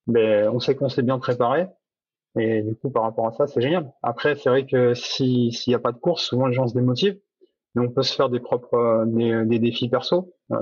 ben, 0.07 0.49
on 0.51 0.61
sait 0.61 0.77
qu'on 0.77 0.89
s'est 0.89 1.03
bien 1.03 1.19
préparé. 1.19 1.67
Et 2.39 2.63
du 2.63 2.75
coup, 2.77 2.91
par 2.91 3.05
rapport 3.05 3.29
à 3.29 3.33
ça, 3.33 3.47
c'est 3.47 3.61
génial. 3.61 3.93
Après, 4.03 4.37
c'est 4.37 4.49
vrai 4.49 4.67
que 4.67 4.95
s'il 4.95 5.53
n'y 5.67 5.75
a 5.75 5.79
pas 5.79 5.93
de 5.93 5.99
course, 5.99 6.25
souvent 6.25 6.47
les 6.47 6.55
gens 6.55 6.67
se 6.67 6.75
démotivent. 6.75 7.19
Mais 7.75 7.87
on 7.87 7.91
peut 7.91 8.03
se 8.03 8.15
faire 8.15 8.29
des 8.29 8.41
propres 8.41 9.05
des, 9.07 9.45
des 9.47 9.59
défis 9.59 9.89
perso. 9.89 10.33
Euh, 10.53 10.57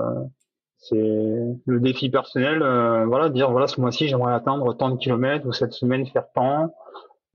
c'est 0.83 0.95
le 0.97 1.79
défi 1.79 2.09
personnel, 2.09 2.61
euh, 2.61 3.05
voilà, 3.05 3.29
dire 3.29 3.49
voilà 3.51 3.67
ce 3.67 3.79
mois-ci 3.79 4.09
j'aimerais 4.09 4.33
atteindre 4.33 4.75
tant 4.75 4.89
de 4.89 4.97
kilomètres 4.97 5.45
ou 5.47 5.53
cette 5.53 5.71
semaine 5.71 6.05
faire 6.07 6.25
tant, 6.35 6.73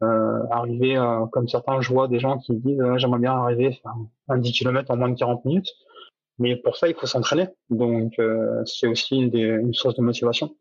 euh, 0.02 0.42
arriver 0.50 0.96
comme 1.32 1.48
certains 1.48 1.80
je 1.80 1.88
vois 1.90 2.08
des 2.08 2.20
gens 2.20 2.38
qui 2.38 2.54
disent 2.56 2.82
j'aimerais 2.96 3.20
bien 3.20 3.32
arriver 3.32 3.72
faire 3.82 3.94
un 4.28 4.38
10 4.38 4.52
km 4.52 4.90
en 4.90 4.96
moins 4.96 5.08
de 5.08 5.18
40 5.18 5.46
minutes, 5.46 5.72
mais 6.38 6.56
pour 6.56 6.76
ça 6.76 6.88
il 6.88 6.94
faut 6.94 7.06
s'entraîner, 7.06 7.48
donc 7.70 8.14
c'est 8.66 8.86
aussi 8.86 9.16
une, 9.16 9.72
source 9.72 9.96
de 9.96 10.02
motivation. 10.02 10.54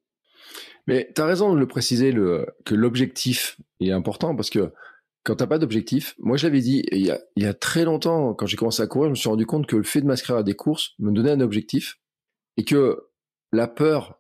Mais 0.88 1.12
tu 1.14 1.22
as 1.22 1.26
raison 1.26 1.54
de 1.54 1.60
le 1.60 1.68
préciser 1.68 2.14
que 2.14 2.76
l'objectif 2.76 3.60
est 3.82 3.92
important 3.92 4.34
parce 4.34 4.50
que 4.50 4.72
quand 5.26 5.36
t'as 5.36 5.48
pas 5.48 5.60
d'objectif, 5.60 6.16
moi 6.20 6.38
je 6.38 6.48
l'avais 6.48 6.62
dit 6.62 6.86
il 6.94 7.06
y, 7.06 7.12
a, 7.12 7.20
il 7.36 7.44
y 7.44 7.48
a 7.48 7.54
très 7.54 7.84
longtemps 7.84 8.34
quand 8.34 8.46
j'ai 8.46 8.56
commencé 8.56 8.82
à 8.82 8.88
courir, 8.88 9.08
je 9.08 9.12
me 9.12 9.16
suis 9.16 9.28
rendu 9.28 9.46
compte 9.46 9.68
que 9.68 9.76
le 9.76 9.84
fait 9.84 10.00
de 10.00 10.06
m'inscrire 10.06 10.38
à 10.38 10.44
des 10.44 10.54
courses 10.54 10.94
me 11.00 11.12
donnait 11.12 11.32
un 11.32 11.42
objectif 11.42 12.00
et 12.58 12.64
que 12.64 13.08
la 13.52 13.68
peur 13.68 14.20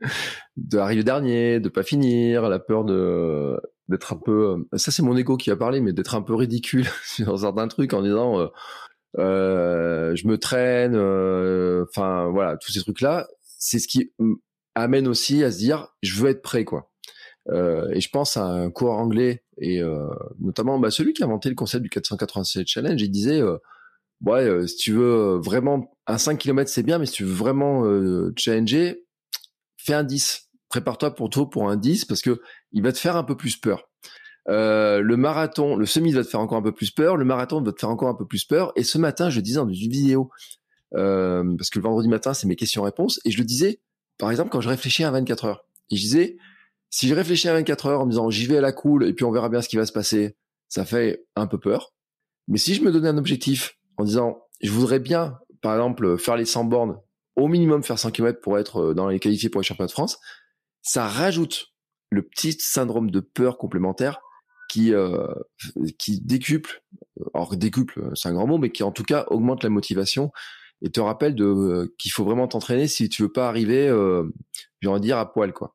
d'arriver 0.56 1.04
dernier, 1.04 1.60
de 1.60 1.68
pas 1.68 1.82
finir, 1.82 2.48
la 2.48 2.58
peur 2.58 2.84
de 2.84 3.60
d'être 3.88 4.12
un 4.12 4.16
peu, 4.16 4.66
ça 4.74 4.90
c'est 4.90 5.02
mon 5.02 5.16
ego 5.16 5.36
qui 5.36 5.50
a 5.52 5.56
parlé, 5.56 5.80
mais 5.80 5.92
d'être 5.92 6.16
un 6.16 6.22
peu 6.22 6.34
ridicule 6.34 6.86
sur 7.04 7.38
certains 7.38 7.68
trucs 7.68 7.92
en 7.92 8.02
disant 8.02 8.40
euh, 8.40 8.48
euh, 9.18 10.16
je 10.16 10.26
me 10.26 10.38
traîne, 10.38 10.94
euh, 10.96 11.84
enfin 11.88 12.28
voilà 12.30 12.56
tous 12.56 12.72
ces 12.72 12.80
trucs 12.80 13.00
là, 13.00 13.28
c'est 13.42 13.78
ce 13.78 13.86
qui 13.86 14.12
amène 14.74 15.06
aussi 15.06 15.44
à 15.44 15.52
se 15.52 15.58
dire 15.58 15.88
je 16.02 16.20
veux 16.20 16.30
être 16.30 16.42
prêt 16.42 16.64
quoi. 16.64 16.90
Euh, 17.48 17.88
et 17.92 18.00
je 18.00 18.10
pense 18.10 18.36
à 18.36 18.44
un 18.44 18.70
coureur 18.70 18.98
anglais 18.98 19.44
et 19.58 19.80
euh, 19.80 20.08
notamment 20.40 20.78
bah, 20.78 20.90
celui 20.90 21.12
qui 21.12 21.22
a 21.22 21.26
inventé 21.26 21.48
le 21.48 21.54
concept 21.54 21.82
du 21.82 21.90
487 21.90 22.66
challenge. 22.66 23.00
Il 23.00 23.10
disait 23.10 23.40
euh, 23.40 23.58
ouais 24.24 24.44
euh, 24.44 24.66
si 24.66 24.76
tu 24.76 24.92
veux 24.92 25.38
vraiment 25.38 25.90
un 26.06 26.18
5 26.18 26.38
km 26.38 26.70
c'est 26.70 26.82
bien 26.82 26.98
mais 26.98 27.06
si 27.06 27.12
tu 27.12 27.24
veux 27.24 27.34
vraiment 27.34 27.84
challenger 28.36 29.04
fais 29.76 29.94
un 29.94 30.04
10 30.04 30.50
prépare-toi 30.68 31.14
pour 31.14 31.30
toi 31.30 31.48
pour 31.48 31.68
un 31.68 31.76
10 31.76 32.04
parce 32.04 32.22
que 32.22 32.40
il 32.72 32.82
va 32.82 32.92
te 32.92 32.98
faire 32.98 33.16
un 33.16 33.24
peu 33.24 33.36
plus 33.36 33.56
peur. 33.56 33.88
Le 34.48 35.14
marathon 35.14 35.76
le 35.76 35.86
semi 35.86 36.12
va 36.12 36.22
te 36.22 36.28
faire 36.28 36.40
encore 36.40 36.58
un 36.58 36.62
peu 36.62 36.72
plus 36.72 36.90
peur 36.90 37.16
le 37.16 37.24
marathon 37.24 37.60
va 37.62 37.72
te 37.72 37.80
faire 37.80 37.90
encore 37.90 38.08
un 38.08 38.14
peu 38.14 38.26
plus 38.26 38.44
peur. 38.44 38.72
Et 38.76 38.84
ce 38.84 38.98
matin 38.98 39.30
je 39.30 39.40
disais 39.40 39.56
dans 39.56 39.68
une 39.68 39.74
vidéo 39.74 40.30
parce 40.92 41.70
que 41.70 41.78
le 41.78 41.82
vendredi 41.82 42.08
matin 42.08 42.34
c'est 42.34 42.46
mes 42.46 42.56
questions-réponses 42.56 43.20
et 43.24 43.30
je 43.30 43.38
le 43.38 43.44
disais 43.44 43.80
par 44.18 44.30
exemple, 44.30 44.50
quand 44.50 44.60
je 44.60 44.68
réfléchis 44.68 45.04
à 45.04 45.10
24 45.10 45.44
heures, 45.44 45.66
et 45.90 45.96
je 45.96 46.00
disais, 46.00 46.36
si 46.90 47.08
je 47.08 47.14
réfléchis 47.14 47.48
à 47.48 47.52
24 47.52 47.86
heures 47.86 48.00
en 48.00 48.06
me 48.06 48.10
disant 48.10 48.30
j'y 48.30 48.46
vais 48.46 48.58
à 48.58 48.60
la 48.60 48.72
cool 48.72 49.06
et 49.06 49.12
puis 49.12 49.24
on 49.24 49.30
verra 49.30 49.48
bien 49.48 49.60
ce 49.60 49.68
qui 49.68 49.76
va 49.76 49.86
se 49.86 49.92
passer, 49.92 50.36
ça 50.68 50.84
fait 50.84 51.26
un 51.36 51.46
peu 51.46 51.58
peur. 51.58 51.92
Mais 52.48 52.58
si 52.58 52.74
je 52.74 52.82
me 52.82 52.90
donnais 52.90 53.08
un 53.08 53.18
objectif 53.18 53.78
en 53.96 54.04
disant 54.04 54.42
je 54.62 54.70
voudrais 54.70 55.00
bien, 55.00 55.38
par 55.60 55.74
exemple, 55.74 56.16
faire 56.18 56.36
les 56.36 56.44
100 56.44 56.64
bornes, 56.64 56.98
au 57.36 57.48
minimum 57.48 57.82
faire 57.82 57.98
100 57.98 58.12
km 58.12 58.40
pour 58.40 58.58
être 58.58 58.78
euh, 58.78 58.94
dans 58.94 59.08
les 59.08 59.18
qualifiés 59.18 59.50
pour 59.50 59.60
les 59.60 59.66
championnats 59.66 59.88
de 59.88 59.92
France, 59.92 60.18
ça 60.82 61.06
rajoute 61.06 61.74
le 62.10 62.22
petit 62.22 62.52
syndrome 62.52 63.10
de 63.10 63.20
peur 63.20 63.58
complémentaire 63.58 64.20
qui 64.70 64.94
euh, 64.94 65.26
qui 65.98 66.20
décuple, 66.20 66.82
alors 67.34 67.56
décuple, 67.56 68.10
c'est 68.14 68.28
un 68.28 68.34
grand 68.34 68.46
mot, 68.46 68.58
mais 68.58 68.70
qui 68.70 68.82
en 68.82 68.92
tout 68.92 69.04
cas 69.04 69.26
augmente 69.28 69.62
la 69.62 69.70
motivation 69.70 70.32
et 70.82 70.90
te 70.90 71.00
rappelle 71.00 71.34
de 71.34 71.44
euh, 71.44 71.94
qu'il 71.98 72.10
faut 72.12 72.24
vraiment 72.24 72.48
t'entraîner 72.48 72.86
si 72.86 73.08
tu 73.08 73.22
veux 73.22 73.32
pas 73.32 73.48
arriver, 73.48 73.88
euh, 73.88 74.24
j'ai 74.80 75.00
dire 75.00 75.18
à 75.18 75.32
poil 75.32 75.52
quoi. 75.52 75.74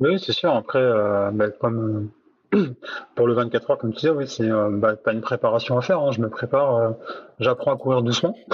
Oui, 0.00 0.18
c'est 0.18 0.32
sûr. 0.32 0.54
Après, 0.54 0.78
euh, 0.78 1.30
bah, 1.30 1.50
comme 1.50 2.10
pour 3.14 3.26
le 3.26 3.34
24 3.34 3.70
heures, 3.70 3.78
comme 3.78 3.92
tu 3.92 4.00
disais, 4.00 4.10
oui, 4.10 4.26
c'est 4.26 4.48
bah, 4.48 4.96
pas 4.96 5.12
une 5.12 5.20
préparation 5.20 5.78
à 5.78 5.82
faire. 5.82 6.00
Hein. 6.00 6.10
Je 6.12 6.20
me 6.20 6.28
prépare, 6.28 6.94
j'apprends 7.38 7.72
à 7.72 7.76
courir 7.76 8.02
doucement. 8.02 8.34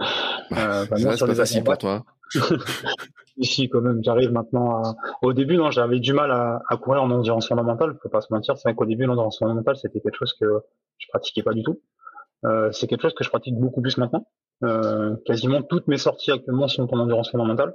bah, 0.50 0.84
c'est 0.96 1.26
pas 1.26 1.34
facile 1.34 1.62
pour 1.62 1.78
toi. 1.78 2.04
Ici, 3.36 3.68
quand 3.68 3.80
même, 3.80 4.02
j'arrive 4.02 4.32
maintenant 4.32 4.82
à. 4.82 4.94
Au 5.22 5.32
début, 5.32 5.56
non, 5.56 5.70
j'avais 5.70 6.00
du 6.00 6.12
mal 6.12 6.30
à, 6.30 6.62
à, 6.68 6.76
courir 6.76 7.02
en 7.02 7.10
endurance 7.10 7.48
fondamentale. 7.48 7.96
Faut 8.02 8.08
pas 8.08 8.20
se 8.20 8.32
mentir. 8.32 8.56
C'est 8.56 8.68
vrai 8.68 8.74
qu'au 8.74 8.84
début, 8.84 9.04
l'endurance 9.04 9.38
fondamentale, 9.38 9.76
c'était 9.76 10.00
quelque 10.00 10.16
chose 10.16 10.34
que 10.38 10.46
je 10.98 11.08
pratiquais 11.08 11.42
pas 11.42 11.52
du 11.52 11.62
tout. 11.62 11.80
Euh, 12.44 12.70
c'est 12.72 12.86
quelque 12.86 13.02
chose 13.02 13.14
que 13.14 13.24
je 13.24 13.30
pratique 13.30 13.58
beaucoup 13.58 13.80
plus 13.80 13.96
maintenant. 13.98 14.26
Euh, 14.62 15.16
quasiment 15.24 15.62
toutes 15.62 15.88
mes 15.88 15.96
sorties 15.96 16.32
actuellement 16.32 16.68
sont 16.68 16.92
en 16.92 16.98
endurance 16.98 17.30
fondamentale, 17.30 17.74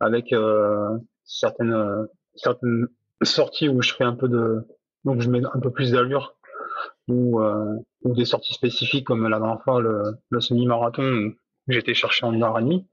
avec 0.00 0.32
euh, 0.32 0.96
certaines 1.24 1.72
euh, 1.72 2.04
certaines 2.34 2.86
sorties 3.22 3.68
où 3.68 3.82
je 3.82 3.92
fais 3.92 4.04
un 4.04 4.14
peu 4.14 4.28
de 4.28 4.64
donc 5.04 5.20
je 5.20 5.30
mets 5.30 5.42
un 5.44 5.60
peu 5.60 5.70
plus 5.70 5.92
d'allure 5.92 6.36
ou 7.08 7.40
euh, 7.40 7.76
ou 8.02 8.14
des 8.14 8.24
sorties 8.24 8.54
spécifiques 8.54 9.06
comme 9.06 9.28
la 9.28 9.38
dernière 9.38 9.62
fois 9.62 9.80
le, 9.80 10.18
le 10.30 10.40
semi-marathon 10.40 11.32
j'étais 11.68 11.94
chercher 11.94 12.26
en 12.26 12.32
une 12.32 12.42
heure 12.42 12.58
et 12.58 12.62
demie 12.62 12.86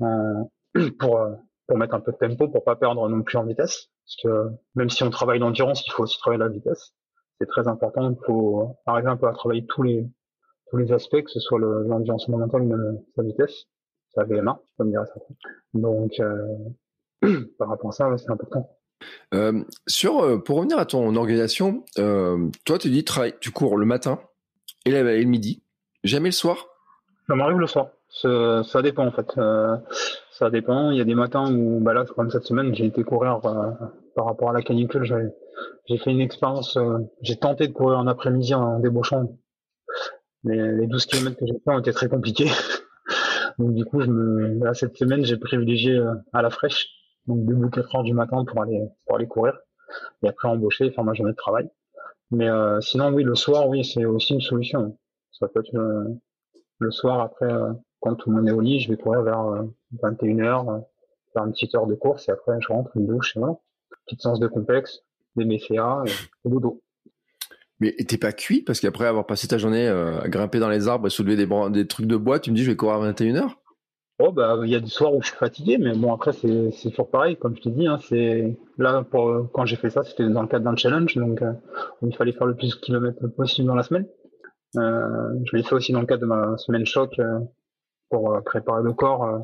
pour 0.98 1.20
pour 1.66 1.78
mettre 1.78 1.94
un 1.94 2.00
peu 2.00 2.12
de 2.12 2.16
tempo 2.16 2.48
pour 2.48 2.64
pas 2.64 2.76
perdre 2.76 3.08
non 3.08 3.22
plus 3.22 3.38
en 3.38 3.44
vitesse 3.44 3.88
parce 4.04 4.16
que 4.22 4.50
même 4.74 4.90
si 4.90 5.02
on 5.02 5.10
travaille 5.10 5.38
l'endurance 5.38 5.86
il 5.86 5.92
faut 5.92 6.02
aussi 6.02 6.18
travailler 6.18 6.40
la 6.40 6.48
vitesse 6.48 6.94
c'est 7.38 7.46
très 7.46 7.68
important 7.68 8.10
il 8.10 8.24
faut 8.26 8.76
arriver 8.86 9.08
un 9.08 9.16
peu 9.16 9.28
à 9.28 9.32
travailler 9.32 9.66
tous 9.66 9.82
les 9.82 10.06
tous 10.70 10.76
les 10.76 10.92
aspects, 10.92 11.22
que 11.22 11.30
ce 11.30 11.40
soit 11.40 11.58
l'ambiance 11.58 12.26
fondamentale 12.26 12.62
ou 12.62 12.66
même 12.66 13.00
sa 13.14 13.22
vitesse, 13.22 13.66
sa 14.14 14.24
VMA, 14.24 14.60
comme 14.76 14.90
dirait 14.90 15.06
ça. 15.06 15.20
Donc, 15.74 16.18
euh, 16.20 16.46
par 17.58 17.68
rapport 17.68 17.90
à 17.90 17.92
ça, 17.92 18.18
c'est 18.18 18.30
important. 18.30 18.70
Euh, 19.34 19.62
sur, 19.86 20.20
euh, 20.20 20.38
pour 20.38 20.56
revenir 20.56 20.78
à 20.78 20.86
ton 20.86 21.14
organisation, 21.16 21.84
euh, 21.98 22.48
toi, 22.64 22.78
tu 22.78 22.90
dis 22.90 23.04
travail, 23.04 23.34
tu 23.40 23.50
cours 23.50 23.76
le 23.76 23.86
matin 23.86 24.20
et, 24.84 24.90
le 24.90 25.24
midi, 25.24 25.62
jamais 26.04 26.28
le 26.28 26.34
soir? 26.34 26.66
Ça 27.26 27.34
m'arrive 27.34 27.58
le 27.58 27.66
soir. 27.66 27.88
Ça, 28.08 28.82
dépend 28.82 29.06
en 29.06 29.12
fait. 29.12 29.40
Ça 30.32 30.50
dépend. 30.50 30.90
Il 30.90 30.98
y 30.98 31.00
a 31.00 31.04
des 31.04 31.14
matins 31.14 31.52
où, 31.52 31.80
bah 31.80 31.94
là, 31.94 32.04
comme 32.04 32.30
cette 32.30 32.44
semaine, 32.44 32.74
j'ai 32.74 32.86
été 32.86 33.04
courir 33.04 33.40
par 33.40 34.24
rapport 34.26 34.50
à 34.50 34.52
la 34.52 34.62
canicule. 34.62 35.04
J'ai 35.86 35.98
fait 35.98 36.10
une 36.10 36.20
expérience. 36.20 36.76
j'ai 37.22 37.36
tenté 37.36 37.68
de 37.68 37.72
courir 37.72 37.98
en 37.98 38.06
après-midi 38.08 38.54
en 38.54 38.80
débauchant 38.80 39.28
les, 40.44 40.72
les 40.72 40.86
12 40.86 41.06
km 41.06 41.36
que 41.36 41.46
j'ai 41.46 41.52
fait 41.52 41.70
ont 41.70 41.78
été 41.78 41.92
très 41.92 42.08
compliqués. 42.08 42.48
donc 43.58 43.74
du 43.74 43.84
coup, 43.84 44.00
je 44.00 44.06
me, 44.06 44.64
là, 44.64 44.74
cette 44.74 44.96
semaine, 44.96 45.24
j'ai 45.24 45.36
privilégié 45.36 46.02
à 46.32 46.42
la 46.42 46.50
fraîche, 46.50 46.88
donc 47.26 47.44
debout 47.44 47.70
4 47.70 47.96
heures 47.96 48.02
du 48.02 48.14
matin 48.14 48.44
pour 48.44 48.62
aller 48.62 48.88
pour 49.06 49.16
aller 49.16 49.26
courir 49.26 49.58
et 50.22 50.28
après 50.28 50.48
embaucher, 50.48 50.90
faire 50.90 51.04
ma 51.04 51.14
journée 51.14 51.32
de 51.32 51.36
travail. 51.36 51.68
Mais 52.30 52.48
euh, 52.48 52.80
sinon, 52.80 53.12
oui, 53.12 53.24
le 53.24 53.34
soir, 53.34 53.68
oui, 53.68 53.84
c'est 53.84 54.04
aussi 54.04 54.34
une 54.34 54.40
solution. 54.40 54.96
Ça 55.32 55.48
peut 55.48 55.60
être 55.60 55.74
euh, 55.74 56.04
le 56.78 56.90
soir 56.92 57.20
après, 57.20 57.52
quand 58.00 58.14
tout 58.14 58.30
le 58.30 58.36
monde 58.36 58.48
est 58.48 58.52
au 58.52 58.60
lit, 58.60 58.80
je 58.80 58.88
vais 58.88 58.96
courir 58.96 59.22
vers 59.22 59.64
21h, 60.02 60.84
faire 61.32 61.44
une 61.44 61.52
petite 61.52 61.74
heure 61.74 61.86
de 61.86 61.94
course 61.94 62.28
et 62.28 62.32
après 62.32 62.58
je 62.60 62.68
rentre, 62.68 62.90
une 62.96 63.06
douche 63.06 63.36
voilà. 63.36 63.56
Petite 64.06 64.22
séance 64.22 64.40
de 64.40 64.46
complexe, 64.46 65.00
des 65.36 65.44
BCA 65.44 66.04
et, 66.06 66.10
et 66.46 66.50
dodo. 66.50 66.82
Mais 67.80 67.92
t'es 67.92 68.18
pas 68.18 68.32
cuit? 68.32 68.62
Parce 68.62 68.78
qu'après 68.80 69.06
avoir 69.06 69.26
passé 69.26 69.48
ta 69.48 69.56
journée 69.56 69.88
euh, 69.88 70.20
à 70.20 70.28
grimper 70.28 70.58
dans 70.58 70.68
les 70.68 70.86
arbres 70.86 71.06
et 71.06 71.10
soulever 71.10 71.36
des, 71.36 71.48
des 71.70 71.86
trucs 71.86 72.06
de 72.06 72.16
bois, 72.16 72.38
tu 72.38 72.50
me 72.50 72.56
dis 72.56 72.62
je 72.62 72.70
vais 72.70 72.76
courir 72.76 72.96
à 72.96 73.12
21h 73.12 73.54
Oh 74.22 74.32
bah 74.32 74.58
il 74.64 74.70
y 74.70 74.76
a 74.76 74.80
des 74.80 74.86
soirs 74.88 75.14
où 75.14 75.22
je 75.22 75.28
suis 75.28 75.36
fatigué, 75.36 75.78
mais 75.78 75.94
bon 75.94 76.12
après 76.12 76.32
c'est 76.32 76.70
c'est 76.72 76.90
toujours 76.90 77.10
pareil, 77.10 77.36
comme 77.36 77.56
je 77.56 77.62
te 77.62 77.68
dis, 77.70 77.86
hein, 77.86 77.98
c'est 78.06 78.56
là 78.76 79.02
pour 79.02 79.50
quand 79.52 79.64
j'ai 79.64 79.76
fait 79.76 79.90
ça, 79.90 80.02
c'était 80.04 80.28
dans 80.28 80.42
le 80.42 80.48
cadre 80.48 80.64
d'un 80.64 80.76
challenge, 80.76 81.16
donc 81.16 81.40
euh, 81.42 81.52
il 82.02 82.14
fallait 82.14 82.32
faire 82.32 82.46
le 82.46 82.54
plus 82.54 82.70
de 82.76 82.80
kilomètres 82.80 83.26
possible 83.28 83.66
dans 83.66 83.74
la 83.74 83.82
semaine. 83.82 84.06
Euh, 84.76 85.32
je 85.44 85.56
l'ai 85.56 85.62
fait 85.62 85.74
aussi 85.74 85.92
dans 85.92 86.00
le 86.00 86.06
cadre 86.06 86.22
de 86.22 86.26
ma 86.26 86.56
semaine 86.58 86.84
choc 86.84 87.18
euh, 87.18 87.40
pour 88.10 88.42
préparer 88.44 88.82
le 88.82 88.92
corps 88.92 89.40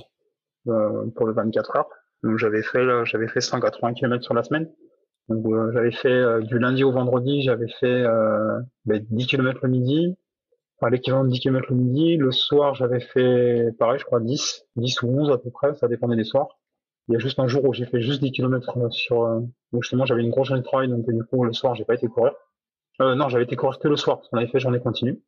pour 0.65 1.27
le 1.27 1.33
24 1.33 1.77
heures. 1.77 1.89
Donc 2.23 2.39
j'avais 2.39 2.63
fait 2.63 2.87
j'avais 3.07 3.29
fait 3.29 3.41
180 3.41 3.95
km 3.95 4.23
sur 4.23 4.35
la 4.35 4.43
semaine. 4.43 4.69
Donc 5.29 5.47
euh, 5.47 5.73
j'avais 5.73 5.91
fait 5.91 6.09
euh, 6.09 6.41
du 6.41 6.59
lundi 6.59 6.85
au 6.85 6.93
vendredi, 6.93 7.43
j'avais 7.43 7.69
fait 7.81 7.87
euh, 7.87 8.61
10 8.87 9.01
ben, 9.11 9.27
km 9.27 9.61
le 9.63 9.69
midi, 9.69 10.17
enfin 10.77 10.91
l'équivalent 10.91 11.25
de 11.25 11.31
10 11.31 11.41
km 11.41 11.67
le 11.71 11.77
midi. 11.77 12.17
Le 12.17 12.33
soir, 12.33 12.75
j'avais 12.75 13.01
fait 13.01 13.73
pareil, 13.79 13.99
je 13.99 14.05
crois 14.05 14.21
10, 14.21 14.67
10 14.77 15.03
ou 15.03 15.09
11 15.09 15.31
à 15.31 15.39
peu 15.39 15.51
près, 15.51 15.75
ça 15.75 15.89
dépendait 15.89 16.17
des 16.17 16.25
soirs. 16.25 16.49
Il 17.09 17.13
y 17.13 17.17
a 17.17 17.19
juste 17.19 17.39
un 17.39 17.47
jour 17.47 17.65
où 17.65 17.73
j'ai 17.73 17.87
fait 17.87 18.01
juste 18.01 18.21
10 18.21 18.33
km 18.33 18.77
euh, 18.79 18.91
sur 18.91 19.25
donc 19.73 19.83
justement 19.83 20.07
j'avais 20.07 20.23
une 20.23 20.31
grosse 20.31 20.49
journée 20.49 20.63
de 20.63 20.67
travail 20.67 20.89
donc 20.89 21.09
du 21.09 21.25
coup 21.25 21.45
le 21.45 21.53
soir 21.53 21.75
j'ai 21.75 21.85
pas 21.85 21.95
été 21.95 22.09
courir. 22.09 22.33
Euh, 23.01 23.15
non, 23.15 23.29
j'avais 23.29 23.45
été 23.45 23.57
courir 23.57 23.79
que 23.79 23.89
le 23.89 23.97
soir 23.97 24.19
parce 24.19 24.29
qu'on 24.29 24.39
avait 24.39 24.49
fait 24.49 24.59
journée 24.59 24.81
continue. 24.81 25.23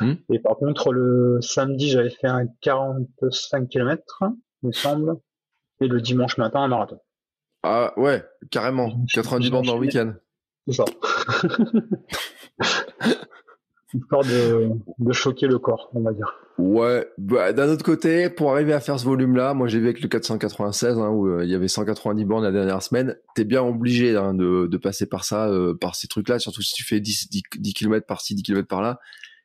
Mmh. 0.00 0.12
Et 0.32 0.38
par 0.40 0.56
contre 0.56 0.92
le 0.92 1.40
samedi 1.40 1.88
j'avais 1.88 2.10
fait 2.10 2.26
un 2.26 2.46
45 2.60 3.68
km, 3.68 4.22
il 4.62 4.66
me 4.66 4.72
semble, 4.72 5.16
et 5.80 5.86
le 5.86 6.00
dimanche 6.00 6.36
matin 6.36 6.60
un 6.60 6.68
marathon. 6.68 7.00
Ah 7.62 7.92
ouais, 7.98 8.22
carrément. 8.50 8.92
90 9.12 9.50
bandes 9.50 9.66
dans 9.66 9.74
le 9.74 9.80
week-end. 9.80 10.14
C'est 10.66 10.74
ça. 10.74 10.84
histoire 13.94 14.22
de, 14.24 15.12
choquer 15.12 15.46
le 15.46 15.58
corps, 15.58 15.90
on 15.94 16.00
va 16.00 16.12
dire. 16.12 16.32
Ouais, 16.58 17.08
bah, 17.18 17.52
d'un 17.52 17.68
autre 17.68 17.84
côté, 17.84 18.30
pour 18.30 18.52
arriver 18.52 18.72
à 18.72 18.80
faire 18.80 18.98
ce 18.98 19.04
volume-là, 19.04 19.54
moi 19.54 19.66
j'ai 19.66 19.78
vu 19.78 19.86
avec 19.86 20.00
le 20.02 20.08
496, 20.08 20.98
hein, 20.98 21.08
où 21.08 21.28
euh, 21.28 21.44
il 21.44 21.50
y 21.50 21.54
avait 21.54 21.68
190 21.68 22.24
bornes 22.24 22.44
la 22.44 22.52
dernière 22.52 22.82
semaine, 22.82 23.16
t'es 23.34 23.44
bien 23.44 23.62
obligé 23.62 24.16
hein, 24.16 24.34
de, 24.34 24.66
de, 24.66 24.76
passer 24.76 25.06
par 25.06 25.24
ça, 25.24 25.48
euh, 25.48 25.74
par 25.74 25.94
ces 25.94 26.06
trucs-là, 26.06 26.38
surtout 26.38 26.62
si 26.62 26.74
tu 26.74 26.84
fais 26.84 27.00
10, 27.00 27.30
10, 27.30 27.42
10 27.58 27.74
km 27.74 28.06
par-ci, 28.06 28.34
10 28.34 28.42
km 28.42 28.68
par-là. 28.68 29.00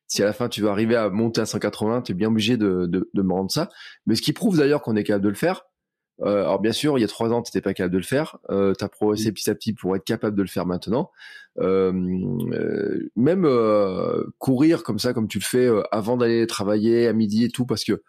Si 0.08 0.22
à 0.22 0.26
la 0.26 0.34
fin 0.34 0.50
tu 0.50 0.62
vas 0.62 0.72
arriver 0.72 0.96
à 0.96 1.10
monter 1.10 1.41
à 1.41 1.46
180, 1.46 2.02
t'es 2.02 2.14
bien 2.14 2.28
obligé 2.28 2.58
de, 2.58 2.86
de, 2.86 3.10
de 3.12 3.22
me 3.22 3.34
rendre 3.34 3.52
ça. 3.52 3.70
Mais 4.06 4.16
ce 4.16 4.22
qui 4.22 4.34
prouve 4.34 4.58
d'ailleurs 4.58 4.82
qu'on 4.82 4.96
est 4.96 5.04
capable 5.04 5.24
de 5.24 5.30
le 5.30 5.36
faire, 5.36 5.66
euh, 6.22 6.43
alors 6.43 6.59
bien 6.59 6.72
sûr, 6.72 6.97
il 6.97 7.01
y 7.01 7.03
a 7.03 7.07
trois 7.07 7.32
ans, 7.32 7.41
tu 7.41 7.49
n'étais 7.49 7.61
pas 7.61 7.74
capable 7.74 7.93
de 7.93 7.97
le 7.97 8.03
faire. 8.03 8.38
Euh, 8.49 8.74
tu 8.78 8.84
as 8.84 8.89
progressé 8.89 9.32
petit 9.32 9.49
à 9.49 9.55
petit 9.55 9.74
pour 9.74 9.95
être 9.95 10.05
capable 10.05 10.38
de 10.38 10.41
le 10.41 10.47
faire 10.47 10.66
maintenant. 10.66 11.11
Euh, 11.59 11.91
euh 12.53 13.09
même 13.16 13.45
euh, 13.45 14.24
courir 14.38 14.84
comme 14.84 14.99
ça, 14.99 15.13
comme 15.13 15.28
tu 15.28 15.39
le 15.39 15.43
fais 15.43 15.70
avant 15.91 16.18
d'aller 16.18 16.47
travailler 16.47 17.07
à 17.07 17.13
midi 17.13 17.43
et 17.43 17.49
tout, 17.49 17.66
parce 17.66 17.84
que 17.84 18.01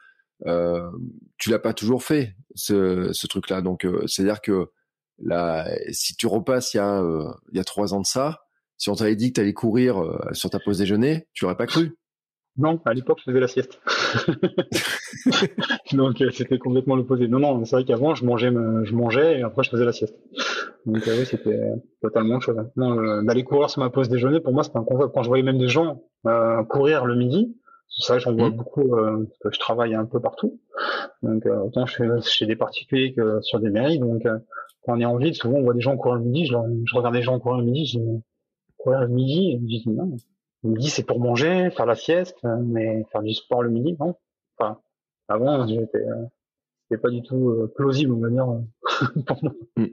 tu 1.39 1.51
l'as 1.51 1.59
pas 1.59 1.73
toujours 1.73 2.05
fait 2.05 2.37
ce, 2.55 3.11
ce 3.13 3.27
truc-là. 3.27 3.63
Donc 3.63 3.87
c'est-à-dire 4.07 4.41
que 4.41 4.71
là, 5.19 5.69
si 5.91 6.15
tu 6.15 6.27
repasses 6.27 6.75
il 6.75 6.77
y 6.77 6.81
a 6.81 7.03
il 7.53 7.57
y 7.57 7.61
a 7.61 7.65
trois 7.65 7.95
ans 7.95 8.01
de 8.01 8.07
ça, 8.07 8.43
si 8.77 8.91
on 8.91 8.95
t'avait 8.95 9.17
dit 9.17 9.31
que 9.31 9.35
tu 9.35 9.41
allais 9.41 9.55
courir 9.55 9.97
sur 10.33 10.51
ta 10.51 10.61
pause 10.61 10.79
déjeuner, 10.79 11.27
tu 11.33 11.45
l'aurais 11.45 11.57
pas 11.57 11.67
cru. 11.67 11.97
Non, 12.59 12.81
à 12.87 12.95
l'époque, 12.95 13.19
je 13.19 13.31
faisais 13.31 13.41
la 13.41 13.49
sieste. 13.49 13.81
Donc, 15.93 16.21
euh, 16.21 16.31
c'était 16.31 16.59
complètement 16.59 16.97
l'opposé. 16.97 17.29
Non, 17.29 17.39
non, 17.39 17.65
c'est 17.65 17.77
vrai 17.77 17.85
qu'avant, 17.85 18.15
je 18.15 18.25
mangeais, 18.25 18.49
je 18.49 18.95
mangeais 18.95 19.39
et 19.39 19.43
après, 19.43 19.63
je 19.63 19.71
faisais 19.71 19.85
la 19.85 19.93
sieste. 19.93 20.17
Donc, 20.87 21.07
euh, 21.07 21.19
oui, 21.19 21.27
c'était 21.27 21.61
totalement 22.01 22.37
autre 22.37 22.45
chose. 22.45 22.57
Non, 22.77 22.99
euh, 22.99 23.23
d'aller 23.23 23.45
courir 23.45 23.69
sur 23.69 23.83
ma 23.83 23.91
pause 23.91 24.09
déjeuner, 24.09 24.41
pour 24.41 24.55
moi, 24.55 24.63
c'était 24.63 24.79
un 24.79 24.85
concept. 24.85 25.13
Quand 25.15 25.23
je 25.23 25.29
voyais 25.29 25.45
même 25.45 25.59
des 25.59 25.69
gens 25.69 26.03
courir 26.71 27.05
le 27.05 27.15
midi, 27.15 27.57
c'est 27.89 28.13
vrai 28.13 28.19
que 28.19 28.25
j'en 28.25 28.35
vois 28.35 28.51
mmh. 28.51 28.57
beaucoup 28.57 28.91
parce 28.91 29.39
que 29.39 29.49
je 29.53 29.61
travaille 29.61 29.95
un 29.95 30.07
peu 30.07 30.21
partout. 30.21 30.59
Donc, 31.23 31.47
autant 31.47 31.87
je 31.87 31.95
fais 31.95 32.09
chez 32.23 32.47
des 32.47 32.57
particuliers 32.57 33.15
que 33.15 33.41
sur 33.43 33.61
des 33.61 33.71
mairies. 33.71 33.99
Donc, 33.99 34.23
quand 34.23 34.97
on 34.97 35.01
est 35.01 35.05
en 35.05 35.17
ville, 35.17 35.35
souvent, 35.35 35.59
on 35.59 35.63
voit 35.63 35.75
des 35.75 35.81
gens 35.81 35.97
courir 35.97 36.17
le 36.17 36.25
midi. 36.25 36.47
Je, 36.47 36.57
je 36.85 36.97
regarde 36.97 37.15
des 37.15 37.23
gens 37.23 37.39
courir 37.39 37.59
le 37.59 37.65
midi, 37.65 37.87
je 37.87 37.99
dis, 37.99 38.23
courir 38.77 39.03
le 39.03 39.09
midi, 39.09 39.53
et 39.53 39.59
je 39.61 39.65
dis, 39.65 39.85
non, 39.87 40.17
le 40.67 40.73
midi, 40.73 40.91
c'est 40.91 41.05
pour 41.05 41.21
manger, 41.21 41.71
faire 41.71 41.87
la 41.87 41.95
sieste, 41.95 42.39
mais 42.45 43.05
faire 43.13 43.23
du 43.23 43.35
sport 43.35 43.63
le 43.63 43.71
midi, 43.71 43.97
non? 43.99 44.15
Enfin, 44.59 44.79
avant, 45.29 45.67
j'étais, 45.67 45.99
euh, 45.99 46.25
c'était 46.89 47.01
pas 47.01 47.11
du 47.11 47.23
tout 47.23 47.51
euh, 47.51 47.73
plausible, 47.75 48.13
on 48.13 48.21
va 48.21 48.31
dire, 48.31 48.47
pour 49.27 49.45
moi. 49.45 49.53
Mm. 49.77 49.87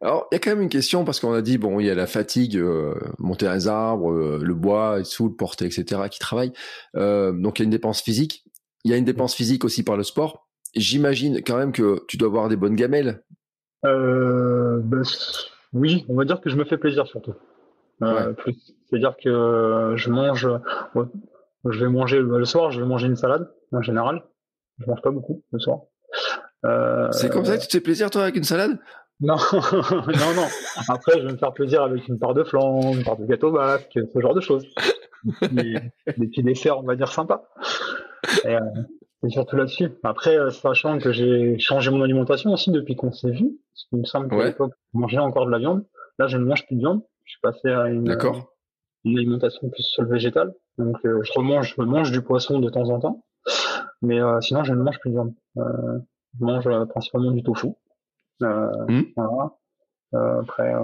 Alors, 0.00 0.28
il 0.30 0.34
y 0.34 0.36
a 0.36 0.38
quand 0.38 0.50
même 0.50 0.62
une 0.62 0.70
question 0.70 1.04
parce 1.04 1.20
qu'on 1.20 1.34
a 1.34 1.42
dit 1.42 1.58
bon, 1.58 1.78
il 1.78 1.86
y 1.86 1.90
a 1.90 1.94
la 1.94 2.06
fatigue, 2.06 2.56
euh, 2.56 2.94
monter 3.18 3.50
les 3.52 3.68
arbres, 3.68 4.38
le 4.38 4.54
bois, 4.54 5.00
et 5.00 5.02
tout, 5.02 5.28
le 5.28 5.34
porter, 5.34 5.66
etc., 5.66 6.02
qui 6.10 6.18
travaille. 6.18 6.52
donc, 6.94 7.58
il 7.58 7.62
y 7.62 7.62
a 7.62 7.64
une 7.64 7.70
dépense 7.70 8.00
physique. 8.00 8.44
Il 8.84 8.90
y 8.90 8.94
a 8.94 8.96
une 8.96 9.04
dépense 9.04 9.34
physique 9.34 9.64
aussi 9.64 9.82
par 9.82 9.96
le 9.98 10.02
sport. 10.02 10.48
J'imagine 10.74 11.42
quand 11.42 11.56
même 11.56 11.72
que 11.72 12.02
tu 12.08 12.16
dois 12.16 12.28
avoir 12.28 12.48
des 12.48 12.56
bonnes 12.56 12.76
gamelles. 12.76 13.22
Ben, 13.82 15.02
oui, 15.74 16.06
on 16.08 16.14
va 16.14 16.24
dire 16.24 16.40
que 16.40 16.48
je 16.48 16.56
me 16.56 16.64
fais 16.64 16.78
plaisir 16.78 17.06
surtout. 17.06 17.34
C'est-à-dire 18.00 19.14
que 19.22 19.94
je 19.96 20.10
mange, 20.10 20.48
je 21.64 21.84
vais 21.84 21.90
manger 21.90 22.20
le 22.20 22.44
soir, 22.44 22.70
je 22.70 22.80
vais 22.80 22.86
manger 22.86 23.06
une 23.06 23.16
salade 23.16 23.48
en 23.72 23.82
général. 23.82 24.24
Je 24.78 24.86
mange 24.86 25.02
pas 25.02 25.10
beaucoup 25.10 25.42
le 25.52 25.58
soir. 25.58 25.80
Euh, 26.64 27.08
c'est 27.12 27.30
comme 27.30 27.44
ça 27.44 27.56
que 27.56 27.62
tu 27.62 27.68
te 27.68 27.72
fais 27.72 27.80
plaisir 27.80 28.10
toi 28.10 28.22
avec 28.22 28.36
une 28.36 28.44
salade? 28.44 28.78
Non, 29.22 29.36
non, 29.52 30.34
non. 30.34 30.46
Après, 30.88 31.20
je 31.20 31.26
vais 31.26 31.32
me 31.32 31.36
faire 31.36 31.52
plaisir 31.52 31.82
avec 31.82 32.08
une 32.08 32.18
part 32.18 32.32
de 32.32 32.42
flan, 32.42 32.94
une 32.94 33.04
part 33.04 33.18
de 33.18 33.26
gâteau 33.26 33.52
basque, 33.52 33.92
ce 33.92 34.18
genre 34.18 34.32
de 34.32 34.40
choses. 34.40 34.64
Des, 35.52 35.74
petits 36.06 36.42
desserts, 36.42 36.78
on 36.78 36.84
va 36.84 36.96
dire 36.96 37.12
sympas. 37.12 37.42
Et, 38.46 38.56
euh, 38.56 38.60
c'est 39.22 39.28
surtout 39.28 39.56
là-dessus. 39.56 39.90
Après, 40.04 40.38
euh, 40.38 40.48
sachant 40.48 40.98
que 40.98 41.12
j'ai 41.12 41.58
changé 41.58 41.90
mon 41.90 42.00
alimentation 42.00 42.50
aussi 42.50 42.70
depuis 42.70 42.96
qu'on 42.96 43.12
s'est 43.12 43.30
vu, 43.30 43.58
parce 43.74 43.84
qu'il 43.90 43.98
me 43.98 44.04
semble 44.04 44.30
qu'à 44.30 44.42
l'époque, 44.42 44.72
je 44.94 44.98
mangeais 44.98 45.18
encore 45.18 45.44
de 45.44 45.50
la 45.50 45.58
viande. 45.58 45.84
Là, 46.18 46.26
je 46.26 46.38
ne 46.38 46.44
mange 46.46 46.66
plus 46.66 46.76
de 46.76 46.80
viande. 46.80 47.02
Je 47.30 47.34
suis 47.34 47.40
passé 47.42 47.68
à 47.68 47.86
une, 47.86 48.10
une 49.04 49.18
alimentation 49.18 49.70
plus 49.70 49.84
sur 49.84 50.02
le 50.02 50.08
végétal. 50.08 50.52
Donc, 50.78 50.96
euh, 51.04 51.22
je 51.22 51.32
remange, 51.32 51.76
je 51.76 51.82
mange 51.82 52.10
du 52.10 52.22
poisson 52.22 52.58
de 52.58 52.68
temps 52.68 52.90
en 52.90 52.98
temps. 52.98 53.24
Mais 54.02 54.20
euh, 54.20 54.40
sinon, 54.40 54.64
je 54.64 54.74
ne 54.74 54.82
mange 54.82 54.98
plus 54.98 55.10
de 55.10 55.14
viande. 55.14 55.34
Euh, 55.58 56.00
je 56.38 56.44
mange 56.44 56.86
principalement 56.88 57.30
du 57.30 57.44
tofu. 57.44 57.68
Mmh. 58.40 59.02
Voilà. 59.16 59.52
après, 60.40 60.74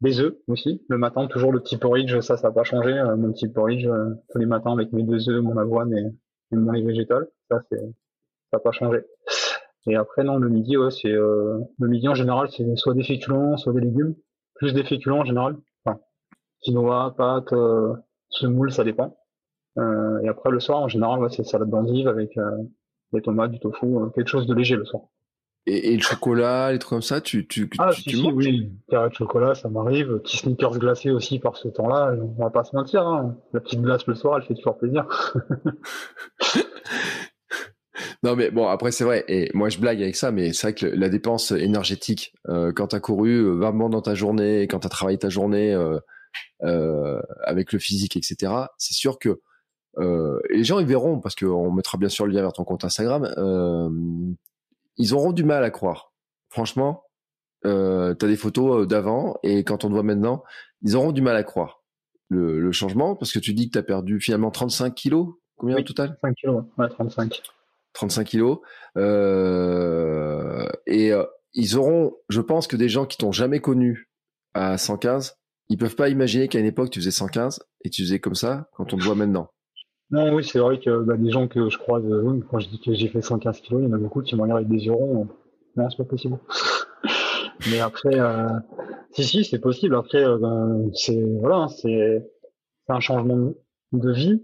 des 0.00 0.20
œufs 0.20 0.34
aussi. 0.48 0.84
Le 0.88 0.98
matin, 0.98 1.28
toujours 1.28 1.52
le 1.52 1.60
petit 1.60 1.76
porridge, 1.76 2.18
ça, 2.18 2.36
ça 2.36 2.48
n'a 2.48 2.54
pas 2.54 2.64
changé. 2.64 2.92
mon 3.16 3.32
petit 3.32 3.48
porridge 3.48 3.88
tous 4.30 4.38
les 4.38 4.46
matins 4.46 4.72
avec 4.72 4.92
mes 4.92 5.04
deux 5.04 5.28
œufs, 5.28 5.42
mon 5.42 5.58
avoine 5.58 5.96
et, 5.96 6.56
mon 6.56 6.72
lait 6.72 6.82
végétal. 6.82 7.28
Ça, 7.48 7.60
c'est, 7.70 7.78
ça 7.78 7.84
n'a 8.54 8.58
pas 8.58 8.72
changé. 8.72 9.04
Et 9.86 9.94
après, 9.94 10.24
non, 10.24 10.38
le 10.38 10.48
midi, 10.48 10.76
ouais, 10.76 10.90
c'est 10.90 11.12
le 11.12 11.68
midi 11.78 12.08
en 12.08 12.14
général, 12.14 12.48
c'est 12.50 12.64
soit 12.76 12.94
des 12.94 13.04
féculents, 13.04 13.56
soit 13.58 13.72
des 13.72 13.80
légumes 13.80 14.16
plus 14.58 14.74
des 14.74 14.84
féculents 14.84 15.20
en 15.20 15.24
général. 15.24 15.56
Enfin, 15.84 15.98
quinoa, 16.60 17.14
pâtes, 17.16 17.52
euh, 17.52 17.94
semoule, 18.30 18.72
ça 18.72 18.84
dépend. 18.84 19.16
Euh, 19.78 20.20
et 20.22 20.28
après 20.28 20.50
le 20.50 20.60
soir, 20.60 20.80
en 20.80 20.88
général, 20.88 21.20
ouais, 21.20 21.28
c'est 21.30 21.44
salade 21.44 21.70
d'endive 21.70 22.08
avec 22.08 22.36
euh, 22.36 22.50
des 23.12 23.22
tomates, 23.22 23.52
du 23.52 23.60
tofu, 23.60 23.86
euh, 23.86 24.08
quelque 24.14 24.28
chose 24.28 24.46
de 24.46 24.54
léger 24.54 24.76
le 24.76 24.84
soir. 24.84 25.04
Et, 25.66 25.92
et, 25.92 25.96
le 25.96 26.02
chocolat, 26.02 26.72
les 26.72 26.78
trucs 26.78 26.90
comme 26.90 27.02
ça, 27.02 27.20
tu 27.20 27.46
tu 27.46 27.68
ah, 27.78 27.90
tu, 27.92 28.02
si, 28.02 28.16
si, 28.16 28.32
oui, 28.32 28.72
carré 28.88 29.10
de 29.10 29.14
chocolat, 29.14 29.54
ça 29.54 29.68
m'arrive. 29.68 30.18
Petit 30.20 30.38
sneakers 30.38 30.78
glacés 30.78 31.10
aussi 31.10 31.38
par 31.38 31.58
ce 31.58 31.68
temps-là. 31.68 32.14
On 32.38 32.42
va 32.42 32.50
pas 32.50 32.64
se 32.64 32.74
mentir, 32.74 33.06
hein. 33.06 33.36
la 33.52 33.60
petite 33.60 33.82
glace 33.82 34.06
le 34.06 34.14
soir, 34.14 34.38
elle 34.38 34.44
fait 34.44 34.54
toujours 34.54 34.78
plaisir. 34.78 35.06
Non 38.24 38.34
mais 38.34 38.50
bon 38.50 38.66
après 38.66 38.90
c'est 38.90 39.04
vrai 39.04 39.24
et 39.28 39.48
moi 39.54 39.68
je 39.68 39.78
blague 39.78 40.02
avec 40.02 40.16
ça 40.16 40.32
mais 40.32 40.52
c'est 40.52 40.66
vrai 40.68 40.74
que 40.74 40.86
la 40.86 41.08
dépense 41.08 41.52
énergétique 41.52 42.34
euh, 42.48 42.72
quand 42.72 42.88
t'as 42.88 42.98
couru 42.98 43.30
euh, 43.30 43.52
vraiment 43.52 43.88
dans 43.88 44.02
ta 44.02 44.16
journée 44.16 44.62
quand 44.62 44.80
t'as 44.80 44.88
travaillé 44.88 45.18
ta 45.18 45.28
journée 45.28 45.72
euh, 45.72 46.00
euh, 46.64 47.20
avec 47.44 47.72
le 47.72 47.78
physique 47.78 48.16
etc 48.16 48.52
c'est 48.76 48.94
sûr 48.94 49.20
que 49.20 49.40
euh, 49.98 50.40
les 50.50 50.64
gens 50.64 50.80
ils 50.80 50.86
verront 50.86 51.20
parce 51.20 51.36
qu'on 51.36 51.70
mettra 51.70 51.96
bien 51.96 52.08
sûr 52.08 52.26
le 52.26 52.32
lien 52.32 52.40
vers 52.42 52.52
ton 52.52 52.64
compte 52.64 52.84
Instagram 52.84 53.32
euh, 53.38 53.88
ils 54.96 55.14
auront 55.14 55.30
du 55.30 55.44
mal 55.44 55.62
à 55.62 55.70
croire. 55.70 56.12
Franchement 56.50 57.04
euh, 57.66 58.14
t'as 58.14 58.26
des 58.26 58.36
photos 58.36 58.88
d'avant 58.88 59.36
et 59.44 59.62
quand 59.62 59.84
on 59.84 59.88
te 59.88 59.92
voit 59.92 60.02
maintenant 60.02 60.42
ils 60.82 60.96
auront 60.96 61.12
du 61.12 61.22
mal 61.22 61.36
à 61.36 61.44
croire 61.44 61.84
le, 62.30 62.58
le 62.60 62.72
changement 62.72 63.14
parce 63.14 63.32
que 63.32 63.38
tu 63.38 63.54
dis 63.54 63.70
que 63.70 63.78
t'as 63.78 63.84
perdu 63.84 64.20
finalement 64.20 64.50
35 64.50 64.92
kilos. 64.92 65.34
Combien 65.56 65.76
au 65.76 65.82
total? 65.82 66.16
35 66.20 66.34
kilos 66.34 66.64
ouais 66.78 66.88
35 66.88 67.42
35 67.92 68.24
kilos. 68.24 68.58
Euh, 68.96 70.66
et 70.86 71.12
euh, 71.12 71.24
ils 71.54 71.76
auront, 71.76 72.14
je 72.28 72.40
pense 72.40 72.66
que 72.66 72.76
des 72.76 72.88
gens 72.88 73.06
qui 73.06 73.16
t'ont 73.18 73.32
jamais 73.32 73.60
connu 73.60 74.08
à 74.54 74.78
115, 74.78 75.36
ils 75.68 75.78
peuvent 75.78 75.96
pas 75.96 76.08
imaginer 76.08 76.48
qu'à 76.48 76.58
une 76.58 76.66
époque 76.66 76.90
tu 76.90 77.00
faisais 77.00 77.10
115 77.10 77.60
et 77.84 77.90
tu 77.90 78.02
faisais 78.02 78.18
comme 78.18 78.34
ça 78.34 78.68
quand 78.72 78.92
on 78.92 78.96
te 78.96 79.04
voit 79.04 79.14
maintenant. 79.14 79.50
Non, 80.10 80.34
oui, 80.34 80.42
c'est 80.42 80.58
vrai 80.58 80.80
que 80.80 81.02
bah, 81.02 81.16
des 81.18 81.30
gens 81.30 81.48
que 81.48 81.68
je 81.68 81.76
croise, 81.76 82.04
euh, 82.06 82.40
quand 82.50 82.58
je 82.58 82.68
dis 82.68 82.80
que 82.80 82.94
j'ai 82.94 83.08
fait 83.08 83.20
115 83.20 83.60
kilos, 83.60 83.82
il 83.82 83.88
y 83.88 83.90
en 83.90 83.92
a 83.92 83.98
beaucoup 83.98 84.22
qui 84.22 84.34
me 84.36 84.42
regardent 84.42 84.60
avec 84.60 84.70
des 84.70 84.86
yeux 84.86 84.92
ronds. 84.92 85.28
Non, 85.76 85.90
c'est 85.90 85.98
pas 85.98 86.04
possible. 86.04 86.38
Mais 87.70 87.80
après, 87.80 88.18
euh, 88.18 88.48
si, 89.10 89.24
si, 89.24 89.44
c'est 89.44 89.58
possible. 89.58 89.94
Après, 89.96 90.24
ben, 90.38 90.88
c'est 90.94 91.22
voilà, 91.40 91.66
c'est 91.68 92.24
un 92.88 93.00
changement 93.00 93.52
de 93.92 94.12
vie. 94.12 94.42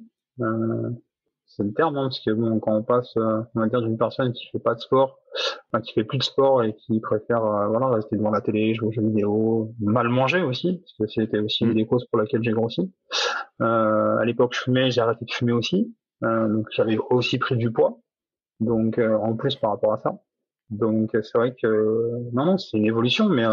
Euh, 1.55 1.57
c'est 1.57 1.62
le 1.62 1.72
terme, 1.72 1.96
hein, 1.96 2.05
parce 2.05 2.20
que 2.20 2.30
bon, 2.30 2.59
quand 2.61 2.76
on 2.76 2.82
passe, 2.82 3.16
euh, 3.16 3.42
on 3.55 3.61
va 3.61 3.68
dire, 3.68 3.82
d'une 3.82 3.98
personne 3.98 4.32
qui 4.32 4.46
fait 4.48 4.59
pas 4.59 4.74
de 4.74 4.80
sport, 4.80 5.18
enfin, 5.72 5.82
qui 5.82 5.92
fait 5.92 6.05
plus 6.05 6.18
de 6.18 6.22
sport 6.22 6.62
et 6.62 6.74
qui 6.74 7.00
préfère, 7.00 7.44
euh, 7.44 7.68
voilà, 7.68 7.88
rester 7.88 8.16
devant 8.16 8.30
la 8.30 8.40
télé, 8.40 8.74
jouer 8.74 8.88
aux 8.88 8.92
jeux 8.92 9.02
vidéo, 9.02 9.72
mal 9.80 10.09
manger 10.09 10.42
aussi, 10.42 10.78
parce 10.78 10.92
que 10.98 11.07
c'était 11.07 11.40
aussi 11.40 11.64
une 11.64 11.70
mm. 11.70 11.74
des 11.74 11.86
causes 11.86 12.07
pour 12.07 12.18
laquelle 12.20 12.42
j'ai 12.42 12.52
grossi. 12.52 12.92
Euh, 13.62 14.16
à 14.18 14.24
l'époque, 14.24 14.55
je 14.55 14.61
fumais, 14.61 14.90
j'ai 14.90 15.00
arrêté 15.00 15.24
de 15.24 15.32
fumer 15.32 15.52
aussi, 15.52 15.94
euh, 16.24 16.48
donc 16.48 16.66
j'avais 16.70 16.98
aussi 17.11 17.38
pris 17.38 17.57
du 17.57 17.70
poids, 17.72 17.98
donc 18.61 18.98
en 18.98 19.34
plus 19.36 19.57
par 19.57 19.70
rapport 19.70 19.92
à 19.92 19.98
ça. 19.98 20.20
Donc 20.70 21.11
c'est 21.12 21.38
vrai 21.38 21.55
que 21.61 22.30
non, 22.32 22.46
non, 22.46 22.59
c'est 22.59 22.78
une 22.78 22.86
évolution, 22.86 23.28
mais 23.28 23.44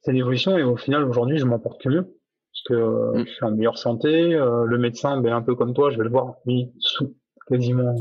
c'est 0.00 0.12
une 0.12 0.18
évolution 0.18 0.56
et 0.56 0.62
au 0.62 0.76
final 0.76 1.04
aujourd'hui, 1.04 1.38
je 1.38 1.44
m'en 1.44 1.58
porte 1.58 1.80
que 1.82 1.88
mieux 1.88 2.17
parce 2.58 2.62
que 2.68 2.74
euh, 2.74 3.12
mm. 3.12 3.26
je 3.26 3.32
suis 3.32 3.44
en 3.44 3.50
meilleure 3.52 3.78
santé. 3.78 4.34
Euh, 4.34 4.64
le 4.64 4.78
médecin, 4.78 5.20
ben, 5.20 5.32
un 5.32 5.42
peu 5.42 5.54
comme 5.54 5.74
toi, 5.74 5.90
je 5.90 5.98
vais 5.98 6.04
le 6.04 6.10
voir 6.10 6.36
sous, 6.78 7.14
quasiment 7.46 7.94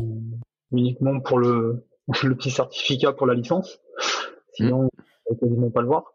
uniquement 0.71 1.19
pour 1.19 1.39
le, 1.39 1.85
le 2.23 2.35
petit 2.35 2.51
certificat 2.51 3.13
pour 3.13 3.27
la 3.27 3.33
licence. 3.33 3.79
Sinon, 4.53 4.83
mm. 4.83 4.89
je 4.95 5.33
vais 5.33 5.39
quasiment 5.39 5.69
pas 5.69 5.81
le 5.81 5.87
voir. 5.87 6.13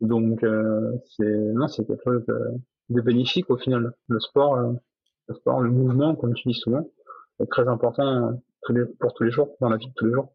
Donc, 0.00 0.42
euh, 0.44 0.92
c'est 1.16 1.24
non, 1.24 1.68
c'est 1.68 1.84
quelque 1.86 2.02
chose 2.04 2.24
de, 2.26 3.00
bénéfique 3.00 3.50
au 3.50 3.56
final. 3.56 3.92
Le 4.08 4.20
sport, 4.20 4.56
le 4.56 5.34
sport, 5.34 5.60
le 5.60 5.70
mouvement, 5.70 6.14
comme 6.14 6.34
tu 6.34 6.48
dis 6.48 6.54
souvent, 6.54 6.88
est 7.40 7.50
très 7.50 7.66
important 7.68 8.40
pour 9.00 9.14
tous 9.14 9.24
les 9.24 9.30
jours, 9.30 9.56
dans 9.60 9.68
la 9.68 9.76
vie 9.76 9.86
de 9.86 9.92
tous 9.96 10.06
les 10.06 10.12
jours. 10.12 10.32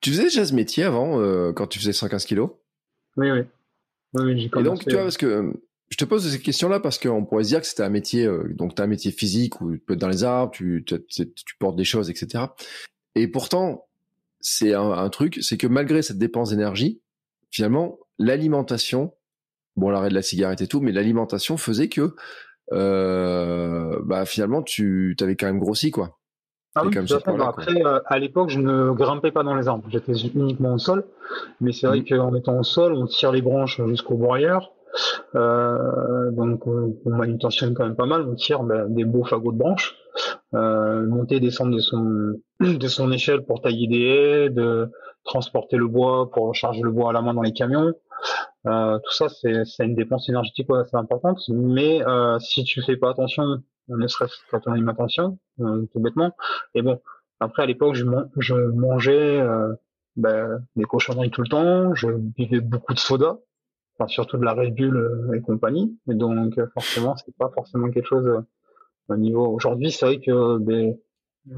Tu 0.00 0.10
faisais 0.10 0.24
déjà 0.24 0.44
ce 0.44 0.54
métier 0.54 0.84
avant, 0.84 1.52
quand 1.52 1.66
tu 1.66 1.78
faisais 1.78 1.92
115 1.92 2.24
kilos? 2.24 2.50
Oui, 3.16 3.30
oui. 3.30 3.40
oui, 4.14 4.38
j'ai 4.38 4.50
Et 4.58 4.62
donc, 4.62 4.84
tu 4.84 4.92
vois, 4.92 5.02
parce 5.02 5.16
que 5.16 5.52
je 5.90 5.96
te 5.96 6.04
pose 6.04 6.30
ces 6.30 6.40
questions-là 6.40 6.80
parce 6.80 6.98
qu'on 6.98 7.24
pourrait 7.24 7.44
se 7.44 7.48
dire 7.48 7.60
que 7.60 7.66
c'était 7.66 7.82
un 7.82 7.88
métier, 7.88 8.26
euh, 8.26 8.52
donc 8.54 8.74
tu 8.74 8.82
as 8.82 8.84
un 8.84 8.88
métier 8.88 9.10
physique 9.10 9.60
où 9.60 9.72
tu 9.72 9.78
peux 9.78 9.94
être 9.94 10.00
dans 10.00 10.08
les 10.08 10.24
arbres, 10.24 10.52
tu, 10.52 10.84
tu, 10.86 10.98
tu 11.08 11.56
portes 11.58 11.76
des 11.76 11.84
choses, 11.84 12.10
etc. 12.10 12.44
Et 13.14 13.28
pourtant, 13.28 13.86
c'est 14.40 14.74
un, 14.74 14.90
un, 14.90 15.08
truc, 15.08 15.38
c'est 15.40 15.56
que 15.56 15.66
malgré 15.66 16.02
cette 16.02 16.18
dépense 16.18 16.50
d'énergie, 16.50 17.00
finalement, 17.50 17.98
l'alimentation, 18.18 19.14
bon 19.76 19.90
l'arrêt 19.90 20.10
de 20.10 20.14
la 20.14 20.22
cigarette 20.22 20.60
et 20.60 20.66
tout, 20.66 20.80
mais 20.80 20.92
l'alimentation 20.92 21.56
faisait 21.56 21.88
que 21.88 22.14
euh, 22.72 23.98
bah 24.04 24.26
finalement 24.26 24.62
tu 24.62 25.16
avais 25.22 25.36
quand 25.36 25.46
même 25.46 25.58
grossi 25.58 25.90
quoi. 25.90 26.18
Ah 26.74 26.82
oui, 26.84 26.96
Après, 27.40 27.84
euh, 27.84 27.98
à 28.06 28.18
l'époque, 28.18 28.50
je 28.50 28.60
ne 28.60 28.92
grimpais 28.92 29.32
pas 29.32 29.42
dans 29.42 29.56
les 29.56 29.66
arbres. 29.66 29.84
J'étais 29.88 30.12
uniquement 30.12 30.74
au 30.74 30.78
sol. 30.78 31.04
Mais 31.60 31.72
c'est 31.72 31.88
vrai 31.88 32.00
mmh. 32.00 32.04
qu'en 32.04 32.34
étant 32.36 32.56
au 32.56 32.62
sol, 32.62 32.92
on 32.92 33.06
tire 33.06 33.32
les 33.32 33.42
branches 33.42 33.80
jusqu'au 33.88 34.16
broyeur. 34.16 34.72
Euh, 35.34 36.30
donc 36.32 36.66
on, 36.66 36.96
on, 37.04 37.10
manutentionne 37.10 37.74
quand 37.74 37.84
même 37.84 37.96
pas 37.96 38.06
mal, 38.06 38.22
on 38.22 38.34
tire 38.34 38.62
ben, 38.62 38.88
des 38.88 39.04
beaux 39.04 39.24
fagots 39.24 39.52
de 39.52 39.58
branches, 39.58 39.96
euh, 40.54 41.06
monter, 41.06 41.40
descendre 41.40 41.74
de 41.74 41.80
son 41.80 42.34
de 42.60 42.88
son 42.88 43.12
échelle 43.12 43.44
pour 43.44 43.60
tailler 43.60 43.86
des 43.86 44.00
haies, 44.00 44.50
de 44.50 44.90
transporter 45.24 45.76
le 45.76 45.86
bois 45.86 46.30
pour 46.30 46.54
charger 46.54 46.82
le 46.82 46.90
bois 46.90 47.10
à 47.10 47.12
la 47.12 47.22
main 47.22 47.34
dans 47.34 47.42
les 47.42 47.52
camions. 47.52 47.92
Euh, 48.66 48.98
tout 48.98 49.12
ça 49.12 49.28
c'est 49.28 49.84
une 49.84 49.94
dépense 49.94 50.28
énergétique 50.28 50.68
assez 50.70 50.96
importante, 50.96 51.40
mais 51.48 52.04
euh, 52.06 52.38
si 52.40 52.64
tu 52.64 52.82
fais 52.82 52.96
pas 52.96 53.10
attention, 53.10 53.44
ne 53.88 54.06
serait-ce 54.06 54.34
qu'à 54.50 54.60
ton 54.60 54.72
alimentation, 54.72 55.38
tout 55.58 56.00
bêtement, 56.00 56.32
et 56.74 56.82
bon 56.82 57.00
après 57.40 57.62
à 57.62 57.66
l'époque 57.66 57.94
je, 57.94 58.04
je 58.38 58.54
mangeais 58.54 59.40
euh, 59.40 59.72
ben, 60.16 60.64
des 60.76 60.84
cochonneries 60.84 61.30
tout 61.30 61.42
le 61.42 61.48
temps, 61.48 61.94
je 61.94 62.08
buvais 62.08 62.60
beaucoup 62.60 62.92
de 62.92 62.98
soda, 62.98 63.38
enfin, 63.98 64.08
surtout 64.08 64.36
de 64.38 64.44
la 64.44 64.54
Red 64.54 64.74
Bull 64.74 64.96
euh, 64.96 65.36
et 65.36 65.40
compagnie. 65.40 65.98
Et 66.10 66.14
donc, 66.14 66.58
euh, 66.58 66.66
forcément, 66.74 67.16
c'est 67.16 67.34
pas 67.36 67.50
forcément 67.54 67.90
quelque 67.90 68.06
chose 68.06 68.26
euh, 68.26 68.40
au 69.08 69.16
niveau. 69.16 69.46
Aujourd'hui, 69.46 69.90
c'est 69.90 70.06
vrai 70.06 70.20
que 70.20 70.58
ben, 70.58 70.96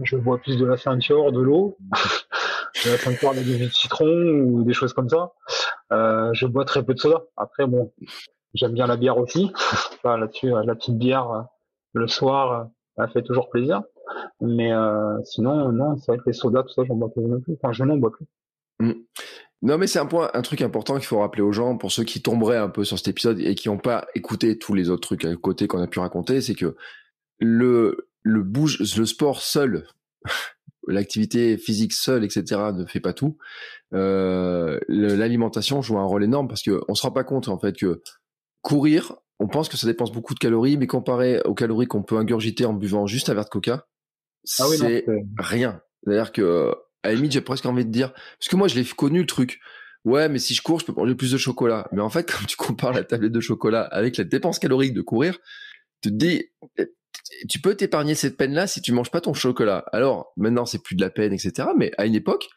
je 0.02 0.16
bois 0.16 0.38
plus 0.38 0.56
de 0.56 0.64
la 0.64 0.76
ceinture, 0.76 1.32
de 1.32 1.40
l'eau, 1.40 1.76
de 2.84 2.90
la 2.90 2.96
ceinture 2.96 3.30
avec 3.30 3.44
de 3.44 3.68
citron 3.68 4.06
ou 4.06 4.64
des 4.64 4.72
choses 4.72 4.92
comme 4.92 5.08
ça. 5.08 5.32
Euh, 5.92 6.30
je 6.32 6.46
bois 6.46 6.64
très 6.64 6.84
peu 6.84 6.94
de 6.94 6.98
soda. 6.98 7.24
Après, 7.36 7.66
bon, 7.66 7.92
j'aime 8.54 8.72
bien 8.72 8.86
la 8.86 8.96
bière 8.96 9.18
aussi. 9.18 9.52
Là-dessus, 10.04 10.50
la 10.50 10.74
petite 10.74 10.96
bière 10.96 11.46
le 11.92 12.06
soir, 12.06 12.68
ça 12.96 13.08
fait 13.08 13.22
toujours 13.22 13.50
plaisir. 13.50 13.82
Mais 14.40 14.72
euh, 14.72 15.18
sinon, 15.24 15.72
non, 15.72 15.96
c'est 15.96 16.12
vrai 16.12 16.18
que 16.18 16.24
les 16.26 16.32
sodas, 16.32 16.62
tout 16.62 16.70
ça, 16.70 16.82
j'en 16.84 16.94
bois 16.94 17.10
plus. 17.12 17.22
Enfin, 17.54 17.72
je 17.72 17.84
n'en 17.84 17.96
bois 17.96 18.10
plus. 18.10 18.26
Mmh. 18.80 18.92
Non, 19.62 19.76
mais 19.76 19.86
c'est 19.86 19.98
un 19.98 20.06
point, 20.06 20.30
un 20.32 20.42
truc 20.42 20.62
important 20.62 20.96
qu'il 20.96 21.04
faut 21.04 21.18
rappeler 21.18 21.42
aux 21.42 21.52
gens 21.52 21.76
pour 21.76 21.92
ceux 21.92 22.04
qui 22.04 22.22
tomberaient 22.22 22.56
un 22.56 22.70
peu 22.70 22.84
sur 22.84 22.98
cet 22.98 23.08
épisode 23.08 23.38
et 23.40 23.54
qui 23.54 23.68
n'ont 23.68 23.78
pas 23.78 24.06
écouté 24.14 24.58
tous 24.58 24.74
les 24.74 24.88
autres 24.88 25.02
trucs 25.02 25.24
à 25.24 25.36
côté 25.36 25.66
qu'on 25.66 25.82
a 25.82 25.86
pu 25.86 25.98
raconter, 25.98 26.40
c'est 26.40 26.54
que 26.54 26.76
le 27.38 28.08
le 28.22 28.42
bouge, 28.42 28.78
le 28.96 29.06
sport 29.06 29.42
seul, 29.42 29.86
l'activité 30.88 31.56
physique 31.58 31.92
seule, 31.92 32.24
etc., 32.24 32.72
ne 32.74 32.86
fait 32.86 33.00
pas 33.00 33.12
tout. 33.12 33.36
Euh, 33.92 34.78
L'alimentation 34.88 35.82
joue 35.82 35.98
un 35.98 36.04
rôle 36.04 36.24
énorme 36.24 36.48
parce 36.48 36.62
que 36.62 36.82
on 36.88 36.94
se 36.94 37.02
rend 37.02 37.12
pas 37.12 37.24
compte 37.24 37.48
en 37.48 37.58
fait 37.58 37.76
que 37.76 38.02
courir, 38.62 39.14
on 39.38 39.48
pense 39.48 39.68
que 39.68 39.76
ça 39.76 39.86
dépense 39.86 40.12
beaucoup 40.12 40.34
de 40.34 40.38
calories, 40.38 40.76
mais 40.76 40.86
comparé 40.86 41.40
aux 41.42 41.54
calories 41.54 41.86
qu'on 41.86 42.02
peut 42.02 42.16
ingurgiter 42.16 42.64
en 42.64 42.72
buvant 42.72 43.06
juste 43.06 43.28
un 43.28 43.34
verre 43.34 43.44
de 43.44 43.50
coca, 43.50 43.86
ah 44.58 44.64
c'est 44.76 45.04
rien. 45.38 45.82
C'est-à-dire 46.02 46.32
que 46.32 46.74
à 47.02 47.08
la 47.08 47.14
limite, 47.14 47.32
j'ai 47.32 47.40
presque 47.40 47.66
envie 47.66 47.84
de 47.84 47.90
dire, 47.90 48.12
parce 48.12 48.48
que 48.48 48.56
moi, 48.56 48.68
je 48.68 48.74
l'ai 48.74 48.84
connu 48.84 49.20
le 49.20 49.26
truc. 49.26 49.60
Ouais, 50.04 50.28
mais 50.28 50.38
si 50.38 50.54
je 50.54 50.62
cours, 50.62 50.80
je 50.80 50.86
peux 50.86 50.92
manger 50.92 51.14
plus 51.14 51.32
de 51.32 51.38
chocolat. 51.38 51.88
Mais 51.92 52.00
en 52.00 52.10
fait, 52.10 52.24
quand 52.30 52.46
tu 52.46 52.56
compares 52.56 52.92
la 52.92 53.04
tablette 53.04 53.32
de 53.32 53.40
chocolat 53.40 53.82
avec 53.82 54.16
la 54.16 54.24
dépense 54.24 54.58
calorique 54.58 54.94
de 54.94 55.02
courir, 55.02 55.38
tu 56.02 56.10
te 56.10 56.14
dis, 56.14 56.44
tu 57.48 57.60
peux 57.60 57.74
t'épargner 57.74 58.14
cette 58.14 58.36
peine-là 58.36 58.66
si 58.66 58.80
tu 58.80 58.92
manges 58.92 59.10
pas 59.10 59.20
ton 59.20 59.34
chocolat. 59.34 59.84
Alors, 59.92 60.32
maintenant, 60.36 60.66
c'est 60.66 60.82
plus 60.82 60.96
de 60.96 61.02
la 61.02 61.10
peine, 61.10 61.32
etc. 61.32 61.68
Mais 61.76 61.92
à 61.98 62.06
une 62.06 62.14
époque, 62.14 62.48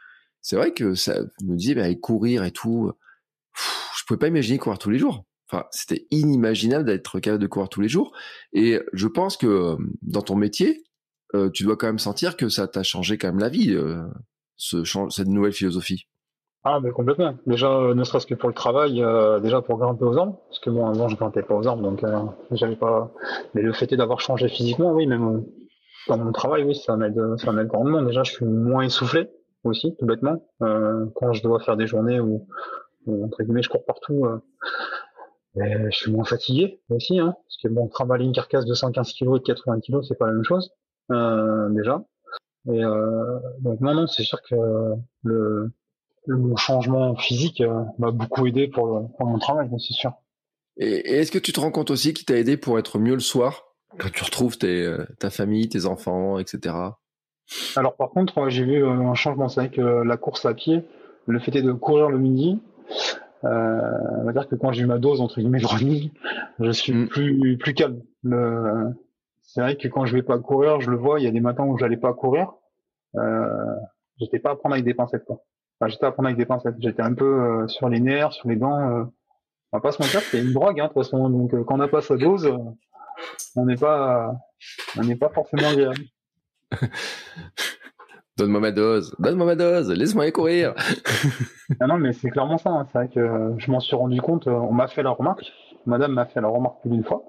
c'est 0.41 0.55
vrai 0.55 0.73
que 0.73 0.95
ça 0.95 1.19
me 1.43 1.55
disait, 1.55 1.75
bah, 1.75 1.93
courir 1.95 2.43
et 2.43 2.51
tout, 2.51 2.91
je 3.97 4.03
pouvais 4.07 4.17
pas 4.17 4.27
imaginer 4.27 4.57
courir 4.57 4.79
tous 4.79 4.89
les 4.89 4.99
jours. 4.99 5.25
Enfin, 5.49 5.65
c'était 5.71 6.07
inimaginable 6.11 6.85
d'être 6.85 7.19
capable 7.19 7.41
de 7.41 7.47
courir 7.47 7.69
tous 7.69 7.81
les 7.81 7.89
jours. 7.89 8.15
Et 8.53 8.79
je 8.93 9.07
pense 9.07 9.37
que 9.37 9.47
euh, 9.47 9.75
dans 10.01 10.21
ton 10.21 10.35
métier, 10.35 10.83
euh, 11.35 11.49
tu 11.49 11.63
dois 11.63 11.77
quand 11.77 11.87
même 11.87 11.99
sentir 11.99 12.37
que 12.37 12.49
ça 12.49 12.67
t'a 12.67 12.83
changé 12.83 13.17
quand 13.17 13.27
même 13.27 13.39
la 13.39 13.49
vie. 13.49 13.73
Euh 13.73 14.03
ce, 14.63 15.09
cette 15.09 15.27
nouvelle 15.27 15.51
philosophie 15.51 16.07
Ah, 16.63 16.79
complètement. 16.95 17.35
Déjà, 17.45 17.69
euh, 17.69 17.93
ne 17.93 18.03
serait-ce 18.03 18.25
que 18.25 18.35
pour 18.35 18.47
le 18.47 18.55
travail, 18.55 19.03
euh, 19.03 19.39
déjà 19.39 19.61
pour 19.61 19.77
grimper 19.77 20.05
aux 20.05 20.17
arbres, 20.17 20.39
parce 20.47 20.59
que 20.59 20.69
moi, 20.69 20.89
avant, 20.89 21.09
je 21.09 21.17
grimpais 21.17 21.43
pas 21.43 21.55
aux 21.55 21.67
arbres, 21.67 21.83
donc 21.83 22.03
euh, 22.03 22.19
j'avais 22.51 22.77
pas. 22.77 23.11
Mais 23.53 23.61
le 23.61 23.73
fait 23.73 23.93
d'avoir 23.95 24.21
changé 24.21 24.47
physiquement, 24.47 24.93
oui, 24.93 25.05
même 25.05 25.43
dans 26.07 26.17
mon 26.17 26.31
travail, 26.31 26.63
oui, 26.63 26.75
ça 26.75 26.95
m'aide, 26.95 27.19
ça 27.37 27.51
m'aide 27.51 27.67
grandement. 27.67 28.01
Déjà, 28.03 28.23
je 28.23 28.31
suis 28.31 28.45
moins 28.45 28.83
essoufflé 28.83 29.29
aussi, 29.65 29.95
tout 29.97 30.05
bêtement, 30.05 30.43
quand 30.59 31.31
je 31.33 31.41
dois 31.41 31.59
faire 31.61 31.77
des 31.77 31.87
journées 31.87 32.19
où, 32.19 32.47
entre 33.07 33.43
guillemets, 33.43 33.63
je 33.63 33.69
cours 33.69 33.85
partout. 33.85 34.25
je 35.55 35.89
suis 35.91 36.11
moins 36.11 36.25
fatigué 36.25 36.81
aussi, 36.89 37.19
hein, 37.19 37.33
parce 37.45 37.57
que 37.61 37.67
bon, 37.69 37.87
travailler 37.87 38.25
une 38.25 38.33
carcasse 38.33 38.65
de 38.65 38.73
115 38.73 39.13
kg 39.13 39.35
et 39.35 39.39
de 39.39 39.43
80 39.43 39.79
kg, 39.79 40.01
c'est 40.03 40.17
pas 40.17 40.27
la 40.27 40.33
même 40.33 40.43
chose, 40.43 40.71
déjà. 41.09 42.03
Et 42.67 42.83
euh, 42.83 43.39
donc 43.59 43.81
non, 43.81 43.93
non, 43.93 44.07
c'est 44.07 44.23
sûr 44.23 44.41
que 44.41 44.55
le, 45.23 45.71
le 46.25 46.55
changement 46.55 47.15
physique 47.15 47.61
euh, 47.61 47.83
m'a 47.99 48.11
beaucoup 48.11 48.47
aidé 48.47 48.67
pour, 48.67 49.11
pour 49.17 49.27
mon 49.27 49.39
travail, 49.39 49.69
c'est 49.79 49.93
sûr. 49.93 50.13
Et, 50.77 51.17
est-ce 51.17 51.31
que 51.31 51.39
tu 51.39 51.51
te 51.53 51.59
rends 51.59 51.71
compte 51.71 51.91
aussi 51.91 52.13
qu'il 52.13 52.25
t'a 52.25 52.37
aidé 52.37 52.57
pour 52.57 52.79
être 52.79 52.99
mieux 52.99 53.13
le 53.13 53.19
soir 53.19 53.65
quand 53.99 54.11
tu 54.11 54.23
retrouves 54.23 54.57
tes, 54.57 54.81
euh, 54.81 55.05
ta 55.19 55.29
famille, 55.29 55.69
tes 55.69 55.85
enfants, 55.85 56.39
etc. 56.39 56.75
Alors 57.75 57.95
par 57.95 58.09
contre, 58.09 58.49
j'ai 58.49 58.63
vu 58.63 58.85
un 58.85 59.13
changement, 59.13 59.49
c'est 59.49 59.59
vrai 59.59 59.69
que 59.69 59.81
la 59.81 60.17
course 60.17 60.45
à 60.45 60.53
pied, 60.53 60.83
le 61.27 61.39
fait 61.39 61.55
est 61.55 61.61
de 61.61 61.73
courir 61.73 62.09
le 62.09 62.17
midi, 62.17 62.59
euh, 63.43 63.81
on 64.21 64.23
va 64.23 64.31
dire 64.31 64.47
que 64.47 64.55
quand 64.55 64.71
j'ai 64.71 64.83
eu 64.83 64.85
ma 64.85 64.99
dose 64.99 65.21
entre 65.21 65.39
guillemets 65.39 65.59
de 65.61 65.67
running, 65.67 66.11
je 66.59 66.71
suis 66.71 66.93
mm. 66.93 67.07
plus 67.07 67.57
plus 67.57 67.73
calme. 67.73 68.01
Le, 68.23 68.93
c'est 69.53 69.61
vrai 69.61 69.77
que 69.77 69.87
quand 69.87 70.07
je 70.07 70.15
vais 70.15 70.23
pas 70.23 70.39
courir, 70.39 70.81
je 70.81 70.89
le 70.89 70.97
vois, 70.97 71.19
il 71.19 71.25
y 71.25 71.27
a 71.27 71.31
des 71.31 71.39
matins 71.39 71.63
où 71.63 71.77
j'allais 71.77 71.97
pas 71.97 72.11
courir. 72.13 72.53
Euh, 73.15 73.75
j'étais 74.19 74.39
pas 74.39 74.51
à 74.51 74.55
prendre 74.55 74.73
avec 74.73 74.83
des 74.83 74.95
pincettes 74.95 75.25
quoi. 75.25 75.43
Enfin, 75.79 75.89
j'étais 75.89 76.07
à 76.07 76.11
prendre 76.11 76.27
avec 76.27 76.39
des 76.39 76.47
pincettes. 76.47 76.73
J'étais 76.79 77.03
un 77.03 77.13
peu 77.13 77.25
euh, 77.25 77.67
sur 77.67 77.87
les 77.87 77.99
nerfs, 77.99 78.33
sur 78.33 78.49
les 78.49 78.55
dents. 78.55 78.79
Euh. 78.79 79.03
On 79.71 79.77
va 79.77 79.81
pas 79.81 79.91
se 79.91 80.01
mentir, 80.01 80.21
c'est 80.21 80.39
une 80.39 80.53
drogue 80.53 80.79
hein, 80.79 80.85
de 80.85 80.93
toute 80.93 81.03
façon. 81.03 81.29
Donc 81.29 81.53
euh, 81.53 81.63
quand 81.63 81.75
on 81.75 81.77
n'a 81.77 81.87
pas 81.87 82.01
sa 82.01 82.17
dose, 82.17 82.51
on 83.55 83.65
n'est 83.65 83.75
pas, 83.75 84.33
on 84.97 85.01
n'est 85.01 85.15
pas 85.15 85.29
forcément 85.29 85.69
agréable. 85.69 86.01
Donne-moi 88.37 88.59
ma 88.59 88.71
dose, 88.71 89.15
donne-moi 89.19 89.45
ma 89.45 89.55
dose, 89.55 89.91
laisse-moi 89.91 90.23
aller 90.23 90.31
courir. 90.31 90.73
ah 91.79 91.85
non, 91.85 91.99
mais 91.99 92.13
c'est 92.13 92.31
clairement 92.31 92.57
ça. 92.57 92.71
Hein. 92.71 92.87
C'est 92.91 92.97
vrai 92.97 93.07
que 93.07 93.53
je 93.59 93.69
m'en 93.69 93.79
suis 93.79 93.95
rendu 93.95 94.19
compte. 94.19 94.47
On 94.47 94.71
m'a 94.71 94.87
fait 94.87 95.03
la 95.03 95.11
remarque. 95.11 95.45
Madame 95.85 96.13
m'a 96.13 96.25
fait 96.25 96.41
la 96.41 96.47
remarque 96.47 96.81
plus 96.81 96.89
d'une 96.89 97.03
fois. 97.03 97.21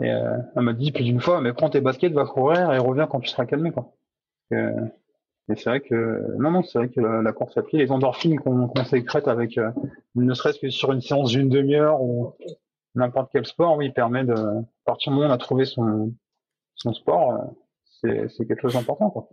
Et 0.00 0.10
euh, 0.10 0.36
elle 0.56 0.62
m'a 0.62 0.72
dit 0.72 0.92
plus 0.92 1.04
d'une 1.04 1.20
fois, 1.20 1.40
mais 1.40 1.52
prends 1.52 1.70
tes 1.70 1.80
baskets, 1.80 2.12
va 2.12 2.24
courir 2.24 2.72
et 2.72 2.78
reviens 2.78 3.06
quand 3.06 3.20
tu 3.20 3.28
seras 3.28 3.46
calmé, 3.46 3.70
quoi. 3.70 3.92
Euh, 4.52 4.70
et 5.50 5.56
c'est 5.56 5.68
vrai 5.68 5.80
que 5.80 6.36
non, 6.38 6.50
non, 6.50 6.62
c'est 6.62 6.78
vrai 6.78 6.88
que 6.88 7.00
la, 7.00 7.32
course 7.32 7.56
à 7.56 7.62
pied, 7.62 7.78
les 7.78 7.90
endorphines 7.90 8.38
qu'on 8.38 8.68
qu 8.68 8.84
sécrète 8.84 9.26
avec, 9.26 9.58
euh, 9.58 9.70
ne 10.14 10.32
serait-ce 10.32 10.60
que 10.60 10.70
sur 10.70 10.92
une 10.92 11.00
séance 11.00 11.30
d'une 11.30 11.48
demi-heure 11.48 12.00
ou 12.02 12.34
n'importe 12.94 13.30
quel 13.32 13.44
sport, 13.46 13.76
oui, 13.76 13.90
permet 13.90 14.24
de, 14.24 14.34
à 14.34 14.64
partir 14.84 15.10
du 15.10 15.16
moment 15.16 15.28
où 15.28 15.30
on 15.30 15.34
a 15.34 15.38
trouvé 15.38 15.64
son, 15.64 16.14
son 16.76 16.92
sport, 16.92 17.32
euh, 18.04 18.28
c'est 18.28 18.46
quelque 18.46 18.62
chose 18.62 18.74
d'important, 18.74 19.10
quoi. 19.10 19.28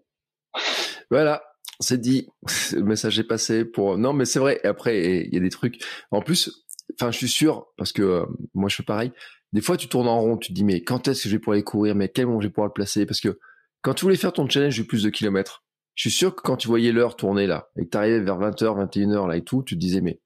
Voilà, 1.10 1.42
c'est 1.80 2.00
dit, 2.00 2.28
le 2.74 2.84
message 2.84 3.20
est 3.20 3.28
passé 3.28 3.64
pour. 3.64 3.98
Non, 3.98 4.14
mais 4.14 4.26
c'est 4.26 4.40
vrai. 4.40 4.60
Et 4.64 4.68
après, 4.68 5.22
il 5.26 5.34
y 5.34 5.38
a 5.38 5.40
des 5.40 5.50
trucs. 5.50 5.84
En 6.12 6.22
plus, 6.22 6.66
enfin, 6.96 7.12
je 7.12 7.18
suis 7.18 7.30
sûr 7.30 7.68
parce 7.78 7.92
que 7.92 8.02
euh, 8.02 8.26
moi, 8.54 8.70
je 8.70 8.76
fais 8.76 8.84
pareil 8.84 9.12
des 9.54 9.62
fois 9.62 9.78
tu 9.78 9.88
tournes 9.88 10.08
en 10.08 10.20
rond, 10.20 10.38
tu 10.38 10.50
te 10.50 10.54
dis 10.54 10.64
mais 10.64 10.82
quand 10.84 11.08
est-ce 11.08 11.24
que 11.24 11.30
je 11.30 11.36
vais 11.36 11.40
pouvoir 11.40 11.56
aller 11.56 11.64
courir, 11.64 11.96
mais 11.96 12.10
quel 12.10 12.28
moment 12.28 12.42
je 12.42 12.48
vais 12.48 12.54
pouvoir 12.54 12.68
le 12.68 12.74
placer? 12.74 13.06
Parce 13.06 13.22
que 13.22 13.40
quand 13.82 13.94
tu 13.94 14.06
voulais 14.06 14.18
faire 14.18 14.34
ton 14.34 14.48
challenge 14.48 14.78
de 14.78 14.84
plus 14.84 15.04
de 15.04 15.10
kilomètres, 15.10 15.64
je 15.96 16.10
suis 16.10 16.18
sûr 16.18 16.36
que 16.36 16.42
quand 16.42 16.58
tu 16.58 16.68
voyais 16.68 16.92
l'heure 16.92 17.16
tourner 17.16 17.48
là, 17.48 17.70
et 17.78 17.88
que 17.88 17.90
tu 17.90 18.24
vers 18.24 18.40
20h, 18.40 18.92
21h 18.92 19.28
là 19.28 19.38
et 19.38 19.44
tout, 19.44 19.64
tu 19.64 19.76
te 19.76 19.80
disais 19.80 20.02
mais 20.02 20.22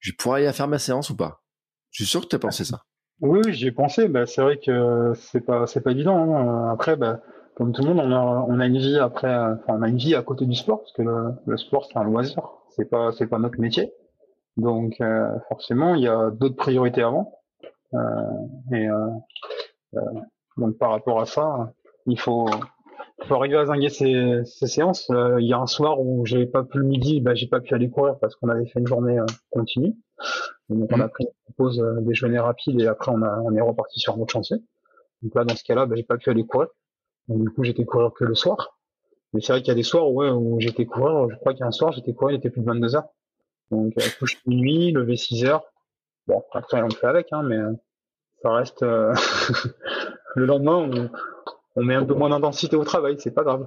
je 0.00 0.10
vais 0.10 0.16
pouvoir 0.16 0.36
aller 0.36 0.46
à 0.46 0.52
faire 0.52 0.68
ma 0.68 0.78
séance 0.78 1.10
ou 1.10 1.16
pas? 1.16 1.42
Je 1.90 2.02
suis 2.02 2.10
sûr 2.10 2.22
que 2.22 2.26
tu 2.26 2.36
as 2.36 2.38
pensé 2.38 2.64
ça. 2.64 2.82
Oui, 3.20 3.40
j'y 3.52 3.68
ai 3.68 3.72
pensé. 3.72 4.08
Bah, 4.08 4.26
c'est 4.26 4.42
vrai 4.42 4.58
que 4.58 5.12
c'est 5.14 5.40
pas 5.40 5.66
c'est 5.66 5.80
pas 5.80 5.92
évident. 5.92 6.16
Hein. 6.16 6.72
Après, 6.72 6.96
bah, 6.96 7.20
comme 7.54 7.72
tout 7.72 7.82
le 7.82 7.94
monde, 7.94 8.00
on 8.00 8.12
a, 8.12 8.44
on 8.48 8.58
a 8.58 8.66
une 8.66 8.78
vie 8.78 8.98
après, 8.98 9.34
enfin, 9.34 9.78
on 9.78 9.82
a 9.82 9.88
une 9.88 9.96
vie 9.96 10.14
à 10.14 10.22
côté 10.22 10.44
du 10.44 10.54
sport 10.54 10.80
parce 10.80 10.92
que 10.92 11.02
le, 11.02 11.32
le 11.46 11.56
sport 11.56 11.86
c'est 11.86 11.98
un 11.98 12.04
loisir. 12.04 12.42
C'est 12.70 12.90
pas 12.90 13.12
c'est 13.12 13.26
pas 13.28 13.38
notre 13.38 13.60
métier. 13.60 13.92
Donc 14.56 15.00
euh, 15.00 15.28
forcément, 15.48 15.94
il 15.94 16.02
y 16.02 16.08
a 16.08 16.30
d'autres 16.30 16.56
priorités 16.56 17.02
avant. 17.02 17.32
Euh, 17.94 18.76
et 18.76 18.88
euh, 18.88 19.08
euh, 19.96 20.00
donc 20.56 20.78
par 20.78 20.90
rapport 20.90 21.20
à 21.20 21.26
ça, 21.26 21.72
il 22.06 22.18
faut 22.18 22.48
faut 23.22 23.34
arriver 23.36 23.56
à 23.56 23.66
zinguer 23.66 23.88
ces, 23.88 24.40
ces 24.44 24.66
séances. 24.66 25.10
il 25.10 25.46
y 25.46 25.52
a 25.52 25.58
un 25.58 25.66
soir 25.66 26.00
où 26.00 26.26
j'ai 26.26 26.46
pas 26.46 26.64
pu 26.64 26.78
le 26.78 26.84
midi, 26.84 27.20
bah, 27.20 27.34
j'ai 27.34 27.46
pas 27.46 27.60
pu 27.60 27.74
aller 27.74 27.88
courir 27.88 28.18
parce 28.18 28.34
qu'on 28.36 28.48
avait 28.48 28.66
fait 28.66 28.80
une 28.80 28.86
journée 28.86 29.18
continue. 29.50 29.94
Donc 30.68 30.90
on 30.92 31.00
a 31.00 31.06
mmh. 31.06 31.10
pris 31.10 31.24
une 31.24 31.54
pause 31.56 31.80
euh, 31.80 32.00
déjeuner 32.00 32.38
rapide 32.38 32.80
et 32.80 32.86
après 32.86 33.12
on, 33.12 33.22
a, 33.22 33.40
on 33.40 33.54
est 33.54 33.60
reparti 33.60 34.00
sur 34.00 34.14
un 34.14 34.20
autre 34.20 34.32
chantier. 34.32 34.56
Donc 35.22 35.34
là, 35.34 35.44
dans 35.44 35.56
ce 35.56 35.64
cas-là, 35.64 35.86
ben, 35.86 35.96
j'ai 35.96 36.02
pas 36.02 36.16
pu 36.16 36.30
aller 36.30 36.44
courir. 36.44 36.68
Donc 37.28 37.42
du 37.42 37.50
coup, 37.50 37.64
j'étais 37.64 37.84
courir 37.84 38.12
que 38.12 38.24
le 38.24 38.34
soir. 38.34 38.78
Mais 39.32 39.40
c'est 39.40 39.52
vrai 39.52 39.60
qu'il 39.60 39.68
y 39.68 39.72
a 39.72 39.74
des 39.74 39.82
soirs 39.82 40.10
ouais, 40.10 40.30
où 40.30 40.60
j'étais 40.60 40.86
courir, 40.86 41.28
je 41.30 41.36
crois 41.36 41.52
qu'il 41.52 41.60
y 41.60 41.64
a 41.64 41.66
un 41.66 41.72
soir, 41.72 41.92
j'étais 41.92 42.14
courir, 42.14 42.34
il 42.34 42.38
était 42.38 42.50
plus 42.50 42.60
de 42.60 42.66
22 42.66 42.96
heures. 42.96 43.08
Donc 43.70 43.92
euh, 43.98 44.02
couche 44.18 44.40
minuit, 44.46 44.92
lever 44.92 45.16
6 45.16 45.44
heures. 45.44 45.64
Bon, 46.26 46.42
après 46.52 46.82
on 46.82 46.90
fait 46.90 47.06
avec, 47.06 47.28
hein, 47.32 47.42
mais 47.42 47.56
euh, 47.56 47.72
ça 48.42 48.52
reste 48.52 48.82
le 50.36 50.46
lendemain, 50.46 50.76
on, 50.76 51.10
on 51.76 51.82
met 51.82 51.94
un 51.94 52.04
peu 52.04 52.14
moins 52.14 52.30
d'intensité 52.30 52.76
au 52.76 52.84
travail, 52.84 53.16
c'est 53.18 53.32
pas 53.32 53.42
grave. 53.42 53.66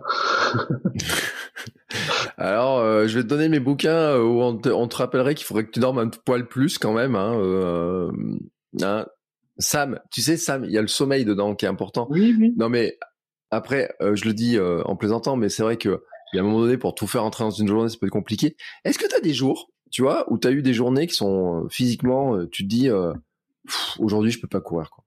Alors, 2.37 2.79
euh, 2.79 3.07
je 3.07 3.17
vais 3.17 3.23
te 3.23 3.27
donner 3.27 3.49
mes 3.49 3.59
bouquins 3.59 4.15
euh, 4.15 4.23
où 4.23 4.41
on 4.41 4.57
te, 4.57 4.95
rappellerait 4.95 5.35
qu'il 5.35 5.45
faudrait 5.45 5.65
que 5.65 5.71
tu 5.71 5.79
dormes 5.79 5.97
un 5.97 6.09
poil 6.09 6.47
plus 6.47 6.77
quand 6.77 6.93
même. 6.93 7.15
Hein, 7.15 7.37
euh, 7.39 8.11
hein. 8.81 9.05
Sam, 9.57 9.99
tu 10.11 10.21
sais, 10.21 10.37
Sam, 10.37 10.63
il 10.63 10.71
y 10.71 10.77
a 10.77 10.81
le 10.81 10.87
sommeil 10.87 11.25
dedans 11.25 11.55
qui 11.55 11.65
est 11.65 11.69
important. 11.69 12.07
Oui, 12.11 12.35
oui. 12.39 12.53
Non, 12.57 12.69
mais 12.69 12.97
après, 13.49 13.89
je 13.99 14.25
le 14.25 14.33
dis 14.33 14.59
en 14.59 14.95
plaisantant, 14.95 15.35
mais 15.35 15.49
c'est 15.49 15.63
vrai 15.63 15.77
que 15.77 16.03
il 16.31 16.35
y 16.35 16.39
a 16.39 16.43
un 16.43 16.45
moment 16.45 16.59
donné, 16.59 16.77
pour 16.77 16.93
tout 16.93 17.07
faire 17.07 17.23
entrer 17.23 17.45
dans 17.45 17.51
une 17.51 17.67
journée, 17.67 17.89
ça 17.89 17.95
peut 17.99 18.05
être 18.05 18.11
compliqué. 18.11 18.57
Est-ce 18.83 18.99
que 18.99 19.07
tu 19.07 19.15
as 19.15 19.21
des 19.21 19.33
jours, 19.33 19.71
tu 19.91 20.01
vois, 20.01 20.25
où 20.31 20.37
tu 20.37 20.47
as 20.47 20.51
eu 20.51 20.61
des 20.61 20.73
journées 20.73 21.07
qui 21.07 21.15
sont 21.15 21.67
physiquement, 21.69 22.45
tu 22.47 22.63
te 22.63 22.67
dis, 22.67 22.89
aujourd'hui, 23.99 24.31
je 24.31 24.39
peux 24.39 24.47
pas 24.47 24.61
courir, 24.61 24.89
quoi. 24.89 25.03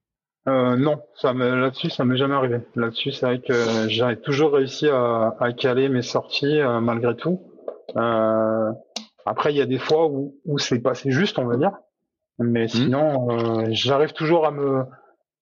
Euh, 0.49 0.76
non, 0.76 1.03
ça 1.16 1.33
là-dessus, 1.35 1.91
ça 1.91 2.05
m'est 2.05 2.16
jamais 2.16 2.35
arrivé. 2.35 2.61
Là-dessus, 2.74 3.12
c'est 3.12 3.26
vrai 3.26 3.41
que 3.41 3.89
j'ai 3.89 4.16
toujours 4.22 4.53
réussi 4.53 4.89
à, 4.89 5.37
à, 5.39 5.53
caler 5.53 5.89
mes 5.89 6.03
sorties 6.03 6.61
euh, 6.61 6.81
malgré 6.81 7.14
tout. 7.14 7.43
Euh, 7.97 8.72
après, 9.26 9.53
il 9.53 9.59
y 9.59 9.61
a 9.61 9.66
des 9.66 9.78
fois 9.78 10.07
où, 10.07 10.37
où 10.47 10.59
c'est 10.59 10.81
passé 10.81 11.11
juste, 11.11 11.39
on 11.39 11.45
va 11.45 11.57
dire. 11.57 11.72
Mais 12.39 12.64
mmh. 12.64 12.68
sinon, 12.68 13.31
euh, 13.31 13.66
j'arrive 13.70 14.12
toujours 14.12 14.47
à 14.47 14.51
me 14.51 14.85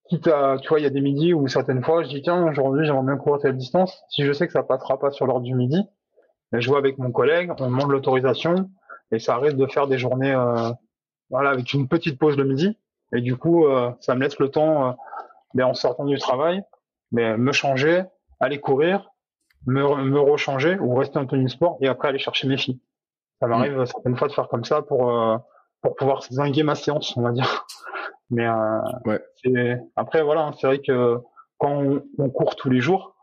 quitte 0.09 0.27
à, 0.27 0.57
tu 0.61 0.69
vois, 0.69 0.81
il 0.81 0.83
y 0.83 0.87
a 0.87 0.91
des 0.91 1.01
midis 1.01 1.33
où 1.33 1.47
certaines 1.47 1.83
fois, 1.83 2.03
je 2.03 2.09
dis 2.09 2.23
tiens, 2.23 2.45
aujourd'hui, 2.49 2.85
j'aimerais 2.85 3.05
bien 3.05 3.17
courir 3.17 3.41
telle 3.41 3.57
distance. 3.57 4.03
Si 4.09 4.25
je 4.25 4.33
sais 4.33 4.47
que 4.47 4.53
ça 4.53 4.65
passera 4.65 4.99
pas 4.99 5.11
sur 5.13 5.27
l'ordre 5.27 5.45
du 5.45 5.55
midi, 5.55 5.81
je 6.53 6.69
vois 6.69 6.79
avec 6.79 6.99
mon 6.99 7.13
collègue, 7.13 7.53
on 7.61 7.67
demande 7.67 7.91
l'autorisation 7.91 8.69
et 9.11 9.19
ça 9.19 9.35
arrive 9.35 9.57
de 9.57 9.67
faire 9.67 9.87
des 9.87 9.99
journées, 9.99 10.35
voilà, 11.31 11.51
avec 11.51 11.73
une 11.73 11.89
petite 11.89 12.19
pause 12.19 12.37
le 12.37 12.45
midi 12.45 12.77
et 13.13 13.21
du 13.21 13.37
coup, 13.37 13.67
euh, 13.67 13.91
ça 14.01 14.15
me 14.15 14.21
laisse 14.21 14.39
le 14.39 14.51
temps, 14.51 14.89
euh, 14.89 14.93
ben, 15.55 15.65
en 15.65 15.75
sortant 15.75 16.05
du 16.05 16.19
travail, 16.19 16.63
mais 17.11 17.33
ben, 17.33 17.37
me 17.39 17.53
changer, 17.53 18.05
aller 18.41 18.61
courir, 18.61 19.11
me, 19.67 19.83
me 20.05 20.21
rechanger 20.21 20.79
ou 20.79 20.95
rester 20.95 21.19
en 21.19 21.27
tenue 21.27 21.49
sport 21.49 21.79
et 21.81 21.89
après 21.89 22.09
aller 22.09 22.19
chercher 22.19 22.49
mes 22.49 22.59
filles. 22.59 22.81
Ça 23.41 23.47
mm. 23.47 23.51
m'arrive 23.51 23.85
certaines 23.87 24.17
fois 24.17 24.29
de 24.29 24.33
faire 24.33 24.49
comme 24.49 24.65
ça 24.65 24.83
pour 24.83 25.11
euh, 25.11 25.37
pour 25.81 25.95
pouvoir 25.95 26.23
zinguer 26.25 26.65
ma 26.65 26.75
séance, 26.75 27.17
on 27.17 27.23
va 27.23 27.33
dire. 27.33 27.67
Mais 28.31 28.47
euh, 28.47 28.81
ouais. 29.07 29.81
après 29.97 30.23
voilà, 30.23 30.47
hein, 30.47 30.53
c'est 30.61 30.67
vrai 30.67 30.81
que 30.81 31.19
quand 31.57 31.71
on, 31.71 32.03
on, 32.19 32.29
court 32.29 32.57
tous 32.57 32.69
les 32.69 32.81
jours, 32.81 33.17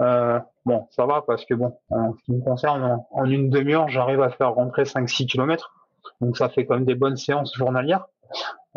euh, 0.00 0.38
bon, 0.64 0.86
ça 0.90 1.06
va 1.06 1.22
parce 1.26 1.44
que 1.44 1.54
bon, 1.54 1.76
en 1.90 2.14
ce 2.14 2.22
qui 2.24 2.32
me 2.32 2.42
concerne, 2.42 2.82
en, 2.82 3.08
en 3.10 3.24
une 3.24 3.50
demi-heure, 3.50 3.88
j'arrive 3.88 4.22
à 4.22 4.30
faire 4.30 4.54
rentrer 4.54 4.84
5-6 4.84 5.26
kilomètres. 5.26 5.74
Donc 6.20 6.36
ça 6.36 6.48
fait 6.48 6.66
quand 6.66 6.74
même 6.74 6.84
des 6.84 6.94
bonnes 6.94 7.16
séances 7.16 7.54
journalières. 7.56 8.06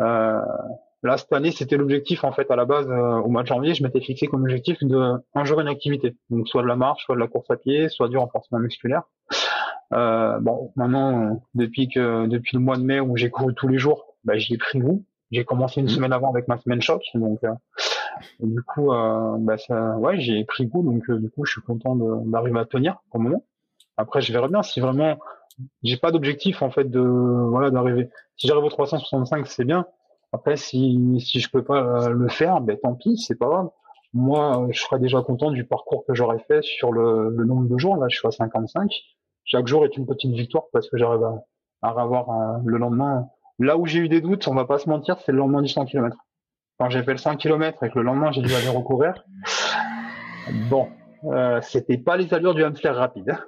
Euh, 0.00 0.40
là, 1.02 1.16
cette 1.16 1.32
année, 1.32 1.52
c'était 1.52 1.76
l'objectif 1.76 2.24
en 2.24 2.32
fait 2.32 2.50
à 2.50 2.56
la 2.56 2.64
base 2.64 2.88
euh, 2.88 3.20
au 3.20 3.28
mois 3.28 3.42
de 3.42 3.48
janvier. 3.48 3.74
Je 3.74 3.82
m'étais 3.82 4.00
fixé 4.00 4.26
comme 4.26 4.42
objectif 4.42 4.78
de 4.82 5.14
un 5.34 5.44
jour 5.44 5.60
une 5.60 5.68
activité, 5.68 6.16
donc 6.30 6.48
soit 6.48 6.62
de 6.62 6.68
la 6.68 6.76
marche, 6.76 7.04
soit 7.04 7.14
de 7.14 7.20
la 7.20 7.28
course 7.28 7.50
à 7.50 7.56
pied, 7.56 7.88
soit 7.88 8.08
du 8.08 8.16
renforcement 8.16 8.58
musculaire. 8.58 9.02
Euh, 9.92 10.38
bon, 10.40 10.72
maintenant, 10.74 11.42
depuis 11.54 11.88
que 11.88 12.26
depuis 12.26 12.56
le 12.56 12.62
mois 12.62 12.76
de 12.76 12.82
mai 12.82 13.00
où 13.00 13.16
j'ai 13.16 13.30
couru 13.30 13.54
tous 13.54 13.68
les 13.68 13.78
jours, 13.78 14.16
bah, 14.24 14.36
j'y 14.36 14.54
ai 14.54 14.58
pris 14.58 14.78
goût. 14.78 15.04
J'ai 15.30 15.44
commencé 15.44 15.80
une 15.80 15.86
mmh. 15.86 15.90
semaine 15.90 16.12
avant 16.12 16.30
avec 16.30 16.48
ma 16.48 16.58
semaine 16.58 16.82
choc, 16.82 17.02
donc 17.14 17.40
du 18.40 18.62
coup, 18.62 18.90
bah, 18.90 19.58
ça, 19.58 19.96
ouais, 19.98 20.20
j'ai 20.20 20.44
pris 20.44 20.66
goût, 20.66 20.82
donc 20.82 21.10
du 21.10 21.30
coup, 21.30 21.44
je 21.44 21.52
suis 21.52 21.62
content 21.62 21.96
d'arriver 21.96 22.60
à 22.60 22.64
tenir 22.64 23.02
au 23.12 23.18
moment. 23.18 23.42
Après, 23.96 24.20
je 24.20 24.32
verrai 24.32 24.48
bien 24.48 24.62
si 24.62 24.80
vraiment 24.80 25.18
j'ai 25.82 25.96
pas 25.96 26.10
d'objectif 26.10 26.62
en 26.62 26.70
fait 26.70 26.84
de 26.84 27.00
voilà 27.00 27.70
d'arriver. 27.70 28.10
Si 28.36 28.46
j'arrive 28.46 28.64
au 28.64 28.70
365, 28.70 29.46
c'est 29.46 29.64
bien. 29.64 29.86
Après, 30.32 30.56
si 30.56 31.20
si 31.20 31.40
je 31.40 31.50
peux 31.50 31.62
pas 31.62 32.06
euh, 32.06 32.08
le 32.08 32.28
faire, 32.28 32.60
ben 32.60 32.76
tant 32.78 32.94
pis, 32.94 33.18
c'est 33.18 33.38
pas 33.38 33.46
grave. 33.46 33.70
Moi, 34.14 34.66
je 34.70 34.80
serais 34.80 34.98
déjà 34.98 35.22
content 35.22 35.50
du 35.50 35.64
parcours 35.64 36.04
que 36.06 36.14
j'aurais 36.14 36.38
fait 36.40 36.62
sur 36.62 36.92
le, 36.92 37.30
le, 37.30 37.44
nombre 37.44 37.66
de 37.68 37.78
jours. 37.78 37.96
Là, 37.96 38.08
je 38.10 38.18
suis 38.18 38.28
à 38.28 38.30
55. 38.30 38.90
Chaque 39.44 39.66
jour 39.66 39.84
est 39.84 39.96
une 39.96 40.06
petite 40.06 40.32
victoire 40.32 40.64
parce 40.72 40.88
que 40.90 40.98
j'arrive 40.98 41.24
à, 41.24 41.44
à 41.82 41.88
avoir 41.88 42.30
euh, 42.30 42.58
le 42.64 42.78
lendemain. 42.78 43.26
Là 43.58 43.76
où 43.78 43.86
j'ai 43.86 44.00
eu 44.00 44.08
des 44.08 44.20
doutes, 44.20 44.46
on 44.48 44.54
va 44.54 44.66
pas 44.66 44.78
se 44.78 44.88
mentir, 44.88 45.18
c'est 45.20 45.32
le 45.32 45.38
lendemain 45.38 45.62
du 45.62 45.68
100 45.68 45.86
km. 45.86 46.16
Quand 46.82 46.90
j'ai 46.90 47.04
fait 47.04 47.12
le 47.12 47.18
100 47.18 47.36
km 47.36 47.84
et 47.84 47.90
que 47.90 48.00
le 48.00 48.04
lendemain 48.04 48.32
j'ai 48.32 48.42
dû 48.42 48.52
aller 48.52 48.66
recourir, 48.66 49.14
bon, 50.68 50.88
euh, 51.26 51.60
c'était 51.62 51.96
pas 51.96 52.16
les 52.16 52.34
allures 52.34 52.56
du 52.56 52.64
hamster 52.64 52.96
rapide. 52.96 53.38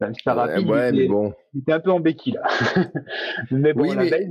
Hein 0.00 0.10
ouais, 0.66 0.90
mais 0.90 1.06
bon. 1.06 1.32
il 1.52 1.60
était 1.60 1.72
un 1.72 1.78
peu 1.78 1.92
en 1.92 2.00
béquille 2.00 2.32
là. 2.32 2.42
mais 3.52 3.74
bon, 3.74 3.82
oui, 3.82 3.94
mais... 3.94 4.28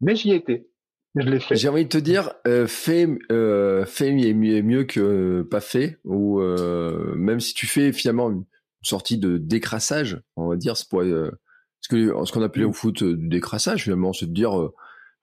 mais 0.00 0.14
j'y 0.14 0.30
étais. 0.30 0.68
Je 1.16 1.28
l'ai 1.28 1.40
fait. 1.40 1.56
J'ai 1.56 1.68
envie 1.68 1.82
de 1.82 1.88
te 1.88 1.98
dire, 1.98 2.34
euh, 2.46 2.68
fait, 2.68 3.08
euh, 3.32 3.84
fait 3.84 4.12
mieux, 4.12 4.62
mieux 4.62 4.84
que 4.84 5.42
pas 5.42 5.60
fait, 5.60 5.98
ou 6.04 6.38
euh, 6.38 7.16
même 7.16 7.40
si 7.40 7.52
tu 7.52 7.66
fais 7.66 7.90
finalement 7.90 8.30
une 8.30 8.44
sortie 8.82 9.18
de 9.18 9.38
décrassage, 9.38 10.20
on 10.36 10.46
va 10.46 10.54
dire, 10.54 10.76
c'est 10.76 10.88
pour, 10.88 11.00
euh, 11.00 11.32
ce 11.80 12.32
qu'on 12.32 12.42
appelait 12.42 12.64
au 12.64 12.72
foot 12.72 13.02
euh, 13.02 13.16
du 13.16 13.26
décrassage 13.26 13.82
finalement, 13.82 14.12
c'est 14.12 14.26
de 14.26 14.32
dire, 14.32 14.56
euh, 14.56 14.72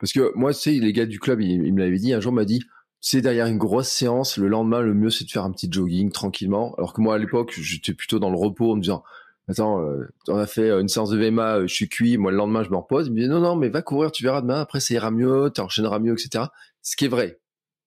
parce 0.04 0.12
que 0.12 0.34
moi, 0.36 0.54
tu 0.54 0.60
sais, 0.60 0.72
les 0.72 0.92
gars 0.92 1.06
du 1.06 1.18
club, 1.18 1.40
ils, 1.40 1.74
me 1.74 1.80
l'avaient 1.80 1.98
dit, 1.98 2.12
un 2.12 2.20
jour, 2.20 2.34
m'a 2.34 2.44
dit, 2.44 2.62
c'est 3.00 3.22
derrière 3.22 3.48
une 3.48 3.58
grosse 3.58 3.88
séance, 3.88 4.36
le 4.36 4.50
lendemain, 4.50 4.82
le 4.82 4.94
mieux, 4.94 5.10
c'est 5.10 5.24
de 5.24 5.32
faire 5.32 5.46
un 5.46 5.52
petit 5.54 5.70
jogging 5.72 6.12
tranquillement. 6.12 6.76
Alors 6.76 6.92
que 6.92 7.00
moi, 7.00 7.16
à 7.16 7.18
l'époque, 7.18 7.54
j'étais 7.56 7.94
plutôt 7.94 8.20
dans 8.20 8.30
le 8.30 8.36
repos 8.36 8.74
en 8.74 8.76
me 8.76 8.82
disant, 8.82 9.06
attends, 9.48 9.80
euh, 9.80 10.06
on 10.28 10.36
a 10.36 10.46
fait 10.46 10.72
une 10.72 10.90
séance 10.90 11.10
de 11.10 11.18
VMA, 11.18 11.56
euh, 11.56 11.68
je 11.68 11.74
suis 11.74 11.88
cuit, 11.88 12.18
moi 12.18 12.32
le 12.32 12.38
lendemain 12.38 12.64
je 12.64 12.70
me 12.70 12.76
repose. 12.76 13.08
Il 13.08 13.14
me 13.14 13.22
dit 13.22 13.30
non 13.30 13.40
non 13.40 13.56
mais 13.56 13.70
va 13.70 13.82
courir, 13.82 14.12
tu 14.12 14.24
verras 14.24 14.42
demain, 14.42 14.60
après 14.60 14.82
ça 14.82 14.94
ira 14.94 15.10
mieux, 15.10 15.50
tu 15.56 15.62
enchaîneras 15.62 16.00
mieux, 16.00 16.12
etc. 16.12 16.48
Ce 16.82 16.98
qui 16.98 17.06
est 17.06 17.08
vrai. 17.08 17.40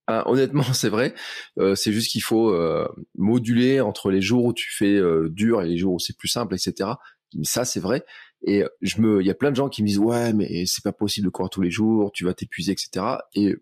Hein, 0.08 0.22
honnêtement, 0.24 0.62
c'est 0.72 0.88
vrai. 0.88 1.14
Euh, 1.58 1.74
c'est 1.74 1.92
juste 1.92 2.10
qu'il 2.10 2.22
faut 2.22 2.56
moduler 3.14 3.82
entre 3.82 4.10
les 4.10 4.22
jours 4.22 4.46
où 4.46 4.54
tu 4.54 4.74
fais 4.74 4.98
dur 5.28 5.60
et 5.60 5.68
les 5.68 5.76
jours 5.76 5.92
où 5.92 5.98
c'est 5.98 6.16
plus 6.16 6.28
simple, 6.28 6.54
etc. 6.54 6.92
Mais 7.34 7.44
ça, 7.44 7.66
c'est 7.66 7.80
vrai. 7.80 8.06
Et 8.42 8.64
je 8.80 9.00
me, 9.00 9.20
il 9.20 9.26
y 9.26 9.30
a 9.30 9.34
plein 9.34 9.50
de 9.50 9.56
gens 9.56 9.68
qui 9.68 9.82
me 9.82 9.88
disent 9.88 9.98
ouais, 9.98 10.32
mais 10.32 10.64
c'est 10.66 10.84
pas 10.84 10.92
possible 10.92 11.26
de 11.26 11.30
courir 11.30 11.50
tous 11.50 11.62
les 11.62 11.70
jours, 11.70 12.12
tu 12.12 12.24
vas 12.24 12.34
t'épuiser, 12.34 12.72
etc. 12.72 13.04
Et 13.34 13.56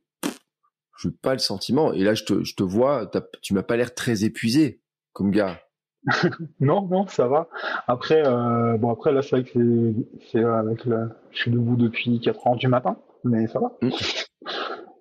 je 0.99 1.09
n'ai 1.09 1.14
pas 1.22 1.33
le 1.33 1.39
sentiment. 1.39 1.93
Et 1.93 2.05
là, 2.05 2.14
je 2.14 2.25
te, 2.25 2.45
je 2.45 2.55
te 2.55 2.62
vois, 2.62 3.11
tu 3.41 3.55
m'as 3.55 3.62
pas 3.62 3.77
l'air 3.77 3.95
très 3.95 4.25
épuisé 4.25 4.81
comme 5.12 5.31
gars. 5.31 5.61
non, 6.61 6.87
non, 6.87 7.07
ça 7.07 7.29
va. 7.29 7.49
Après, 7.87 8.22
euh, 8.27 8.77
bon, 8.77 8.91
après 8.91 9.12
là, 9.12 9.22
c'est 9.22 9.41
vrai 9.41 9.45
que 9.45 9.95
c'est 10.31 10.45
avec 10.45 10.85
le, 10.85 11.09
je 11.31 11.39
suis 11.39 11.51
debout 11.51 11.77
depuis 11.77 12.20
4 12.20 12.47
heures 12.47 12.57
du 12.57 12.68
matin, 12.68 12.97
mais 13.25 13.47
ça 13.47 13.61
va. 13.61 13.72
Mm. 13.81 13.91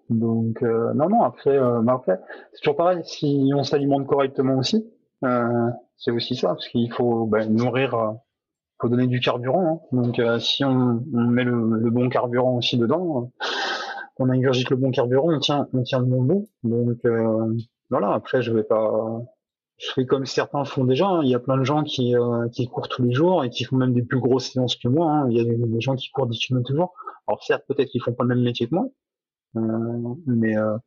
Donc, 0.09 0.61
euh, 0.61 0.93
non, 0.93 1.09
non. 1.09 1.23
Après, 1.23 1.57
euh, 1.57 1.85
après, 1.87 2.19
c'est 2.53 2.61
toujours 2.61 2.75
pareil. 2.75 3.01
Si 3.03 3.51
on 3.55 3.63
s'alimente 3.63 4.07
correctement 4.07 4.57
aussi, 4.57 4.85
euh, 5.23 5.69
c'est 5.97 6.11
aussi 6.11 6.35
ça, 6.35 6.49
parce 6.49 6.67
qu'il 6.67 6.91
faut 6.91 7.25
ben, 7.25 7.49
nourrir, 7.53 7.93
euh, 7.95 8.11
faut 8.83 8.89
donner 8.89 9.07
du 9.07 9.19
carburant. 9.19 9.83
Hein. 9.93 10.01
Donc, 10.01 10.19
euh, 10.19 10.39
si 10.39 10.63
on, 10.63 11.03
on 11.13 11.23
met 11.27 11.43
le, 11.43 11.79
le, 11.79 11.89
bon 11.89 12.09
carburant 12.09 12.57
aussi 12.57 12.77
dedans, 12.77 13.31
on 14.17 14.29
ingurgite 14.29 14.69
le 14.69 14.75
bon 14.75 14.91
carburant, 14.91 15.33
on 15.33 15.39
tient, 15.39 15.67
on 15.73 15.83
tient 15.83 15.99
le 15.99 16.05
bon 16.05 16.21
bout. 16.21 16.47
Donc, 16.63 16.99
voilà. 17.89 18.13
Après, 18.13 18.41
je 18.41 18.51
vais 18.51 18.63
pas 18.63 18.91
je 19.77 19.91
fais 19.93 20.05
comme 20.05 20.25
certains 20.25 20.65
font 20.65 20.85
déjà. 20.85 21.07
Hein. 21.07 21.21
Il 21.23 21.29
y 21.29 21.35
a 21.35 21.39
plein 21.39 21.57
de 21.57 21.63
gens 21.63 21.83
qui, 21.83 22.15
euh, 22.15 22.47
qui 22.49 22.67
courent 22.67 22.87
tous 22.87 23.03
les 23.03 23.13
jours 23.13 23.43
et 23.43 23.49
qui 23.49 23.63
font 23.63 23.75
même 23.75 23.93
des 23.93 24.03
plus 24.03 24.19
grosses 24.19 24.51
séances 24.51 24.75
que 24.75 24.87
moi. 24.87 25.11
Hein. 25.11 25.27
Il 25.29 25.37
y 25.37 25.41
a 25.41 25.43
des, 25.43 25.81
gens 25.81 25.95
qui 25.95 26.09
courent 26.11 26.27
10 26.27 26.39
km 26.39 26.67
toujours. 26.67 26.93
Alors 27.27 27.43
certes, 27.43 27.63
peut-être 27.67 27.89
qu'ils 27.89 28.01
font 28.01 28.13
pas 28.13 28.23
le 28.23 28.29
même 28.29 28.43
métier 28.43 28.67
que 28.67 28.75
moi, 28.75 28.87
euh, 29.57 30.15
mais 30.25 30.57
euh, 30.57 30.77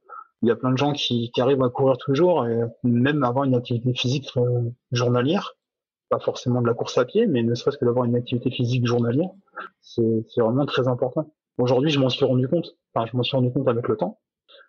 il 0.42 0.48
y 0.48 0.50
a 0.50 0.56
plein 0.56 0.70
de 0.70 0.76
gens 0.76 0.92
qui, 0.92 1.30
qui, 1.34 1.40
arrivent 1.40 1.62
à 1.62 1.70
courir 1.70 1.96
tous 1.98 2.12
les 2.12 2.16
jours 2.16 2.46
et 2.46 2.60
même 2.84 3.22
avoir 3.24 3.44
une 3.44 3.54
activité 3.54 3.92
physique 3.94 4.28
journalière. 4.92 5.55
Pas 6.08 6.20
forcément 6.20 6.62
de 6.62 6.66
la 6.66 6.74
course 6.74 6.98
à 6.98 7.04
pied, 7.04 7.26
mais 7.26 7.42
ne 7.42 7.54
serait-ce 7.54 7.78
que 7.78 7.84
d'avoir 7.84 8.04
une 8.04 8.14
activité 8.14 8.50
physique 8.50 8.86
journalière, 8.86 9.30
c'est 9.80 10.24
vraiment 10.36 10.66
très 10.66 10.88
important. 10.88 11.32
Aujourd'hui, 11.58 11.90
je 11.90 11.98
m'en 11.98 12.10
suis 12.10 12.24
rendu 12.24 12.48
compte. 12.48 12.76
Enfin, 12.94 13.08
je 13.10 13.16
m'en 13.16 13.22
suis 13.22 13.36
rendu 13.36 13.52
compte 13.52 13.68
avec 13.68 13.88
le 13.88 13.96
temps. 13.96 14.20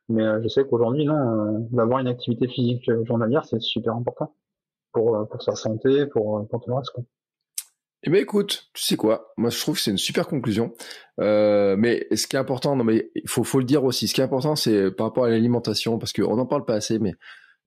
Mais 0.10 0.24
euh, 0.24 0.42
je 0.42 0.48
sais 0.48 0.64
qu'aujourd'hui, 0.66 1.06
non, 1.06 1.16
euh, 1.16 1.60
d'avoir 1.72 2.00
une 2.00 2.08
activité 2.08 2.48
physique 2.48 2.88
euh, 2.90 3.04
journalière, 3.06 3.44
c'est 3.46 3.62
super 3.62 3.94
important 3.94 4.34
pour, 4.94 5.28
pour 5.30 5.42
sa 5.42 5.56
santé, 5.56 6.06
pour, 6.08 6.48
tout 6.50 6.62
le 6.68 6.76
reste. 6.76 6.92
Quoi. 6.92 7.04
Eh 8.04 8.10
ben 8.10 8.22
écoute, 8.22 8.70
tu 8.74 8.84
sais 8.84 8.96
quoi? 8.96 9.34
Moi, 9.38 9.50
je 9.50 9.60
trouve 9.60 9.76
que 9.76 9.82
c'est 9.82 9.92
une 9.92 9.98
super 9.98 10.28
conclusion. 10.28 10.74
Mais 11.18 12.08
ce 12.16 12.26
qui 12.26 12.36
est 12.36 12.40
important, 12.40 12.76
non 12.76 12.84
mais 12.84 13.12
il 13.16 13.28
faut, 13.28 13.44
faut 13.44 13.60
le 13.60 13.66
dire 13.66 13.84
aussi. 13.84 14.08
Ce 14.08 14.14
qui 14.14 14.22
est 14.22 14.24
important, 14.24 14.56
c'est 14.56 14.92
par 14.92 15.08
rapport 15.08 15.26
à 15.26 15.30
l'alimentation, 15.30 16.00
parce 16.00 16.14
qu'on 16.14 16.38
n'en 16.38 16.46
parle 16.46 16.64
pas 16.64 16.76
assez. 16.76 17.00
Mais 17.00 17.14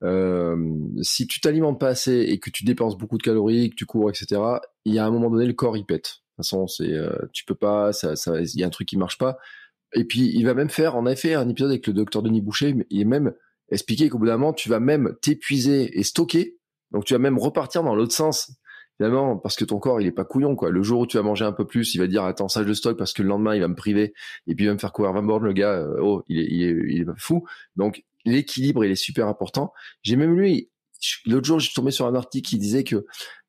euh, 0.02 0.56
si 1.02 1.26
tu 1.26 1.40
t'alimentes 1.40 1.78
pas 1.78 1.88
assez 1.88 2.20
et 2.20 2.38
que 2.38 2.50
tu 2.50 2.64
dépenses 2.64 2.96
beaucoup 2.96 3.18
de 3.18 3.22
calories, 3.22 3.70
que 3.70 3.76
tu 3.76 3.86
cours, 3.86 4.10
etc., 4.10 4.40
il 4.84 4.94
y 4.94 4.98
a 4.98 5.06
un 5.06 5.10
moment 5.10 5.30
donné, 5.30 5.46
le 5.46 5.52
corps 5.52 5.76
il 5.76 5.84
pète. 5.84 6.22
façon, 6.36 6.66
c'est 6.66 6.92
tu 7.32 7.44
peux 7.44 7.54
pas, 7.54 7.92
ça, 7.92 8.16
ça, 8.16 8.40
il 8.40 8.60
y 8.60 8.64
a 8.64 8.66
un 8.66 8.70
truc 8.70 8.88
qui 8.88 8.96
marche 8.96 9.18
pas. 9.18 9.38
Et 9.94 10.04
puis 10.04 10.30
il 10.34 10.44
va 10.44 10.54
même 10.54 10.70
faire, 10.70 10.96
a 10.96 11.16
fait 11.16 11.34
un 11.34 11.48
épisode 11.48 11.70
avec 11.70 11.86
le 11.86 11.92
docteur 11.92 12.22
Denis 12.22 12.40
Boucher, 12.40 12.74
il 12.90 13.00
est 13.00 13.04
même 13.04 13.34
expliqué 13.70 14.08
qu'au 14.08 14.18
bout 14.18 14.26
d'un 14.26 14.36
moment, 14.36 14.52
tu 14.52 14.68
vas 14.68 14.80
même 14.80 15.14
t'épuiser 15.22 15.98
et 15.98 16.02
stocker. 16.02 16.56
Donc 16.90 17.04
tu 17.04 17.14
vas 17.14 17.18
même 17.18 17.38
repartir 17.38 17.82
dans 17.82 17.94
l'autre 17.94 18.12
sens. 18.14 18.52
Évidemment, 18.98 19.38
parce 19.38 19.56
que 19.56 19.64
ton 19.64 19.78
corps, 19.78 20.00
il 20.00 20.06
est 20.06 20.12
pas 20.12 20.26
couillon, 20.26 20.54
quoi. 20.56 20.70
Le 20.70 20.82
jour 20.82 21.00
où 21.00 21.06
tu 21.06 21.16
vas 21.16 21.22
manger 21.22 21.46
un 21.46 21.52
peu 21.52 21.66
plus, 21.66 21.94
il 21.94 21.98
va 21.98 22.06
dire, 22.06 22.22
attends, 22.24 22.48
ça, 22.48 22.62
je 22.62 22.68
le 22.68 22.74
stocke 22.74 22.98
parce 22.98 23.14
que 23.14 23.22
le 23.22 23.28
lendemain, 23.28 23.54
il 23.54 23.62
va 23.62 23.68
me 23.68 23.74
priver 23.74 24.12
et 24.46 24.54
puis 24.54 24.66
il 24.66 24.68
va 24.68 24.74
me 24.74 24.78
faire 24.78 24.92
courir 24.92 25.12
20 25.14 25.22
bornes, 25.22 25.44
le 25.44 25.54
gars, 25.54 25.72
euh, 25.72 25.96
oh, 26.02 26.22
il 26.28 26.38
est, 26.38 26.46
il 26.50 26.62
est, 26.62 26.76
il 26.86 27.00
est 27.00 27.06
fou. 27.16 27.46
Donc, 27.76 28.04
l'équilibre, 28.24 28.84
il 28.84 28.90
est 28.90 28.96
super 28.96 29.26
important. 29.28 29.72
J'ai 30.02 30.16
même 30.16 30.38
lu, 30.38 30.68
l'autre 31.26 31.46
jour, 31.46 31.58
je 31.58 31.66
suis 31.66 31.74
tombé 31.74 31.90
sur 31.90 32.06
un 32.06 32.14
article 32.14 32.48
qui 32.48 32.58
disait 32.58 32.84
que 32.84 33.06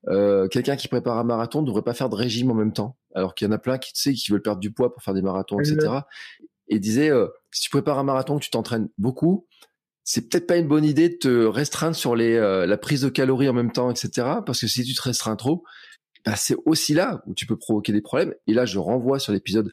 euh, 0.08 0.48
quelqu'un 0.48 0.76
qui 0.76 0.88
prépare 0.88 1.18
un 1.18 1.24
marathon 1.24 1.62
ne 1.62 1.66
devrait 1.66 1.82
pas 1.82 1.94
faire 1.94 2.08
de 2.08 2.14
régime 2.14 2.50
en 2.50 2.54
même 2.54 2.72
temps. 2.72 2.96
Alors 3.14 3.34
qu'il 3.34 3.46
y 3.46 3.50
en 3.50 3.52
a 3.52 3.58
plein 3.58 3.78
qui, 3.78 3.92
tu 3.92 4.00
sais, 4.00 4.12
qui 4.12 4.30
veulent 4.30 4.42
perdre 4.42 4.60
du 4.60 4.72
poids 4.72 4.92
pour 4.92 5.02
faire 5.02 5.14
des 5.14 5.22
marathons, 5.22 5.60
etc. 5.60 6.00
Et 6.68 6.78
disait, 6.78 7.10
euh, 7.10 7.28
si 7.50 7.62
tu 7.62 7.70
prépares 7.70 7.98
un 7.98 8.04
marathon, 8.04 8.38
que 8.38 8.44
tu 8.44 8.50
t'entraînes 8.50 8.88
beaucoup, 8.98 9.46
c'est 10.04 10.28
peut-être 10.28 10.46
pas 10.46 10.56
une 10.56 10.66
bonne 10.66 10.84
idée 10.84 11.10
de 11.10 11.16
te 11.16 11.44
restreindre 11.44 11.94
sur 11.94 12.16
les, 12.16 12.34
euh, 12.34 12.66
la 12.66 12.76
prise 12.76 13.02
de 13.02 13.08
calories 13.08 13.48
en 13.48 13.52
même 13.52 13.72
temps, 13.72 13.90
etc. 13.90 14.26
Parce 14.44 14.60
que 14.60 14.66
si 14.66 14.84
tu 14.84 14.94
te 14.94 15.02
restreins 15.02 15.36
trop, 15.36 15.62
bah, 16.24 16.34
c'est 16.36 16.56
aussi 16.66 16.94
là 16.94 17.22
où 17.26 17.34
tu 17.34 17.46
peux 17.46 17.56
provoquer 17.56 17.92
des 17.92 18.00
problèmes. 18.00 18.34
Et 18.46 18.54
là, 18.54 18.64
je 18.64 18.78
renvoie 18.78 19.18
sur 19.18 19.32
l'épisode 19.32 19.72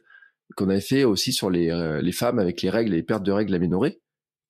qu'on 0.56 0.68
avait 0.68 0.80
fait 0.80 1.04
aussi 1.04 1.32
sur 1.32 1.50
les, 1.50 1.70
euh, 1.70 2.00
les 2.00 2.12
femmes 2.12 2.38
avec 2.38 2.62
les 2.62 2.70
règles, 2.70 2.92
les 2.92 3.02
pertes 3.02 3.22
de 3.22 3.32
règles 3.32 3.54
aménorées, 3.54 4.00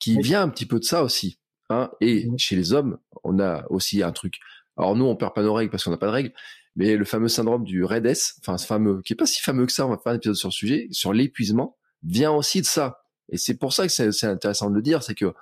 qui 0.00 0.18
vient 0.18 0.42
un 0.42 0.48
petit 0.48 0.66
peu 0.66 0.80
de 0.80 0.84
ça 0.84 1.04
aussi. 1.04 1.38
Hein. 1.68 1.90
Et 2.00 2.28
chez 2.36 2.56
les 2.56 2.72
hommes, 2.72 2.98
on 3.22 3.38
a 3.38 3.64
aussi 3.70 4.02
un 4.02 4.12
truc. 4.12 4.40
Alors 4.76 4.96
nous, 4.96 5.04
on 5.04 5.14
perd 5.14 5.34
pas 5.34 5.42
nos 5.42 5.54
règles 5.54 5.70
parce 5.70 5.84
qu'on 5.84 5.90
n'a 5.90 5.98
pas 5.98 6.06
de 6.06 6.12
règles, 6.12 6.32
mais 6.74 6.96
le 6.96 7.04
fameux 7.04 7.28
syndrome 7.28 7.64
du 7.64 7.84
RED 7.84 8.06
S, 8.06 8.34
enfin 8.40 8.58
ce 8.58 8.66
fameux, 8.66 9.02
qui 9.02 9.12
est 9.12 9.16
pas 9.16 9.26
si 9.26 9.40
fameux 9.40 9.66
que 9.66 9.72
ça, 9.72 9.86
on 9.86 9.90
va 9.90 9.98
faire 9.98 10.12
un 10.12 10.16
épisode 10.16 10.36
sur 10.36 10.48
le 10.48 10.52
sujet, 10.52 10.88
sur 10.90 11.12
l'épuisement, 11.12 11.76
vient 12.02 12.32
aussi 12.32 12.60
de 12.60 12.66
ça. 12.66 13.02
Et 13.28 13.36
c'est 13.36 13.54
pour 13.54 13.72
ça 13.72 13.86
que 13.86 13.92
c'est 13.92 14.26
intéressant 14.26 14.70
de 14.70 14.74
le 14.74 14.82
dire, 14.82 15.02
c'est 15.02 15.14
que 15.14 15.32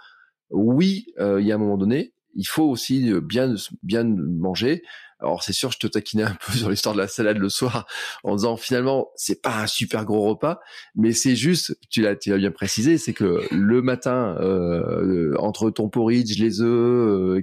oui, 0.50 1.06
euh, 1.18 1.40
il 1.40 1.46
y 1.46 1.52
a 1.52 1.54
un 1.54 1.58
moment 1.58 1.76
donné, 1.76 2.12
il 2.34 2.46
faut 2.46 2.64
aussi 2.64 3.10
euh, 3.10 3.20
bien 3.20 3.54
bien 3.82 4.04
manger. 4.04 4.82
Alors 5.20 5.42
c'est 5.42 5.52
sûr, 5.52 5.72
je 5.72 5.78
te 5.78 5.86
taquinais 5.86 6.22
un 6.22 6.36
peu 6.46 6.52
sur 6.56 6.70
l'histoire 6.70 6.94
de 6.94 7.00
la 7.00 7.08
salade 7.08 7.38
le 7.38 7.48
soir 7.48 7.86
en 8.24 8.36
disant 8.36 8.56
finalement 8.56 9.08
c'est 9.16 9.42
pas 9.42 9.62
un 9.62 9.66
super 9.66 10.04
gros 10.04 10.22
repas, 10.22 10.60
mais 10.94 11.12
c'est 11.12 11.36
juste, 11.36 11.76
tu 11.90 12.02
l'as 12.02 12.16
tu 12.16 12.32
as 12.32 12.36
bien 12.36 12.50
précisé, 12.50 12.98
c'est 12.98 13.12
que 13.12 13.42
le 13.50 13.82
matin 13.82 14.36
euh, 14.40 15.34
entre 15.38 15.70
ton 15.70 15.88
porridge, 15.88 16.38
les 16.38 16.60
œufs 16.60 16.68
euh, 16.68 17.40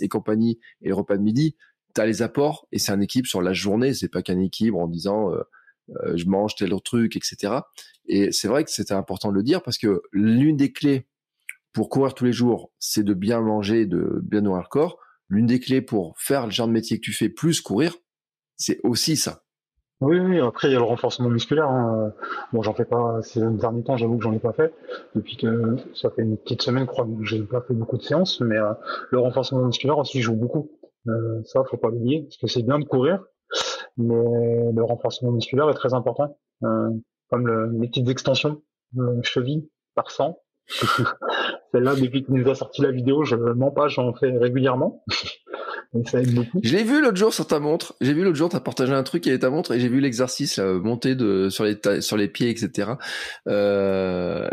et, 0.00 0.08
compagnie 0.08 0.58
et 0.82 0.88
le 0.88 0.94
repas 0.94 1.16
de 1.16 1.22
midi, 1.22 1.56
tu 1.94 2.00
as 2.00 2.06
les 2.06 2.22
apports 2.22 2.66
et 2.72 2.78
c'est 2.78 2.92
un 2.92 3.00
équilibre 3.00 3.28
sur 3.28 3.42
la 3.42 3.52
journée. 3.52 3.94
C'est 3.94 4.08
pas 4.08 4.22
qu'un 4.22 4.40
équilibre 4.40 4.78
en 4.78 4.88
disant 4.88 5.32
je 6.14 6.26
mange 6.26 6.54
tel 6.54 6.74
autre 6.74 6.84
truc, 6.84 7.16
etc. 7.16 7.54
Et 8.06 8.30
c'est 8.32 8.48
vrai 8.48 8.64
que 8.64 8.70
c'était 8.70 8.94
important 8.94 9.30
de 9.30 9.34
le 9.34 9.42
dire 9.42 9.62
parce 9.62 9.78
que 9.78 10.02
l'une 10.12 10.56
des 10.56 10.72
clés 10.72 11.06
pour 11.72 11.88
courir 11.88 12.14
tous 12.14 12.24
les 12.24 12.32
jours, 12.32 12.72
c'est 12.78 13.04
de 13.04 13.14
bien 13.14 13.40
manger, 13.40 13.86
de 13.86 14.20
bien 14.22 14.40
nourrir 14.40 14.62
le 14.62 14.68
corps. 14.68 14.98
L'une 15.28 15.46
des 15.46 15.60
clés 15.60 15.82
pour 15.82 16.14
faire 16.18 16.46
le 16.46 16.52
genre 16.52 16.68
de 16.68 16.72
métier 16.72 16.98
que 16.98 17.04
tu 17.04 17.12
fais 17.12 17.28
plus 17.28 17.60
courir, 17.60 17.94
c'est 18.56 18.80
aussi 18.82 19.16
ça. 19.16 19.42
Oui, 20.00 20.18
oui, 20.20 20.38
après 20.38 20.68
il 20.68 20.72
y 20.72 20.76
a 20.76 20.78
le 20.78 20.84
renforcement 20.84 21.28
musculaire. 21.28 21.68
Hein. 21.68 22.12
Bon, 22.52 22.62
j'en 22.62 22.72
fais 22.72 22.84
pas 22.84 23.20
ces 23.22 23.40
derniers 23.40 23.82
temps, 23.82 23.96
j'avoue 23.96 24.16
que 24.16 24.22
j'en 24.22 24.32
ai 24.32 24.38
pas 24.38 24.52
fait. 24.52 24.72
Depuis 25.16 25.36
que 25.36 25.76
ça 25.94 26.10
fait 26.10 26.22
une 26.22 26.36
petite 26.36 26.62
semaine, 26.62 26.84
je 26.84 26.88
crois 26.88 27.04
que 27.04 27.24
j'ai 27.24 27.42
pas 27.42 27.62
fait 27.62 27.74
beaucoup 27.74 27.96
de 27.96 28.02
séances, 28.02 28.40
mais 28.40 28.56
euh, 28.56 28.72
le 29.10 29.18
renforcement 29.18 29.64
musculaire 29.64 29.98
aussi 29.98 30.22
joue 30.22 30.36
beaucoup. 30.36 30.70
Euh, 31.08 31.42
ça, 31.44 31.64
faut 31.68 31.76
pas 31.76 31.88
l'oublier, 31.88 32.22
parce 32.22 32.36
que 32.36 32.46
c'est 32.46 32.62
bien 32.62 32.78
de 32.78 32.84
courir, 32.84 33.24
mais 33.96 34.72
le 34.72 34.82
renforcement 34.84 35.32
musculaire 35.32 35.68
est 35.68 35.74
très 35.74 35.94
important. 35.94 36.38
Euh, 36.62 36.90
comme 37.28 37.46
le, 37.46 37.70
les 37.80 37.88
petites 37.88 38.08
extensions, 38.08 38.62
cheville 39.22 39.68
par 39.96 40.10
100, 40.12 40.38
Celle-là, 41.72 41.94
depuis 41.94 42.24
qu'il 42.24 42.34
nous 42.34 42.48
a 42.48 42.54
sorti 42.54 42.82
la 42.82 42.90
vidéo, 42.90 43.24
je 43.24 43.36
ne 43.36 43.52
mens 43.52 43.70
pas, 43.70 43.88
j'en 43.88 44.12
fais 44.14 44.36
régulièrement. 44.36 45.02
ça 46.06 46.20
aide 46.20 46.34
beaucoup. 46.34 46.60
Je 46.62 46.76
l'ai 46.76 46.84
vu 46.84 47.00
l'autre 47.00 47.16
jour 47.16 47.32
sur 47.32 47.46
ta 47.46 47.60
montre. 47.60 47.94
J'ai 48.00 48.12
vu 48.12 48.24
l'autre 48.24 48.36
jour, 48.36 48.48
tu 48.48 48.56
as 48.56 48.60
partagé 48.60 48.92
un 48.92 49.02
truc 49.02 49.26
avec 49.26 49.40
ta 49.40 49.50
montre 49.50 49.72
et 49.72 49.80
j'ai 49.80 49.88
vu 49.88 50.00
l'exercice, 50.00 50.58
monter 50.58 51.14
de, 51.14 51.48
sur, 51.48 51.64
les 51.64 51.78
sur 52.00 52.16
les 52.16 52.28
pieds, 52.28 52.50
etc. 52.50 52.92
Euh... 53.48 54.48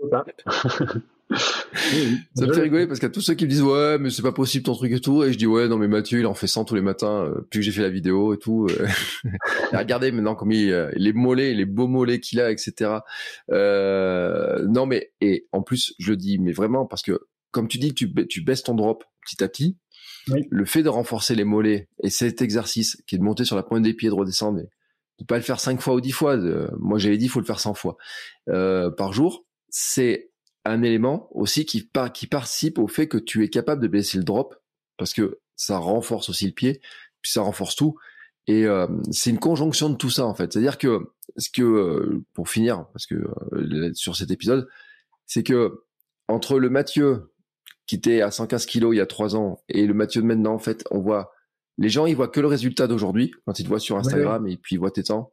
ça 1.36 2.46
me 2.46 2.52
fait 2.54 2.62
rigoler 2.62 2.86
parce 2.86 3.00
qu'il 3.00 3.06
y 3.06 3.10
a 3.10 3.12
tous 3.12 3.20
ceux 3.20 3.34
qui 3.34 3.44
me 3.44 3.50
disent 3.50 3.62
ouais 3.62 3.98
mais 3.98 4.08
c'est 4.08 4.22
pas 4.22 4.32
possible 4.32 4.64
ton 4.64 4.74
truc 4.74 4.92
et 4.92 5.00
tout 5.00 5.22
et 5.22 5.32
je 5.32 5.38
dis 5.38 5.46
ouais 5.46 5.68
non 5.68 5.76
mais 5.76 5.88
Mathieu 5.88 6.20
il 6.20 6.26
en 6.26 6.34
fait 6.34 6.46
100 6.46 6.64
tous 6.64 6.74
les 6.74 6.80
matins 6.80 7.24
euh, 7.24 7.34
depuis 7.42 7.58
que 7.58 7.64
j'ai 7.64 7.72
fait 7.72 7.82
la 7.82 7.90
vidéo 7.90 8.32
et 8.32 8.38
tout 8.38 8.66
euh. 8.70 8.88
regardez 9.72 10.10
maintenant 10.10 10.34
comme 10.34 10.52
il 10.52 10.72
euh, 10.72 10.90
les 10.94 11.12
mollets 11.12 11.52
les 11.52 11.66
beaux 11.66 11.86
mollets 11.86 12.20
qu'il 12.20 12.40
a 12.40 12.50
etc 12.50 13.00
euh, 13.50 14.64
non 14.68 14.86
mais 14.86 15.12
et 15.20 15.46
en 15.52 15.62
plus 15.62 15.94
je 15.98 16.10
le 16.10 16.16
dis 16.16 16.38
mais 16.38 16.52
vraiment 16.52 16.86
parce 16.86 17.02
que 17.02 17.20
comme 17.50 17.68
tu 17.68 17.76
dis 17.76 17.92
tu, 17.92 18.10
tu 18.26 18.42
baisses 18.42 18.62
ton 18.62 18.74
drop 18.74 19.04
petit 19.26 19.44
à 19.44 19.48
petit 19.48 19.76
le 20.26 20.64
fait 20.64 20.82
de 20.82 20.88
renforcer 20.88 21.34
les 21.34 21.44
mollets 21.44 21.88
et 22.02 22.10
cet 22.10 22.40
exercice 22.40 23.02
qui 23.06 23.16
est 23.16 23.18
de 23.18 23.24
monter 23.24 23.44
sur 23.44 23.56
la 23.56 23.62
pointe 23.62 23.82
des 23.82 23.94
pieds 23.94 24.08
de 24.08 24.14
redescendre 24.14 24.60
et 24.60 24.68
de 25.18 25.24
pas 25.24 25.36
le 25.36 25.42
faire 25.42 25.60
5 25.60 25.80
fois 25.80 25.94
ou 25.94 26.00
10 26.00 26.12
fois 26.12 26.38
moi 26.78 26.98
j'avais 26.98 27.18
dit 27.18 27.26
il 27.26 27.30
faut 27.30 27.40
le 27.40 27.46
faire 27.46 27.60
100 27.60 27.74
fois 27.74 27.98
par 28.46 29.12
jour 29.12 29.44
c'est 29.70 30.27
un 30.70 30.82
élément 30.82 31.28
aussi 31.32 31.64
qui, 31.64 31.90
qui 32.14 32.26
participe 32.26 32.78
au 32.78 32.88
fait 32.88 33.08
que 33.08 33.18
tu 33.18 33.44
es 33.44 33.48
capable 33.48 33.82
de 33.82 33.88
baisser 33.88 34.18
le 34.18 34.24
drop 34.24 34.54
parce 34.96 35.14
que 35.14 35.40
ça 35.56 35.78
renforce 35.78 36.28
aussi 36.28 36.46
le 36.46 36.52
pied, 36.52 36.80
puis 37.22 37.30
ça 37.30 37.42
renforce 37.42 37.76
tout. 37.76 37.96
Et 38.46 38.64
euh, 38.64 38.86
c'est 39.10 39.30
une 39.30 39.38
conjonction 39.38 39.90
de 39.90 39.96
tout 39.96 40.10
ça 40.10 40.24
en 40.24 40.34
fait. 40.34 40.52
C'est-à-dire 40.52 40.78
que 40.78 41.12
ce 41.36 41.50
que 41.50 41.62
euh, 41.62 42.24
pour 42.32 42.48
finir, 42.48 42.86
parce 42.92 43.06
que 43.06 43.14
euh, 43.52 43.92
sur 43.94 44.16
cet 44.16 44.30
épisode, 44.30 44.68
c'est 45.26 45.42
que 45.42 45.84
entre 46.28 46.58
le 46.58 46.70
Mathieu 46.70 47.32
qui 47.86 47.94
était 47.94 48.20
à 48.20 48.30
115 48.30 48.66
kilos 48.66 48.94
il 48.94 48.98
y 48.98 49.00
a 49.00 49.06
trois 49.06 49.36
ans 49.36 49.62
et 49.68 49.86
le 49.86 49.94
Mathieu 49.94 50.22
de 50.22 50.26
maintenant, 50.26 50.54
en 50.54 50.58
fait, 50.58 50.84
on 50.90 51.00
voit 51.00 51.32
les 51.76 51.88
gens 51.88 52.06
ils 52.06 52.16
voient 52.16 52.28
que 52.28 52.40
le 52.40 52.48
résultat 52.48 52.86
d'aujourd'hui 52.86 53.32
quand 53.44 53.58
ils 53.58 53.64
te 53.64 53.68
voient 53.68 53.80
sur 53.80 53.96
Instagram 53.96 54.46
et 54.46 54.56
puis 54.56 54.76
ils 54.76 54.78
voient 54.78 54.90
tes 54.90 55.04
temps. 55.04 55.32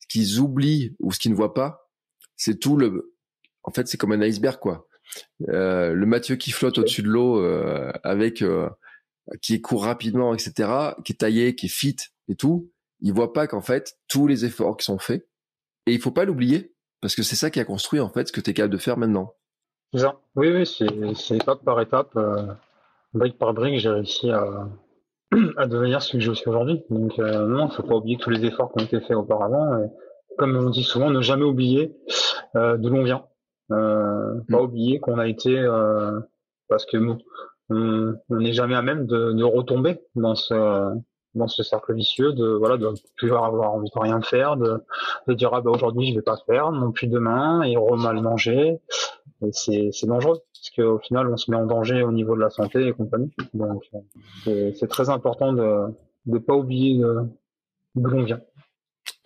Ce 0.00 0.06
qu'ils 0.08 0.40
oublient 0.40 0.94
ou 1.00 1.12
ce 1.12 1.18
qu'ils 1.18 1.30
ne 1.30 1.36
voient 1.36 1.54
pas, 1.54 1.90
c'est 2.36 2.58
tout 2.58 2.76
le 2.76 3.15
en 3.66 3.72
fait, 3.72 3.86
c'est 3.88 3.98
comme 3.98 4.12
un 4.12 4.22
iceberg, 4.22 4.58
quoi. 4.58 4.86
Euh, 5.48 5.92
le 5.92 6.06
Mathieu 6.06 6.36
qui 6.36 6.50
flotte 6.50 6.78
au-dessus 6.78 7.02
de 7.02 7.08
l'eau 7.08 7.40
euh, 7.40 7.92
avec 8.02 8.42
euh, 8.42 8.68
qui 9.42 9.60
court 9.60 9.84
rapidement, 9.84 10.34
etc., 10.34 10.70
qui 11.04 11.12
est 11.12 11.16
taillé, 11.16 11.54
qui 11.54 11.66
est 11.66 11.70
fit 11.70 11.96
et 12.28 12.34
tout, 12.34 12.70
il 13.00 13.12
voit 13.12 13.32
pas 13.32 13.46
qu'en 13.46 13.60
fait 13.60 13.98
tous 14.08 14.26
les 14.26 14.44
efforts 14.44 14.76
qui 14.76 14.84
sont 14.84 14.98
faits 14.98 15.28
et 15.86 15.92
il 15.92 16.00
faut 16.00 16.10
pas 16.10 16.24
l'oublier 16.24 16.74
parce 17.00 17.14
que 17.14 17.22
c'est 17.22 17.36
ça 17.36 17.50
qui 17.50 17.60
a 17.60 17.64
construit 17.64 18.00
en 18.00 18.08
fait 18.08 18.28
ce 18.28 18.32
que 18.32 18.40
tu 18.40 18.50
es 18.50 18.54
capable 18.54 18.72
de 18.72 18.78
faire 18.78 18.96
maintenant. 18.96 19.34
Ça. 19.94 20.18
Oui, 20.34 20.50
oui, 20.50 20.66
c'est 20.66 21.36
étape 21.36 21.62
par 21.64 21.80
étape, 21.80 22.18
brique 23.14 23.38
par 23.38 23.54
brique, 23.54 23.78
j'ai 23.78 23.90
réussi 23.90 24.30
à, 24.30 24.68
à 25.56 25.66
devenir 25.66 26.02
ce 26.02 26.12
que 26.12 26.20
je 26.20 26.32
suis 26.32 26.48
aujourd'hui. 26.48 26.82
Donc 26.90 27.16
non, 27.18 27.68
faut 27.68 27.84
pas 27.84 27.94
oublier 27.94 28.18
tous 28.18 28.30
les 28.30 28.44
efforts 28.44 28.72
qui 28.72 28.82
ont 28.82 28.86
été 28.86 29.00
faits 29.00 29.16
auparavant. 29.16 29.78
Et, 29.78 29.86
comme 30.38 30.56
on 30.56 30.68
dit 30.70 30.82
souvent, 30.82 31.10
ne 31.10 31.22
jamais 31.22 31.44
oublier 31.44 31.94
d'où 32.54 32.88
l'on 32.90 33.04
vient. 33.04 33.24
Euh, 33.72 34.34
mm. 34.34 34.46
Pas 34.46 34.62
oublier 34.62 34.98
qu'on 35.00 35.18
a 35.18 35.26
été, 35.26 35.58
euh, 35.58 36.20
parce 36.68 36.86
que 36.86 36.96
on 37.68 38.14
n'est 38.30 38.52
jamais 38.52 38.76
à 38.76 38.82
même 38.82 39.06
de, 39.06 39.32
de, 39.32 39.42
retomber 39.42 39.98
dans 40.14 40.36
ce 40.36 40.94
dans 41.34 41.48
ce 41.48 41.62
cercle 41.62 41.94
vicieux 41.94 42.32
de 42.32 42.46
voilà 42.46 42.76
de 42.76 42.94
toujours 43.16 43.44
avoir 43.44 43.72
envie 43.74 43.90
de 43.94 44.00
rien 44.00 44.22
faire 44.22 44.56
de, 44.56 44.80
de 45.26 45.34
dire 45.34 45.50
ah 45.52 45.60
bah 45.60 45.70
aujourd'hui 45.70 46.10
je 46.10 46.14
vais 46.14 46.22
pas 46.22 46.38
faire 46.46 46.70
non 46.70 46.92
plus 46.92 47.08
demain 47.08 47.62
et 47.62 47.76
mal 47.96 48.22
manger. 48.22 48.78
Et 49.42 49.52
c'est 49.52 49.90
c'est 49.92 50.06
dangereux 50.06 50.38
parce 50.54 50.70
qu'au 50.70 50.98
final 51.00 51.28
on 51.28 51.36
se 51.36 51.50
met 51.50 51.56
en 51.56 51.66
danger 51.66 52.02
au 52.02 52.12
niveau 52.12 52.36
de 52.36 52.40
la 52.40 52.50
santé 52.50 52.86
et 52.86 52.92
compagnie. 52.92 53.34
Donc 53.52 53.82
c'est 54.44 54.88
très 54.88 55.10
important 55.10 55.52
de 55.52 55.88
de 56.26 56.38
pas 56.38 56.54
oublier 56.54 57.02
d'où 57.96 58.08
l'on 58.08 58.22
vient 58.22 58.40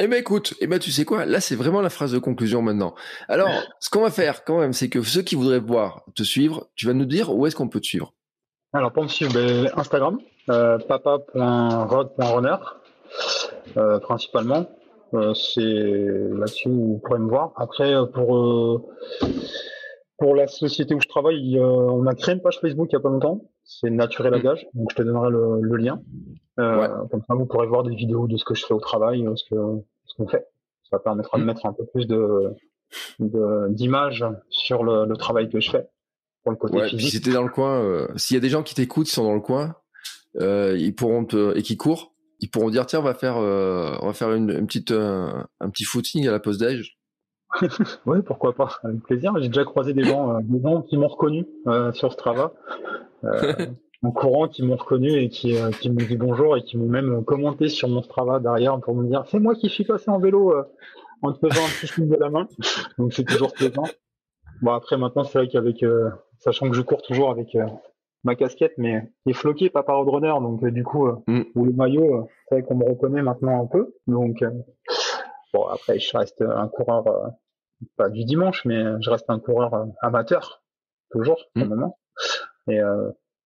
eh 0.01 0.09
ben 0.09 0.19
écoute, 0.19 0.55
eh 0.61 0.67
ben 0.67 0.79
tu 0.79 0.91
sais 0.91 1.05
quoi, 1.05 1.27
là 1.27 1.41
c'est 1.41 1.57
vraiment 1.57 1.83
la 1.83 1.91
phrase 1.91 2.13
de 2.13 2.19
conclusion 2.19 2.63
maintenant. 2.63 2.95
Alors, 3.29 3.51
ce 3.81 3.91
qu'on 3.91 4.01
va 4.01 4.11
faire 4.11 4.45
quand 4.45 4.59
même, 4.59 4.73
c'est 4.73 4.89
que 4.89 5.03
ceux 5.03 5.23
qui 5.23 5.35
voudraient 5.35 5.61
voir 5.61 6.05
te 6.15 6.23
suivre, 6.23 6.69
tu 6.75 6.87
vas 6.87 6.95
nous 6.95 7.05
dire 7.05 7.35
où 7.35 7.47
est-ce 7.47 7.55
qu'on 7.55 7.69
peut 7.69 7.81
te 7.81 7.87
suivre. 7.87 8.15
Alors 8.73 8.93
pour 8.93 9.03
me 9.03 9.09
suivre, 9.09 9.35
ben, 9.35 9.71
Instagram, 9.77 10.19
euh, 10.49 10.79
papa.rod.runner, 10.79 12.57
euh, 13.77 13.99
principalement. 13.99 14.71
Euh, 15.13 15.35
c'est 15.35 15.61
là-dessus 15.61 16.69
où 16.69 16.93
vous 16.93 17.01
pourrez 17.05 17.19
me 17.19 17.29
voir. 17.29 17.53
Après, 17.57 17.93
euh, 17.93 18.07
pour 18.07 18.91
pour 20.19 20.35
la 20.35 20.47
société 20.47 20.95
où 20.95 21.01
je 21.01 21.09
travaille, 21.09 21.59
on 21.59 22.07
a 22.07 22.15
créé 22.15 22.35
une 22.35 22.43
page 22.43 22.59
Facebook 22.61 22.89
il 22.91 22.95
y 22.95 22.97
a 22.97 23.01
pas 23.01 23.09
longtemps. 23.09 23.41
C'est 23.65 23.91
Naturel 23.91 24.35
à 24.35 24.41
gage, 24.41 24.67
donc 24.75 24.91
je 24.91 24.97
te 24.97 25.03
donnerai 25.03 25.31
le 25.31 25.77
lien. 25.77 26.01
Euh, 26.61 26.89
comme 27.11 27.23
ça, 27.27 27.35
vous 27.35 27.47
pourrez 27.47 27.67
voir 27.67 27.83
des 27.83 27.95
vidéos 27.95 28.27
de 28.27 28.37
ce 28.37 28.45
que 28.45 28.55
je 28.55 28.67
fais 28.67 28.75
au 28.75 28.81
travail, 28.81 29.27
ce 29.37 29.45
que 29.45 29.57
ce 30.05 30.15
qu'on 30.17 30.29
fait. 30.29 30.47
Ça 30.91 30.99
permettra 30.99 31.39
de 31.39 31.45
mm. 31.45 31.47
mettre 31.47 31.67
un 31.67 31.73
peu 31.73 31.85
plus 31.87 32.07
de 32.07 32.55
d'images 33.21 34.25
sur 34.49 34.83
le, 34.83 35.15
travail 35.17 35.49
que 35.49 35.61
je 35.61 35.71
fais 35.71 35.89
pour 36.43 36.51
le 36.53 36.59
côté 36.59 36.79
ouais, 36.79 36.89
physique. 36.89 37.11
Si 37.11 37.21
t'es 37.21 37.33
dans 37.33 37.45
le 37.45 37.51
coin, 37.51 37.81
euh, 37.81 38.09
s'il 38.17 38.35
y 38.35 38.39
a 38.39 38.41
des 38.41 38.49
gens 38.49 38.65
qui 38.65 38.75
t'écoutent, 38.75 39.07
qui 39.07 39.13
sont 39.13 39.25
dans 39.25 39.35
le 39.35 39.41
coin, 39.41 39.77
euh, 40.41 40.77
ils 40.77 40.95
pourront 40.95 41.25
te 41.25 41.57
et 41.57 41.63
qui 41.63 41.77
courent, 41.77 42.13
ils 42.41 42.51
pourront 42.51 42.71
dire 42.71 42.87
tiens, 42.87 42.99
on 42.99 43.05
va 43.05 43.15
faire, 43.15 43.37
on 43.37 44.07
va 44.07 44.13
faire 44.13 44.33
une, 44.33 44.67
petite, 44.67 44.91
un 44.91 45.71
petit 45.71 45.85
footing 45.85 46.27
à 46.27 46.33
la 46.33 46.41
pause 46.41 46.59
d'âge. 46.59 46.99
oui, 48.07 48.19
pourquoi 48.25 48.55
pas, 48.55 48.79
avec 48.83 49.03
plaisir. 49.03 49.33
J'ai 49.39 49.49
déjà 49.49 49.65
croisé 49.65 49.93
des 49.93 50.05
gens, 50.05 50.41
des 50.41 50.61
gens 50.61 50.83
qui 50.83 50.97
m'ont 50.97 51.09
reconnu 51.09 51.47
sur 51.93 52.13
Strava. 52.13 52.53
en 54.03 54.13
courant 54.13 54.49
qui 54.49 54.63
m'ont 54.63 54.77
reconnu 54.77 55.11
et 55.11 55.29
qui, 55.29 55.57
euh, 55.57 55.71
qui 55.71 55.91
m'ont 55.91 55.97
dit 55.97 56.17
bonjour 56.17 56.57
et 56.57 56.63
qui 56.63 56.79
m'ont 56.79 56.89
même 56.89 57.25
commenté 57.25 57.69
sur 57.69 57.89
mon 57.89 58.03
Strava 58.03 58.41
derrière 58.41 58.79
pour 58.81 58.95
me 58.95 59.07
dire 59.07 59.25
c'est 59.27 59.39
moi 59.39 59.55
qui 59.55 59.69
suis 59.69 59.85
passé 59.85 60.11
en 60.11 60.19
vélo 60.19 60.55
euh, 60.55 60.65
en 61.23 61.33
te 61.33 61.39
faisant 61.39 61.63
un 61.63 61.69
petit 61.69 61.87
signe 61.87 62.09
de 62.09 62.17
la 62.17 62.31
main. 62.31 62.49
Donc 62.99 63.13
c'est 63.13 63.25
toujours 63.25 63.53
plaisant. 63.53 63.85
Bon 64.63 64.73
après 64.73 64.97
maintenant 64.97 65.25
c'est 65.25 65.39
vrai 65.39 65.49
qu'avec 65.49 65.83
euh, 65.83 66.11
sachant 66.39 66.71
que 66.71 66.77
je 66.77 66.83
cours 66.83 67.03
toujours 67.03 67.31
avec 67.31 67.57
ma 68.25 68.35
casquette 68.35 68.75
mais 68.79 69.11
est 69.27 69.33
floquée 69.35 69.69
pas 69.69 69.83
par 69.83 69.97
Roadrunner 69.97 70.35
donc 70.41 70.65
du 70.65 70.83
coup 70.83 71.09
mm. 71.27 71.43
ou 71.55 71.65
le 71.65 71.73
maillot 71.73 72.29
c'est 72.49 72.57
vrai 72.57 72.65
qu'on 72.65 72.77
me 72.77 72.85
reconnaît 72.85 73.23
maintenant 73.23 73.63
un 73.63 73.67
peu 73.67 73.95
donc 74.07 74.45
bon 75.55 75.65
après 75.65 75.99
je 75.99 76.17
reste 76.17 76.43
un 76.43 76.69
coureur 76.69 77.33
pas 77.97 78.11
du 78.11 78.25
dimanche 78.25 78.67
mais 78.67 78.83
je 79.01 79.09
reste 79.09 79.29
un 79.29 79.39
coureur 79.39 79.87
amateur 80.03 80.63
toujours 81.11 81.47
pour 81.55 81.65
le 81.65 81.65
mm. 81.65 81.69
moment 81.69 81.99
et 82.69 82.81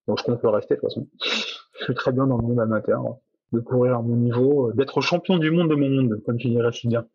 donc 0.07 0.19
je 0.19 0.25
compte 0.25 0.43
le 0.43 0.49
rester 0.51 0.75
de 0.75 0.81
toute 0.81 0.91
façon. 0.91 1.09
je 1.79 1.85
suis 1.85 1.95
très 1.95 2.13
bien 2.13 2.27
dans 2.27 2.37
le 2.37 2.47
monde 2.47 2.61
amateur, 2.61 3.03
de 3.53 3.61
courir 3.61 3.97
à 3.97 4.03
mon 4.03 4.17
niveau, 4.17 4.69
euh, 4.69 4.73
d'être 4.75 5.01
champion 5.01 5.39
du 5.39 5.51
monde 5.51 5.71
de 5.71 5.75
mon 5.75 5.89
monde, 5.89 6.23
comme 6.27 6.37
tu 6.37 6.49
dirais 6.49 6.73
si 6.73 6.89
bien. 6.89 7.07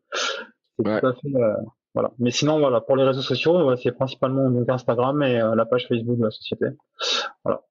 C'est 0.78 0.84
tout 0.84 1.08
à 1.08 1.14
fait 1.14 1.36
euh, 1.36 1.54
voilà. 1.94 2.12
Mais 2.20 2.32
sinon 2.32 2.60
voilà, 2.60 2.82
pour 2.82 2.96
les 2.96 3.04
réseaux 3.04 3.22
sociaux, 3.22 3.76
c'est 3.76 3.92
principalement 3.92 4.50
donc 4.50 4.70
Instagram 4.70 5.22
et 5.24 5.42
euh, 5.42 5.56
la 5.56 5.66
page 5.66 5.88
Facebook 5.88 6.18
de 6.18 6.24
la 6.24 6.32
société. 6.32 6.66
Voilà. 7.44 7.62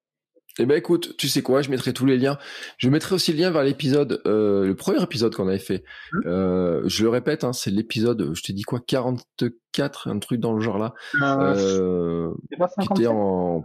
Eh 0.60 0.66
ben 0.66 0.76
écoute, 0.76 1.16
tu 1.16 1.28
sais 1.28 1.40
quoi, 1.40 1.62
je 1.62 1.70
mettrai 1.70 1.92
tous 1.92 2.04
les 2.04 2.18
liens. 2.18 2.36
Je 2.78 2.88
mettrai 2.90 3.14
aussi 3.14 3.32
le 3.32 3.38
lien 3.38 3.50
vers 3.52 3.62
l'épisode, 3.62 4.20
le 4.24 4.72
premier 4.72 5.00
épisode 5.00 5.32
qu'on 5.32 5.46
avait 5.46 5.60
fait. 5.60 5.84
Mmh. 6.12 6.88
je 6.88 7.02
le 7.04 7.08
répète, 7.08 7.44
hein, 7.44 7.52
c'est 7.52 7.70
l'épisode, 7.70 8.34
je 8.34 8.42
t'ai 8.42 8.52
dit 8.52 8.64
quoi, 8.64 8.80
44, 8.84 10.08
un 10.08 10.18
truc 10.18 10.40
dans 10.40 10.52
le 10.52 10.60
genre 10.60 10.78
là. 10.78 10.94
Euh, 11.22 12.34
qui 12.50 12.88
était 12.92 13.06
en 13.06 13.62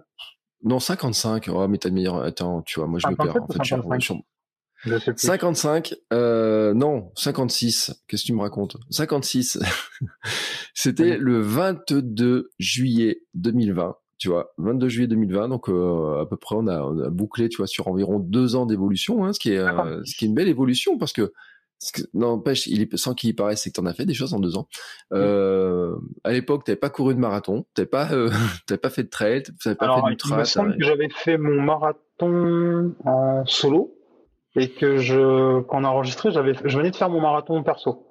non, 0.63 0.79
55. 0.79 1.49
Oh, 1.51 1.67
mais 1.67 1.77
t'as 1.77 1.89
meilleur. 1.89 2.23
Attends, 2.23 2.61
tu 2.61 2.79
vois, 2.79 2.87
moi 2.87 2.99
je 2.99 3.07
me 3.07 3.15
perds. 3.15 3.41
En 3.41 3.47
fait, 3.47 3.63
55. 3.63 3.99
Je 3.99 4.05
suis... 4.05 4.23
55, 5.15 5.95
euh, 6.11 6.73
non, 6.73 7.11
56. 7.15 8.03
Qu'est-ce 8.07 8.23
que 8.23 8.27
tu 8.27 8.33
me 8.33 8.41
racontes? 8.41 8.77
56. 8.89 9.59
C'était 10.73 11.17
le 11.17 11.39
22 11.39 12.51
juillet 12.59 13.21
2020. 13.35 13.95
Tu 14.17 14.29
vois, 14.29 14.53
22 14.57 14.89
juillet 14.89 15.07
2020. 15.07 15.49
Donc 15.49 15.69
euh, 15.69 16.21
à 16.21 16.25
peu 16.25 16.37
près, 16.37 16.55
on 16.55 16.67
a, 16.67 16.81
on 16.81 16.99
a, 16.99 17.09
bouclé, 17.09 17.49
tu 17.49 17.57
vois, 17.57 17.67
sur 17.67 17.87
environ 17.87 18.19
deux 18.19 18.55
ans 18.55 18.65
d'évolution, 18.65 19.25
hein, 19.25 19.33
ce 19.33 19.39
qui 19.39 19.51
est, 19.51 19.57
euh, 19.57 20.01
ce 20.05 20.15
qui 20.15 20.25
est 20.25 20.27
une 20.27 20.35
belle 20.35 20.47
évolution 20.47 20.97
parce 20.97 21.13
que 21.13 21.33
N'empêche, 22.13 22.67
il 22.67 22.81
est, 22.81 22.97
sans 22.97 23.13
qu'il 23.13 23.29
y 23.29 23.33
paraisse, 23.33 23.61
c'est 23.61 23.69
que 23.69 23.75
tu 23.75 23.81
en 23.81 23.85
as 23.85 23.93
fait 23.93 24.05
des 24.05 24.13
choses 24.13 24.33
en 24.33 24.39
deux 24.39 24.57
ans. 24.57 24.67
Euh, 25.13 25.95
à 26.23 26.31
l'époque, 26.31 26.63
t'avais 26.63 26.75
pas 26.75 26.89
couru 26.89 27.15
de 27.15 27.19
marathon, 27.19 27.65
t'avais 27.73 27.87
pas, 27.87 28.11
euh, 28.11 28.29
pas 28.81 28.89
fait 28.89 29.03
de 29.03 29.09
trail, 29.09 29.43
t'avais 29.63 29.75
pas 29.75 29.95
fait 29.95 30.11
de 30.11 30.17
trail. 30.17 30.35
Il 30.35 30.37
me 30.37 30.43
semble 30.43 30.77
que 30.77 30.83
j'avais 30.83 31.09
fait 31.09 31.37
mon 31.37 31.61
marathon 31.61 32.95
en 33.05 33.45
solo 33.45 33.95
et 34.55 34.69
que 34.69 34.97
je, 34.97 35.61
quand 35.61 35.81
on 35.81 35.83
a 35.83 35.89
enregistré, 35.89 36.31
j'avais, 36.31 36.53
je 36.63 36.77
venais 36.77 36.91
de 36.91 36.95
faire 36.95 37.09
mon 37.09 37.21
marathon 37.21 37.61
perso. 37.63 38.07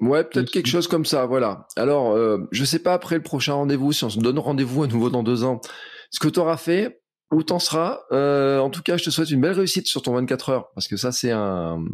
Ouais, 0.00 0.24
peut-être 0.24 0.50
quelque 0.50 0.68
chose 0.68 0.88
comme 0.88 1.04
ça, 1.04 1.26
voilà. 1.26 1.66
Alors, 1.76 2.12
euh, 2.12 2.38
je 2.50 2.64
sais 2.64 2.80
pas 2.80 2.94
après 2.94 3.16
le 3.16 3.22
prochain 3.22 3.54
rendez-vous, 3.54 3.92
si 3.92 4.04
on 4.04 4.10
se 4.10 4.18
donne 4.18 4.38
rendez-vous 4.38 4.82
à 4.82 4.86
nouveau 4.86 5.10
dans 5.10 5.22
deux 5.22 5.44
ans, 5.44 5.60
ce 6.10 6.18
que 6.18 6.28
tu 6.28 6.40
auras 6.40 6.56
fait, 6.56 7.02
où 7.30 7.42
t'en 7.42 7.58
seras. 7.58 8.00
Euh, 8.10 8.58
en 8.58 8.70
tout 8.70 8.82
cas, 8.82 8.96
je 8.96 9.04
te 9.04 9.10
souhaite 9.10 9.30
une 9.30 9.40
belle 9.40 9.52
réussite 9.52 9.86
sur 9.86 10.02
ton 10.02 10.14
24 10.14 10.48
heures, 10.50 10.70
parce 10.74 10.88
que 10.88 10.96
ça, 10.96 11.12
c'est 11.12 11.30
un, 11.30 11.84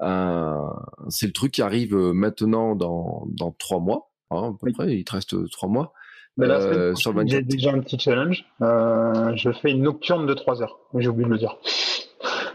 c'est 0.00 1.26
le 1.26 1.32
truc 1.32 1.52
qui 1.52 1.62
arrive 1.62 1.94
euh, 1.94 2.12
maintenant 2.12 2.76
dans, 2.76 3.26
dans 3.30 3.52
trois 3.52 3.80
mois, 3.80 4.10
hein, 4.30 4.54
à 4.54 4.58
peu 4.58 4.72
près. 4.72 4.96
Il 4.96 5.04
te 5.04 5.12
reste 5.12 5.34
euh, 5.34 5.46
trois 5.50 5.68
mois. 5.68 5.92
Euh, 6.40 6.94
sur 6.94 7.14
J'ai 7.26 7.42
déjà 7.42 7.72
un 7.72 7.80
petit 7.80 7.98
challenge. 7.98 8.44
Euh, 8.62 9.32
je 9.34 9.50
fais 9.50 9.72
une 9.72 9.82
nocturne 9.82 10.26
de 10.26 10.34
3 10.34 10.62
heures. 10.62 10.78
J'ai 10.94 11.08
oublié 11.08 11.26
de 11.26 11.32
le 11.32 11.38
dire. 11.38 11.58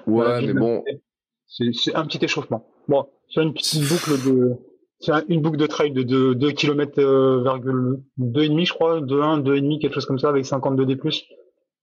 Ouais, 0.08 0.42
mais 0.46 0.54
bon. 0.54 0.84
C'est 1.48 1.96
un 1.96 2.06
petit 2.06 2.24
échauffement. 2.24 2.66
Bon, 2.88 3.08
sur 3.28 3.42
une 3.42 3.54
petite 3.54 3.88
boucle 3.88 4.12
de, 4.26 4.58
une 5.30 5.42
boucle 5.42 5.58
de 5.58 5.68
trail 5.68 5.92
de 5.92 6.04
2, 6.04 6.36
2 6.36 6.52
km, 6.52 7.00
euh, 7.00 7.44
2,5 8.20 8.66
je 8.66 8.74
crois, 8.74 9.02
2,1, 9.02 9.44
2,5, 9.44 9.80
quelque 9.80 9.94
chose 9.94 10.06
comme 10.06 10.20
ça, 10.20 10.30
avec 10.30 10.46
52 10.46 10.86
D+. 10.86 10.98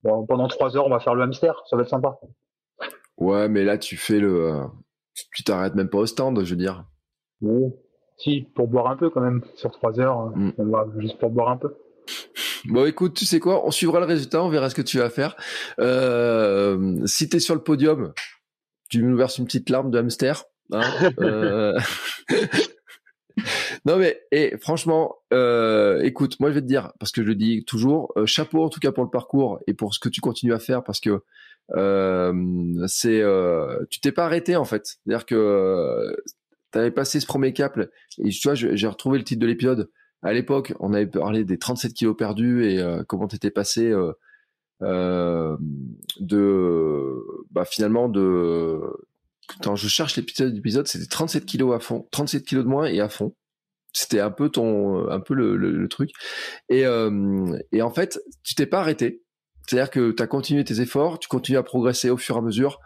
Bon, 0.02 0.26
pendant 0.26 0.48
3 0.48 0.76
heures, 0.76 0.86
on 0.86 0.90
va 0.90 1.00
faire 1.00 1.14
le 1.14 1.22
hamster, 1.22 1.62
ça 1.68 1.76
va 1.76 1.82
être 1.82 1.88
sympa. 1.88 2.18
Ouais, 3.18 3.48
mais 3.48 3.64
là, 3.64 3.78
tu 3.78 3.96
fais 3.96 4.18
le, 4.18 4.62
tu 5.32 5.44
t'arrêtes 5.44 5.74
même 5.74 5.88
pas 5.88 5.98
au 5.98 6.06
stand, 6.06 6.42
je 6.44 6.50
veux 6.50 6.60
dire. 6.60 6.84
Oui. 7.40 7.72
Si, 8.18 8.46
pour 8.54 8.68
boire 8.68 8.88
un 8.88 8.96
peu 8.96 9.10
quand 9.10 9.20
même. 9.20 9.42
Sur 9.54 9.70
trois 9.70 9.98
heures, 9.98 10.30
mm. 10.36 10.52
on 10.58 10.66
va 10.66 10.86
juste 10.98 11.18
pour 11.18 11.30
boire 11.30 11.48
un 11.50 11.56
peu. 11.56 11.74
Bon, 12.66 12.84
écoute, 12.84 13.14
tu 13.14 13.24
sais 13.24 13.40
quoi? 13.40 13.66
On 13.66 13.70
suivra 13.70 14.00
le 14.00 14.06
résultat, 14.06 14.42
on 14.42 14.48
verra 14.48 14.68
ce 14.68 14.74
que 14.74 14.82
tu 14.82 14.98
vas 14.98 15.10
faire. 15.10 15.36
Euh, 15.78 16.98
si 17.06 17.28
t'es 17.28 17.40
sur 17.40 17.54
le 17.54 17.62
podium, 17.62 18.12
tu 18.88 19.02
nous 19.02 19.16
verses 19.16 19.38
une 19.38 19.46
petite 19.46 19.70
larme 19.70 19.90
de 19.90 19.98
hamster. 19.98 20.44
Hein 20.72 20.82
euh... 21.20 21.78
non 23.86 23.96
mais 23.96 24.20
et 24.30 24.56
franchement, 24.58 25.16
euh, 25.32 26.02
écoute, 26.02 26.38
moi 26.40 26.50
je 26.50 26.56
vais 26.56 26.60
te 26.60 26.66
dire 26.66 26.92
parce 26.98 27.12
que 27.12 27.22
je 27.22 27.26
le 27.26 27.34
dis 27.34 27.64
toujours, 27.64 28.12
euh, 28.16 28.26
chapeau 28.26 28.62
en 28.62 28.68
tout 28.68 28.80
cas 28.80 28.92
pour 28.92 29.04
le 29.04 29.10
parcours 29.10 29.60
et 29.66 29.74
pour 29.74 29.94
ce 29.94 30.00
que 30.00 30.08
tu 30.08 30.20
continues 30.20 30.52
à 30.52 30.58
faire 30.58 30.84
parce 30.84 31.00
que 31.00 31.10
euh, 31.10 31.24
c'est 31.72 33.20
euh, 33.20 33.84
tu 33.90 34.00
t'es 34.00 34.12
pas 34.12 34.24
arrêté 34.24 34.56
en 34.56 34.64
fait. 34.64 34.86
C'est-à-dire 34.86 35.26
que 35.26 35.34
euh, 35.34 36.14
tu 36.72 36.78
avais 36.78 36.90
passé 36.90 37.20
ce 37.20 37.26
premier 37.26 37.52
cap 37.52 37.78
et 37.78 38.30
tu 38.30 38.48
vois, 38.48 38.54
j'ai 38.54 38.86
retrouvé 38.86 39.18
le 39.18 39.24
titre 39.24 39.40
de 39.40 39.46
l'épisode. 39.46 39.90
À 40.22 40.32
l'époque, 40.32 40.74
on 40.80 40.92
avait 40.92 41.06
parlé 41.06 41.44
des 41.44 41.58
37 41.58 41.94
kilos 41.94 42.16
perdus 42.16 42.66
et 42.66 42.84
comment 43.08 43.26
t'étais 43.26 43.50
passé 43.50 43.92
de 44.80 45.56
bah 47.50 47.64
finalement 47.64 48.08
de 48.08 48.80
quand 49.62 49.76
je 49.76 49.88
cherche 49.88 50.16
l'épisode 50.16 50.86
c'était 50.86 51.06
37 51.06 51.44
kilos 51.46 51.74
à 51.74 51.80
fond, 51.80 52.06
37 52.10 52.44
kilos 52.44 52.64
de 52.64 52.70
moins 52.70 52.86
et 52.86 53.00
à 53.00 53.08
fond. 53.08 53.34
C'était 53.92 54.20
un 54.20 54.30
peu 54.30 54.50
ton, 54.50 55.08
un 55.10 55.20
peu 55.20 55.34
le, 55.34 55.88
truc. 55.88 56.10
Et, 56.68 56.86
euh, 56.86 57.58
et 57.72 57.82
en 57.82 57.90
fait, 57.90 58.20
tu 58.44 58.54
t'es 58.54 58.66
pas 58.66 58.80
arrêté. 58.80 59.22
C'est-à-dire 59.70 59.90
que 59.90 60.10
tu 60.10 60.20
as 60.20 60.26
continué 60.26 60.64
tes 60.64 60.80
efforts, 60.80 61.20
tu 61.20 61.28
continues 61.28 61.56
à 61.56 61.62
progresser 61.62 62.10
au 62.10 62.16
fur 62.16 62.34
et 62.34 62.38
à 62.38 62.42
mesure 62.42 62.80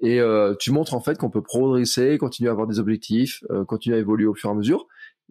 et 0.00 0.20
euh, 0.20 0.54
tu 0.60 0.70
montres 0.70 0.92
en 0.92 1.00
fait 1.00 1.16
qu'on 1.16 1.30
peut 1.30 1.40
progresser, 1.40 2.18
continuer 2.18 2.50
à 2.50 2.52
avoir 2.52 2.66
des 2.66 2.78
objectifs, 2.78 3.42
euh, 3.50 3.64
continuer 3.64 3.96
à 3.96 4.00
évoluer 4.00 4.26
au 4.26 4.34
fur 4.34 4.50
et 4.50 4.52
à 4.52 4.54
mesure. 4.54 4.86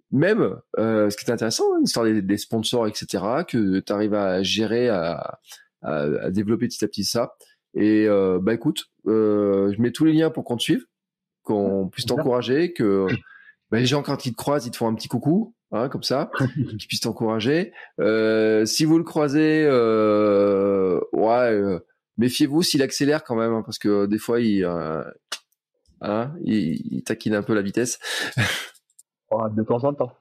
Même, 0.09 0.55
euh, 0.79 1.11
ce 1.11 1.15
qui 1.15 1.29
est 1.29 1.31
intéressant, 1.31 1.75
hein, 1.75 1.77
l'histoire 1.79 2.07
des, 2.07 2.37
sponsors, 2.37 2.87
etc., 2.87 3.23
que 3.47 3.81
tu 3.81 3.93
arrives 3.93 4.15
à 4.15 4.41
gérer, 4.41 4.89
à, 4.89 5.39
à, 5.83 6.31
développer 6.31 6.67
petit 6.67 6.83
à 6.83 6.87
petit 6.87 7.03
ça. 7.03 7.35
Et 7.75 8.07
bah 8.41 8.55
écoute, 8.55 8.85
je 9.05 9.79
mets 9.79 9.91
tous 9.91 10.05
les 10.05 10.13
liens 10.13 10.31
pour 10.31 10.43
qu'on 10.43 10.57
te 10.57 10.63
suive, 10.63 10.85
qu'on 11.43 11.87
puisse 11.87 12.07
t'encourager, 12.07 12.73
que 12.73 13.05
bah, 13.75 13.79
les 13.81 13.85
gens 13.85 14.01
quand 14.01 14.25
ils 14.25 14.31
te 14.31 14.37
croisent, 14.37 14.65
ils 14.65 14.71
te 14.71 14.77
font 14.77 14.87
un 14.87 14.95
petit 14.95 15.09
coucou. 15.09 15.53
Hein, 15.71 15.89
comme 15.89 16.03
ça, 16.03 16.31
qui 16.79 16.87
puisse 16.87 17.01
t'encourager. 17.01 17.73
Euh, 17.99 18.65
si 18.65 18.85
vous 18.85 18.97
le 18.97 19.03
croisez, 19.03 19.65
euh, 19.67 21.01
ouais, 21.11 21.51
euh, 21.51 21.85
méfiez-vous 22.17 22.63
s'il 22.63 22.81
accélère 22.81 23.25
quand 23.25 23.35
même, 23.35 23.51
hein, 23.51 23.61
parce 23.65 23.77
que 23.77 24.05
des 24.05 24.19
fois 24.19 24.39
il, 24.39 24.63
hein, 24.63 26.33
il, 26.45 27.03
taquine 27.03 27.35
un 27.35 27.43
peu 27.43 27.53
la 27.53 27.61
vitesse. 27.61 27.99
de 29.55 29.63
temps 29.63 29.83
en 29.83 29.93
temps. 29.93 30.13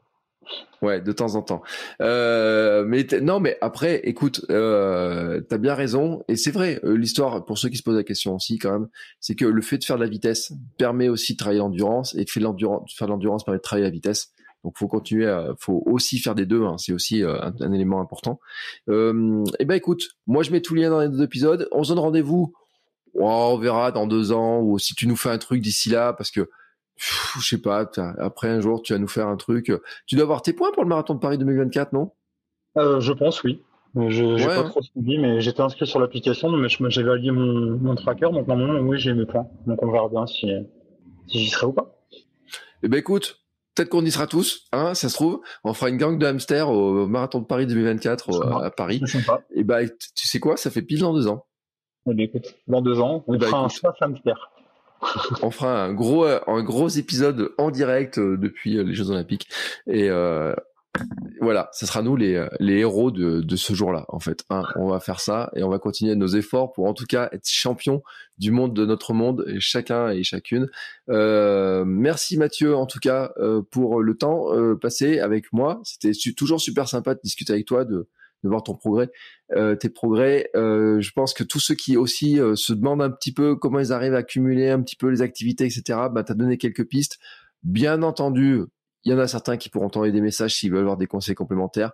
Ouais, 0.83 1.01
de 1.01 1.13
temps 1.13 1.35
en 1.35 1.43
temps. 1.43 1.63
Euh, 2.03 2.85
mais 2.87 3.07
non, 3.23 3.41
mais 3.41 3.57
après, 3.61 4.01
écoute, 4.05 4.45
euh, 4.51 5.41
t'as 5.41 5.59
bien 5.59 5.75
raison, 5.75 6.23
et 6.29 6.37
c'est 6.37 6.51
vrai. 6.51 6.81
L'histoire, 6.85 7.45
pour 7.45 7.59
ceux 7.59 7.69
qui 7.69 7.77
se 7.77 7.83
posent 7.83 7.97
la 7.97 8.05
question 8.05 8.35
aussi, 8.35 8.59
quand 8.59 8.73
même, 8.73 8.89
c'est 9.21 9.35
que 9.35 9.47
le 9.47 9.63
fait 9.63 9.79
de 9.79 9.85
faire 9.85 9.97
de 9.97 10.05
la 10.05 10.11
vitesse 10.11 10.53
permet 10.79 11.09
aussi 11.09 11.33
de 11.33 11.39
travailler 11.39 11.61
l'endurance, 11.61 12.15
et 12.15 12.25
de 12.25 12.31
faire 12.31 12.43
de 12.43 13.13
l'endurance 13.13 13.45
permet 13.45 13.59
de 13.59 13.63
travailler 13.63 13.87
la 13.87 13.91
vitesse. 13.91 14.33
Donc 14.65 14.79
faut 14.79 14.89
continuer, 14.89 15.27
à, 15.27 15.55
faut 15.59 15.83
aussi 15.87 16.19
faire 16.19 16.35
des 16.35 16.47
deux. 16.47 16.65
Hein, 16.65 16.77
c'est 16.79 16.93
aussi 16.93 17.23
euh, 17.23 17.39
un, 17.61 17.73
élément 17.73 18.01
important. 18.01 18.41
Euh, 18.89 19.45
et 19.45 19.57
eh 19.61 19.65
ben 19.67 19.75
écoute, 19.75 20.09
moi 20.27 20.43
je 20.43 20.51
mets 20.51 20.63
tout 20.63 20.75
le 20.75 20.81
lien 20.81 20.91
dans 20.91 21.01
les 21.01 21.09
deux 21.09 21.23
épisodes. 21.23 21.69
On 21.71 21.85
se 21.85 21.91
donne 21.91 21.99
rendez-vous. 21.99 22.55
on 23.15 23.59
verra 23.59 23.93
dans 23.93 24.07
deux 24.07 24.33
ans 24.33 24.61
ou 24.61 24.79
si 24.79 24.95
tu 24.95 25.07
nous 25.07 25.17
fais 25.17 25.29
un 25.29 25.39
truc 25.39 25.61
d'ici 25.61 25.91
là, 25.91 26.15
parce 26.15 26.31
que 26.31 26.49
je 26.97 27.41
sais 27.41 27.61
pas. 27.61 27.89
Après 28.19 28.49
un 28.49 28.61
jour, 28.61 28.83
tu 28.83 28.93
vas 28.93 28.99
nous 28.99 29.09
faire 29.09 29.29
un 29.29 29.37
truc. 29.37 29.73
Tu 30.07 30.15
dois 30.15 30.25
avoir 30.25 30.43
tes 30.43 30.53
points 30.53 30.73
pour 30.73 30.83
le 30.83 30.89
marathon 30.89 31.15
de 31.15 31.21
Paris 31.21 31.39
2024, 31.39 31.93
non? 31.93 32.13
Euh, 32.77 33.01
Je 33.01 33.13
pense 33.13 33.43
oui. 33.43 33.63
Je 33.97 34.25
n'ai 34.25 34.45
pas 34.45 34.59
hein. 34.59 34.65
trop 34.65 34.83
suivi, 34.83 35.19
mais 35.19 35.41
j'étais 35.41 35.61
inscrit 35.61 35.87
sur 35.87 36.01
l'application, 36.01 36.51
mais 36.51 36.69
j'ai 36.69 37.03
validé 37.05 37.31
mon, 37.31 37.79
mon 37.79 37.95
tracker, 37.95 38.31
donc 38.33 38.49
normalement 38.49 38.81
oui 38.81 38.99
j'ai 38.99 39.15
mes 39.15 39.25
points. 39.25 39.47
Donc 39.69 39.81
on 39.85 39.93
verra 39.93 40.09
bien 40.09 40.27
si, 40.27 40.51
si 41.29 41.39
j'y 41.39 41.49
serai 41.49 41.67
ou 41.67 41.73
pas. 41.73 41.95
Eh 42.83 42.89
ben 42.89 42.99
écoute, 42.99 43.45
Peut-être 43.75 43.89
qu'on 43.89 44.05
y 44.05 44.11
sera 44.11 44.29
tous, 44.29 44.67
hein, 44.71 44.95
ça 44.95 45.09
se 45.09 45.15
trouve. 45.15 45.41
On 45.65 45.75
fera 45.75 45.89
une 45.89 45.97
gang 45.97 46.17
de 46.17 46.25
hamsters 46.27 46.69
au 46.69 47.09
marathon 47.09 47.41
de 47.41 47.45
Paris 47.45 47.67
2024 47.67 48.63
à 48.63 48.71
Paris. 48.71 49.03
Et 49.53 49.65
bah, 49.65 49.81
tu 49.89 50.29
sais 50.29 50.39
quoi, 50.39 50.57
ça 50.57 50.71
fait 50.71 50.83
pile 50.83 51.01
dans 51.01 51.13
deux 51.13 51.27
ans. 51.27 51.47
Eh 52.09 52.15
ben, 52.15 52.21
écoute, 52.21 52.55
dans 52.69 52.83
deux 52.83 53.01
ans, 53.01 53.25
on 53.27 53.35
eh 53.35 53.39
ben, 53.39 53.47
fera 53.47 53.65
un 53.65 53.69
chasse 53.69 53.97
hamster. 54.01 54.51
On 55.43 55.51
fera 55.51 55.83
un 55.83 55.93
gros, 55.93 56.25
un 56.25 56.63
gros 56.63 56.89
épisode 56.89 57.53
en 57.59 57.71
direct 57.71 58.19
depuis 58.19 58.83
les 58.83 58.95
Jeux 58.95 59.11
Olympiques 59.11 59.49
et 59.87 60.11
voilà, 61.41 61.69
ce 61.73 61.87
sera 61.87 62.03
nous 62.03 62.17
les, 62.17 62.47
les 62.61 62.79
héros 62.79 63.11
de, 63.11 63.41
de 63.41 63.57
ce 63.57 63.75
jour-là, 63.75 64.07
en 64.09 64.21
fait. 64.21 64.45
Hein, 64.51 64.63
on 64.77 64.89
va 64.89 65.01
faire 65.01 65.21
ça 65.21 65.51
et 65.57 65.63
on 65.63 65.69
va 65.69 65.79
continuer 65.79 66.15
nos 66.15 66.29
efforts 66.29 66.73
pour 66.73 66.87
en 66.87 66.95
tout 66.95 67.05
cas 67.05 67.29
être 67.33 67.49
champion 67.49 68.03
du 68.39 68.51
monde 68.51 68.75
de 68.75 68.85
notre 68.87 69.13
monde, 69.13 69.45
chacun 69.59 70.11
et 70.11 70.23
chacune. 70.23 70.69
Euh, 71.09 71.85
merci 71.85 72.39
Mathieu, 72.39 72.77
en 72.77 72.87
tout 72.87 72.99
cas, 73.01 73.33
euh, 73.39 73.63
pour 73.63 74.03
le 74.03 74.17
temps 74.17 74.55
euh, 74.55 74.77
passé 74.77 75.21
avec 75.21 75.53
moi. 75.53 75.81
C'était 75.85 76.13
toujours 76.37 76.61
super 76.61 76.89
sympa 76.89 77.15
de 77.15 77.21
discuter 77.23 77.53
avec 77.53 77.67
toi, 77.67 77.85
de, 77.85 78.09
de 78.45 78.49
voir 78.49 78.63
ton 78.63 78.75
progrès, 78.75 79.11
euh, 79.57 79.75
tes 79.75 79.89
progrès. 79.89 80.51
Euh, 80.55 81.01
je 81.01 81.11
pense 81.13 81.35
que 81.35 81.43
tous 81.43 81.59
ceux 81.59 81.75
qui 81.75 81.97
aussi 81.97 82.39
euh, 82.39 82.55
se 82.55 82.73
demandent 82.73 83.03
un 83.03 83.11
petit 83.11 83.33
peu 83.33 83.57
comment 83.57 83.81
ils 83.81 83.93
arrivent 83.93 84.15
à 84.15 84.23
cumuler 84.23 84.71
un 84.71 84.81
petit 84.83 84.97
peu 84.97 85.09
les 85.09 85.23
activités, 85.23 85.65
etc., 85.65 85.83
bah, 86.13 86.23
tu 86.23 86.33
as 86.33 86.35
donné 86.35 86.59
quelques 86.59 86.87
pistes. 86.87 87.19
Bien 87.63 88.03
entendu, 88.03 88.61
il 89.05 89.13
y 89.13 89.15
en 89.15 89.19
a 89.19 89.27
certains 89.27 89.57
qui 89.57 89.71
pourront 89.71 89.87
envoyer 89.87 90.13
des 90.13 90.21
messages 90.21 90.55
s'ils 90.55 90.71
veulent 90.71 90.81
avoir 90.81 90.99
des 90.99 91.07
conseils 91.07 91.35
complémentaires. 91.35 91.93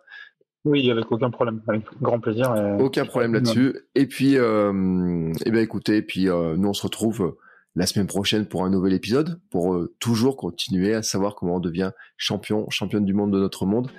Oui, 0.64 0.90
avec 0.90 1.10
aucun 1.10 1.30
problème, 1.30 1.62
avec 1.68 1.84
grand 2.02 2.20
plaisir. 2.20 2.52
Aucun 2.80 3.06
problème 3.06 3.32
là-dessus. 3.32 3.76
Et 3.94 4.06
puis, 4.06 4.36
euh, 4.36 5.32
eh 5.46 5.50
bien, 5.50 5.62
écoutez, 5.62 6.02
puis 6.02 6.26
nous 6.26 6.68
on 6.68 6.74
se 6.74 6.82
retrouve 6.82 7.36
la 7.76 7.86
semaine 7.86 8.08
prochaine 8.08 8.46
pour 8.46 8.64
un 8.64 8.68
nouvel 8.68 8.92
épisode, 8.92 9.40
pour 9.50 9.86
toujours 10.00 10.36
continuer 10.36 10.92
à 10.94 11.02
savoir 11.02 11.34
comment 11.34 11.56
on 11.56 11.60
devient 11.60 11.92
champion, 12.18 12.68
championne 12.68 13.06
du 13.06 13.14
monde 13.14 13.32
de 13.32 13.38
notre 13.38 13.64
monde. 13.64 13.90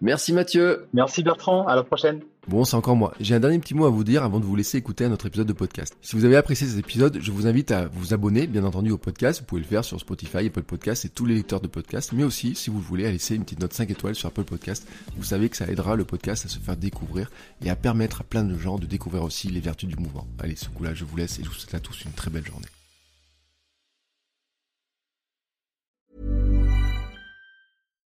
Merci 0.00 0.32
Mathieu. 0.32 0.86
Merci 0.92 1.22
Bertrand, 1.22 1.66
à 1.66 1.74
la 1.74 1.82
prochaine. 1.82 2.20
Bon, 2.48 2.64
c'est 2.64 2.76
encore 2.76 2.94
moi. 2.94 3.12
J'ai 3.18 3.34
un 3.34 3.40
dernier 3.40 3.58
petit 3.58 3.74
mot 3.74 3.86
à 3.86 3.90
vous 3.90 4.04
dire 4.04 4.22
avant 4.22 4.38
de 4.38 4.44
vous 4.44 4.54
laisser 4.54 4.78
écouter 4.78 5.04
un 5.04 5.10
autre 5.10 5.26
épisode 5.26 5.48
de 5.48 5.52
podcast. 5.52 5.96
Si 6.00 6.14
vous 6.14 6.24
avez 6.24 6.36
apprécié 6.36 6.66
cet 6.66 6.78
épisode, 6.78 7.18
je 7.20 7.32
vous 7.32 7.46
invite 7.46 7.72
à 7.72 7.86
vous 7.88 8.14
abonner, 8.14 8.46
bien 8.46 8.62
entendu, 8.62 8.92
au 8.92 8.98
podcast. 8.98 9.40
Vous 9.40 9.46
pouvez 9.46 9.62
le 9.62 9.66
faire 9.66 9.84
sur 9.84 9.98
Spotify, 9.98 10.46
Apple 10.46 10.62
Podcast 10.62 11.04
et 11.06 11.08
tous 11.08 11.26
les 11.26 11.34
lecteurs 11.34 11.60
de 11.60 11.66
podcast. 11.66 12.12
Mais 12.12 12.22
aussi, 12.22 12.54
si 12.54 12.70
vous 12.70 12.80
voulez, 12.80 13.06
à 13.06 13.10
laisser 13.10 13.34
une 13.34 13.42
petite 13.42 13.60
note 13.60 13.72
5 13.72 13.90
étoiles 13.90 14.14
sur 14.14 14.28
Apple 14.28 14.44
Podcast. 14.44 14.86
Vous 15.16 15.24
savez 15.24 15.48
que 15.48 15.56
ça 15.56 15.66
aidera 15.66 15.96
le 15.96 16.04
podcast 16.04 16.44
à 16.44 16.48
se 16.48 16.58
faire 16.58 16.76
découvrir 16.76 17.30
et 17.64 17.70
à 17.70 17.74
permettre 17.74 18.20
à 18.20 18.24
plein 18.24 18.44
de 18.44 18.56
gens 18.56 18.78
de 18.78 18.86
découvrir 18.86 19.24
aussi 19.24 19.48
les 19.48 19.60
vertus 19.60 19.88
du 19.88 19.96
mouvement. 19.96 20.26
Allez, 20.38 20.56
ce 20.56 20.68
coup-là, 20.68 20.94
je 20.94 21.04
vous 21.04 21.16
laisse 21.16 21.40
et 21.40 21.42
je 21.42 21.48
vous 21.48 21.54
souhaite 21.54 21.74
à 21.74 21.80
tous 21.80 22.04
une 22.04 22.12
très 22.12 22.30
belle 22.30 22.46
journée. 22.46 22.66